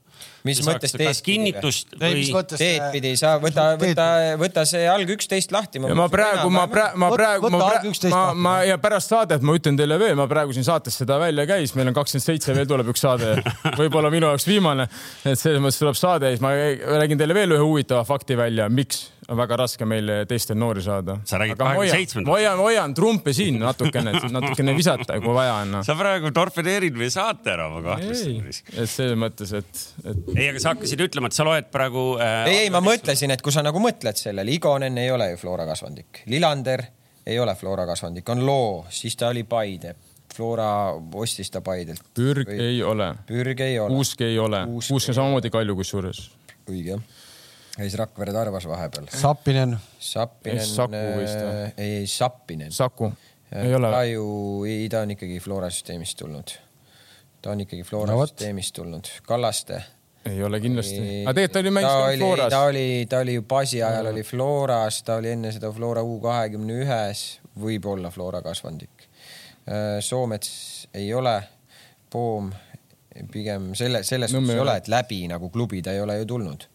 mis 0.48 0.62
mõttes 0.64 0.94
teed 0.96 1.20
kinnitust 1.26 1.96
või? 2.00 2.24
teed 2.56 2.86
pidi, 2.94 3.14
sa 3.20 3.36
võta, 3.42 3.74
võta, 3.80 4.06
võta 4.40 4.64
see 4.68 4.86
alg 4.88 5.10
üksteist 5.16 5.52
lahti. 5.56 5.82
ma 5.84 6.08
praegu, 6.12 6.48
ma 6.54 6.66
praegu, 6.72 7.02
ma 7.02 7.10
praegu, 7.12 7.52
ma 7.52 7.62
praegu, 7.66 7.94
ma, 8.14 8.24
ma 8.34 8.54
ja 8.68 8.78
pärast 8.82 9.12
saadet 9.12 9.44
ma 9.44 9.58
ütlen 9.58 9.80
teile 9.80 10.00
veel, 10.00 10.16
ma 10.20 10.28
praegu 10.32 10.56
siin 10.56 10.68
saates 10.68 10.96
seda 11.04 11.20
välja 11.22 11.46
käis, 11.50 11.76
meil 11.76 11.92
on 11.92 11.98
kakskümmend 11.98 12.28
seitse, 12.30 12.56
veel 12.56 12.70
tuleb 12.70 12.94
üks 12.94 13.04
saade, 13.04 13.36
võib-olla 13.82 14.12
minu 14.14 14.32
jaoks 14.32 14.48
viimane. 14.48 14.88
et 15.26 15.40
selles 15.40 15.60
mõttes 15.64 15.82
tuleb 15.84 16.00
saade 16.00 16.32
ja 16.32 16.38
siis 16.38 16.46
ma 16.46 16.56
räägin 17.04 17.20
teile 17.20 17.36
veel 17.36 17.58
ühe 17.58 17.64
huvitava 17.64 18.08
fakti 18.08 18.40
välja, 18.40 18.70
miks 18.72 19.10
on 19.30 19.38
väga 19.38 19.58
raske 19.64 19.88
meil 19.88 20.10
teistel 20.30 20.58
noori 20.60 20.84
saada. 20.84 21.18
sa 21.28 21.40
räägid 21.42 21.58
kahekümne 21.60 21.92
seitsmendast? 21.92 22.30
ma 22.30 22.38
hoian, 22.38 22.60
hoian 22.60 22.96
trumpe 22.98 23.34
siin 23.34 23.60
natukene, 23.62 24.16
natukene 24.32 24.76
visata, 24.78 25.20
kui 25.24 25.36
vaja 25.36 25.56
on 25.62 25.76
no.. 25.78 25.84
sa 25.86 25.96
praegu 26.00 26.32
torpedeerid 26.36 26.98
meie 27.00 27.14
saate 27.14 27.54
ära, 27.56 27.70
ma 27.74 27.84
kahtlustan. 27.86 28.50
et 28.50 28.92
selles 28.92 29.20
mõttes, 29.20 29.54
et, 29.60 29.84
et. 30.04 30.24
ei, 30.36 30.50
aga 30.52 30.64
sa 30.64 30.74
hakkasid 30.74 31.06
ütlema, 31.08 31.32
et 31.32 31.38
sa 31.38 31.48
loed 31.48 31.70
praegu 31.74 32.08
äh,. 32.18 32.40
ei, 32.52 32.58
ei, 32.66 32.74
ma 32.74 32.84
mõtlesin, 32.84 33.34
et 33.36 33.44
kui 33.46 33.56
sa 33.56 33.66
nagu 33.66 33.82
mõtled 33.84 34.20
sellele, 34.20 34.56
Igonen 34.58 35.00
ei 35.02 35.12
ole 35.14 35.34
ju 35.34 35.44
Flora 35.46 35.68
kasvandik, 35.70 36.26
Lillander 36.32 36.88
ei 37.26 37.40
ole 37.40 37.56
Flora 37.56 37.88
kasvandik, 37.90 38.28
on 38.34 38.44
Loo, 38.46 38.84
siis 38.92 39.16
ta 39.20 39.32
oli 39.32 39.46
Paide 39.48 39.96
Flora 40.34 40.68
ostis 41.14 41.52
ta 41.54 41.62
Paidelt. 41.62 42.02
Pürg 42.18 42.48
või... 42.50 42.56
ei 42.58 42.80
ole. 42.82 43.12
Pürg 43.30 43.60
ei 43.62 43.76
ole. 43.78 43.94
Kuusk 43.94 44.24
ei 44.26 44.40
ole. 44.42 44.64
Kuusk 44.66 45.12
on 45.12 45.20
samamoodi 45.20 45.52
Kalju 45.54 45.76
kusjuures. 45.78 46.24
õige 46.66 46.96
jah 46.96 47.04
käis 47.78 47.96
Rakvere 47.98 48.34
Tarvas 48.34 48.68
vahepeal. 48.68 49.08
Sappinen. 49.18 49.78
Sappinen. 50.00 50.66
Saku 50.66 51.00
vist 51.18 51.40
või? 51.40 51.64
Äh, 51.64 51.74
ei, 51.78 51.96
ei 52.02 52.08
Sappinen. 52.08 52.72
Saku, 52.72 53.10
äh, 53.50 53.66
ei 53.66 53.76
ole. 53.76 53.90
ta 53.92 54.04
ju, 54.06 54.26
ei, 54.70 54.86
ta 54.90 55.02
on 55.06 55.16
ikkagi 55.16 55.40
Flora 55.42 55.70
süsteemist 55.74 56.18
tulnud. 56.20 56.54
ta 57.42 57.52
on 57.52 57.64
ikkagi 57.66 57.84
Flora 57.84 58.14
no, 58.14 58.26
süsteemist 58.26 58.76
tulnud. 58.78 59.10
Kallaste. 59.28 59.82
ei 60.30 60.44
ole 60.44 60.60
kindlasti. 60.62 61.00
aga 61.26 61.34
tegelikult 61.34 61.54
ta 61.54 61.60
oli 61.60 61.72
mänginud 61.72 62.18
Floras. 62.18 62.52
ta 62.54 62.62
oli, 62.64 63.06
ta 63.10 63.24
oli 63.26 63.34
ju 63.34 63.42
Basi 63.42 63.82
ajal 63.84 64.12
oli 64.14 64.24
Floras, 64.24 65.02
ta 65.04 65.16
oli 65.16 65.34
enne 65.34 65.52
seda 65.52 65.72
Flora 65.72 66.04
U 66.04 66.20
kahekümne 66.22 66.78
ühes, 66.86 67.24
võib-olla 67.60 68.12
Flora 68.14 68.42
kasvandik. 68.46 69.10
Äh, 69.66 69.98
Soomets 70.00 70.88
ei 70.94 71.10
ole. 71.14 71.42
Poom 72.14 72.52
pigem 73.34 73.72
selle, 73.74 74.04
selles 74.06 74.30
suhtes 74.30 74.54
ei 74.54 74.60
ole, 74.62 74.76
et 74.78 74.88
läbi 74.88 75.24
nagu 75.30 75.50
klubi 75.50 75.82
ta 75.82 75.94
ei 75.94 76.02
ole 76.02 76.20
ju 76.20 76.28
tulnud 76.30 76.68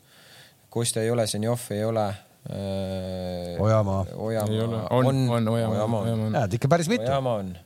Kostja 0.68 1.02
ei 1.02 1.10
ole, 1.10 1.26
Zenjov 1.26 1.70
ei 1.74 1.84
ole 1.84 2.08
äh,. 2.08 3.54
Ojamaa. 3.60 4.04
Ojamaa 4.16 4.86
on, 4.90 5.06
on, 5.06 5.32
on 5.38 5.48
Ojamaa. 5.54 6.04
näed 6.34 6.58
ikka 6.58 6.68
päris 6.68 6.88
mitu. 6.92 7.08
Ojamaa 7.08 7.40
on 7.42 7.56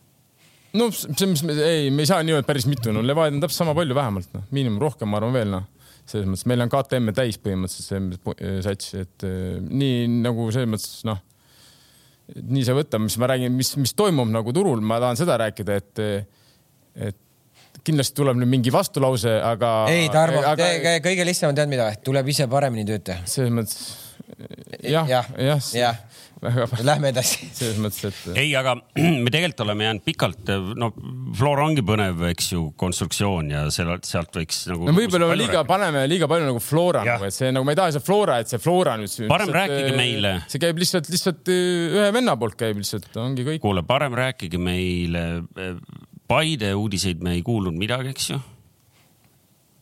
no 0.76 0.88
see, 0.94 1.28
mis 1.30 1.42
me, 1.46 1.56
ei, 1.66 1.90
me 1.92 2.04
ei 2.04 2.10
saa 2.10 2.22
nii 2.24 2.36
öelda 2.36 2.48
päris 2.48 2.66
mitu, 2.70 2.92
no 2.94 3.02
Levadia 3.04 3.36
on 3.36 3.42
täpselt 3.44 3.62
sama 3.62 3.74
palju 3.76 3.96
vähemalt, 3.96 4.30
noh, 4.36 4.44
miinimum 4.54 4.80
rohkem, 4.82 5.10
ma 5.10 5.20
arvan 5.20 5.34
veel, 5.36 5.50
noh. 5.52 5.66
selles 6.08 6.28
mõttes 6.28 6.46
meil 6.50 6.64
on 6.64 6.72
KTM 6.72 7.12
täis 7.16 7.38
põhimõtteliselt 7.42 8.30
see 8.38 8.54
sats, 8.64 8.94
et 9.02 9.26
nii 9.68 10.06
nagu 10.22 10.48
selles 10.54 10.70
mõttes 10.72 11.02
noh, 11.08 11.20
nii 12.32 12.64
see 12.66 12.76
võtta, 12.76 13.00
mis 13.02 13.18
ma 13.20 13.28
räägin, 13.32 13.52
mis, 13.54 13.74
mis 13.80 13.94
toimub 13.98 14.30
nagu 14.32 14.54
turul, 14.56 14.82
ma 14.84 15.00
tahan 15.02 15.20
seda 15.20 15.36
rääkida, 15.44 15.78
et, 15.82 16.02
et 17.10 17.20
kindlasti 17.82 18.18
tuleb 18.20 18.38
nüüd 18.38 18.50
mingi 18.52 18.72
vastulause, 18.74 19.38
aga. 19.42 19.72
ei, 19.90 20.08
Tarmo 20.12 20.44
aga..., 20.46 20.70
kõige 21.04 21.26
lihtsam 21.26 21.52
on 21.52 21.58
tead 21.58 21.72
mida, 21.72 21.90
tuleb 22.04 22.28
ise 22.34 22.48
paremini 22.50 22.86
tööd 22.88 23.06
teha. 23.08 23.26
selles 23.26 23.54
mõttes 23.54 24.02
jah, 24.82 25.08
jah, 25.08 25.28
jah 25.38 25.60
ja. 25.76 25.94
Lähme 26.82 27.12
edasi. 27.12 27.46
selles 27.54 27.76
mõttes, 27.78 28.02
et. 28.08 28.16
ei, 28.34 28.48
aga 28.58 28.74
me 29.22 29.30
tegelikult 29.30 29.62
oleme 29.62 29.86
jäänud 29.86 30.02
pikalt, 30.02 30.50
no 30.74 30.88
Flora 31.38 31.68
ongi 31.68 31.84
põnev, 31.86 32.24
eks 32.32 32.48
ju, 32.50 32.64
konstruktsioon 32.78 33.52
ja 33.54 33.60
sealt, 33.70 34.08
sealt 34.08 34.34
võiks 34.40 34.64
nagu. 34.72 34.88
no 34.88 34.96
võib-olla 34.96 35.28
liiga 35.36 35.60
rääkida. 35.60 35.68
paneme 35.70 36.02
liiga 36.10 36.26
palju 36.30 36.48
nagu 36.48 36.62
Flora 36.64 37.04
nagu, 37.06 37.28
et 37.28 37.36
see 37.36 37.52
nagu 37.54 37.68
ma 37.68 37.76
ei 37.76 37.78
taha 37.78 37.94
seda 37.94 38.06
Flora, 38.08 38.40
et 38.42 38.50
see 38.50 38.62
Flora 38.62 38.96
nüüd. 38.98 39.14
parem 39.30 39.52
lihtsalt, 39.52 39.60
rääkige 39.60 39.94
meile. 40.00 40.34
see 40.50 40.64
käib 40.66 40.82
lihtsalt, 40.82 41.12
lihtsalt 41.14 41.52
ühe 41.54 42.08
venna 42.18 42.34
poolt 42.40 42.58
käib 42.58 42.82
lihtsalt, 42.82 43.06
ongi 43.22 43.46
kõik. 43.46 43.62
kuule, 43.62 43.86
parem 43.86 44.18
rääkige 44.18 44.58
meile. 44.58 45.26
Paide 46.32 46.72
uudiseid 46.74 47.20
me 47.20 47.36
ei 47.36 47.44
kuulnud 47.44 47.76
midagi, 47.76 48.14
eks 48.14 48.30
ju? 48.32 48.40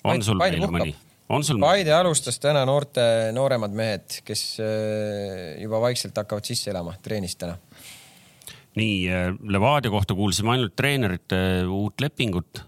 on 0.04 0.22
sul 0.24 0.40
meile 0.40 0.66
mõni? 0.70 0.94
on 1.30 1.44
sul? 1.46 1.60
Paide 1.62 1.92
alustas 1.94 2.40
täna 2.42 2.64
noorte, 2.68 3.02
nooremad 3.36 3.74
mehed, 3.76 4.20
kes 4.26 4.44
äh, 4.64 5.60
juba 5.62 5.80
vaikselt 5.84 6.16
hakkavad 6.18 6.46
sisse 6.48 6.72
elama, 6.72 6.96
treenis 7.04 7.36
täna. 7.40 7.56
nii, 8.78 8.96
äh, 9.06 9.30
Levadia 9.52 9.92
kohta 9.92 10.16
kuulsime 10.18 10.56
ainult 10.56 10.74
treenerite 10.78 11.40
uut 11.68 12.02
lepingut. 12.02 12.64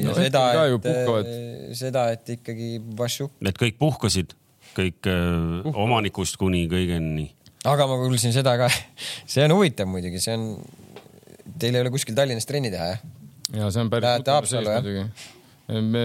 No, 0.00 0.12
seda, 0.14 0.44
et, 0.70 0.86
äh, 0.86 1.72
seda, 1.76 2.06
et 2.14 2.36
ikkagi 2.36 2.76
Vašuk. 2.96 3.34
et 3.44 3.58
kõik 3.58 3.76
puhkasid, 3.80 4.36
kõik 4.76 5.02
Puhka. 5.02 5.74
omanikust 5.82 6.38
kuni 6.40 6.68
kõigeni. 6.70 7.32
aga 7.66 7.88
ma 7.90 7.98
kuulsin 8.00 8.32
seda 8.32 8.56
ka, 8.60 8.70
see 9.32 9.44
on 9.44 9.58
huvitav 9.58 9.90
muidugi, 9.90 10.22
see 10.22 10.38
on, 10.38 10.52
teil 11.58 11.74
ei 11.74 11.82
ole 11.82 11.90
kuskil 11.92 12.14
Tallinnas 12.16 12.48
trenni 12.48 12.70
teha, 12.72 12.94
jah? 12.94 13.09
Ja 13.54 13.70
see 13.70 13.84
on 13.84 13.90
päris. 13.90 14.08
Lähete 14.08 14.36
Haapsallu, 14.36 14.96
jah? 14.98 15.08
me. 15.80 16.04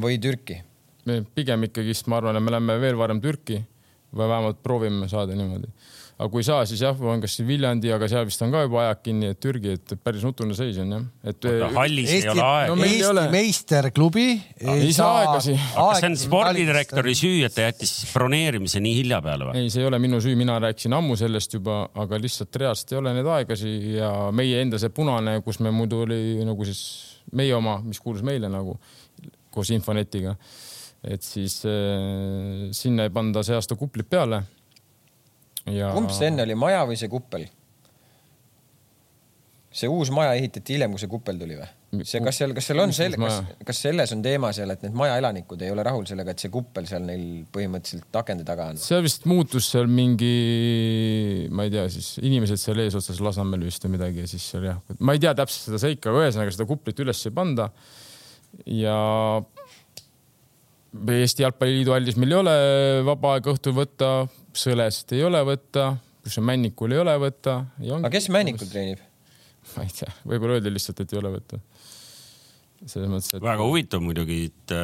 või 0.00 0.18
Türki 0.22 0.60
me 1.08 1.20
pigem 1.34 1.64
ikkagist, 1.68 2.08
ma 2.10 2.20
arvan, 2.20 2.38
et 2.38 2.44
me 2.44 2.52
läheme 2.54 2.76
veel 2.82 2.98
varem 2.98 3.20
Türki 3.22 3.60
või 4.10 4.28
vähemalt 4.28 4.62
proovime 4.62 5.08
saada 5.10 5.36
niimoodi. 5.38 5.70
Aga 6.20 6.28
kui 6.28 6.42
ei 6.42 6.46
saa, 6.46 6.64
siis 6.68 6.82
jah, 6.84 6.98
on 7.08 7.22
kas 7.22 7.38
Viljandi, 7.48 7.88
aga 7.94 8.08
seal 8.10 8.26
vist 8.28 8.42
on 8.44 8.52
ka 8.52 8.60
juba 8.66 8.82
ajad 8.82 9.00
kinni, 9.06 9.30
et 9.32 9.40
Türgi, 9.40 9.72
et 9.78 9.94
päris 10.04 10.24
nutune 10.26 10.56
seis 10.56 10.76
on 10.82 10.92
jah. 10.92 11.06
et 11.24 11.48
Oota, 11.48 11.70
hallis 11.78 12.12
Eesti, 12.12 12.28
ei 12.28 12.32
ole 12.34 12.44
aega 12.44 12.74
no,. 12.76 12.86
Eesti 12.88 13.08
ole... 13.08 13.24
meisterklubi 13.32 14.26
ei, 14.28 14.74
ei 14.74 14.92
saa 14.96 15.10
aegasi. 15.22 15.56
kas 15.56 16.02
see 16.02 16.10
on 16.10 16.18
spordidirektori 16.20 17.16
süü, 17.16 17.34
et 17.48 17.56
ta 17.56 17.64
jättis 17.64 17.94
broneerimise 18.12 18.82
nii 18.84 18.96
hilja 19.00 19.22
peale 19.24 19.48
või? 19.48 19.64
ei, 19.64 19.72
see 19.72 19.84
ei 19.84 19.88
ole 19.88 20.02
minu 20.02 20.20
süü, 20.20 20.36
mina 20.40 20.58
rääkisin 20.60 20.96
ammu 21.00 21.16
sellest 21.20 21.56
juba, 21.56 21.82
aga 22.04 22.20
lihtsalt 22.20 22.60
reaalselt 22.62 22.92
ei 22.92 23.00
ole 23.00 23.14
neid 23.16 23.30
aegasi 23.38 23.76
ja 23.96 24.12
meie 24.36 24.60
enda 24.60 24.80
see 24.82 24.92
punane, 24.92 25.38
kus 25.46 25.62
me 25.64 25.72
muidu 25.74 26.04
oli 26.04 26.20
nagu 26.44 26.68
siis 26.68 26.82
meie 27.36 27.54
oma, 27.56 27.80
mis 27.86 28.02
kuulus 28.02 28.26
meile 28.26 28.52
nagu 28.52 28.76
koos 29.50 29.72
Infonetiga 29.72 30.36
et 31.04 31.24
siis 31.24 31.62
äh, 31.68 32.68
sinna 32.76 33.06
ei 33.08 33.12
panda 33.14 33.42
see 33.46 33.56
aasta 33.56 33.76
kuplit 33.78 34.08
peale. 34.10 34.42
Ja. 35.66 35.92
kumb 35.96 36.12
see 36.14 36.30
enne 36.30 36.46
oli, 36.46 36.56
maja 36.58 36.84
või 36.88 36.98
see 37.00 37.10
kuppel? 37.12 37.48
see 39.70 39.90
uus 39.90 40.10
maja 40.10 40.32
ehitati 40.34 40.74
hiljem, 40.74 40.94
kui 40.94 41.02
see 41.02 41.10
kuppel 41.10 41.38
tuli 41.38 41.58
või? 41.58 41.68
see, 42.06 42.20
kas 42.22 42.38
seal, 42.38 42.52
kas 42.54 42.66
seal 42.70 42.80
on 42.82 42.92
selle, 42.94 43.18
kas, 43.18 43.36
kas 43.66 43.80
selles 43.84 44.12
on 44.14 44.22
teema 44.22 44.50
seal, 44.54 44.70
et 44.74 44.82
need 44.84 44.96
majaelanikud 44.98 45.62
ei 45.66 45.70
ole 45.74 45.84
rahul 45.86 46.06
sellega, 46.06 46.34
et 46.34 46.42
see 46.42 46.50
kuppel 46.54 46.86
seal 46.90 47.02
neil 47.06 47.24
põhimõtteliselt 47.54 48.18
akende 48.20 48.46
taga 48.46 48.68
on? 48.72 48.80
seal 48.82 49.02
vist 49.06 49.26
muutus 49.30 49.70
seal 49.72 49.90
mingi, 49.90 50.32
ma 51.54 51.66
ei 51.66 51.74
tea, 51.74 51.86
siis 51.92 52.12
inimesed 52.22 52.62
seal 52.62 52.82
eesotsas 52.84 53.22
Lasnamäel 53.22 53.66
vist 53.66 53.86
või 53.86 53.96
midagi 53.96 54.24
ja 54.24 54.30
siis 54.30 54.46
seal 54.52 54.68
jah, 54.70 54.82
ma 54.98 55.14
ei 55.14 55.22
tea 55.22 55.34
täpselt 55.38 55.70
seda 55.70 55.82
seika, 55.82 56.10
aga 56.10 56.26
ühesõnaga 56.26 56.54
seda 56.54 56.68
kuplit 56.70 57.06
üles 57.06 57.22
ei 57.26 57.34
panda. 57.34 57.70
ja 58.66 58.98
Eesti 60.90 61.44
Jalgpalliliidu 61.44 61.94
hallis 61.94 62.16
meil 62.18 62.34
ei 62.34 62.40
ole 62.40 62.54
vaba 63.06 63.36
aega 63.36 63.54
õhtul 63.54 63.76
võtta, 63.76 64.10
Sõlest 64.56 65.12
ei 65.14 65.22
ole 65.26 65.42
võtta, 65.46 65.92
kus 66.24 66.40
on 66.40 66.48
Männikul 66.48 66.94
ei 66.94 67.02
ole 67.02 67.14
võtta. 67.22 67.60
aga 67.98 68.10
kes 68.12 68.30
Männikul 68.34 68.70
treenib? 68.70 69.04
ma 69.76 69.86
ei 69.86 69.94
tea, 69.94 70.10
võib-olla 70.26 70.58
öeldi 70.58 70.72
lihtsalt, 70.74 71.04
et 71.04 71.14
ei 71.14 71.20
ole 71.20 71.36
võtta. 71.36 71.60
selles 72.86 73.12
mõttes, 73.12 73.32
et. 73.34 73.44
väga 73.44 73.66
huvitav 73.66 74.02
muidugi, 74.02 74.42
et 74.50 74.76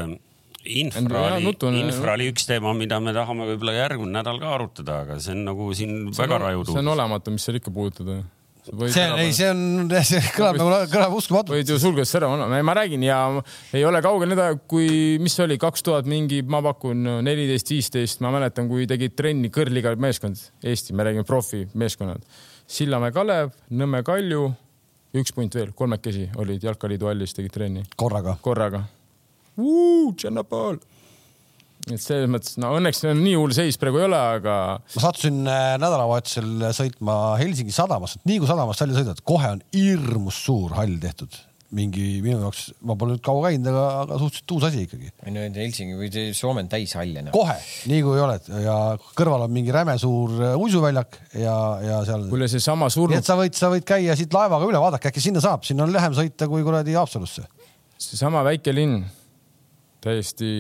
infra 0.67 1.27
oli, 1.33 1.51
infra 1.81 2.15
oli 2.19 2.31
üks 2.33 2.47
teema, 2.49 2.73
mida 2.77 2.99
me 3.03 3.15
tahame 3.17 3.47
võib-olla 3.53 3.77
järgmine 3.77 4.19
nädal 4.19 4.41
ka 4.43 4.55
arutada, 4.57 5.03
aga 5.07 5.19
see 5.23 5.35
on 5.37 5.45
nagu 5.49 5.69
siin 5.79 5.99
see 6.11 6.23
väga 6.25 6.41
rajudu. 6.47 6.73
see 6.75 6.83
on 6.83 6.95
olematu, 6.95 7.35
mis 7.35 7.47
seal 7.47 7.61
ikka 7.61 7.75
puudutada 7.75 8.21
see 8.67 9.05
on, 9.07 9.21
ei, 9.23 9.33
see 9.37 9.49
on, 9.51 9.61
see 10.09 10.21
kõlab 10.35 10.59
nagu, 10.61 10.79
kõlab 10.93 11.15
uskumatult. 11.17 11.55
võid 11.55 11.71
ju 11.71 11.79
sulgest 11.81 12.19
ära 12.19 12.31
panna, 12.33 12.61
ma 12.67 12.75
räägin 12.77 13.05
ja 13.07 13.19
ei 13.77 13.85
ole 13.87 14.01
kaugel 14.05 14.33
need 14.33 14.43
ajad, 14.43 14.63
kui, 14.71 14.89
mis 15.23 15.37
see 15.37 15.47
oli, 15.47 15.59
kaks 15.63 15.87
tuhat 15.87 16.09
mingi, 16.11 16.43
ma 16.43 16.63
pakun 16.65 17.07
neliteist, 17.27 17.71
viisteist, 17.75 18.23
ma 18.25 18.33
mäletan, 18.35 18.71
kui 18.71 18.89
tegid 18.91 19.17
trenni 19.19 19.53
kõrgliiga 19.55 19.95
meeskond, 20.03 20.41
Eesti, 20.67 20.97
me 20.97 21.07
räägime 21.07 21.27
profimeeskonnad. 21.29 22.27
Sillamäe 22.67 23.15
Kalev, 23.15 23.55
Nõmme 23.79 24.03
Kalju, 24.07 24.49
üks 25.17 25.33
punt 25.37 25.55
veel, 25.55 25.71
kolmekesi 25.77 26.27
olid 26.43 26.67
Jalkaliidu 26.67 27.11
hallis, 27.11 27.37
tegid 27.37 27.55
trenni. 27.55 27.87
korraga. 27.97 28.37
korraga. 28.43 28.83
Tšernopol 29.57 30.83
et 31.87 32.03
selles 32.03 32.31
mõttes, 32.31 32.57
no 32.63 32.73
õnneks 32.77 33.05
on 33.07 33.21
nii 33.23 33.35
hull 33.39 33.55
seis 33.55 33.79
praegu 33.79 34.01
ei 34.01 34.09
ole, 34.09 34.23
aga. 34.41 34.55
ma 34.83 35.03
sattusin 35.03 35.43
äh, 35.47 35.75
nädalavahetusel 35.83 36.71
sõitma 36.75 37.19
Helsingi 37.41 37.75
sadamasse, 37.75 38.23
nii 38.27 38.41
kui 38.43 38.51
sadamast 38.51 38.83
välja 38.83 39.03
sõidad, 39.03 39.21
kohe 39.27 39.53
on 39.57 39.63
hirmus 39.77 40.41
suur 40.49 40.75
hall 40.79 40.99
tehtud 41.03 41.37
mingi 41.75 42.21
minu 42.23 42.39
jaoks, 42.45 42.69
ma 42.87 42.95
pole 42.99 43.17
nüüd 43.17 43.23
kaua 43.27 43.49
käinud, 43.49 43.67
aga, 43.73 43.85
aga 44.05 44.19
suhteliselt 44.21 44.53
uus 44.55 44.67
asi 44.69 44.85
ikkagi. 44.87 45.09
ei 45.27 45.33
no 45.35 45.43
Helsingi 45.57 45.97
või 45.99 46.27
Soome 46.37 46.63
on 46.63 46.71
täis 46.71 46.95
halle 46.99 47.25
no.. 47.27 47.33
kohe, 47.35 47.57
nii 47.91 48.05
kui 48.07 48.21
oled 48.23 48.47
ja 48.63 48.77
kõrval 49.19 49.47
on 49.49 49.55
mingi 49.55 49.75
räme 49.75 49.97
suur 50.01 50.37
äh, 50.39 50.55
uisuväljak 50.63 51.19
ja, 51.43 51.57
ja 51.83 51.99
seal. 52.07 52.29
kuule, 52.31 52.49
seesama 52.51 52.91
surnud. 52.93 53.17
nii 53.17 53.23
et 53.23 53.31
sa 53.31 53.39
võid, 53.39 53.59
sa 53.59 53.71
võid 53.73 53.87
käia 53.89 54.15
siit 54.19 54.35
laevaga 54.37 54.69
üle, 54.69 54.81
vaadake, 54.83 55.11
äkki 55.11 55.25
sinna 55.25 55.43
saab, 55.45 55.67
sinna 55.67 55.87
on 55.87 55.95
lähem 55.95 56.15
sõita 56.19 56.49
kui 56.51 56.63
kuradi 56.67 56.95
Haapsalusse. 56.99 57.47
seesama 57.99 58.45
väike 58.47 58.75
linn, 58.75 59.03
täiesti 60.07 60.55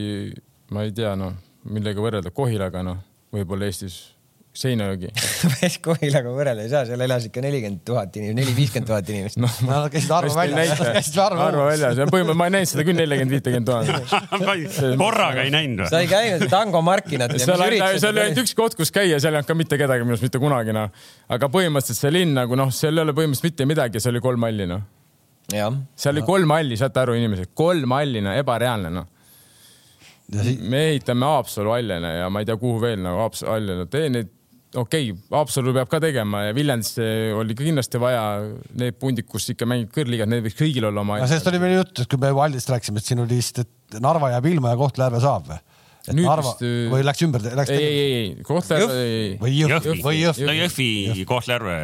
ma 0.74 0.86
ei 0.86 0.92
tea, 0.96 1.14
noh, 1.18 1.34
millega 1.70 2.02
võrrelda, 2.02 2.32
Kohilaga, 2.34 2.82
noh, 2.86 3.00
võib-olla 3.34 3.68
Eestis 3.68 4.16
Seinajõgi 4.56 5.10
Kohilaga 5.84 6.30
võrrelda 6.32 6.64
ei 6.64 6.70
saa, 6.70 6.86
seal 6.88 7.02
elas 7.04 7.26
ikka 7.28 7.42
nelikümmend 7.44 7.82
tuhat 7.86 8.14
inimest, 8.16 8.36
neli, 8.38 8.54
viiskümmend 8.56 8.88
tuhat 8.88 9.10
inimest 9.12 9.40
no,. 9.42 9.50
Nad 9.68 9.88
käisid 9.92 10.12
arvu 10.16 10.32
väljas, 10.36 10.80
käisid 10.80 11.18
arvu 11.20 11.42
arvu 11.44 11.66
väljas 11.66 12.00
ja 12.00 12.06
põhimõtteliselt 12.08 12.40
ma 12.40 12.48
ei 12.48 12.54
näinud 12.54 12.70
seda 12.70 12.86
küll 12.88 13.00
nelikümmend, 13.00 13.34
viitekümmet 13.36 13.68
tuhat. 13.68 14.38
korraga 15.02 15.44
ei 15.44 15.52
näinud 15.52 15.82
või? 15.84 15.90
sa 15.92 16.00
ei 16.00 16.08
käinud 16.10 16.46
Tango 16.52 16.80
oli, 17.66 17.80
seal 18.00 18.12
oli 18.14 18.24
ainult 18.24 18.40
üks 18.44 18.54
koht, 18.56 18.78
kus 18.78 18.92
käia, 18.94 19.18
seal 19.20 19.34
ei 19.34 19.42
olnud 19.42 19.50
ka 19.50 19.58
mitte 19.58 19.80
kedagi 19.80 20.06
minu 20.06 20.16
arust 20.16 20.24
mitte 20.24 20.40
kunagi 20.40 20.76
noh. 20.76 21.02
aga 21.36 21.50
põhimõtteliselt 21.52 22.06
see 22.06 22.14
linn 22.14 22.32
nagu 22.38 22.56
noh, 22.56 22.72
seal 22.74 22.96
ei 22.96 23.04
ole 23.04 23.16
põhimõtteliselt 23.16 23.50
mitte 23.50 23.68
midagi, 23.68 24.00
seal 24.00 24.16
oli 24.16 24.24
kolm 24.24 24.48
halli 24.48 24.70
noh. 24.72 24.86
seal 25.52 26.16
oli 26.16 26.24
kolm 26.24 26.56
halli, 26.56 26.80
saate 26.80 27.04
aru, 27.04 27.18
inimesed, 27.20 27.52
kolm 27.58 27.92
halli 27.98 28.24
noh, 28.24 28.40
ebareaalne 28.40 28.94
noh 28.94 29.12
Si 30.27 30.57
me 30.59 30.81
ehitame 30.91 31.27
Haapsalu 31.29 31.70
haljana 31.70 32.09
ja 32.16 32.31
ma 32.33 32.43
ei 32.43 32.49
tea, 32.49 32.57
kuhu 32.59 32.81
veel 32.83 32.99
nagu 32.99 33.20
Haapsalu 33.22 33.53
haljana 33.53 33.87
tee 33.91 34.09
neid 34.11 34.33
okei 34.74 35.11
okay,, 35.12 35.22
Haapsalu 35.31 35.74
peab 35.77 35.91
ka 35.91 36.01
tegema 36.03 36.43
ja 36.49 36.57
Viljandisse 36.57 37.07
oli 37.37 37.55
ka 37.57 37.64
kindlasti 37.64 38.01
vaja 38.03 38.24
need 38.81 38.99
pundid, 39.01 39.29
kus 39.31 39.49
ikka 39.53 39.68
mängib 39.68 39.93
kõrgliigat, 39.95 40.31
need 40.31 40.45
võiks 40.47 40.59
kõigil 40.59 40.89
olla 40.89 41.05
oma. 41.05 41.20
no 41.22 41.31
sellest 41.31 41.51
oli 41.53 41.62
meil 41.62 41.77
juttu, 41.79 42.03
et 42.03 42.11
kui 42.11 42.20
me 42.22 42.33
juba 42.33 42.45
Aldist 42.49 42.70
rääkisime, 42.72 43.03
et 43.03 43.11
siin 43.11 43.22
oli 43.22 43.39
lihtsalt, 43.39 43.64
et 43.66 43.99
Narva 44.03 44.33
jääb 44.35 44.51
ilma 44.51 44.74
ja 44.74 44.81
Kohtla-Järve 44.83 45.22
saab 45.22 45.51
või? 45.53 45.59
et 46.07 46.12
Nüüd 46.12 46.29
Narva 46.29 46.53
vist... 46.53 46.66
Äh, 46.66 46.77
või 46.93 47.07
läks 47.07 47.24
ümber, 47.27 47.49
läks. 47.62 47.74
ei, 47.74 47.89
ei, 47.89 48.07
ei, 48.12 48.47
Kohtla-Järve 48.47 49.01
ei. 49.03 49.35
või 49.43 49.57
Jõhvi, 49.57 49.99
või 50.05 50.20
Jõhvi. 50.20 50.49
no 50.51 50.57
Jõhvi, 50.61 51.27
Kohtla-Järve 51.31 51.77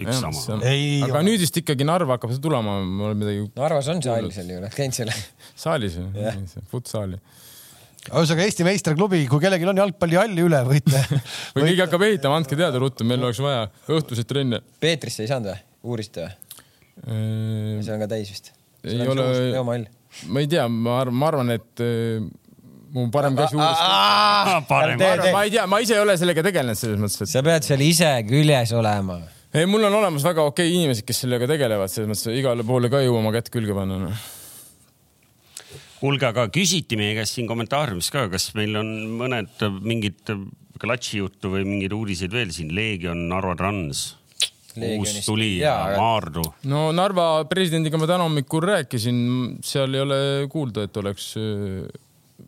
üks 0.00 0.16
ja, 0.16 0.30
sama. 0.30 0.58
aga 1.06 1.22
nüüd 1.26 1.42
vist 1.42 1.56
ikkagi 1.60 1.86
Narva 1.86 2.16
hakkab 2.16 2.34
tulema, 2.42 2.78
ma 2.86 3.10
olen 3.10 3.20
midagi. 3.20 3.46
Narvas 3.58 3.90
on 3.92 4.02
see 4.02 4.12
hall 4.12 4.30
seal 4.34 4.50
ju, 4.50 4.58
oled 4.62 4.74
käinud 4.74 4.96
seal? 4.96 5.12
saalis 5.66 5.98
ju, 6.00 6.08
futsaali 6.72 7.20
ühesõnaga 8.10 8.46
Eesti 8.46 8.66
meistriklubi, 8.66 9.22
kui 9.30 9.42
kellelgi 9.42 9.68
on 9.70 9.80
jalgpallihalli 9.84 10.44
üle, 10.46 10.60
võite 10.66 11.02
või 11.54 11.68
keegi 11.68 11.84
hakkab 11.84 12.04
ehitama, 12.08 12.40
andke 12.40 12.58
teada 12.58 12.82
ruttu, 12.82 13.06
meil 13.06 13.22
oleks 13.22 13.40
vaja 13.44 13.66
õhtuseid 13.90 14.28
trenne. 14.30 14.62
Peetrisse 14.82 15.24
ei 15.24 15.30
saanud 15.30 15.52
või? 15.52 15.64
uurisite 15.90 16.26
või 16.26 17.16
ehm...? 17.16 17.80
see 17.86 17.94
on 17.94 18.02
ka 18.02 18.10
täis 18.10 18.32
vist. 18.34 18.52
ei 18.84 19.00
ole, 19.08 19.80
ma 20.26 20.42
ei 20.42 20.50
tea, 20.50 20.66
ma 20.68 21.00
arvan, 21.04 21.18
ma 21.22 21.30
arvan, 21.30 21.52
et 21.54 21.84
äh, 21.84 22.24
mu 22.94 23.06
parem 23.14 23.38
käsi 23.38 23.58
uuris. 23.58 23.84
ma 24.70 25.44
ei 25.44 25.54
tea, 25.54 25.66
ma 25.70 25.82
ise 25.84 25.96
ei 25.96 26.02
ole 26.02 26.16
sellega 26.20 26.44
tegelenud 26.50 26.80
selles 26.80 27.00
mõttes, 27.02 27.22
et. 27.24 27.32
sa 27.32 27.44
pead 27.46 27.68
seal 27.68 27.86
ise 27.86 28.10
küljes 28.28 28.74
olema. 28.76 29.20
ei, 29.54 29.70
mul 29.70 29.86
on 29.88 30.00
olemas 30.02 30.26
väga 30.26 30.44
okei 30.50 30.74
inimesed, 30.74 31.06
kes 31.06 31.24
sellega 31.24 31.48
tegelevad, 31.50 31.92
selles 31.92 32.10
mõttes 32.10 32.36
igale 32.36 32.66
poole 32.66 32.92
ka 32.92 33.00
ei 33.00 33.08
jõua 33.08 33.22
oma 33.22 33.34
kätt 33.38 33.52
külge 33.54 33.76
panna 33.76 34.02
no 34.08 34.12
kuulge, 36.00 36.30
aga 36.30 36.46
küsiti 36.52 36.98
meie 37.00 37.16
käest 37.18 37.36
siin 37.36 37.48
kommentaariumis 37.50 38.10
ka, 38.12 38.28
kas 38.32 38.50
meil 38.58 38.76
on 38.80 38.94
mõned 39.20 39.66
mingid 39.84 40.32
klatši 40.80 41.20
juttu 41.20 41.52
või 41.52 41.66
mingeid 41.68 41.92
uudiseid 41.96 42.32
veel 42.32 42.52
siin, 42.54 42.72
Leegion, 42.74 43.28
Narva 43.28 43.56
Trans 43.58 44.06
uus 44.76 45.26
tuli 45.26 45.58
ja 45.58 45.74
Maardu. 45.96 46.42
no 46.70 46.90
Narva 46.94 47.44
presidendiga 47.50 47.98
ma 47.98 48.06
täna 48.06 48.26
hommikul 48.28 48.62
rääkisin, 48.64 49.18
seal 49.66 49.94
ei 49.94 50.04
ole 50.04 50.20
kuulda, 50.52 50.86
et 50.86 50.96
oleks 50.96 51.32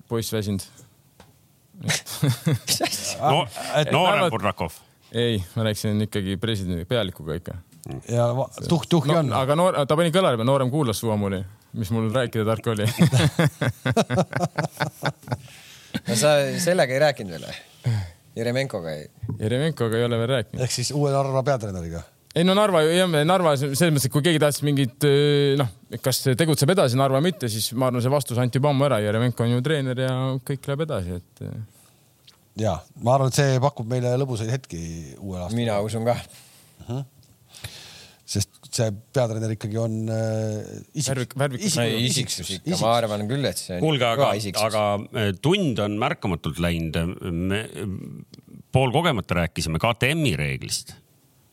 poiss 0.09 0.33
väsinud 0.33 0.65
no, 3.33 3.43
noorem 3.91 4.31
Burdakov? 4.31 4.79
ei, 5.13 5.43
ma 5.57 5.67
rääkisin 5.67 6.07
ikkagi 6.07 6.37
presidendi 6.41 6.87
pealikuga 6.89 7.37
ikka. 7.41 7.57
ja 8.09 8.29
tuhk-tuhki 8.69 9.13
no, 9.13 9.19
on. 9.25 9.33
aga 9.43 9.59
noor, 9.59 9.83
ta 9.87 9.99
pani 9.99 10.15
kõlari 10.15 10.39
peale, 10.39 10.49
noorem 10.49 10.71
kuulas 10.71 11.03
Suamuli, 11.03 11.43
mis 11.73 11.91
mul 11.95 12.11
rääkida 12.15 12.45
tark 12.49 12.67
oli 12.73 12.87
no 16.09 16.17
sa 16.17 16.29
sellega 16.63 16.93
ei 16.97 17.01
rääkinud 17.07 17.33
veel 17.37 17.45
või? 17.49 17.57
Jeremenkoga 18.37 18.95
ei? 18.97 19.07
Jeremenkoga 19.39 19.99
ei 19.99 20.05
ole 20.09 20.19
veel 20.23 20.31
rääkinud. 20.37 20.65
ehk 20.65 20.73
siis 20.73 20.91
uue 20.97 21.13
Narva 21.13 21.43
peatreeneriga? 21.47 22.03
ei 22.35 22.45
no 22.49 22.55
Narva, 22.57 22.81
Narva 23.29 23.55
selles 23.61 23.93
mõttes, 23.93 24.09
et 24.09 24.15
kui 24.15 24.25
keegi 24.25 24.41
tahtis 24.43 24.65
mingit 24.67 25.05
noh, 25.61 25.69
kas 26.05 26.23
tegutseb 26.39 26.73
edasi 26.75 26.97
Narva 27.01 27.21
või 27.21 27.31
mitte, 27.31 27.51
siis 27.53 27.73
ma 27.77 27.91
arvan, 27.91 28.05
see 28.05 28.13
vastus 28.13 28.41
anti 28.41 28.61
juba 28.61 28.73
ammu 28.73 28.89
ära. 28.89 29.03
Jeremenko 29.05 29.45
on 29.45 29.53
ju 29.53 29.65
treener 29.65 30.01
ja 30.01 30.15
kõik 30.49 30.69
läheb 30.71 30.87
edasi, 30.87 31.21
et 31.21 31.45
ja 32.63 32.79
ma 33.05 33.17
arvan, 33.17 33.33
et 33.33 33.41
see 33.41 33.61
pakub 33.63 33.89
meile 33.89 34.15
lõbusaid 34.21 34.53
hetki 34.53 34.83
uuel 35.19 35.43
aastal. 35.43 35.59
mina 35.59 35.79
usun 35.85 36.09
ka 36.09 36.17
uh. 36.17 36.89
-huh. 36.89 37.05
sest 38.25 38.62
see 38.79 38.95
peatreener 39.15 39.55
ikkagi 39.57 39.79
on 39.81 39.99
äh, 40.13 40.63
isik, 40.99 41.37
värvikus, 41.39 41.77
isiksus 41.77 42.55
ikka, 42.57 42.79
ma 42.81 42.95
arvan 42.97 43.27
küll, 43.31 43.45
et 43.49 43.61
see 43.61 43.77
on 43.77 43.85
kuulge, 43.85 44.09
aga, 44.09 44.33
aga 44.67 44.87
äh, 45.19 45.31
tund 45.45 45.83
on 45.83 45.99
märkamatult 46.01 46.63
läinud. 46.63 46.99
me 47.33 47.63
poolkogemata 48.73 49.43
rääkisime 49.43 49.81
KTM-i 49.83 50.37
reeglist 50.41 50.95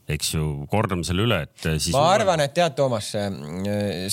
eks 0.10 0.32
ju, 0.34 0.45
kordame 0.72 1.05
selle 1.05 1.24
üle, 1.28 1.38
et 1.45 1.68
äh, 1.70 1.78
siis. 1.78 1.93
ma 1.93 2.07
arvan, 2.16 2.41
et 2.43 2.53
tead, 2.55 2.74
Toomas, 2.78 3.12
äh, 3.20 3.30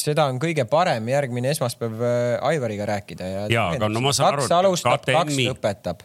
seda 0.01 0.27
on 0.31 0.41
kõige 0.43 0.67
parem 0.69 1.09
järgmine 1.09 1.51
esmaspäev 1.55 2.03
äh, 2.05 2.47
Aivariga 2.51 2.89
rääkida 2.91 3.29
ja. 3.31 3.45
ja, 3.53 3.67
aga 3.77 3.89
no 3.93 4.03
ma 4.05 4.13
saan 4.17 4.37
aru, 4.37 4.75
et 4.77 4.85
KTM-i, 4.85 5.49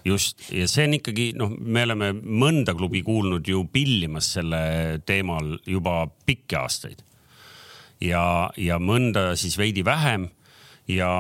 just 0.07 0.47
ja 0.55 0.67
see 0.71 0.87
on 0.87 0.97
ikkagi 1.01 1.31
noh, 1.39 1.51
me 1.51 1.85
oleme 1.89 2.11
mõnda 2.15 2.75
klubi 2.77 3.03
kuulnud 3.07 3.47
ju 3.47 3.65
pillimas 3.71 4.31
selle 4.37 4.61
teemal 5.07 5.57
juba 5.67 6.05
pikki 6.25 6.59
aastaid. 6.59 7.03
ja, 8.03 8.23
ja 8.57 8.79
mõnda 8.79 9.31
siis 9.39 9.57
veidi 9.59 9.83
vähem 9.85 10.29
ja 10.87 11.11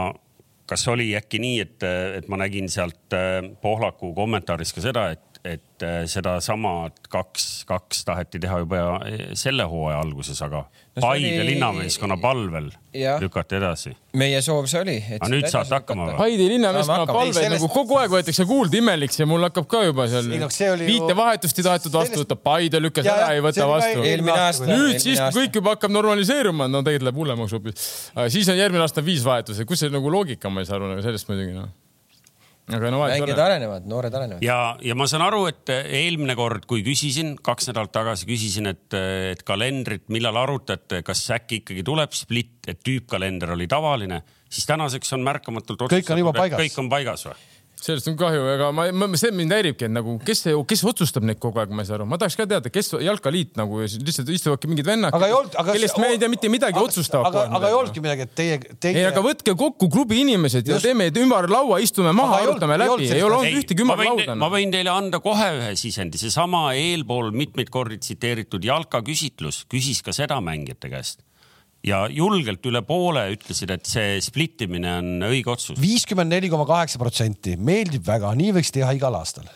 kas 0.71 0.87
oli 0.87 1.09
äkki 1.19 1.41
nii, 1.43 1.59
et, 1.59 1.83
et 2.21 2.31
ma 2.31 2.39
nägin 2.39 2.71
sealt 2.71 3.11
Pohlaku 3.61 4.13
kommentaaris 4.15 4.71
ka 4.71 4.83
seda, 4.83 5.09
et 5.11 5.30
et 5.43 5.83
äh, 5.83 6.03
sedasama 6.05 6.91
kaks, 7.09 7.63
kaks 7.65 8.05
taheti 8.05 8.39
teha 8.43 8.59
juba 8.61 8.81
äh, 9.01 9.31
selle 9.37 9.65
hooaja 9.65 9.97
alguses, 10.03 10.37
aga 10.45 10.61
no 10.67 11.01
Paide 11.01 11.31
oli... 11.41 11.47
linnameeskonna 11.55 12.17
palvel 12.21 12.67
ja. 12.93 13.15
lükati 13.21 13.57
edasi. 13.57 13.95
meie 14.21 14.41
soov 14.45 14.67
see 14.69 14.83
oli. 14.83 14.97
aga 15.17 15.31
nüüd 15.33 15.47
saate 15.49 15.73
hakkama 15.79 16.11
või? 16.11 16.17
Paide 16.19 16.47
linnameeskonna 16.51 17.09
palvel 17.09 17.33
sellest... 17.33 17.57
nagu 17.57 17.71
kogu 17.73 17.97
aeg 18.03 18.13
võetakse 18.13 18.45
kuuld 18.49 18.77
imeliks 18.77 19.17
ja 19.23 19.29
mul 19.29 19.47
hakkab 19.47 19.69
ka 19.71 19.83
juba 19.87 20.05
seal 20.13 20.29
no, 20.29 20.51
viitevahetust 20.85 21.61
ei 21.63 21.69
tahetud 21.71 21.97
vastu 21.97 22.21
võtta, 22.21 22.37
Paide 22.51 22.83
lükkas 22.83 23.09
ja, 23.09 23.17
ära, 23.17 23.33
ei 23.33 23.45
võta 23.45 23.69
vastu. 23.71 24.05
nüüd 24.69 25.01
siis, 25.01 25.17
kui 25.17 25.41
kõik 25.41 25.61
juba 25.61 25.77
hakkab 25.77 25.97
normaliseeruma, 25.97 26.69
no 26.69 26.85
tegelikult 26.85 27.09
läheb 27.09 27.23
hullemaks 27.23 27.57
hoopis. 27.57 27.93
siis 28.29 28.53
on 28.53 28.61
järgmine 28.61 28.85
aasta 28.85 29.05
viis 29.05 29.25
vahetust, 29.25 29.65
kus 29.65 29.81
see 29.81 29.93
nagu 29.93 30.13
loogika, 30.13 30.53
ma 30.53 30.61
ei 30.61 30.69
saa 30.69 30.77
aru 30.77 30.93
nagu 30.93 31.05
sellest 31.05 31.31
muidugi 31.31 31.57
noh 31.57 31.71
aga 32.77 32.91
no 32.93 33.01
mängijad 33.03 33.41
arenevad, 33.45 33.87
noored 33.89 34.17
arenevad. 34.17 34.43
ja, 34.45 34.57
ja 34.81 34.97
ma 34.97 35.07
saan 35.09 35.25
aru, 35.25 35.45
et 35.51 35.71
eelmine 35.71 36.35
kord, 36.39 36.65
kui 36.69 36.83
küsisin, 36.85 37.35
kaks 37.43 37.71
nädalat 37.71 37.93
tagasi 37.95 38.29
küsisin, 38.29 38.71
et, 38.71 38.87
et 39.33 39.45
kalendrit, 39.47 40.07
millal 40.13 40.39
arutate, 40.43 41.01
kas 41.07 41.23
äkki 41.37 41.61
ikkagi 41.61 41.85
tuleb 41.87 42.15
split, 42.17 42.59
et 42.71 42.81
tüüpkalender 42.85 43.55
oli 43.57 43.69
tavaline, 43.71 44.21
siis 44.51 44.67
tänaseks 44.69 45.17
on 45.17 45.25
märkamatult 45.27 45.87
kõik 45.91 46.13
on 46.13 46.23
juba 46.23 46.35
paigas. 46.37 46.63
kõik 46.63 46.79
on 46.83 46.91
paigas 46.91 47.27
või? 47.29 47.39
Sellest 47.81 48.09
on 48.11 48.17
kahju, 48.19 48.43
ega 48.53 48.69
ma, 48.75 48.85
ma, 48.93 49.07
see 49.19 49.31
mind 49.35 49.53
häiribki, 49.55 49.87
et 49.87 49.93
nagu 49.93 50.15
kes, 50.25 50.43
kes 50.69 50.83
otsustab 50.91 51.25
neid 51.27 51.39
kogu 51.41 51.61
aeg, 51.61 51.71
ma 51.73 51.83
ei 51.83 51.89
saa 51.89 51.97
aru, 51.97 52.07
ma 52.09 52.19
tahaks 52.21 52.37
ka 52.37 52.45
teada, 52.49 52.71
kes 52.73 52.93
jalkaliit 53.01 53.57
nagu 53.59 53.81
lihtsalt 53.81 54.29
istuvadki 54.35 54.69
mingid 54.69 54.87
vennad, 54.87 55.15
kellest 55.71 55.97
me 56.01 56.11
ei 56.13 56.19
tea 56.21 56.29
mitte 56.31 56.51
midagi 56.53 56.77
aga, 56.77 56.85
otsustavad. 56.89 57.31
aga, 57.31 57.47
aga 57.57 57.71
ei 57.71 57.77
olnudki 57.79 58.03
midagi, 58.03 58.27
et 58.27 58.35
teie, 58.37 58.59
teie. 58.75 58.93
ei, 59.01 59.07
aga 59.09 59.23
võtke 59.25 59.55
kokku 59.57 59.89
klubi 59.93 60.21
inimesed 60.21 60.69
ja 60.69 60.77
teeme 60.83 61.09
ümber 61.23 61.49
laua, 61.51 61.81
istume 61.83 62.13
maha, 62.17 62.43
arutame 62.45 62.77
läbi, 62.81 63.09
ei 63.09 63.25
ole 63.25 63.39
olnud 63.39 63.63
ühtegi 63.63 63.85
ümarlauda. 63.87 64.37
ma 64.37 64.51
võin 64.53 64.73
teile 64.73 64.93
anda 64.93 65.21
kohe 65.23 65.49
ühe 65.57 65.73
sisendi, 65.79 66.21
seesama 66.21 66.67
eelpool 66.77 67.33
mitmeid 67.35 67.73
kordi 67.73 67.97
tsiteeritud 68.01 68.65
jalkaküsitlus 68.69 69.65
küsis 69.71 70.05
ka 70.05 70.13
seda 70.15 70.37
mängijate 70.43 70.93
käest 70.93 71.25
ja 71.85 72.03
julgelt 72.11 72.65
üle 72.69 72.81
poole 72.85 73.25
ütlesid, 73.35 73.71
et 73.73 73.89
see 73.89 74.19
split 74.23 74.61
imine 74.67 74.91
on 74.99 75.25
õige 75.31 75.49
otsus. 75.53 75.79
viiskümmend 75.81 76.33
neli 76.33 76.49
koma 76.51 76.65
kaheksa 76.69 77.01
protsenti, 77.01 77.57
meeldib 77.57 78.05
väga, 78.07 78.33
nii 78.37 78.51
võiks 78.59 78.71
teha 78.73 78.91
igal 78.97 79.15
aastal. 79.17 79.49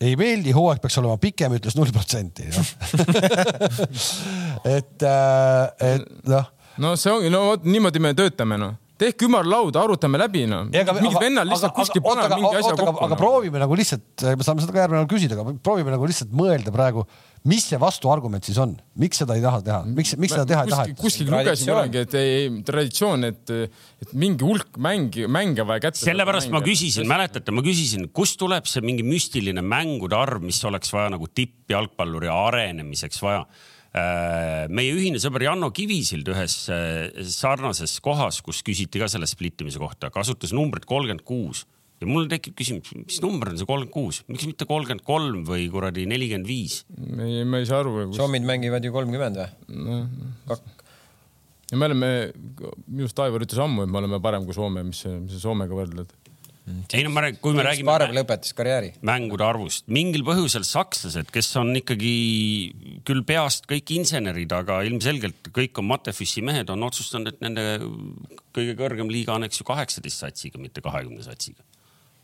ei 0.00 0.14
meeldi, 0.18 0.54
hooaeg 0.54 0.82
peaks 0.82 0.98
olema 1.00 1.18
pikem, 1.18 1.54
ütles 1.58 1.76
null 1.78 1.90
protsenti. 1.94 2.44
et, 4.76 5.02
äh, 5.02 5.94
et 5.94 6.04
noh. 6.30 6.46
no 6.82 6.94
see 6.98 7.14
ongi, 7.14 7.32
no 7.34 7.40
vot 7.52 7.66
niimoodi 7.66 8.02
me 8.02 8.14
töötame 8.18 8.56
noh 8.60 8.76
tehke 8.98 9.28
ümarlauda, 9.28 9.84
arutame 9.86 10.20
läbi 10.20 10.44
noh. 10.50 10.68
mingid 10.72 11.20
vennad 11.22 11.48
lihtsalt 11.48 11.76
kuskil 11.76 12.04
panevad 12.04 12.36
mingi 12.36 12.60
asja 12.60 12.76
kokku. 12.78 13.06
aga 13.06 13.18
proovime 13.20 13.62
nagu 13.62 13.78
lihtsalt, 13.78 14.26
me 14.34 14.46
saame 14.46 14.64
seda 14.64 14.74
ka 14.74 14.84
järgmine 14.84 15.04
kord 15.04 15.14
küsida, 15.14 15.38
aga 15.38 15.56
proovime 15.62 15.94
nagu 15.94 16.08
lihtsalt 16.10 16.34
mõelda 16.34 16.74
praegu 16.74 17.06
mis 17.46 17.66
see 17.70 17.78
vastuargument 17.80 18.44
siis 18.46 18.58
on, 18.60 18.74
miks 18.98 19.20
seda 19.22 19.36
ei 19.38 19.42
taha 19.44 19.60
teha, 19.64 19.78
miks, 19.94 20.14
miks 20.20 20.34
seda 20.34 20.46
teha 20.48 20.64
ei 20.66 20.72
taha? 20.72 20.86
kuskil 20.98 21.30
lugesin 21.30 21.70
kunagi, 21.70 22.02
et 22.06 22.16
ei, 22.18 22.50
traditsioon, 22.66 23.28
et, 23.28 23.54
et 24.02 24.14
mingi 24.18 24.46
hulk 24.46 24.78
mängi, 24.82 25.28
mänge 25.30 25.66
vaja 25.68 25.86
kätte. 25.88 26.02
sellepärast 26.02 26.52
ma 26.54 26.62
küsisin, 26.64 27.08
mäletate, 27.10 27.54
ma 27.54 27.64
küsisin, 27.64 28.08
kust 28.14 28.38
tuleb 28.40 28.68
see 28.70 28.84
mingi 28.84 29.06
müstiline 29.06 29.62
mängude 29.64 30.18
arv, 30.18 30.42
mis 30.44 30.60
oleks 30.68 30.92
vaja 30.94 31.14
nagu 31.14 31.30
tippjalgpalluri 31.30 32.30
arenemiseks 32.32 33.22
vaja 33.24 33.44
meie 33.94 34.92
ühine 34.92 35.20
sõber 35.22 35.46
Janno 35.46 35.70
Kivisild 35.74 36.28
ühes 36.28 36.60
äh, 36.72 37.08
sarnases 37.24 37.98
kohas, 38.04 38.42
kus 38.44 38.60
küsiti 38.66 39.00
ka 39.00 39.08
selle 39.08 39.28
split 39.30 39.64
imise 39.64 39.80
kohta, 39.80 40.12
kasutas 40.14 40.52
numbrit 40.56 40.84
kolmkümmend 40.88 41.24
kuus 41.26 41.64
ja 41.98 42.08
mul 42.08 42.28
tekib 42.30 42.56
küsimus, 42.58 42.92
mis 42.94 43.20
number 43.24 43.52
on 43.52 43.58
see 43.58 43.68
kolmkümmend 43.68 43.94
kuus, 43.94 44.20
miks 44.30 44.46
mitte 44.48 44.68
kolmkümmend 44.68 45.04
kolm 45.06 45.44
või 45.48 45.66
kuradi 45.72 46.06
nelikümmend 46.10 46.48
viis? 46.48 46.82
ei, 46.94 47.42
ma 47.48 47.62
ei 47.62 47.68
saa 47.68 47.82
aru 47.82 48.10
kus.... 48.10 48.18
soomid 48.20 48.46
mängivad 48.46 48.84
ju 48.84 48.94
kolmkümmend 48.94 49.40
või 49.40 49.80
no.? 49.86 50.02
ja 51.72 51.80
me 51.80 51.88
oleme, 51.90 52.12
minu 52.86 53.06
arust 53.06 53.24
Aivar 53.24 53.44
ütles 53.44 53.62
ammu, 53.64 53.84
et 53.84 53.92
me 53.92 54.02
oleme 54.02 54.20
parem 54.24 54.46
kui 54.46 54.56
Soome, 54.56 54.84
mis 54.86 55.02
see, 55.04 55.16
mis 55.24 55.34
sa 55.36 55.48
Soomega 55.48 55.76
võrdled? 55.76 56.14
Ei 56.94 57.04
no 57.06 57.12
ma 57.14 57.24
räägin, 57.24 57.40
kui 57.42 57.56
me 57.56 57.64
räägime 57.66 57.88
Sparv 57.88 58.14
lõpetas 58.16 58.54
karjääri. 58.56 58.92
mängude 59.06 59.46
arvust, 59.46 59.86
mingil 59.92 60.24
põhjusel 60.26 60.66
sakslased, 60.66 61.30
kes 61.34 61.50
on 61.60 61.72
ikkagi 61.80 62.12
küll 63.08 63.24
peast 63.28 63.68
kõik 63.70 63.92
insenerid, 63.96 64.52
aga 64.54 64.80
ilmselgelt 64.88 65.50
kõik 65.54 65.80
on 65.82 65.88
Matefissi 65.90 66.44
mehed, 66.44 66.70
on 66.74 66.86
otsustanud, 66.88 67.32
et 67.32 67.42
nende 67.44 67.64
kõige 68.56 68.76
kõrgem 68.78 69.10
liiga 69.12 69.36
on, 69.36 69.46
eks 69.48 69.62
ju, 69.62 69.68
kaheksateist 69.68 70.24
satsiga, 70.26 70.60
mitte 70.62 70.84
kahekümne 70.84 71.24
satsiga 71.26 71.62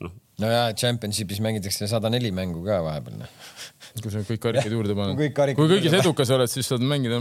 noh. 0.05 0.15
no 0.43 0.51
ja 0.51 0.65
Championshipis 0.79 1.41
mängitakse 1.45 1.89
sada 1.91 2.11
neli 2.13 2.33
mängu 2.35 2.65
ka 2.67 2.81
vahepeal 2.85 3.21
noh. 3.23 3.39
kui 4.03 4.11
sa 4.13 4.25
kõik 4.27 4.43
karikad 4.49 4.75
juurde 4.75 4.97
paned. 4.99 5.21
kui 5.55 5.71
kõigis 5.71 5.95
edukas 6.01 6.33
oled, 6.35 6.51
siis 6.51 6.69
saad 6.71 6.85
mängida. 6.85 7.21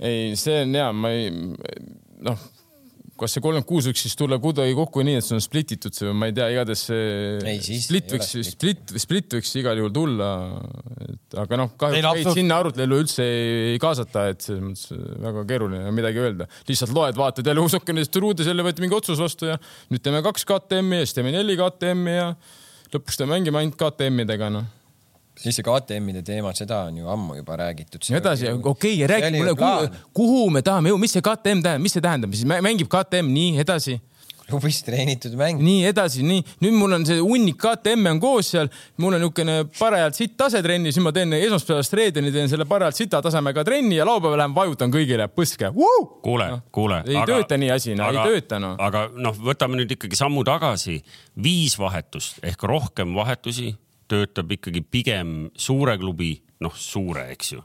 ei, 0.00 0.34
see 0.40 0.64
on 0.64 0.76
hea, 0.80 0.90
ma 0.96 1.14
ei, 1.14 1.30
noh 2.24 2.50
kas 3.18 3.34
see 3.36 3.42
kolmkümmend 3.44 3.66
kuus 3.68 3.86
võiks 3.88 4.02
siis 4.06 4.16
tulla 4.18 4.40
kuidagi 4.42 4.74
kokku 4.74 5.04
nii, 5.06 5.20
et 5.20 5.26
see 5.26 5.36
on 5.36 5.42
split 5.44 5.74
itud 5.76 5.94
see, 5.94 6.10
ma 6.16 6.28
ei 6.30 6.34
tea, 6.34 6.48
igatahes 6.54 6.82
see 6.88 7.78
split 7.84 8.14
võiks, 8.14 8.30
split, 8.48 8.94
split 9.04 9.36
võiks 9.38 9.54
igal 9.60 9.78
juhul 9.78 9.94
tulla. 9.94 10.30
et 11.06 11.38
aga 11.44 11.60
noh, 11.60 11.72
kahjuks 11.78 12.08
meid 12.08 12.30
sinna 12.40 12.58
arutellu 12.64 13.00
üldse 13.04 13.26
ei, 13.26 13.48
ei 13.74 13.80
kaasata, 13.82 14.26
et 14.34 14.46
selles 14.46 14.64
mõttes 14.66 15.06
väga 15.28 15.46
keeruline 15.52 15.94
midagi 15.94 16.22
öelda. 16.24 16.48
lihtsalt 16.68 16.94
loed, 16.96 17.18
vaatad 17.18 17.46
jälle 17.46 17.62
usukenest 17.64 18.22
ruudes 18.22 18.50
jälle 18.50 18.66
võeti 18.66 18.84
mingi 18.84 18.98
otsus 18.98 19.22
vastu 19.22 19.52
ja 19.52 19.58
nüüd 19.94 20.02
teeme 20.02 20.22
kaks 20.26 20.48
KTM-i 20.50 21.02
ja 21.02 21.06
siis 21.06 21.18
teeme 21.20 21.34
neli 21.34 21.58
KTM-i 21.60 22.16
ja 22.18 22.32
lõpuks 22.94 23.20
te 23.20 23.30
mängime 23.30 23.62
ainult 23.62 23.78
KTM-idega, 23.78 24.50
noh 24.58 24.72
siis 25.40 25.58
see 25.58 25.66
KTM-ide 25.66 26.22
teema, 26.26 26.54
seda 26.56 26.84
on 26.88 26.98
ju 27.02 27.10
ammu 27.10 27.38
juba 27.40 27.56
räägitud. 27.56 28.02
edasi, 28.16 28.50
okei 28.52 29.04
okay,, 29.04 29.06
räägi 29.06 29.36
mulle, 29.38 29.54
kuhu, 29.58 30.02
kuhu 30.14 30.50
me 30.50 30.62
tahame 30.62 30.92
jõuda, 30.92 31.04
mis 31.06 31.16
see 31.16 31.24
KTM 31.24 31.62
tähendab, 31.62 31.84
mis 31.84 31.96
see 31.96 32.04
tähendab, 32.04 32.34
siis 32.34 32.48
mängib 32.48 32.90
KTM 32.92 33.32
nii 33.34 33.62
edasi? 33.64 34.00
klubis 34.48 34.82
treenitud 34.84 35.32
mäng. 35.40 35.60
nii 35.64 35.86
edasi, 35.88 36.22
nii 36.26 36.42
nüüd 36.62 36.76
mul 36.76 36.96
on 36.98 37.06
see 37.08 37.20
hunnik 37.20 37.56
KTM 37.60 38.10
on 38.12 38.20
koos 38.22 38.50
seal, 38.52 38.68
mul 39.00 39.16
on 39.16 39.22
niisugune 39.22 39.56
parajalt 39.78 40.18
sitt 40.18 40.34
tase 40.40 40.60
trenni, 40.64 40.92
siis 40.92 41.04
ma 41.04 41.12
teen 41.16 41.32
esmaspäevast 41.38 41.96
reedeni 41.96 42.32
teen 42.34 42.50
selle 42.52 42.66
parajalt 42.68 42.98
sita 42.98 43.22
tasemega 43.24 43.64
trenni 43.64 43.96
ja 43.96 44.06
laupäeval 44.08 44.42
lähen 44.42 44.56
vajutan 44.56 44.92
kõigile 44.92 45.28
põske. 45.32 45.70
kuule 46.22 46.50
no,, 46.52 46.60
kuule. 46.72 47.00
ei 47.08 47.16
aga, 47.16 47.26
tööta 47.32 47.58
nii 47.60 47.70
asi, 47.72 47.94
no 47.98 48.10
ei 48.12 48.20
tööta 48.20 48.60
no. 48.60 48.74
aga 48.78 49.06
noh, 49.14 49.38
võtame 49.48 49.80
nüüd 49.80 49.96
ikkagi 49.96 50.18
sammu 50.18 50.44
tagasi. 50.44 51.00
viis 51.42 51.78
vahetust 51.78 52.44
ehk 52.44 52.68
rohkem 52.68 53.16
vahetusi 53.16 53.72
töötab 54.08 54.52
ikkagi 54.56 54.82
pigem 54.82 55.36
suure 55.56 55.96
klubi, 56.00 56.34
noh, 56.64 56.74
suure, 56.76 57.28
eks 57.34 57.54
ju. 57.54 57.62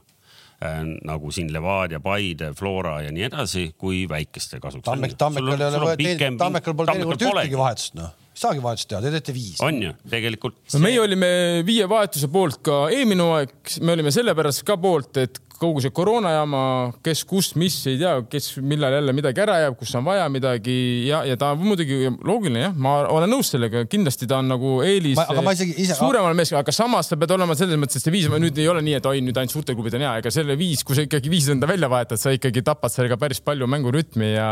Äh, 0.60 0.82
nagu 1.08 1.30
siin 1.32 1.52
Levadia, 1.52 2.02
Paide, 2.04 2.52
Flora 2.56 2.98
ja 3.04 3.12
nii 3.14 3.28
edasi, 3.30 3.70
kui 3.80 4.04
väikeste 4.08 4.60
kasuks. 4.60 4.84
Tammek, 4.84 5.16
Tammekal 5.20 5.56
ei 5.56 5.78
ole, 5.80 6.36
Tammekal 6.40 6.76
pole 6.76 6.92
teinekord 6.92 7.28
ühtegi 7.30 7.60
vahetust, 7.60 7.96
noh 7.96 8.16
saagi 8.40 8.64
vahetust 8.64 8.90
teha, 8.90 9.02
te 9.04 9.12
teete 9.16 9.36
viis. 9.36 9.60
on 9.64 9.82
ju, 9.84 9.92
tegelikult 10.10 10.58
see.... 10.64 10.78
no 10.78 10.86
meie 10.86 11.02
olime 11.02 11.30
viie 11.66 11.86
vahetuse 11.90 12.30
poolt 12.32 12.62
ka 12.66 12.82
eelmine 12.94 13.28
aeg, 13.36 13.54
me 13.84 13.96
olime 13.96 14.12
sellepärast 14.14 14.64
ka 14.68 14.78
poolt, 14.80 15.20
et 15.20 15.40
kogu 15.60 15.82
see 15.84 15.92
koroona 15.92 16.30
jama, 16.32 16.60
kes, 17.04 17.22
kus, 17.28 17.50
mis, 17.60 17.74
ei 17.90 17.98
tea, 18.00 18.14
kes, 18.32 18.46
millal 18.64 18.94
jälle 18.96 19.12
midagi 19.16 19.42
ära 19.44 19.58
jääb, 19.60 19.76
kus 19.76 19.92
on 19.98 20.06
vaja 20.06 20.24
midagi 20.32 20.76
ja, 21.04 21.20
ja 21.28 21.36
ta 21.40 21.50
on 21.52 21.60
muidugi 21.66 22.08
loogiline 22.08 22.62
jah, 22.62 22.78
ma 22.80 22.94
olen 23.12 23.28
nõus 23.34 23.52
sellega, 23.52 23.84
kindlasti 23.90 24.28
ta 24.30 24.38
on 24.40 24.48
nagu 24.54 24.78
eelis 24.86 25.20
ise... 25.20 25.98
suuremale 25.98 26.36
meeskonnale, 26.38 26.64
aga 26.64 26.74
samas 26.74 27.12
sa 27.12 27.18
pead 27.20 27.36
olema 27.36 27.56
selles 27.58 27.80
mõttes, 27.80 28.00
et 28.00 28.06
see 28.06 28.14
viis, 28.14 28.30
nüüd 28.32 28.56
ei 28.62 28.70
ole 28.72 28.84
nii, 28.86 28.96
et 29.02 29.10
oi, 29.10 29.20
nüüd 29.26 29.36
ainult 29.36 29.52
suurtel 29.52 29.76
klubid 29.76 29.98
on 29.98 30.06
hea, 30.06 30.14
ega 30.22 30.32
selle 30.32 30.56
viis, 30.60 30.84
kui 30.86 30.96
sa 30.96 31.04
ikkagi 31.04 31.32
viis 31.32 31.50
venda 31.52 31.68
välja 31.68 31.92
vahetad, 31.92 32.22
sa 32.22 32.32
ikkagi 32.32 32.64
tapad 32.64 32.94
sellega 32.94 33.20
päris 33.20 33.44
palju 33.44 33.68
mängurütmi 33.68 34.32
ja 34.32 34.48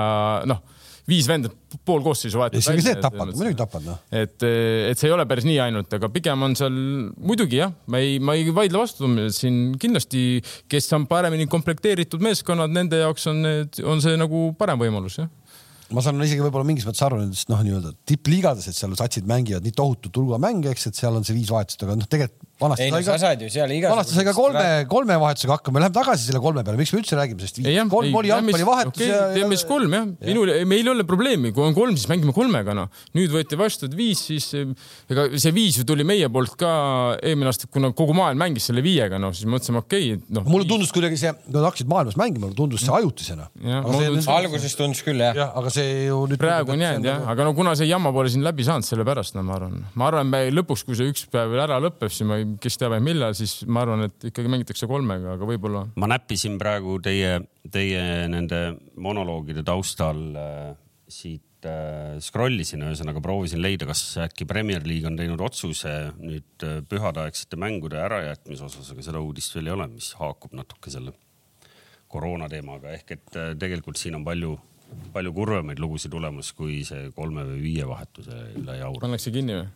noh 0.48 0.60
viis 1.08 1.28
venda 1.28 1.50
pool 1.88 2.02
koosseisu 2.04 2.40
vahetad 2.40 2.62
välja. 2.62 2.84
see 2.84 3.00
tapad, 3.02 3.32
muidugi 3.32 3.58
tapad 3.58 3.86
noh. 3.86 3.98
et, 4.12 4.36
et 4.44 5.00
see 5.00 5.08
ei 5.08 5.14
ole 5.14 5.24
päris 5.30 5.46
nii 5.48 5.58
ainult, 5.68 5.92
aga 5.98 6.10
pigem 6.12 6.46
on 6.46 6.56
seal 6.58 6.76
muidugi 7.16 7.62
jah, 7.62 7.72
ma 7.88 8.02
ei, 8.04 8.18
ma 8.20 8.36
ei 8.38 8.52
vaidle 8.54 8.82
vastu, 8.82 9.08
siin 9.34 9.74
kindlasti, 9.80 10.42
kes 10.70 10.92
on 10.96 11.08
paremini 11.10 11.48
komplekteeritud 11.50 12.24
meeskonnad, 12.24 12.72
nende 12.74 13.02
jaoks 13.02 13.28
on 13.32 13.42
need, 13.46 13.82
on 13.88 14.04
see 14.04 14.16
nagu 14.20 14.48
parem 14.60 14.80
võimalus 14.84 15.20
jah 15.22 15.32
ma 15.94 16.04
saan 16.04 16.20
isegi 16.20 16.44
võib-olla 16.44 16.68
mingis 16.68 16.84
mõttes 16.84 17.00
aru 17.06 17.22
nendest 17.22 17.48
noh, 17.48 17.62
nii-öelda 17.64 17.94
tippliigades, 18.08 18.68
et 18.68 18.76
seal 18.76 18.92
satsid 18.98 19.28
mängivad 19.28 19.64
nii 19.64 19.76
tohutu 19.76 20.12
tulga 20.12 20.36
mänge, 20.42 20.74
eks, 20.74 20.90
et 20.90 20.98
seal 20.98 21.16
on 21.16 21.24
see 21.24 21.36
viis 21.36 21.48
vahetust, 21.52 21.84
aga 21.86 21.96
noh, 21.96 22.08
tegelikult 22.10 22.47
vanasti 22.60 22.86
ei, 22.88 22.90
sai 22.90 23.18
ka, 23.82 23.90
vanasti 23.92 24.16
sai 24.16 24.24
ka 24.26 24.34
kolme, 24.34 24.64
kolme 24.90 25.16
vahetusega 25.22 25.58
hakkama, 25.58 25.82
läheme 25.82 25.94
tagasi 25.94 26.26
selle 26.26 26.40
kolme 26.42 26.64
peale, 26.66 26.78
miks 26.80 26.92
me 26.94 27.00
üldse 27.02 27.18
räägime 27.18 27.42
sellest 27.42 27.60
viis? 27.62 27.78
kolm 27.92 28.16
oli 28.18 28.32
jalgpallivahetus 28.32 28.96
okay, 28.96 29.10
ja. 29.12 29.20
teeme 29.36 29.58
siis 29.58 29.68
kolm 29.68 29.94
jah, 29.94 30.08
minul, 30.26 30.52
meil 30.70 30.82
ei 30.82 30.92
ole 30.92 31.06
probleemi, 31.08 31.52
kui 31.54 31.66
on 31.68 31.76
kolm, 31.76 31.94
siis 31.98 32.08
mängime 32.10 32.34
kolmega 32.34 32.74
noh. 32.74 32.90
nüüd 33.14 33.30
võeti 33.34 33.58
vastu, 33.58 33.86
et 33.86 33.94
viis, 33.98 34.24
siis 34.30 34.48
ega 34.56 35.28
see 35.38 35.54
viis 35.54 35.78
ju 35.78 35.86
tuli 35.88 36.06
meie 36.08 36.30
poolt 36.34 36.56
ka 36.58 36.72
eelmine 37.22 37.52
aasta, 37.52 37.70
kuna 37.70 37.92
kogu 37.96 38.16
maailm 38.18 38.42
mängis 38.42 38.66
selle 38.70 38.82
viiega, 38.82 39.20
noh 39.22 39.34
siis 39.36 39.46
mõtlesime, 39.50 39.84
okei 39.84 40.16
okay,, 40.16 40.24
noh. 40.34 40.50
mulle 40.50 40.66
tundus 40.70 40.90
kuidagi 40.94 41.20
see, 41.20 41.34
kui 41.46 41.54
nad 41.54 41.68
hakkasid 41.70 41.92
maailmas 41.94 42.18
mängima, 42.18 42.48
mulle 42.48 42.58
tundus 42.58 42.82
see 42.82 42.94
ajutisena. 42.98 43.48
alguses 44.34 44.74
tundus 44.78 45.04
küll 45.06 45.22
jah. 45.22 45.36
jah, 45.44 45.54
aga 45.62 45.72
see 45.74 46.08
ju 46.08 46.24
nüüd. 46.26 46.42
praegu 46.42 46.74
on 46.74 46.82
jäänud 46.82 47.06
jah, 47.06 47.22
aga 47.30 47.46
no 47.46 47.54
kuna 47.54 47.78
see 47.78 47.86
jama 47.86 48.10
pole 48.14 48.34
siin 48.34 48.42
läbi 48.46 48.66
saanud, 48.66 48.86
sellepärast 48.88 49.38
no 49.38 49.46
ma 49.46 49.58
arvan, 49.60 49.80
ma 49.94 50.10
arvan, 50.10 50.34
lõpuks, 50.58 50.84
kui 50.88 50.98
see 50.98 51.14
üks 51.14 51.28
päev 51.30 51.54
ära 51.62 51.78
lõpeb, 51.82 52.10
siis 52.12 52.26
ma, 52.26 52.40
kes 52.62 52.78
teab, 52.80 52.96
millal 53.04 53.34
siis 53.38 53.60
ma 53.68 53.84
arvan, 53.84 54.06
et 54.08 54.28
ikkagi 54.30 54.50
mängitakse 54.52 54.88
kolmega, 54.90 55.36
aga 55.36 55.48
võib-olla. 55.48 55.84
ma 55.96 56.10
näppisin 56.10 56.58
praegu 56.60 56.98
teie, 57.04 57.38
teie 57.72 58.02
nende 58.30 58.62
monoloogide 58.96 59.64
taustal 59.66 60.22
äh, 60.38 60.72
siit 61.08 61.66
äh, 61.68 62.18
scroll 62.24 62.60
isin, 62.62 62.84
ühesõnaga 62.86 63.22
proovisin 63.24 63.62
leida, 63.64 63.88
kas 63.88 64.02
äkki 64.28 64.46
Premier 64.48 64.84
League 64.86 65.08
on 65.08 65.18
teinud 65.18 65.42
otsuse 65.44 65.94
nüüd 66.20 66.66
äh, 66.66 66.80
pühadaegsete 66.88 67.60
mängude 67.60 68.00
ärajätmise 68.04 68.68
osas, 68.68 68.92
aga 68.94 69.04
seda 69.06 69.22
uudist 69.24 69.56
veel 69.56 69.70
ei 69.70 69.76
ole, 69.78 69.88
mis 69.92 70.12
haakub 70.20 70.56
natuke 70.58 70.92
selle 70.92 71.14
koroona 72.08 72.48
teemaga 72.48 72.92
ehk 72.96 73.16
et 73.18 73.38
äh, 73.38 73.54
tegelikult 73.60 74.00
siin 74.00 74.16
on 74.18 74.26
palju 74.26 74.56
palju 75.12 75.32
kurvemaid 75.36 75.80
lugusid 75.82 76.12
tulemas, 76.12 76.52
kui 76.56 76.80
see 76.88 77.10
kolme 77.16 77.44
või 77.44 77.60
viie 77.60 77.88
vahetuse 77.88 78.38
üle 78.56 78.78
jaur. 78.78 79.00
pannakse 79.02 79.32
kinni 79.34 79.58
või? 79.58 79.66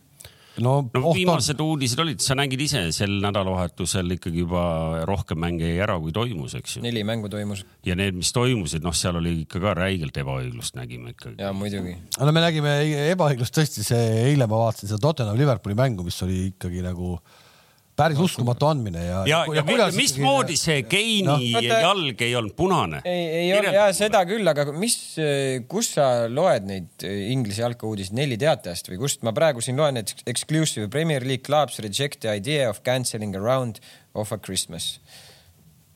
No, 0.61 0.73
no 0.93 1.13
viimased 1.15 1.59
on. 1.59 1.73
uudised 1.73 1.99
olid, 2.03 2.21
sa 2.23 2.37
nägid 2.37 2.61
ise 2.65 2.83
sel 2.95 3.15
nädalavahetusel 3.23 4.17
ikkagi 4.17 4.43
juba 4.43 4.63
rohkem 5.09 5.41
mänge 5.43 5.69
jäi 5.69 5.79
ära, 5.85 5.97
kui 6.01 6.13
toimus, 6.15 6.57
eks 6.59 6.77
ju. 6.77 6.83
neli 6.85 7.05
mängu 7.07 7.31
toimus. 7.31 7.65
ja 7.85 7.97
need, 7.99 8.17
mis 8.17 8.33
toimusid, 8.35 8.85
noh, 8.85 8.95
seal 8.97 9.21
oli 9.21 9.39
ikka 9.43 9.61
ka 9.63 9.75
räigelt 9.79 10.17
ebaõiglust 10.23 10.77
nägime 10.79 11.15
ikkagi. 11.15 11.39
ja 11.41 11.53
muidugi. 11.57 11.95
no 12.19 12.35
me 12.35 12.43
nägime 12.45 12.75
ebaõiglust 13.13 13.55
tõesti, 13.57 13.85
see 13.87 14.03
eile 14.29 14.49
ma 14.49 14.65
vaatasin 14.67 14.93
seda 14.93 15.01
Tottenham 15.07 15.39
Liverpooli 15.39 15.77
mängu, 15.77 16.05
mis 16.07 16.21
oli 16.25 16.49
ikkagi 16.51 16.85
nagu 16.85 17.15
äh, 17.17 17.42
päris 17.97 18.19
uskumatu 18.21 18.67
andmine 18.69 19.03
ja. 19.05 19.21
ja, 19.29 19.39
ja, 19.53 19.63
ja 19.63 19.87
mismoodi 19.93 20.55
see 20.57 20.81
Keini 20.89 21.27
no, 21.27 21.61
jalg 21.61 22.23
ei 22.25 22.35
olnud 22.39 22.55
punane? 22.57 23.03
ei, 23.05 23.25
ei 23.43 23.51
olnud 23.57 23.77
ja 23.77 23.87
seda 23.95 24.23
küll, 24.29 24.47
aga 24.49 24.65
mis, 24.73 24.97
kus 25.69 25.93
sa 25.97 26.07
loed 26.31 26.67
neid 26.69 27.05
Inglise 27.05 27.63
jalkauudiseid 27.63 28.17
Nelli 28.17 28.39
Teatajast 28.41 28.89
või 28.91 29.03
kust 29.05 29.25
ma 29.25 29.35
praegu 29.35 29.61
siin 29.63 29.77
loen, 29.79 30.01
et 30.01 30.15
exclusive 30.29 30.89
Premier 30.93 31.25
League 31.27 31.45
clubs 31.45 31.79
reject 31.83 32.23
the 32.25 32.33
idea 32.33 32.69
of 32.71 32.81
cancelling 32.87 33.37
a 33.37 33.43
round 33.43 33.81
of 34.17 34.33
a 34.33 34.41
Christmas. 34.41 34.97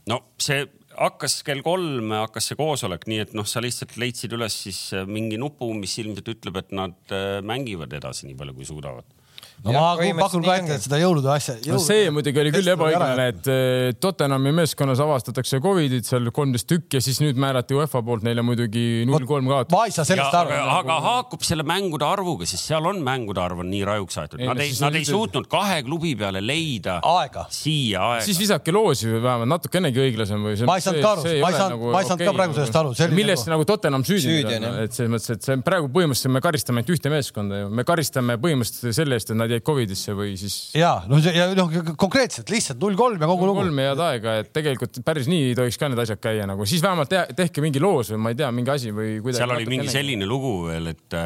no 0.08 0.22
see 0.41 0.66
hakkas 0.98 1.41
kell 1.45 1.62
kolm, 1.66 2.14
hakkas 2.24 2.52
see 2.52 2.58
koosolek, 2.58 3.06
nii 3.10 3.22
et 3.26 3.36
noh, 3.38 3.45
sa 3.45 3.62
lihtsalt 3.62 3.98
leidsid 4.02 4.34
üles 4.38 4.56
siis 4.66 4.80
mingi 5.10 5.38
nupu, 5.38 5.70
mis 5.78 5.93
ilmselt 6.02 6.32
ütleb, 6.34 6.58
et 6.62 6.74
nad 6.74 7.14
äh, 7.14 7.38
mängivad 7.45 7.93
edasi 7.93 8.26
nii 8.30 8.38
palju, 8.39 8.56
kui 8.58 8.70
suudavad 8.70 9.16
no 9.66 9.74
ja, 9.74 10.14
ma 10.14 10.26
pakun 10.28 10.43
ka 10.45 10.55
ette, 10.60 10.76
et 10.78 10.86
seda 10.86 10.99
jõulude 11.01 11.30
asja 11.34 11.55
jõulude.... 11.58 11.74
no 11.74 11.82
see 11.82 12.12
muidugi 12.14 12.41
oli 12.43 12.51
küll 12.53 12.72
ebaõiglane, 12.74 13.26
et 13.32 13.49
eh, 13.51 13.89
Tottenhami 14.01 14.53
meeskonnas 14.60 15.01
avastatakse 15.03 15.60
Covidit 15.64 16.08
seal 16.08 16.30
kolmteist 16.36 16.70
tükki 16.70 16.99
ja 16.99 17.03
siis 17.03 17.20
nüüd 17.24 17.39
määrati 17.41 17.78
UEFA 17.78 18.03
poolt 18.05 18.26
neile 18.28 18.43
muidugi 18.45 19.05
null 19.10 19.26
kolm 19.30 19.49
kaotus. 19.49 19.74
ma 19.74 19.88
ei 19.89 19.95
saa 19.95 20.05
sellest 20.08 20.38
aru. 20.38 20.53
aga, 20.53 20.70
aga 20.82 20.97
haakub 21.08 21.45
selle 21.47 21.66
mängude 21.68 22.05
arvuga, 22.08 22.47
sest 22.49 22.70
seal 22.70 22.86
on 22.89 23.01
mängude 23.05 23.41
arv 23.41 23.64
on 23.64 23.72
nii 23.72 23.84
rajuks 23.88 24.20
aetud. 24.22 24.43
Nad 24.47 24.62
ei, 24.62 24.74
nad 24.84 24.99
ei 24.99 25.08
suutnud 25.08 25.49
kahe 25.51 25.82
klubi 25.88 26.14
peale 26.20 26.43
leida 26.43 26.99
aega. 27.01 27.47
siia 27.53 28.03
aega. 28.14 28.28
siis 28.28 28.41
visake 28.41 28.76
loosi 28.76 29.10
või 29.10 29.24
vähemalt 29.26 29.53
natukenegi 29.55 30.03
õiglasem 30.05 30.45
või. 30.45 30.60
ma 30.70 30.78
ei 30.78 30.86
saanud 30.86 31.03
ka 31.03 31.14
aru, 31.16 31.26
ma 31.41 31.51
ei 31.51 31.60
saanud, 31.62 31.88
ma 31.97 32.03
ei 32.03 32.12
saanud 32.12 32.26
ka 32.30 32.36
praegu 32.38 32.58
sellest 32.60 32.80
aru. 32.84 32.95
millest 33.18 33.51
nagu 33.51 33.68
Tottenham 33.68 34.05
süüdi 34.08 34.60
on, 34.60 34.70
et 34.86 34.93
selles 34.93 35.14
mõttes, 35.16 35.34
et 35.34 35.49
see 35.49 35.60
praegu 35.66 35.89
põhimõtteliselt 35.93 36.36
me 36.38 36.43
karistame 36.43 36.84
ainult 36.84 36.93
ühte 36.95 37.12
meeskonda 37.14 37.62
ju, 37.64 37.70
me 37.74 37.86
karistame 37.88 38.38
põhimõtteliselt 38.41 38.97
selle 38.97 39.18
eest, 39.18 39.34
et 39.34 39.39
nad 39.39 39.47
jäid 39.56 39.66
Covidisse 39.66 40.14
või 40.18 40.36
siis. 40.39 40.56
ja 40.78 40.93
noh, 41.10 41.22
ja 41.24 41.50
noh, 41.58 41.76
konkreetselt 42.00 42.50
lihtsalt 42.54 42.82
null 42.82 42.98
kolm 43.00 43.22
ja 43.22 43.30
kogu 43.30 43.48
lugu. 43.50 43.62
kolm 43.62 43.82
head 43.84 44.02
aega, 44.08 44.38
et 44.43 44.50
tegelikult 44.56 45.00
päris 45.06 45.30
nii 45.32 45.52
ei 45.52 45.58
tohiks 45.58 45.80
ka 45.80 45.91
need 45.91 46.02
asjad 46.04 46.22
käia 46.24 46.48
nagu, 46.50 46.66
siis 46.70 46.84
vähemalt 46.84 47.12
te, 47.12 47.24
tehke 47.38 47.64
mingi 47.64 47.82
loos 47.84 48.12
või 48.14 48.24
ma 48.26 48.34
ei 48.34 48.39
tea, 48.41 48.50
mingi 48.56 48.74
asi 48.74 48.93
või 48.95 49.20
kuidagi. 49.20 49.41
seal 49.41 49.56
oli 49.56 49.70
mingi 49.70 49.93
selline 49.93 50.28
lugu 50.30 50.54
veel, 50.68 50.91
et, 50.93 51.20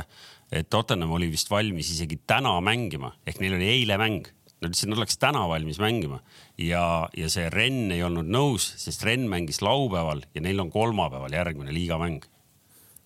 et 0.52 0.70
Tottenham 0.72 1.16
oli 1.18 1.32
vist 1.32 1.52
valmis 1.52 1.94
isegi 1.96 2.20
täna 2.30 2.58
mängima 2.66 3.14
ehk 3.26 3.42
neil 3.44 3.58
oli 3.60 3.72
eile 3.80 4.00
mäng. 4.02 4.30
Nad 4.62 4.76
ütlesid, 4.76 4.92
nad 4.92 5.00
oleks 5.02 5.18
täna 5.18 5.48
valmis 5.50 5.80
mängima 5.82 6.20
ja, 6.62 6.84
ja 7.18 7.30
see 7.34 7.48
Renn 7.50 7.90
ei 7.96 8.04
olnud 8.06 8.28
nõus, 8.30 8.68
sest 8.78 9.02
Renn 9.08 9.26
mängis 9.32 9.58
laupäeval 9.66 10.22
ja 10.36 10.44
neil 10.46 10.62
on 10.62 10.70
kolmapäeval 10.70 11.34
järgmine 11.34 11.74
liigamäng. 11.74 12.22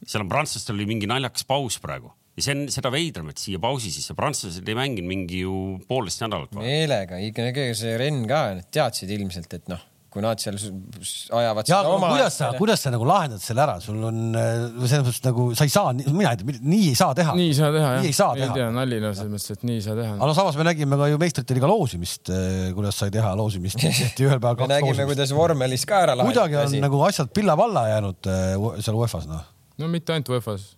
seal 0.03 0.25
on 0.25 0.29
prantslastel 0.33 0.75
oli 0.75 0.89
mingi 0.89 1.07
naljakas 1.07 1.47
paus 1.47 1.79
praegu 1.79 2.11
ja 2.35 2.43
see 2.43 2.55
on 2.55 2.63
seda 2.73 2.91
veidram, 2.93 3.31
et 3.31 3.39
siia 3.39 3.59
pausi 3.63 3.91
sisse 3.93 4.15
prantslased 4.17 4.67
ei 4.67 4.77
mänginud 4.77 5.07
mingi 5.07 5.43
ju 5.45 5.57
poolteist 5.87 6.23
nädalat. 6.25 6.55
meelega, 6.59 7.19
ikkagi 7.23 7.69
see 7.77 7.97
Renn 7.99 8.25
ka 8.29 8.47
teadsid 8.75 9.11
ilmselt, 9.15 9.53
et 9.55 9.69
noh, 9.71 9.83
kui 10.11 10.23
nad 10.23 10.39
seal 10.39 10.57
ajavad. 10.59 11.67
ja, 11.67 11.79
aga 11.79 11.93
oma 11.95 12.09
kuidas 12.11 12.37
sa, 12.41 12.51
kuidas 12.59 12.83
sa 12.83 12.91
nagu 12.91 13.07
lahendad 13.07 13.43
selle 13.43 13.63
ära, 13.63 13.77
sul 13.83 14.03
on 14.09 14.35
äh, 14.35 14.67
selles 14.83 15.07
mõttes 15.07 15.23
nagu 15.23 15.47
sa 15.55 15.67
ei 15.67 15.73
saa, 15.73 15.95
mina 15.95 16.35
ei 16.35 16.41
tea, 16.41 16.59
nii 16.59 16.91
ei 16.91 16.99
saa 16.99 17.15
teha. 17.15 17.37
nii 17.39 17.49
ei 17.53 17.57
saa 17.57 17.71
teha 17.75 17.89
jah. 17.95 18.03
nii 18.03 18.11
ei 18.11 18.19
saa 18.19 18.29
teha. 18.35 18.51
ei 18.51 18.59
tea, 18.59 18.69
nali 18.81 19.01
noh, 19.03 19.15
selles 19.15 19.33
mõttes, 19.33 19.55
et 19.55 19.67
nii 19.71 19.79
ei 19.79 19.87
saa 19.87 19.97
teha. 19.99 20.13
aga 20.19 20.31
no 20.31 20.37
samas 20.37 20.59
me 20.59 20.67
nägime 20.67 20.99
ka 20.99 21.11
ju 21.13 21.19
meistrite 21.23 21.55
liiga 21.55 21.71
loosimist, 21.71 22.31
äh, 22.35 22.69
kuidas 22.75 22.99
sai 22.99 23.15
teha 23.15 23.35
loosimist, 23.39 23.79
tehti 23.79 24.27
ühel 24.27 24.39
päeval 24.43 24.59
kaks 24.59 24.71
loosimist. 24.71 24.79
me 24.79 24.91
nägime, 24.91 25.11
kuidas 25.13 25.35
vormelis 25.39 25.87
ka 25.87 26.03
ära 26.03 26.19
lahendati. 26.19 26.47
kuidagi 26.47 26.79
on 26.79 26.89
nagu 26.89 27.03
asjad 27.07 27.35
pilla-palla 27.35 27.89
jäänud 27.93 28.31
äh, 28.31 28.81
seal 28.83 29.03
UEFA-s 29.03 29.31
noh. 29.31 29.43
no 29.79 29.91
mitte 29.91 30.15
ainult 30.15 30.35
UEFA-s 30.35 30.73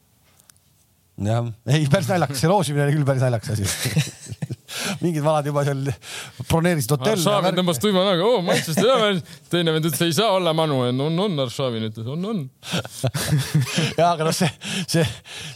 jah, 1.26 1.48
ei 1.74 1.88
päris 1.90 2.10
naljakas, 2.12 2.42
see 2.42 2.50
loosimine 2.52 2.86
oli 2.86 2.98
küll 2.98 3.08
päris 3.08 3.24
naljakas 3.26 3.56
asi. 3.56 3.66
Mingid 5.02 5.24
vanad 5.26 5.48
juba 5.48 5.64
seal 5.66 5.80
broneerisid 6.50 6.92
hotelli. 6.94 7.24
Aršavin 7.24 7.58
tõmbas 7.58 7.80
tuima 7.82 8.04
näoga, 8.06 8.28
oo 8.28 8.44
Manchester 8.46 8.90
United, 8.94 9.32
teine 9.50 9.74
vend 9.74 9.88
ütles, 9.90 10.04
ei 10.06 10.14
saa 10.14 10.36
olla 10.36 10.54
Manu, 10.58 10.80
on, 10.92 11.02
on 11.24 11.44
Aršavin 11.46 11.88
ütles, 11.90 12.08
on, 12.14 12.28
on. 12.32 12.44
Ja 14.00 14.12
aga 14.12 14.28
noh, 14.28 14.36
see, 14.36 14.50
see, 14.86 15.06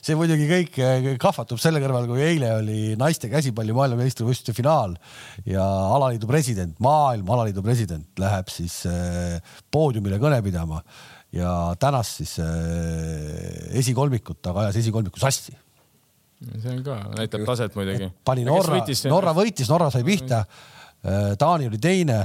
see 0.02 0.18
muidugi 0.18 0.48
kõik 0.50 0.82
eh, 0.82 1.08
kahvatub 1.22 1.62
selle 1.62 1.82
kõrval, 1.84 2.08
kui 2.10 2.24
eile 2.26 2.56
oli 2.58 2.82
naiste 3.00 3.30
käsipalli 3.32 3.76
maailmameistrivõistluste 3.78 4.56
finaal 4.58 4.96
ja 5.46 5.66
alaliidu 5.94 6.30
president, 6.30 6.78
maailma 6.82 7.38
alaliidu 7.38 7.64
president 7.66 8.22
läheb 8.22 8.50
siis 8.54 8.82
äh, 8.90 9.38
poodiumile 9.72 10.18
kõne 10.22 10.42
pidama 10.46 10.82
ja 11.32 11.52
tänas 11.80 12.16
siis 12.20 12.38
äh, 12.44 12.48
esikolmikut, 13.80 14.42
aga 14.52 14.68
ajas 14.68 14.82
esikolmiku 14.84 15.22
sassi 15.22 15.56
see 16.42 16.72
on 16.74 16.84
ka, 16.86 16.98
näitab 17.18 17.46
taset 17.46 17.76
muidugi. 17.78 18.10
pani 18.26 18.46
Norra, 18.48 18.82
Norra 19.12 19.34
võitis, 19.38 19.70
Norra 19.70 19.92
sai 19.94 20.06
pihta. 20.06 20.44
Taani 21.38 21.66
oli 21.70 21.80
teine 21.82 22.18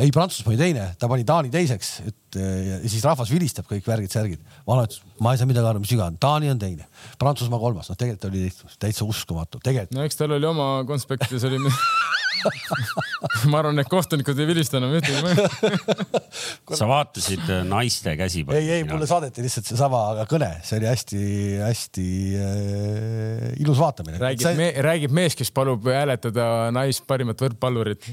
ei, 0.00 0.10
Prantsusmaa 0.14 0.54
oli 0.54 0.60
teine, 0.60 0.88
ta 0.98 1.08
pani 1.10 1.26
Taani 1.28 1.52
teiseks, 1.52 1.90
et 2.08 2.38
ja 2.38 2.80
siis 2.82 3.04
rahvas 3.06 3.30
vilistab 3.30 3.68
kõik 3.70 3.86
värgid-särgid. 3.86 4.42
vana 4.66 4.88
ütles, 4.88 5.04
ma 5.22 5.34
ei 5.34 5.40
saa 5.40 5.50
midagi 5.50 5.70
aru, 5.70 5.84
mis 5.84 5.94
viga 5.94 6.08
on, 6.08 6.18
Taani 6.20 6.50
on 6.52 6.60
teine, 6.62 6.88
Prantsusmaa 7.20 7.62
kolmas, 7.62 7.90
noh, 7.92 8.00
tegelikult 8.00 8.30
oli 8.32 8.50
täitsa 8.82 9.06
uskumatu, 9.06 9.62
tegelikult. 9.62 9.98
no 9.98 10.08
eks 10.08 10.20
tal 10.20 10.36
oli 10.36 10.50
oma 10.50 10.68
konspekt 10.88 11.30
ja 11.30 11.42
see 11.42 11.54
oli 11.54 11.62
ma 13.50 13.60
arvan, 13.60 13.78
et 13.80 13.90
kohtunikud 13.90 14.38
ei 14.40 14.48
vilista 14.48 14.78
enam 14.78 14.94
ühtegi 14.98 15.34
sa 16.78 16.88
vaatasid 16.88 17.44
äh, 17.46 17.62
naiste 17.68 18.14
käsipalli? 18.18 18.60
ei, 18.60 18.70
ei, 18.78 18.86
mulle 18.88 19.08
saadeti 19.08 19.44
lihtsalt 19.44 19.70
seesama 19.70 20.26
kõne, 20.30 20.50
see 20.66 20.80
oli 20.80 20.90
hästi-hästi 20.90 22.06
äh, 22.40 23.48
ilus 23.64 23.80
vaatamine. 23.80 24.20
räägib 24.22 24.46
see... 24.46 24.60
me,, 24.60 24.70
räägib 24.84 25.14
mees, 25.16 25.38
kes 25.38 25.52
palub 25.54 25.88
hääletada 25.90 26.70
nais 26.74 27.00
parimat 27.06 27.46
võrkpallurit 27.46 28.10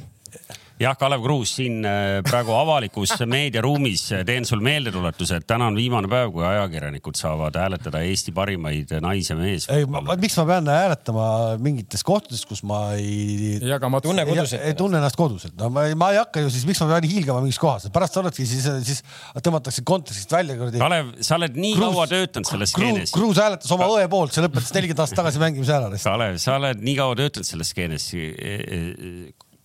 jah, 0.82 0.98
Kalev 1.00 1.22
Kruus 1.24 1.54
siin 1.58 1.86
äh, 1.86 2.20
praegu 2.26 2.54
avalikus 2.58 3.14
meediaruumis 3.36 4.06
äh, 4.16 4.24
teen 4.28 4.46
sul 4.48 4.64
meeldetuletuse, 4.66 5.42
et 5.42 5.48
täna 5.50 5.70
on 5.72 5.78
viimane 5.78 6.10
päev, 6.12 6.32
kui 6.34 6.46
ajakirjanikud 6.48 7.18
saavad 7.20 7.58
hääletada 7.60 8.02
Eesti 8.08 8.34
parimaid 8.36 8.94
nais- 9.04 9.32
ja 9.32 9.38
mees. 9.40 9.68
ei, 9.72 9.86
miks 9.86 10.38
ma 10.42 10.48
pean 10.50 10.72
hääletama 10.72 11.28
mingites 11.62 12.06
kohtades, 12.08 12.44
kus 12.50 12.64
ma 12.68 12.82
ei. 12.98 13.60
tunne 14.04 14.26
koduselt. 14.28 14.66
ei 14.66 14.78
tunne 14.78 15.02
ennast 15.02 15.20
koduselt, 15.20 15.56
no 15.60 15.70
ma 15.74 15.86
ei, 15.90 15.98
ma 15.98 16.12
ei 16.16 16.22
hakka 16.22 16.46
ju 16.46 16.54
siis, 16.54 16.66
miks 16.70 16.82
ma 16.84 16.90
pean 16.96 17.10
hiilgama 17.12 17.44
mingis 17.46 17.62
kohas, 17.62 17.88
pärast 17.94 18.18
sa 18.18 18.24
oledki 18.24 18.48
siis, 18.50 18.66
siis 18.88 19.04
tõmmatakse 19.44 19.86
kontekstist 19.88 20.34
välja 20.34 20.58
kuradi. 20.60 20.82
Kalev, 20.82 21.14
sa 21.26 21.38
oled 21.38 21.60
nii 21.60 21.76
Kruus, 21.78 21.94
kaua 21.94 22.10
töötanud 22.12 22.50
selles 22.50 22.76
skeenes. 22.76 23.14
Kruus 23.16 23.42
hääletas 23.42 23.76
oma 23.76 23.90
õe 23.98 24.10
poolt, 24.12 24.34
see 24.36 24.46
lõpetas 24.46 24.74
nelikümmend 24.76 25.06
aastat 25.06 25.22
tagasi 25.22 25.42
mängimise 25.44 25.78
ära. 25.78 25.94
Kalev, 26.02 26.42
sa 26.42 26.58
oled 26.58 26.84
nii 26.84 26.98
kaua 27.00 27.18
töötanud 27.20 27.48
selles 27.48 27.74
skeenes 27.76 28.10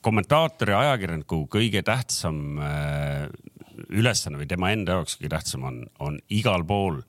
kommentaatori, 0.06 0.74
ajakirjaniku 0.76 1.42
kõige 1.50 1.82
tähtsam 1.86 2.60
äh, 2.62 3.26
ülesanne 3.90 4.40
või 4.40 4.48
tema 4.50 4.72
enda 4.74 5.00
jaoks 5.00 5.18
kõige 5.18 5.34
tähtsam 5.34 5.66
on, 5.68 5.84
on 6.02 6.18
igal 6.32 6.64
pool 6.66 7.02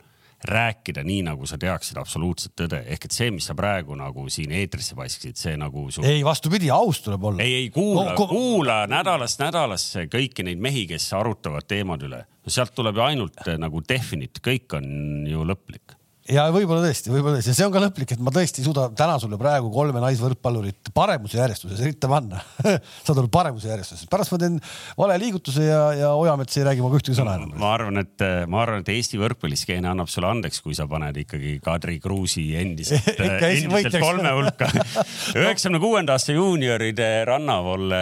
rääkida 0.47 1.01
nii, 1.03 1.23
nagu 1.25 1.47
sa 1.49 1.57
teaksid 1.57 1.97
absoluutset 1.97 2.53
tõde, 2.57 2.83
ehk 2.93 3.07
et 3.07 3.15
see, 3.15 3.31
mis 3.33 3.47
sa 3.49 3.55
praegu 3.57 3.95
nagu 3.97 4.27
siin 4.29 4.51
eetrisse 4.53 4.95
paiskasid, 4.97 5.37
see 5.39 5.55
nagu 5.57 5.87
su.... 5.93 6.03
ei, 6.05 6.21
vastupidi, 6.25 6.69
aus 6.73 7.01
tuleb 7.05 7.25
olla. 7.31 7.43
ei, 7.43 7.55
ei 7.63 7.69
kuula 7.73 8.11
no,, 8.11 8.27
kuula 8.29 8.79
nädalast 8.89 9.41
nädalasse 9.41 10.05
kõiki 10.13 10.45
neid 10.45 10.61
mehi, 10.61 10.85
kes 10.89 11.09
arutavad 11.17 11.65
teemade 11.67 12.05
üle. 12.09 12.21
no 12.21 12.53
sealt 12.53 12.75
tuleb 12.77 13.01
ju 13.01 13.05
ainult 13.07 13.41
äh, 13.47 13.57
nagu 13.61 13.81
definite, 13.89 14.43
kõik 14.45 14.77
on 14.77 14.91
ju 15.29 15.45
lõplik 15.47 15.96
ja 16.31 16.45
võib-olla 16.53 16.83
tõesti, 16.83 17.11
võib-olla 17.11 17.37
tõesti 17.37 17.51
ja 17.53 17.57
see 17.57 17.65
on 17.67 17.73
ka 17.73 17.81
lõplik, 17.81 18.11
et 18.13 18.21
ma 18.23 18.31
tõesti 18.35 18.61
ei 18.61 18.67
suuda 18.67 18.87
täna 18.97 19.17
sulle 19.21 19.39
praegu 19.39 19.69
kolme 19.73 20.01
naisvõrkpallurit 20.03 20.91
paremuse 20.95 21.39
järjestuses 21.39 21.81
ette 21.87 22.09
panna 22.11 22.41
sa 23.05 23.13
tuled 23.13 23.29
paremuse 23.33 23.69
järjestuses, 23.71 24.07
pärast 24.11 24.33
ma 24.33 24.39
teen 24.41 24.57
vale 24.99 25.17
liigutuse 25.21 25.67
ja, 25.67 25.81
ja 25.95 26.11
Ojamets 26.19 26.59
ei 26.59 26.65
räägi 26.67 26.83
minuga 26.83 26.99
ühtegi 26.99 27.17
sõna 27.19 27.37
enam. 27.39 27.53
ma 27.59 27.71
arvan, 27.75 28.01
et 28.03 28.25
ma 28.51 28.61
arvan, 28.63 28.83
et 28.83 28.91
Eesti 28.93 29.19
võrkpalliskeene 29.21 29.91
annab 29.91 30.11
sulle 30.11 30.31
andeks, 30.31 30.61
kui 30.65 30.75
sa 30.77 30.87
paned 30.91 31.17
ikkagi 31.23 31.57
Kadri 31.63 31.99
Kruusi 32.03 32.47
endiselt 32.59 33.07
endiselt 33.21 33.99
kolme 34.03 34.33
hulka. 34.35 34.71
üheksakümne 35.43 35.81
kuuenda 35.83 36.17
aasta 36.17 36.35
juunioride 36.35 37.11
rannavolle 37.29 38.01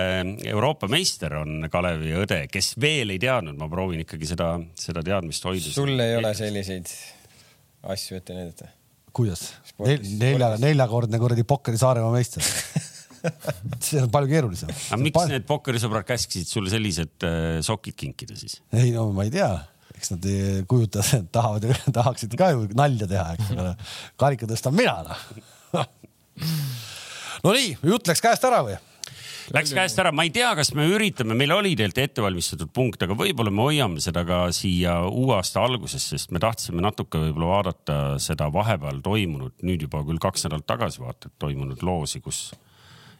Euroopa 0.49 0.89
meister 0.91 1.37
on 1.41 1.69
Kalevi 1.71 2.15
õde, 2.23 2.45
kes 2.51 2.73
veel 2.81 3.13
ei 3.13 3.21
teadnud, 3.21 3.57
ma 3.59 3.69
proovin 3.71 4.01
ikkagi 4.05 4.33
seda, 4.33 4.55
seda 4.79 5.05
teadmist 5.05 5.45
hoida. 5.45 5.75
sul 5.75 5.93
ei 5.99 6.17
ole 6.17 6.33
selliseid 6.37 6.89
asju 7.93 8.19
ette 8.19 8.35
näidata. 8.37 8.71
kuidas? 9.15 9.47
nelja, 9.79 10.55
neljakordne 10.61 11.21
kuradi 11.21 11.45
pokkeri 11.47 11.79
Saaremaa 11.81 12.13
meister 12.15 12.43
see 13.85 14.01
on 14.01 14.11
palju 14.13 14.31
keerulisem. 14.31 14.71
aga 14.71 15.01
miks 15.01 15.15
palju... 15.17 15.35
need 15.35 15.47
pokkerisõbrad 15.49 16.07
käskisid 16.07 16.49
sulle 16.49 16.73
sellised 16.73 17.25
äh, 17.27 17.59
sokid 17.65 17.97
kinkida 17.99 18.37
siis? 18.39 18.59
ei 18.75 18.91
no 18.95 19.07
ma 19.15 19.25
ei 19.27 19.33
tea, 19.33 19.49
eks 19.95 20.13
nad 20.15 20.27
ei 20.29 20.63
kujuta, 20.69 21.05
tahavad, 21.35 21.69
tahaksid 21.95 22.35
ka 22.39 22.51
ju 22.53 22.67
nalja 22.77 23.09
teha, 23.09 23.27
eks 23.37 23.53
ole. 23.55 23.75
karika 24.21 24.49
tõstan 24.49 24.77
mina 24.77 24.99
noh 25.09 25.23
no 27.45 27.55
nii, 27.55 27.75
jutt 27.85 28.11
läks 28.11 28.23
käest 28.23 28.45
ära 28.47 28.61
või? 28.65 28.77
Läks 29.53 29.73
käest 29.75 29.99
ära, 30.01 30.11
ma 30.15 30.25
ei 30.25 30.31
tea, 30.33 30.49
kas 30.57 30.71
me 30.77 30.87
üritame, 30.89 31.35
meil 31.37 31.53
oli 31.53 31.75
tegelikult 31.75 32.01
ettevalmistatud 32.05 32.71
punkt, 32.73 33.03
aga 33.05 33.17
võib-olla 33.17 33.53
me 33.53 33.65
hoiame 33.67 34.03
seda 34.03 34.25
ka 34.25 34.45
siia 34.55 34.97
uue 35.05 35.35
aasta 35.37 35.61
alguses, 35.65 36.07
sest 36.13 36.33
me 36.33 36.41
tahtsime 36.41 36.81
natuke 36.81 37.21
võib-olla 37.27 37.51
vaadata 37.51 37.97
seda 38.21 38.49
vahepeal 38.53 39.03
toimunud, 39.05 39.53
nüüd 39.65 39.85
juba 39.85 40.01
küll 40.07 40.21
kaks 40.21 40.47
nädalat 40.47 40.67
tagasi 40.69 41.03
vaata, 41.03 41.29
et 41.29 41.37
toimunud 41.41 41.83
loosi, 41.85 42.23
kus 42.25 42.47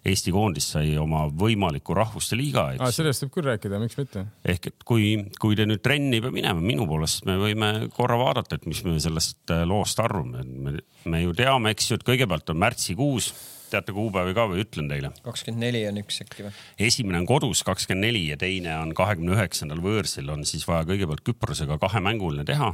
Eesti 0.06 0.30
koondis 0.30 0.68
sai 0.76 0.92
oma 1.02 1.24
võimaliku 1.34 1.96
rahvuste 1.98 2.38
liiga. 2.38 2.68
Ah, 2.78 2.92
sellest 2.94 3.24
võib 3.24 3.32
küll 3.40 3.48
rääkida, 3.50 3.80
miks 3.82 3.98
mitte. 3.98 4.22
ehk 4.46 4.68
et 4.70 4.86
kui, 4.86 5.16
kui 5.42 5.58
te 5.58 5.66
nüüd 5.66 5.82
trenni 5.82 6.20
ei 6.20 6.22
pea 6.22 6.34
minema 6.36 6.62
minu 6.62 6.86
poolest, 6.86 7.26
me 7.26 7.40
võime 7.42 7.72
korra 7.96 8.20
vaadata, 8.22 8.60
et 8.60 8.68
mis 8.70 8.84
me 8.86 9.00
sellest 9.02 9.50
loost 9.66 10.02
arvame. 10.04 10.46
me, 10.46 10.76
me 11.10 11.24
ju 11.24 11.34
teame, 11.34 11.74
eks 11.74 11.90
ju, 11.90 11.98
et 11.98 12.06
kõigepealt 12.06 12.54
on 12.54 12.62
märtsikuus 12.62 13.32
teate 13.76 13.96
kuupäevi 13.96 14.36
ka 14.38 14.48
või 14.52 14.64
ütlen 14.66 14.90
teile? 14.92 15.12
kakskümmend 15.26 15.68
neli 15.68 15.86
on 15.90 16.02
üks 16.02 16.22
äkki 16.26 16.48
või? 16.48 16.54
esimene 16.90 17.22
on 17.22 17.30
kodus 17.30 17.64
kakskümmend 17.68 18.08
neli 18.08 18.26
ja 18.32 18.40
teine 18.42 18.78
on 18.82 18.94
kahekümne 18.98 19.36
üheksandal 19.38 19.84
võõrsil 19.84 20.32
on 20.34 20.48
siis 20.48 20.68
vaja 20.68 20.88
kõigepealt 20.90 21.26
Küprosega 21.26 21.80
kahemänguline 21.82 22.48
teha. 22.48 22.74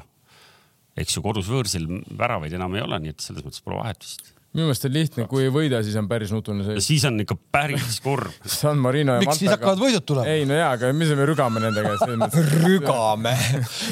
eks 0.98 1.18
ju 1.18 1.26
kodus 1.26 1.50
võõrsil 1.52 1.88
väravaid 2.18 2.54
enam 2.58 2.78
ei 2.78 2.86
ole, 2.86 3.02
nii 3.02 3.16
et 3.16 3.26
selles 3.26 3.46
mõttes 3.46 3.64
pole 3.66 3.82
vahet 3.82 4.06
vist 4.06 4.34
minu 4.52 4.68
meelest 4.68 4.84
on 4.84 4.92
lihtne, 4.92 5.26
kui 5.32 5.46
ei 5.46 5.52
võida, 5.54 5.80
siis 5.80 5.96
on 5.96 6.08
päris 6.12 6.32
nutune 6.36 6.66
seis. 6.66 6.84
siis 6.84 7.06
on 7.08 7.22
ikka 7.24 7.38
päris 7.56 8.02
kurb 8.04 8.34
San 8.60 8.82
Marino 8.84 9.16
ja 9.16 9.24
miks 9.24 9.40
siis 9.40 9.52
hakkavad 9.54 9.80
võidud 9.80 10.04
tulema? 10.04 10.28
ei 10.28 10.44
no 10.48 10.58
jaa, 10.58 10.74
aga 10.76 10.90
mis 10.96 11.14
me 11.16 11.28
rügame 11.30 11.62
nendega 11.64 11.94
rügame 12.66 13.32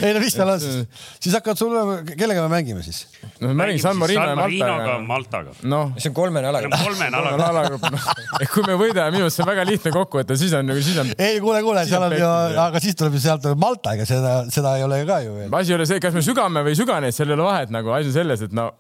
ei 0.04 0.12
no 0.18 0.24
mis 0.24 0.36
meil 0.36 0.52
on 0.52 0.60
siis? 0.60 1.06
siis 1.16 1.38
hakkavad 1.38 1.62
sul, 1.62 1.78
kellega 2.12 2.44
me 2.44 2.52
mängime 2.58 2.84
siis? 2.84 3.06
no 3.40 3.54
me 3.54 3.56
mängime 3.62 3.84
San 3.86 4.02
Marino 4.02 4.26
ja 4.28 4.36
Maltaga. 4.36 4.98
Maltaga. 5.08 5.56
noh. 5.64 5.96
see 5.96 6.12
on 6.12 6.18
kolmene 6.20 6.52
alagrupp. 6.52 6.76
kolmene 6.84 7.24
alagrupp. 7.48 7.88
et 8.44 8.52
kui 8.52 8.68
me 8.68 8.76
võidame, 8.84 9.16
minu 9.16 9.30
arust 9.30 9.40
see 9.40 9.48
on 9.48 9.52
väga 9.54 9.68
lihtne 9.72 9.96
kokkuvõte, 9.96 10.36
siis 10.44 10.58
on 10.60 10.68
nagu, 10.68 10.84
siis 10.84 11.00
on. 11.00 11.16
ei, 11.16 11.40
kuule, 11.40 11.64
kuule, 11.64 11.86
seal 11.88 12.04
on 12.10 12.18
ju, 12.20 12.34
aga 12.66 12.84
siis 12.84 13.00
tuleb 13.00 13.16
ju 13.16 13.24
sealt 13.30 13.48
Malta, 13.60 13.96
ega 13.96 14.04
seda, 14.10 14.36
seda 14.52 14.76
ei 14.76 14.84
ole 14.84 15.00
ka 15.08 15.24
ju. 15.24 15.40
asi 15.48 15.72
ei 15.72 15.80
ole 15.80 15.88
see, 15.88 16.04
kas 16.04 16.20
me 16.20 16.26
sügame 16.26 16.68
või 16.68 16.76
ei 16.76 16.84
süga 16.84 17.00
neid, 17.00 17.16
seal 17.16 17.32
ei 17.32 17.40
ole 17.40 17.48
vahet 17.48 17.72
nagu, 17.72 17.96
asi 17.96 18.12
on 18.12 18.20
selles, 18.20 18.44
et 18.50 18.56
no 18.56 18.74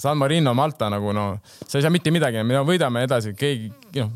San 0.00 0.18
Marino, 0.18 0.54
Malta 0.54 0.90
nagu 0.92 1.12
no, 1.14 1.26
sa 1.66 1.78
ei 1.78 1.84
saa 1.84 1.92
mitte 1.94 2.12
midagi, 2.14 2.42
me 2.46 2.62
võidame 2.66 3.04
edasi, 3.06 3.34
keegi, 3.38 3.70
noh, 4.00 4.12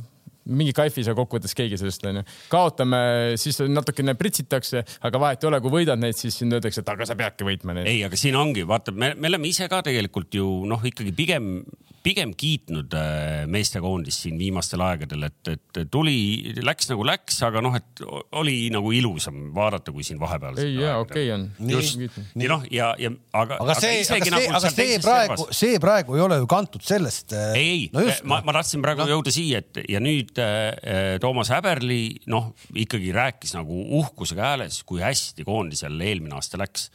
mingi 0.48 0.72
kaifi 0.76 1.02
ei 1.02 1.06
saa 1.06 1.16
kokkuvõttes 1.16 1.54
keegi 1.56 1.78
sellest 1.80 2.06
onju. 2.08 2.22
kaotame, 2.52 3.00
siis 3.40 3.60
natukene 3.68 4.14
pritsitakse, 4.18 4.82
aga 5.04 5.20
vahet 5.20 5.44
ei 5.44 5.50
ole, 5.50 5.60
kui 5.64 5.74
võidad 5.80 6.00
neid, 6.00 6.16
siis 6.18 6.38
sind 6.40 6.56
öeldakse, 6.56 6.82
et 6.82 6.92
aga 6.94 7.08
sa 7.08 7.16
peadki 7.18 7.46
võitma 7.46 7.76
neid. 7.76 7.90
ei, 7.90 8.02
aga 8.06 8.18
siin 8.18 8.38
ongi, 8.38 8.64
vaata, 8.68 8.94
me, 8.94 9.12
me 9.14 9.30
oleme 9.30 9.50
ise 9.50 9.68
ka 9.70 9.82
tegelikult 9.86 10.34
ju 10.40 10.48
noh, 10.68 10.82
ikkagi 10.90 11.14
pigem 11.16 11.58
pigem 12.08 12.32
kiitnud 12.38 12.94
äh, 12.96 13.42
meestekoondist 13.50 14.24
siin 14.24 14.38
viimastel 14.40 14.80
aegadel, 14.84 15.26
et, 15.28 15.50
et 15.52 15.80
tuli, 15.92 16.54
läks 16.64 16.88
nagu 16.92 17.04
läks, 17.06 17.40
aga 17.44 17.60
noh, 17.64 17.76
et 17.76 18.02
oli 18.38 18.56
nagu 18.72 18.92
ilusam 18.96 19.50
vaadata, 19.56 19.92
kui 19.92 20.06
siin 20.06 20.20
vahepeal. 20.20 20.56
ei 20.62 20.78
jaa, 20.78 20.96
okei 21.02 21.28
on. 21.34 21.48
just, 21.74 22.00
nii 22.38 22.50
noh, 22.50 22.64
ja, 22.72 22.90
ja 23.00 23.12
aga. 23.36 23.58
aga 23.64 23.76
see, 23.80 24.00
aga 24.04 24.20
see, 24.24 24.34
nagu 24.34 24.54
aga 24.60 24.72
see 24.72 25.00
praegu, 25.04 25.48
see 25.60 25.82
praegu 25.82 26.16
ei 26.16 26.24
ole 26.24 26.40
ju 26.40 26.48
kantud 26.50 26.84
sellest. 26.86 27.34
Äh, 27.36 27.58
ei, 27.60 27.82
no, 27.94 28.06
ma, 28.30 28.40
ma 28.46 28.56
tahtsin 28.60 28.84
praegu 28.84 29.04
no. 29.04 29.10
jõuda 29.16 29.34
siia, 29.34 29.60
et 29.64 29.82
ja 29.88 30.02
nüüd 30.02 30.38
äh, 30.42 31.16
Toomas 31.22 31.52
Häberli 31.52 32.02
noh, 32.32 32.54
ikkagi 32.78 33.12
rääkis 33.16 33.52
nagu 33.58 33.84
uhkusega 34.00 34.52
hääles, 34.52 34.80
kui 34.88 35.04
hästi 35.04 35.44
koondisel 35.48 36.00
eelmine 36.00 36.38
aasta 36.38 36.60
läks 36.60 36.88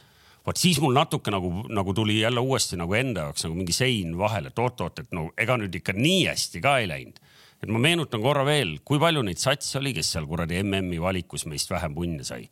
vot 0.44 0.60
siis 0.60 0.80
mul 0.82 0.96
natuke 0.96 1.32
nagu, 1.32 1.50
nagu 1.72 1.94
tuli 1.96 2.20
jälle 2.20 2.42
uuesti 2.44 2.78
nagu 2.80 2.94
enda 2.98 3.28
jaoks 3.28 3.46
nagu 3.46 3.56
mingi 3.58 3.76
sein 3.76 4.16
vahele, 4.18 4.52
et 4.52 4.58
oot-oot, 4.60 5.04
et 5.04 5.14
no 5.16 5.30
ega 5.40 5.56
nüüd 5.60 5.80
ikka 5.80 5.96
nii 5.96 6.26
hästi 6.30 6.62
ka 6.64 6.78
ei 6.82 6.90
läinud. 6.90 7.20
et 7.64 7.70
ma 7.72 7.80
meenutan 7.80 8.20
korra 8.20 8.42
veel, 8.44 8.74
kui 8.84 8.98
palju 9.00 9.22
neid 9.24 9.40
satse 9.40 9.78
oli, 9.78 9.94
kes 9.96 10.10
seal 10.12 10.26
kuradi 10.28 10.58
MM-i 10.60 10.98
valikus 11.00 11.46
meist 11.48 11.70
vähem 11.72 11.94
punne 11.96 12.24
sai. 12.24 12.42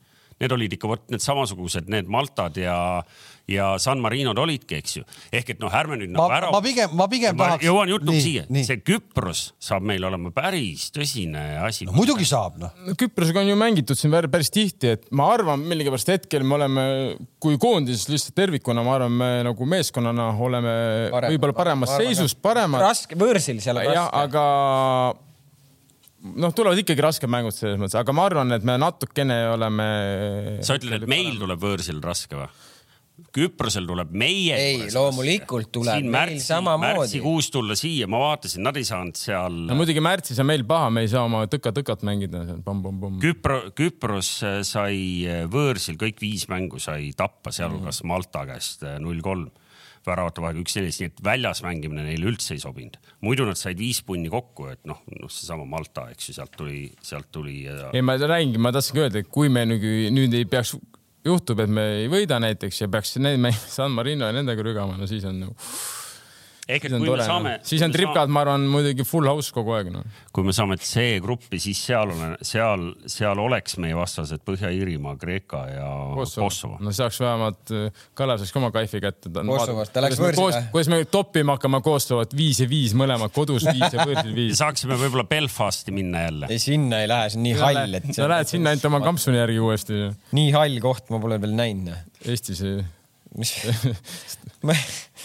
Need 0.41 0.55
olid 0.57 0.73
ikka 0.73 0.89
vot 0.89 1.11
need 1.13 1.21
samasugused, 1.21 1.91
need 1.93 2.09
Maltad 2.09 2.57
ja 2.57 2.77
ja 3.53 3.73
San 3.83 4.03
Marinod 4.03 4.39
olidki, 4.43 4.79
eks 4.81 4.97
ju. 4.99 5.07
ehk 5.33 5.55
et 5.55 5.63
noh, 5.63 5.73
ärme 5.73 5.99
nüüd 6.01 6.13
nagu 6.15 6.33
ära. 6.33 6.51
ma 6.55 6.61
pigem, 6.65 6.95
ma 6.99 7.09
pigem 7.11 7.37
ma 7.39 7.53
tahaks. 7.53 7.67
jõuan 7.67 7.93
jutuga 7.93 8.23
siia, 8.23 8.45
see 8.49 8.79
Küpros 8.83 9.45
saab 9.63 9.87
meil 9.89 10.05
olema 10.09 10.33
päris 10.35 10.89
tõsine 10.95 11.45
asi 11.63 11.87
no,. 11.89 11.97
muidugi 11.97 12.27
saab 12.29 12.61
noh 12.63 12.73
no,. 12.77 12.97
Küprosega 12.99 13.43
on 13.43 13.53
ju 13.53 13.59
mängitud 13.59 13.99
siin 13.99 14.15
päris 14.33 14.53
tihti, 14.55 14.95
et 14.97 15.09
ma 15.15 15.29
arvan, 15.35 15.65
millegipärast 15.69 16.13
hetkel 16.15 16.47
me 16.47 16.57
oleme, 16.59 16.87
kui 17.43 17.59
koondises 17.63 18.09
lihtsalt 18.13 18.37
tervikuna, 18.39 18.85
ma 18.87 18.97
arvan, 18.99 19.19
me 19.23 19.33
nagu 19.49 19.69
meeskonnana 19.69 20.31
oleme 20.43 20.79
võib-olla 21.33 21.57
paremas 21.57 21.93
parem, 21.95 22.09
seisus, 22.09 22.37
paremad. 22.39 22.83
raske, 22.85 23.19
võõrsil 23.19 23.61
seal 23.63 23.79
on 23.79 23.87
raske. 23.87 23.99
jah, 23.99 24.11
aga 24.23 24.47
noh, 26.23 26.53
tulevad 26.55 26.81
ikkagi 26.83 27.03
rasked 27.05 27.31
mängud 27.31 27.55
selles 27.57 27.81
mõttes, 27.81 27.97
aga 27.99 28.15
ma 28.17 28.27
arvan, 28.29 28.55
et 28.57 28.67
me 28.67 28.77
natukene 28.81 29.39
oleme. 29.53 29.89
sa 30.67 30.79
ütled, 30.79 31.03
et 31.03 31.11
meil 31.11 31.35
tuleb 31.41 31.63
võõrsil 31.63 32.03
raske 32.05 32.39
või? 32.39 32.51
Küprosel 33.33 33.85
tuleb 33.87 34.11
meie 34.19 34.57
ei, 34.57 34.87
loomulikult 34.93 35.69
tuleb 35.73 36.01
meil 36.01 36.15
märtsi, 36.15 36.47
samamoodi. 36.47 36.99
märtsikuus 36.99 37.51
tulla 37.53 37.77
siia, 37.79 38.09
ma 38.11 38.19
vaatasin, 38.23 38.65
nad 38.65 38.77
ei 38.81 38.87
saanud 38.89 39.19
seal. 39.21 39.59
no 39.69 39.77
muidugi 39.79 40.03
märtsis 40.05 40.41
on 40.43 40.49
meil 40.49 40.65
paha, 40.69 40.91
me 40.93 41.05
ei 41.05 41.11
saa 41.13 41.27
oma 41.29 41.45
tõka-tõkat 41.53 42.05
mängida 42.09 42.43
seal. 42.49 42.63
Küpro, 43.23 43.59
Küpros 43.79 44.31
sai 44.69 45.03
võõrsil 45.53 46.01
kõik 46.01 46.25
viis 46.25 46.49
mängu 46.53 46.81
sai 46.83 47.13
tappa, 47.17 47.53
sealhulgas 47.55 48.01
mm. 48.03 48.13
Malta 48.13 48.47
käest 48.49 48.87
null 49.05 49.21
kolm 49.25 49.51
väravate 50.07 50.43
vahega 50.43 50.63
üks-neljas, 50.63 50.99
nii 50.99 51.11
et 51.13 51.21
väljas 51.25 51.63
mängimine 51.63 52.05
neile 52.07 52.27
üldse 52.33 52.57
ei 52.57 52.63
sobinud. 52.63 52.97
muidu 53.23 53.47
nad 53.47 53.59
said 53.59 53.79
viis 53.79 54.03
punni 54.07 54.31
kokku, 54.33 54.67
et 54.73 54.81
noh, 54.89 54.99
noh, 55.21 55.31
seesama 55.31 55.67
Malta, 55.69 56.09
eks 56.11 56.31
ju, 56.31 56.35
sealt 56.39 56.57
tuli, 56.59 56.89
sealt 57.07 57.31
tuli 57.35 57.63
ja.... 57.69 57.93
ei, 57.93 58.03
ma 58.03 58.17
räägingi, 58.19 58.59
ma 58.59 58.73
tahtsingi 58.75 59.05
öelda, 59.05 59.23
et 59.23 59.31
kui 59.33 59.53
me 59.53 59.63
nüüd, 59.69 59.87
nüüd 60.17 60.35
ei 60.41 60.49
peaks 60.49 60.75
juhtub, 61.25 61.63
et 61.65 61.71
me 61.71 61.89
ei 62.03 62.09
võida 62.13 62.39
näiteks 62.43 62.85
ja 62.85 62.89
peaks 62.93 63.17
need 63.23 63.51
San 63.77 63.95
Marino 63.95 64.29
ja 64.29 64.37
nendega 64.37 64.65
rügama, 64.67 64.99
no 64.99 65.11
siis 65.11 65.27
on 65.29 65.43
nagu 65.45 65.57
ehk 66.77 66.87
et 66.89 66.95
kui 66.95 67.09
tore, 67.09 67.23
me 67.23 67.27
saame. 67.27 67.53
siis 67.67 67.83
on 67.85 67.95
tripkad, 67.95 68.31
ma 68.33 68.43
arvan, 68.45 68.65
muidugi 68.71 69.05
full 69.07 69.29
house 69.31 69.53
kogu 69.55 69.75
aeg 69.77 69.91
no.. 69.95 70.03
kui 70.35 70.47
me 70.47 70.55
saame 70.57 70.79
C-gruppi, 70.81 71.61
siis 71.63 71.81
seal 71.89 72.13
on, 72.15 72.37
seal, 72.47 72.87
seal 73.11 73.43
oleks 73.43 73.79
meie 73.83 73.97
vastased 73.99 74.45
Põhja-Iirimaa, 74.47 75.17
Kreeka 75.21 75.63
ja 75.71 75.89
Kosovo, 76.17 76.49
Kosovo.. 76.49 76.79
no 76.83 76.95
saaks 76.97 77.21
vähemalt, 77.23 77.75
äh, 77.75 78.05
Kalev 78.19 78.41
saaks 78.43 78.55
ka 78.55 78.63
oma 78.63 78.73
kaifi 78.75 79.03
kätte. 79.03 79.33
Kosovost, 79.33 79.95
ta 79.95 80.05
läks 80.05 80.21
võõrsile. 80.23 80.65
kuidas 80.75 80.93
me 80.93 81.03
toppima 81.11 81.59
hakkame 81.59 81.83
Kosovot 81.85 82.37
viis 82.37 82.63
ja 82.63 82.69
viis 82.71 82.97
mõlemad 82.99 83.35
kodus 83.35 83.67
viis 83.69 83.87
ja 83.89 84.07
võõrsil 84.07 84.33
viis. 84.37 84.57
saaksime 84.61 84.99
võib-olla 85.01 85.27
Belfasti 85.29 85.95
minna 85.95 86.27
jälle. 86.27 86.51
ei, 86.53 86.63
sinna 86.63 87.03
ei 87.05 87.11
lähe, 87.11 87.31
see 87.33 87.43
on 87.43 87.47
nii 87.49 87.61
hall, 87.61 88.01
et. 88.01 88.11
sa 88.17 88.31
lähed 88.31 88.51
sinna 88.51 88.73
ainult 88.73 88.91
oma 88.91 89.03
kampsuni 89.05 89.41
järgi 89.41 89.63
uuesti. 89.63 90.03
nii 90.39 90.51
hall 90.57 90.83
koht 90.85 91.13
ma 91.13 91.23
pole 91.23 91.41
veel 91.43 91.55
näinud. 91.59 92.11
Eestis 92.23 92.63
ei 92.67 92.83
mis 93.39 93.53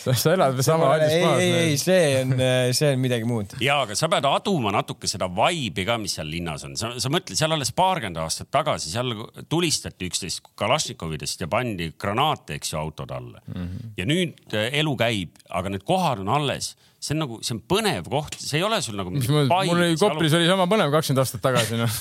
sa, 0.04 0.14
sa 0.14 0.34
elad 0.34 0.60
sama 0.66 0.92
hallis 0.94 1.16
maas. 1.22 1.42
ei, 1.44 1.52
ei, 1.62 1.78
see 1.82 2.22
on, 2.22 2.34
see 2.78 2.92
on 2.94 3.02
midagi 3.04 3.28
muud. 3.30 3.58
ja, 3.64 3.80
aga 3.84 3.98
sa 3.98 4.10
pead 4.12 4.28
aduma 4.30 4.74
natuke 4.76 5.10
seda 5.10 5.30
vibe'i 5.30 5.86
ka, 5.88 6.00
mis 6.02 6.18
seal 6.18 6.30
linnas 6.32 6.66
on. 6.68 6.78
sa, 6.80 6.94
sa 7.02 7.12
mõtled, 7.14 7.38
seal 7.40 7.54
alles 7.56 7.74
paarkümmend 7.78 8.20
aastat 8.24 8.52
tagasi, 8.54 8.92
seal 8.94 9.14
tulistati 9.50 10.10
üksteist 10.10 10.52
Kalašnikovidest 10.58 11.46
ja 11.46 11.50
pandi 11.52 11.92
granaate, 12.00 12.58
eks 12.58 12.74
ju, 12.74 12.82
autode 12.82 13.18
alla 13.18 13.42
mm. 13.46 13.64
-hmm. 13.64 13.96
ja 13.98 14.10
nüüd 14.10 14.58
eh, 14.58 14.70
elu 14.82 14.96
käib, 15.00 15.42
aga 15.50 15.74
need 15.74 15.86
kohad 15.88 16.24
on 16.24 16.34
alles 16.40 16.76
see 17.08 17.16
on 17.16 17.22
nagu, 17.24 17.38
see 17.46 17.56
on 17.56 17.60
põnev 17.72 18.08
koht, 18.12 18.36
see 18.42 18.60
ei 18.60 18.66
ole 18.68 18.80
sul 18.84 18.98
nagu. 19.00 19.12
mul 19.14 19.72
oli 19.74 19.96
Koplis 20.00 20.34
oli 20.36 20.48
sama 20.50 20.66
põnev 20.70 20.92
kakskümmend 20.94 21.24
aastat 21.24 21.44
tagasi 21.44 21.80
noh 21.80 22.00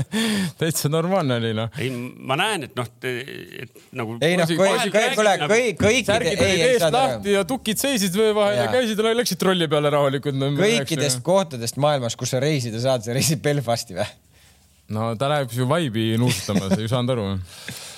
täitsa 0.60 0.90
normaalne 0.92 1.38
oli 1.42 1.52
noh. 1.56 1.80
ei, 1.82 1.90
ma 2.30 2.38
näen, 2.40 2.66
et 2.68 2.76
noh, 2.78 2.88
et 2.88 3.74
nagu. 3.96 4.16
ei 4.24 4.38
noh, 4.40 4.52
kuule, 4.56 5.34
kõik, 5.44 5.80
kõik. 5.82 6.04
särgid 6.08 6.44
olid 6.46 6.64
eest 6.70 6.86
lahti 6.94 7.34
ja 7.36 7.44
tukid 7.48 7.82
seisid 7.82 8.16
vöö 8.16 8.32
vahel 8.36 8.62
ja 8.62 8.68
käisid, 8.72 9.02
läksid 9.20 9.42
trolli 9.42 9.68
peale 9.72 9.92
rahulikult 9.92 10.38
no,. 10.38 10.52
kõikidest 10.56 11.20
kohtadest 11.26 11.80
maailmas, 11.82 12.16
kus 12.16 12.32
sa 12.32 12.40
reisida 12.42 12.80
saad, 12.82 13.04
sa 13.04 13.16
reisid 13.16 13.44
Belfasti 13.44 13.98
või? 13.98 14.08
no 14.96 15.12
ta 15.20 15.28
läheb 15.32 15.52
ju 15.52 15.68
vibe'i 15.68 16.16
nuusutama, 16.20 16.70
sa 16.72 16.80
ei 16.80 16.88
saanud 16.90 17.16
aru 17.16 17.28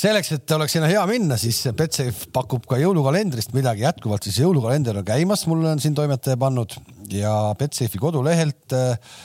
selleks, 0.00 0.32
et 0.36 0.54
oleks 0.56 0.74
sinna 0.76 0.88
hea 0.90 1.02
minna, 1.10 1.36
siis 1.40 1.58
Betsafe 1.76 2.30
pakub 2.32 2.64
ka 2.68 2.78
jõulukalendrist 2.80 3.52
midagi, 3.56 3.84
jätkuvalt 3.84 4.24
siis 4.26 4.38
jõulukalender 4.40 5.00
on 5.00 5.06
käimas, 5.06 5.44
mulle 5.50 5.72
on 5.74 5.82
siin 5.82 5.96
toimetaja 5.96 6.38
pannud 6.40 6.76
ja 7.12 7.32
Betsafe'i 7.58 8.00
kodulehelt 8.00 8.76
äh, 8.76 9.16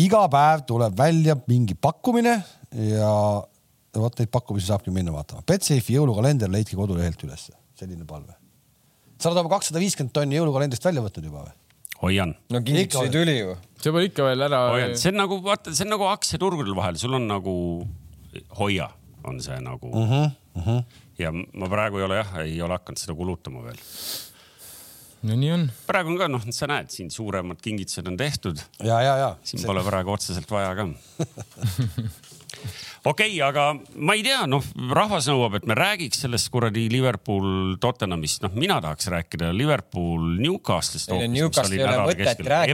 iga 0.00 0.22
päev 0.32 0.64
tuleb 0.68 0.96
välja 0.98 1.36
mingi 1.50 1.76
pakkumine 1.76 2.36
ja 2.88 3.10
vot 3.98 4.20
neid 4.20 4.30
pakkumisi 4.32 4.70
saabki 4.70 4.94
minna 4.94 5.12
vaatama. 5.14 5.44
Betsafe'i 5.48 5.98
jõulukalender 5.98 6.52
leidke 6.52 6.78
kodulehelt 6.78 7.26
ülesse, 7.26 7.52
selline 7.78 8.06
palve. 8.08 8.38
sa 9.18 9.30
oled 9.30 9.42
oma 9.42 9.52
kakssada 9.52 9.82
viiskümmend 9.82 10.14
tonni 10.16 10.38
jõulukalendrist 10.38 10.86
välja 10.88 11.04
võtnud 11.04 11.28
juba 11.28 11.44
või? 11.44 11.58
hoian. 12.02 12.32
no 12.50 12.62
kingitusi 12.64 13.12
tuli 13.14 13.36
ju. 13.36 13.52
see 13.82 13.92
pole 13.92 14.08
ikka 14.08 14.30
veel 14.30 14.48
ära. 14.48 14.64
see 14.96 15.12
on 15.12 15.20
nagu, 15.20 15.42
vaata, 15.44 15.76
see 15.76 15.84
on 15.86 15.94
nagu 15.98 16.08
aktsiaturgudel 16.08 16.74
vahel, 16.78 16.96
sul 16.98 17.20
on 17.20 17.28
nagu 17.28 17.54
hoia 18.58 18.88
on 19.24 19.40
see 19.42 19.60
nagu 19.60 19.90
uh. 19.92 20.10
-huh, 20.10 20.30
uh 20.54 20.66
-huh. 20.66 20.82
ja 21.18 21.32
ma 21.32 21.68
praegu 21.68 21.98
ei 21.98 22.04
ole 22.04 22.20
jah, 22.20 22.36
ei 22.44 22.62
ole 22.62 22.78
hakanud 22.78 22.98
seda 22.98 23.14
kulutama 23.14 23.64
veel. 23.64 23.80
no 25.22 25.36
nii 25.36 25.52
on. 25.52 25.70
praegu 25.86 26.10
on 26.10 26.18
ka 26.18 26.28
noh, 26.28 26.44
sa 26.50 26.66
näed 26.66 26.90
siin 26.90 27.10
suuremad 27.10 27.60
kingitused 27.62 28.06
on 28.06 28.16
tehtud. 28.16 28.58
ja, 28.82 29.00
ja, 29.02 29.16
ja. 29.16 29.36
siin 29.42 29.60
see... 29.60 29.66
pole 29.66 29.84
praegu 29.84 30.12
otseselt 30.12 30.50
vaja 30.50 30.74
ka 30.74 30.88
okei 33.04 33.34
okay,, 33.34 33.40
aga 33.42 33.64
ma 33.96 34.14
ei 34.16 34.22
tea, 34.26 34.44
noh, 34.50 34.64
rahvas 34.94 35.26
nõuab, 35.30 35.58
et 35.58 35.66
me 35.68 35.76
räägiks 35.78 36.22
sellest 36.24 36.50
kuradi 36.54 36.86
Liverpool 36.92 37.76
Tottenhamist, 37.82 38.42
noh, 38.46 38.54
mina 38.58 38.78
tahaks 38.84 39.10
rääkida 39.12 39.50
Liverpool 39.56 40.38
Newcastle'ist 40.42 41.10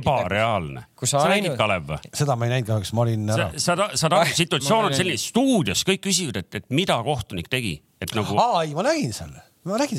ebareaalne. 0.00 0.84
sa 1.02 1.24
nägid, 1.32 1.56
Kalev 1.58 1.90
või? 1.92 2.12
seda 2.12 2.36
ma 2.36 2.48
ei 2.48 2.56
näinud 2.56 2.70
kahjuks, 2.72 2.94
ma 2.96 3.06
olin 3.06 3.34
ära. 3.34 3.50
sa, 3.56 3.76
sa, 3.78 3.90
sa 3.94 4.12
tahad, 4.12 4.32
situatsioon 4.42 4.90
on 4.90 4.96
selline, 4.96 5.20
stuudios 5.22 5.84
kõik 5.88 6.04
küsivad, 6.10 6.42
et, 6.44 6.62
et 6.62 6.72
mida 6.74 6.98
kohtunik 7.04 7.48
tegi, 7.52 7.78
et 8.02 8.12
nagu. 8.16 8.36
aa, 8.40 8.64
ei, 8.66 8.76
ma 8.76 8.86
nägin 8.90 9.16
seal 9.16 9.32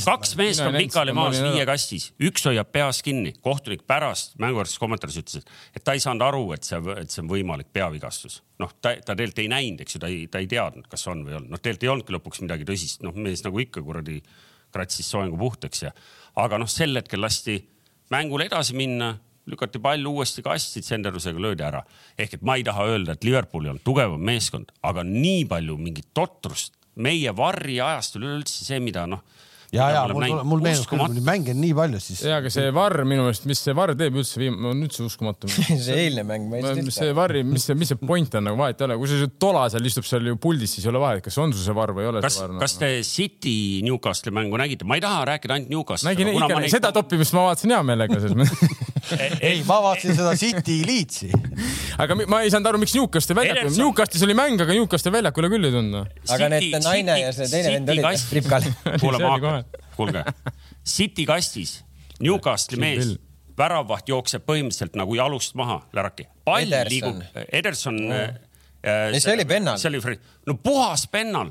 kaks 0.05 0.35
meest 0.39 0.63
on 0.65 0.75
pikali 0.77 1.13
maas 1.15 1.39
viie 1.43 1.65
kastis, 1.67 2.09
üks 2.25 2.45
hoiab 2.49 2.71
peas 2.73 3.01
kinni, 3.05 3.33
kohtunik 3.45 3.85
pärast 3.89 4.35
mänguväärses 4.41 4.81
kommentaaris 4.81 5.19
ütles, 5.21 5.47
et, 5.75 5.83
ta 5.83 5.95
ei 5.95 6.03
saanud 6.03 6.25
aru, 6.25 6.43
et 6.55 6.67
see, 6.67 6.79
et 6.97 7.13
see 7.13 7.23
on 7.23 7.31
võimalik 7.31 7.71
peavigastus. 7.75 8.41
noh, 8.59 8.73
ta, 8.81 8.95
ta 8.99 9.15
tegelikult 9.15 9.43
ei 9.45 9.51
näinud, 9.51 9.85
eks 9.85 9.95
ju, 9.95 10.03
ta 10.03 10.11
ei, 10.11 10.27
ta 10.31 10.41
ei 10.43 10.49
teadnud, 10.51 10.89
kas 10.91 11.07
on 11.07 11.23
või 11.23 11.33
ei 11.33 11.39
olnud, 11.39 11.53
noh, 11.53 11.61
tegelikult 11.63 11.85
ei 11.85 11.93
olnudki 11.93 12.17
lõpuks 12.17 12.43
midagi 12.43 12.67
tõsist, 12.67 13.03
noh, 13.05 13.15
mees 13.15 13.45
nagu 13.45 13.61
ikka 13.63 13.83
kuradi 13.85 14.19
kratsis 14.73 15.07
soengu 15.09 15.39
puhtaks 15.39 15.85
ja, 15.87 15.93
aga 16.39 16.59
noh, 16.61 16.69
sel 16.69 16.97
hetkel 16.99 17.23
lasti 17.23 17.61
mängule 18.13 18.49
edasi 18.49 18.75
minna 18.77 19.13
lükati 19.49 19.79
pall 19.81 20.05
uuesti 20.05 20.43
kasti, 20.45 20.81
tsenderusega 20.85 21.41
löödi 21.41 21.63
ära. 21.65 21.83
ehk 22.17 22.33
et 22.37 22.41
ma 22.45 22.55
ei 22.59 22.63
taha 22.63 22.85
öelda, 22.85 23.15
et 23.15 23.23
Liverpool 23.23 23.65
ei 23.65 23.71
olnud 23.73 23.85
tugevam 23.85 24.21
meeskond, 24.21 24.71
aga 24.83 25.03
nii 25.03 25.45
palju 25.49 25.77
mingit 25.77 26.11
totrust 26.13 26.75
meie 26.95 27.33
varri 27.35 27.79
ajastul 27.81 28.27
üleüldse 28.27 28.65
see, 28.65 28.79
mida 28.83 29.05
noh 29.07 29.23
ja, 29.75 29.87
ja 29.93 30.03
mul, 30.09 30.25
mul 30.47 30.63
meenub 30.63 30.87
küll, 30.89 31.01
mul 31.01 31.19
mänge 31.25 31.53
on 31.53 31.59
nii 31.61 31.75
palju 31.77 32.01
siis. 32.01 32.23
ja, 32.25 32.39
aga 32.41 32.51
see 32.53 32.71
Varr 32.75 33.03
minu 33.07 33.25
meelest, 33.27 33.45
mis 33.49 33.61
see 33.65 33.75
Varr 33.77 33.95
teeb 33.99 34.17
üldse, 34.19 34.49
on 34.49 34.83
üldse 34.85 35.05
uskumatu 35.05 35.49
see 35.51 35.97
eilne 36.05 36.25
mäng, 36.27 36.47
ma 36.49 36.59
ei 36.59 36.65
tea. 36.65 36.85
mis 36.87 36.99
see 37.01 37.13
Varri, 37.17 37.43
mis 37.47 37.67
see, 37.69 37.77
mis 37.79 37.93
see 37.93 38.01
point 38.01 38.39
on 38.39 38.47
nagu 38.49 38.59
vahet 38.59 38.81
ei 38.81 38.89
ole, 38.89 38.99
kui 39.01 39.11
see 39.11 39.29
tola 39.41 39.67
seal 39.73 39.89
istub 39.91 40.07
seal 40.09 40.31
ju 40.31 40.39
puldis, 40.41 40.73
siis 40.75 40.87
ei 40.87 40.93
ole 40.93 41.03
vahet, 41.03 41.23
kas 41.25 41.37
on 41.41 41.53
sul 41.53 41.65
see 41.65 41.77
Varr 41.77 41.95
või 41.97 42.07
ei 42.07 42.11
ole 42.13 42.23
kas, 42.25 42.39
see 42.39 42.47
Varr. 42.47 42.59
kas 42.63 42.77
te 42.81 42.91
City 43.07 43.55
Newcastle'i 43.85 44.35
mängu 44.39 44.59
nägite, 44.61 44.87
ma 44.89 44.97
ei 44.97 45.05
taha 45.05 45.25
rääkida 45.33 45.59
ainult 45.59 45.73
Newcastle'ist. 45.75 46.09
nägin 46.09 46.33
ikka, 46.33 46.63
neid... 46.63 46.73
seda 46.73 46.93
toppimist 46.95 47.37
ma 47.37 47.49
vaatasin 47.51 47.75
hea 47.77 47.83
meelega 47.85 48.21
ei, 49.47 49.61
ma 49.67 49.79
vaatasin 49.83 50.17
seda 50.17 50.33
City 50.39 50.79
Leedsi. 50.87 51.29
aga 51.99 52.17
ma 52.19 52.41
ei 52.45 52.51
saanud 52.53 52.71
aru, 52.71 52.81
miks 52.81 52.95
Newcastle 52.97 53.37
väljakul, 53.37 53.71
Newcastle'is 53.77 54.25
oli 54.27 54.35
mäng, 54.37 54.61
aga 54.63 54.75
Newcastle 54.75 55.13
väljakule 55.15 55.51
küll 55.53 55.69
ei 55.69 55.75
tulnud. 55.75 56.19
aga 56.35 56.51
need 56.55 56.77
naine 56.83 57.19
ja 57.21 57.31
see 57.35 57.49
teine 57.51 57.77
vend 57.77 57.93
olid 57.95 58.27
tripkal. 58.31 58.67
kuule, 59.03 59.21
ma 59.23 59.55
kuulge, 59.97 60.25
City 60.97 61.25
kastis, 61.29 61.79
Newcastle'i 62.23 62.81
mees, 62.83 63.15
väravvaht 63.59 64.11
jookseb 64.11 64.45
põhimõtteliselt 64.47 64.99
nagu 64.99 65.17
jalust 65.19 65.57
maha, 65.59 65.81
läraki. 65.95 66.29
pall 66.47 66.67
Ederson. 66.67 66.93
liigub, 66.93 67.49
Ederson 67.61 68.03
mm.. 68.05 68.45
Äh, 68.79 69.17
see 69.19 69.33
oli 69.35 69.43
pennal. 69.43 69.75
see 69.75 69.89
oli, 69.91 69.99
no 70.47 70.55
puhas 70.63 71.03
pennal 71.11 71.49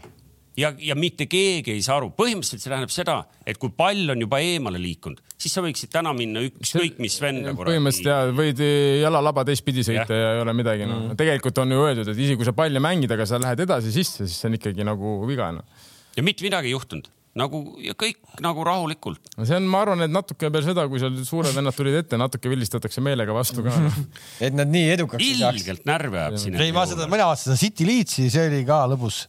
ja, 0.58 0.72
ja 0.82 0.96
mitte 0.98 1.26
keegi 1.30 1.74
ei 1.74 1.82
saa 1.84 1.98
aru, 2.00 2.10
põhimõtteliselt 2.18 2.64
see 2.64 2.72
tähendab 2.72 2.92
seda, 2.92 3.16
et 3.48 3.60
kui 3.60 3.72
pall 3.76 4.14
on 4.14 4.24
juba 4.24 4.40
eemale 4.44 4.80
liikunud, 4.82 5.20
siis 5.38 5.54
sa 5.54 5.62
võiksid 5.64 5.92
täna 5.94 6.14
minna 6.16 6.42
ükskõik 6.48 6.98
mis 7.02 7.18
venda. 7.22 7.54
põhimõtteliselt 7.58 8.10
ja 8.10 8.38
võid 8.38 8.62
jalalaba 9.02 9.46
teistpidi 9.48 9.86
sõita 9.86 10.16
ja. 10.16 10.24
ja 10.24 10.32
ei 10.38 10.46
ole 10.46 10.56
midagi 10.58 10.88
no. 10.88 11.02
mm.. 11.04 11.20
tegelikult 11.20 11.62
on 11.64 11.76
ju 11.76 11.84
öeldud, 11.84 12.10
et 12.12 12.24
isegi 12.24 12.40
kui 12.40 12.48
sa 12.48 12.56
palli 12.56 12.82
mängid, 12.82 13.12
aga 13.14 13.28
sa 13.28 13.40
lähed 13.42 13.66
edasi 13.68 13.94
sisse, 13.94 14.26
siis 14.26 14.40
see 14.40 14.50
on 14.50 14.58
ikkagi 14.58 14.86
nagu 14.88 15.20
viga 15.28 15.52
no. 15.54 15.64
ja 16.18 16.26
mitte 16.26 16.46
midagi 16.46 16.72
ei 16.72 16.76
juhtunud 16.76 17.12
nagu 17.38 17.60
ja 17.84 17.94
kõik 17.98 18.18
nagu 18.42 18.64
rahulikult. 18.66 19.30
no 19.36 19.46
see 19.46 19.58
on, 19.58 19.66
ma 19.70 19.82
arvan, 19.84 20.02
et 20.06 20.12
natuke 20.12 20.48
peale 20.48 20.64
seda, 20.64 20.86
kui 20.90 20.98
seal 21.02 21.14
suured 21.26 21.54
vennad 21.54 21.76
tulid 21.76 22.00
ette, 22.00 22.18
natuke 22.18 22.50
vilistatakse 22.50 23.04
meelega 23.04 23.36
vastu 23.36 23.62
ka 23.66 23.74
no. 23.74 23.92
et 24.46 24.56
nad 24.56 24.70
nii 24.70 24.88
edukaks 24.96 25.22
ei 25.22 25.36
saaks. 25.38 25.60
ilgelt 25.60 25.86
närve 25.88 26.18
ajab 26.24 26.40
siin. 26.42 26.58
ei, 26.58 26.74
ma 26.74 26.86
seda, 26.88 27.06
mina 27.10 27.28
vaatasin 27.30 27.52
seda 27.52 27.60
City 27.62 27.86
Leedsi, 27.88 28.26
see 28.32 28.48
oli 28.50 28.64
ka 28.68 28.80
lõbus 28.90 29.22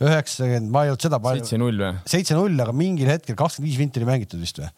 üheksakümmend, 0.00 0.70
ma 0.72 0.84
ei 0.86 0.92
olnud 0.92 1.04
seda 1.04 1.20
palju. 1.22 1.44
seitse-null 1.44 1.82
või? 1.82 1.92
seitse-null, 2.08 2.62
aga 2.64 2.74
mingil 2.76 3.10
hetkel 3.12 3.36
kakskümmend 3.38 3.70
viis 3.70 3.80
minti 3.80 4.00
oli 4.00 4.08
mängitud 4.08 4.40
vist 4.42 4.60
või? 4.62 4.70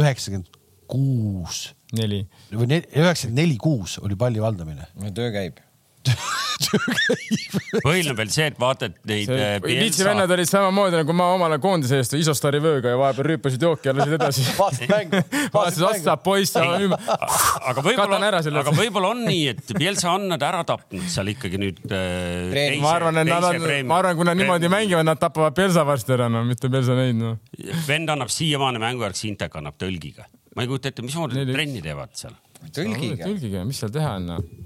üheksakümmend 0.00 0.58
kuus. 0.90 1.62
neli. 1.96 2.24
või 2.52 2.80
üheksakümmend 2.80 3.40
neli, 3.42 3.60
kuus 3.62 3.98
oli 4.02 4.18
palli 4.18 4.42
valdamine. 4.42 4.90
no 5.02 5.14
töö 5.14 5.30
käib 5.34 5.62
põhiline 7.84 8.12
on 8.12 8.18
veel 8.18 8.30
see, 8.32 8.46
et 8.50 8.58
vaata, 8.60 8.88
et 8.88 8.96
neid 9.08 9.30
äh, 9.32 9.56
Viitsi 9.64 10.04
vennad 10.06 10.30
olid 10.32 10.48
samamoodi 10.48 11.00
nagu 11.00 11.16
ma 11.16 11.28
omal 11.34 11.54
ajal 11.54 11.62
koondise 11.64 12.00
eest 12.00 12.16
Isostari 12.18 12.60
vööga 12.62 12.92
ja 12.94 13.00
vahepeal 13.00 13.28
rüüpasid 13.32 13.66
jooki 13.66 13.90
ja 13.90 13.94
lasid 13.96 14.16
edasi 14.16 14.44
vaatasid 14.60 14.92
mängu. 14.92 15.22
vaatasid 15.54 15.86
otsa, 15.90 16.16
poiss, 16.22 16.56
aga 16.56 17.84
võib-olla, 17.84 18.30
aga 18.62 18.74
võib-olla 18.76 19.12
on 19.12 19.24
nii, 19.28 19.42
et 19.54 19.74
Pielsa 19.76 20.14
on 20.16 20.28
nad 20.32 20.42
ära 20.46 20.62
tapnud 20.68 21.08
seal 21.12 21.32
ikkagi 21.34 21.60
nüüd 21.60 21.82
äh,. 21.90 22.78
ma 22.82 22.94
arvan, 22.94 23.22
et 23.22 23.30
nad 23.30 23.48
on, 23.50 23.68
ma 23.88 24.00
arvan, 24.02 24.18
kui 24.18 24.28
nad 24.28 24.40
niimoodi 24.40 24.72
mängivad, 24.72 25.06
nad 25.08 25.20
tapavad 25.20 25.56
Pielsa 25.56 25.84
varsti 25.88 26.16
ära, 26.16 26.30
no 26.32 26.44
mitte 26.48 26.70
Pielsa 26.72 26.96
neid, 26.98 27.20
noh. 27.20 27.40
vend 27.88 28.14
annab 28.14 28.32
siiamaani 28.32 28.82
mängujärg 28.82 29.18
Sintek 29.18 29.54
annab 29.60 29.78
tõlgiga. 29.80 30.28
ma 30.56 30.64
ei 30.64 30.70
kujuta 30.70 30.92
ette, 30.92 31.04
mismoodi 31.04 31.42
nad 31.42 31.52
trenni 31.52 31.84
teevad 31.84 32.16
seal. 32.16 32.36
tõlgiga 32.70 33.20
no,. 33.20 33.28
tõlgiga, 33.28 33.66
mis 33.68 33.82
seal 33.82 33.92
teha 33.94 34.16
on, 34.20 34.32
noh 34.34 34.65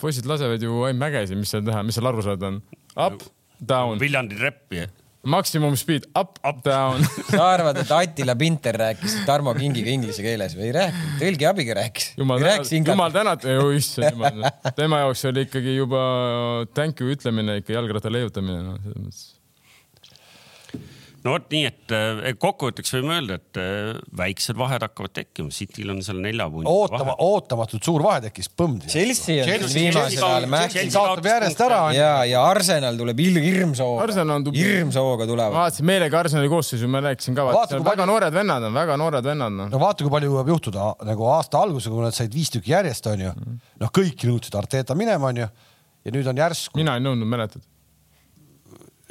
poisid 0.00 0.28
lasevad 0.28 0.62
ju 0.62 0.84
ainult 0.86 1.02
mägesid, 1.02 1.38
mis 1.40 1.52
seal 1.54 1.66
teha, 1.66 1.82
mis 1.86 1.98
seal 1.98 2.08
aru 2.10 2.24
saada 2.24 2.52
on? 2.52 2.62
Up, 2.94 3.22
down. 3.58 4.00
Viljandi 4.00 4.38
treppi. 4.38 4.86
Maksimum 5.28 5.74
speed, 5.76 6.06
up, 6.16 6.38
up, 6.46 6.60
down 6.64 7.02
sa 7.32 7.48
arvad, 7.50 7.80
et 7.82 7.90
Attila 7.92 8.36
Pinter 8.38 8.76
rääkis 8.78 9.16
Tarmo 9.26 9.52
Kingiga 9.56 9.90
inglise 9.90 10.22
keeles 10.24 10.54
või 10.56 10.68
ei 10.68 10.76
rääkinud, 10.76 11.16
tõlgi 11.20 11.48
abiga 11.50 11.74
rääkis. 11.80 12.12
jumal 12.20 12.44
tänatud, 12.44 12.76
jumal 12.92 13.16
tänatud, 13.16 13.72
issand 13.76 14.14
jumal. 14.14 14.46
tema 14.78 15.02
jaoks 15.02 15.26
oli 15.32 15.44
ikkagi 15.48 15.74
juba 15.74 16.04
thank 16.78 17.02
you 17.02 17.10
ütlemine 17.12 17.58
ikka 17.60 17.74
jalgratta 17.74 18.14
leiutamine, 18.14 18.62
noh, 18.62 18.78
selles 18.86 19.02
mõttes 19.02 19.26
no 21.24 21.34
vot 21.34 21.46
nii, 21.52 21.68
et 21.68 21.92
kokkuvõtteks 22.40 22.92
võime 22.94 23.16
öelda, 23.16 23.38
et 23.38 23.58
äh, 23.60 23.98
väiksed 24.18 24.58
vahed 24.58 24.84
hakkavad 24.84 25.14
tekkima, 25.16 25.50
Cityl 25.54 25.92
on 25.92 26.00
seal 26.04 26.20
nelja 26.22 26.46
punni 26.52 26.70
Ootama, 26.70 27.12
vahe. 27.12 27.26
ootamatult 27.26 27.86
suur 27.88 28.04
vahe 28.04 28.22
tekkis, 28.28 28.50
põmm. 28.58 28.78
Chelsea 28.86 29.42
on 29.42 29.72
viimasel 29.72 30.26
ajal 30.28 30.48
mängis. 30.52 30.90
kaotab 30.94 31.30
järjest 31.30 31.62
ära. 31.66 31.80
ja, 31.96 32.10
ja 32.28 32.42
Arsenal 32.48 32.98
tuleb 33.00 33.22
hirmsooga, 33.24 34.26
hirmsooga 34.56 35.28
tulevad. 35.28 35.56
vaatasin 35.56 35.88
meelega 35.90 36.20
Arsenali 36.22 36.52
koosseisu, 36.52 36.90
ma 36.90 37.02
rääkisin 37.08 37.38
ka, 37.38 37.46
vaata, 37.50 37.80
väga 37.80 37.88
palju... 37.90 38.10
noored 38.12 38.36
vennad 38.38 38.68
on, 38.68 38.76
väga 38.78 38.98
noored 39.00 39.30
vennad 39.32 39.50
on. 39.54 39.72
no 39.72 39.82
vaata, 39.82 40.04
kui 40.06 40.14
palju 40.14 40.36
võib 40.36 40.52
juhtuda 40.54 40.92
nagu 41.08 41.30
aasta 41.32 41.62
alguses, 41.64 41.90
kui 41.90 42.04
nad 42.04 42.16
said 42.16 42.34
viis 42.34 42.52
tükki 42.54 42.74
järjest, 42.76 43.10
onju. 43.10 43.32
noh, 43.82 43.94
kõik 43.94 44.28
nõudsid 44.28 44.60
Arteta 44.60 44.96
minema, 44.98 45.32
onju. 45.32 45.50
ja 46.06 46.14
nüüd 46.14 46.30
on 46.30 46.44
järsku. 46.44 46.78
mina 46.78 46.98
ei 46.98 47.04
nõudnud, 47.04 47.28
mäletad? 47.30 47.66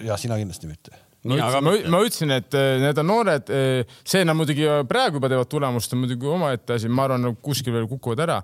ja 0.06 0.16
sina 0.22 0.38
kindlasti 0.38 0.70
mitte 0.70 1.07
ma 1.28 1.38
ütlesin, 1.38 1.68
ma, 1.68 1.76
ma 1.94 2.02
ütlesin, 2.06 2.34
et 2.38 2.58
äh, 2.58 2.72
need 2.84 3.02
on 3.04 3.10
noored, 3.12 3.52
äh, 3.54 4.00
see 4.08 4.24
nad 4.28 4.38
muidugi 4.38 4.66
praegu 4.90 5.22
juba 5.22 5.32
teevad 5.34 5.52
tulemust, 5.52 5.94
on 5.96 6.04
muidugi 6.04 6.32
omaette 6.32 6.78
asi, 6.78 6.90
ma 6.90 7.08
arvan, 7.08 7.30
kuskil 7.44 7.76
veel 7.76 7.88
kukuvad 7.92 8.26
ära, 8.28 8.42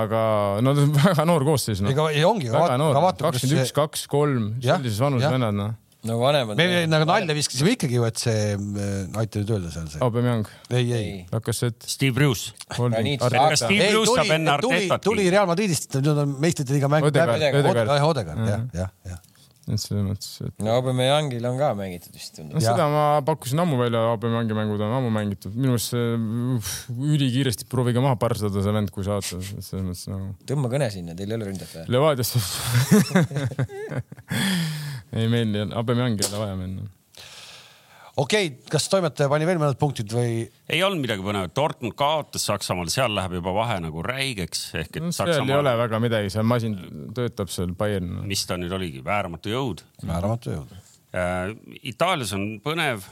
aga 0.00 0.20
nad 0.66 0.84
on 0.84 0.94
väga 1.00 1.26
noor 1.28 1.46
koosseis 1.48 1.82
no.. 1.84 1.94
ega 1.94 2.10
ei 2.12 2.26
ongi. 2.28 2.52
väga 2.52 2.78
noor, 2.82 3.00
kakskümmend 3.22 3.64
üks, 3.64 3.74
kaks, 3.76 4.06
kolm, 4.10 4.54
sellises 4.64 5.02
vanuses 5.02 5.32
vennad 5.32 5.56
noh 5.56 5.74
no 6.06 6.16
vanemad. 6.20 6.56
me 6.58 6.86
nagu 6.90 7.06
nalja 7.08 7.36
viskasime 7.36 7.74
ikkagi 7.76 7.98
ju, 7.98 8.06
et 8.08 8.20
see, 8.20 8.42
äh, 8.54 9.20
aita 9.20 9.42
nüüd 9.42 9.52
öelda 9.56 9.72
seal 9.74 9.88
see. 9.90 10.02
Aubameyang. 10.04 10.48
ei, 10.70 10.90
ei. 10.94 11.12
Lakassett. 11.32 11.86
Steve 11.90 12.14
Bruce. 12.16 12.52
kas 12.68 13.62
Steve 13.64 13.90
Bruce 13.94 14.14
saab 14.14 14.34
enne 14.38 14.52
Artetat? 14.54 15.02
tuli 15.06 15.28
Real 15.32 15.48
Madridist, 15.50 15.98
nüüd 15.98 16.24
on 16.24 16.36
meistrite 16.42 16.76
liiga 16.76 16.90
mäng. 16.92 17.08
Odegaard, 17.08 18.46
jah, 18.46 18.68
jah, 18.74 18.92
jah 19.06 19.24
et 19.66 19.82
selles 19.82 20.04
mõttes, 20.06 20.30
et. 20.46 20.52
no 20.62 20.74
Aubameyangil 20.76 21.46
on 21.48 21.58
ka 21.58 21.72
mängitud 21.78 22.14
vist 22.14 22.36
tundub. 22.36 22.54
no 22.54 22.62
seda 22.62 22.86
ma 22.92 23.04
pakkusin 23.26 23.62
ammu 23.64 23.78
välja, 23.80 24.02
Aubameyangi 24.12 24.56
mängud 24.58 24.84
on 24.86 24.94
ammu 25.00 25.10
mängitud, 25.14 25.56
minu 25.58 25.74
arust 25.74 25.94
see 25.94 26.12
ülikiiresti 27.16 27.66
proovige 27.70 28.02
maha 28.04 28.18
parsada 28.20 28.62
see 28.62 28.76
vend, 28.76 28.92
kui 28.94 29.06
saate, 29.06 29.40
selles 29.42 29.86
mõttes 29.86 30.06
nagu 30.12 30.28
no.. 30.28 30.36
tõmba 30.46 30.70
kõne 30.76 30.90
sinna, 30.94 31.16
teil 31.18 31.34
ei 31.34 31.40
ole 31.40 31.50
ründat 31.50 31.72
vaja. 31.74 31.88
Levadiasse 31.90 32.42
ei, 35.18 35.26
meil 35.26 35.50
ei 35.50 35.66
ole, 35.66 35.72
Aubameyangi 35.82 36.22
ei 36.22 36.30
ole 36.30 36.44
vaja 36.44 36.60
minna 36.62 36.86
okei 38.16 38.48
okay,, 38.50 38.70
kas 38.72 38.88
toimetaja 38.92 39.30
pani 39.32 39.48
veel 39.48 39.60
mõned 39.60 39.78
punktid 39.80 40.12
või? 40.14 40.46
ei 40.72 40.82
olnud 40.86 41.02
midagi 41.02 41.24
põnevat, 41.24 41.54
Dortmund 41.56 41.96
kaotas 41.98 42.46
Saksamaal, 42.48 42.90
seal 42.92 43.14
läheb 43.16 43.38
juba 43.38 43.54
vahe 43.56 43.78
nagu 43.84 44.04
räigeks 44.06 44.68
ehk 44.82 44.98
et 44.98 45.04
no,. 45.04 45.12
seal 45.12 45.32
Saksamaal... 45.32 45.52
ei 45.52 45.60
ole 45.60 45.74
väga 45.82 46.02
midagi, 46.02 46.32
see 46.34 46.46
masin 46.46 46.78
töötab 47.16 47.52
seal 47.52 47.74
Bayern. 47.78 48.22
mis 48.28 48.46
ta 48.48 48.58
nüüd 48.60 48.74
oligi, 48.76 49.04
vääramatu 49.06 49.52
jõud. 49.52 49.84
vääramatu 50.04 50.56
jõud 50.56 50.74
äh,. 50.76 51.52
Itaalias 51.92 52.34
on 52.36 52.48
põnev 52.64 53.06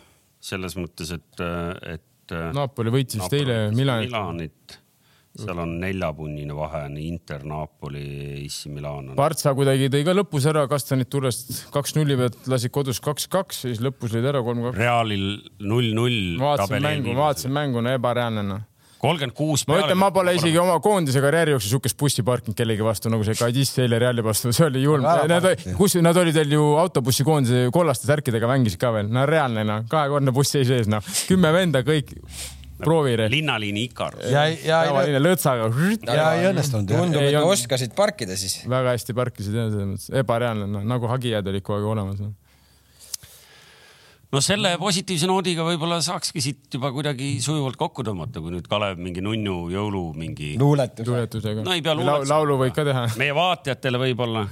selles 0.44 0.74
mõttes, 0.76 1.14
et, 1.14 1.44
et. 1.88 2.32
Napoli 2.56 2.92
võitis 2.92 3.22
eile 3.32 3.68
Milanit. 3.72 4.10
Milanit 4.10 4.78
seal 5.34 5.58
on 5.58 5.72
neljapunnine 5.82 6.54
vahe, 6.54 6.84
on 6.88 6.98
Inter, 7.00 7.42
Napoli, 7.48 8.04
AC 8.44 8.68
Milan 8.70 9.10
on. 9.12 9.16
Partsa 9.18 9.54
kuidagi 9.56 9.90
tõi 9.92 10.04
ka 10.06 10.14
lõpus 10.14 10.46
ära 10.50 10.66
Kastanit 10.70 11.10
tullest 11.10 11.64
kaks 11.74 11.96
nulli 11.98 12.18
pealt, 12.20 12.38
lasid 12.50 12.74
kodus 12.74 13.02
kaks-kaks, 13.04 13.64
siis 13.66 13.82
lõpus 13.84 14.14
lõid 14.14 14.28
ära 14.30 14.44
kolm-kaks. 14.46 14.78
Realil 14.78 15.26
null-null. 15.64 16.38
vaatasin 16.42 16.86
mängu, 16.86 17.18
vaatasin 17.18 17.54
mängu, 17.54 17.82
no 17.84 17.96
ebareaalne 17.98 18.46
noh 18.46 18.70
kolmkümmend 19.04 19.36
kuus. 19.36 19.66
ma 19.68 19.78
ütlen, 19.82 19.98
ma 20.00 20.08
pole 20.14 20.32
isegi 20.38 20.56
oma 20.60 20.78
koondise 20.80 21.20
karjääri 21.20 21.52
jooksul 21.52 21.74
siukest 21.74 21.98
bussi 22.00 22.24
parkinud 22.24 22.56
kellegi 22.56 22.84
vastu 22.86 23.12
nagu 23.12 23.26
see 23.26 23.36
Kadis 23.36 23.74
eile 23.84 23.98
Reali 24.00 24.24
vastu, 24.24 24.52
see 24.54 24.64
oli 24.64 24.80
julm. 24.84 25.04
Nad, 25.04 25.50
kus 25.76 25.98
nad 26.00 26.16
olid 26.16 26.36
veel 26.38 26.56
ju 26.56 26.70
autobussikoondise 26.80 27.68
kollaste 27.74 28.08
särkidega 28.08 28.48
mängisid 28.48 28.80
ka 28.80 28.94
veel, 28.96 29.10
no 29.12 29.26
reaalne 29.28 29.66
noh, 29.68 29.84
kahekordne 29.90 30.32
buss 30.32 30.56
seis 30.56 30.72
ees 30.72 30.88
noh, 30.88 31.04
kümme 31.28 31.52
venda 31.52 31.84
kõik 31.84 32.14
proovire. 32.86 33.28
linnaliini 33.32 33.88
Ikar. 33.88 34.18
ja, 34.30 34.46
ja, 34.52 34.84
ja 35.08 35.20
lõõtsaga. 35.22 35.68
ja 36.08 36.30
ei 36.38 36.48
õnnestunud. 36.52 36.90
tundub, 36.92 37.24
et 37.24 37.40
oskasid 37.40 37.96
parkida 37.96 38.38
siis. 38.38 38.62
väga 38.70 38.94
hästi 38.94 39.16
parkisid 39.16 39.58
jah, 39.58 39.68
selles 39.72 39.92
mõttes 39.92 40.08
ebareaalne, 40.22 40.70
noh 40.70 40.88
nagu 40.94 41.10
hagijad 41.10 41.52
olid 41.52 41.64
kogu 41.66 41.80
aeg 41.80 41.92
olemas 41.96 42.22
no 42.22 42.32
no 44.34 44.42
selle 44.42 44.74
positiivse 44.80 45.28
noodiga 45.30 45.64
võib-olla 45.66 46.00
saakski 46.04 46.42
siit 46.42 46.74
juba 46.74 46.90
kuidagi 46.94 47.36
sujuvalt 47.44 47.78
kokku 47.78 48.04
tõmmata, 48.06 48.42
kui 48.42 48.54
nüüd 48.54 48.66
Kalev 48.70 48.98
mingi 49.02 49.22
nunnu 49.24 49.68
jõulu 49.72 50.04
mingi. 50.18 50.54
luuletus. 50.60 51.06
luuletusega. 51.06 51.64
no 51.66 51.74
ei 51.76 51.82
pea 51.84 51.94
luuletusega. 51.94 52.34
laulu 52.34 52.58
võid 52.64 52.74
ka 52.76 52.86
teha. 52.88 53.06
meie 53.20 53.36
vaatajatele 53.36 54.00
võib-olla 54.08 54.46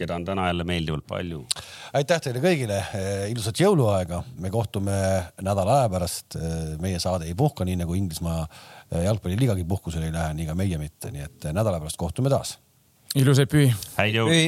keda 0.00 0.16
on 0.16 0.24
täna 0.24 0.46
jälle 0.48 0.64
meeldivalt 0.64 1.06
palju. 1.08 1.42
aitäh 1.92 2.22
teile 2.24 2.40
kõigile, 2.44 2.78
ilusat 3.32 3.60
jõuluaega, 3.60 4.22
me 4.40 4.52
kohtume 4.52 4.96
nädala 5.42 5.80
aja 5.80 5.92
pärast. 5.92 6.38
meie 6.80 6.98
saade 7.02 7.28
ei 7.28 7.36
puhka, 7.36 7.66
nii 7.68 7.76
nagu 7.82 7.94
Inglismaa 7.94 8.46
jalgpalliliigagi 9.04 9.64
puhkusele 9.68 10.08
ei 10.08 10.16
lähe, 10.16 10.34
nii 10.38 10.48
ka 10.48 10.56
meie 10.58 10.80
mitte, 10.80 11.12
nii 11.12 11.26
et 11.28 11.52
nädala 11.52 11.82
pärast 11.82 12.00
kohtume 12.00 12.32
taas. 12.32 12.56
ilusaid 13.14 13.52
pühi. 13.52 13.72
häid 13.98 14.20
jõule. 14.20 14.42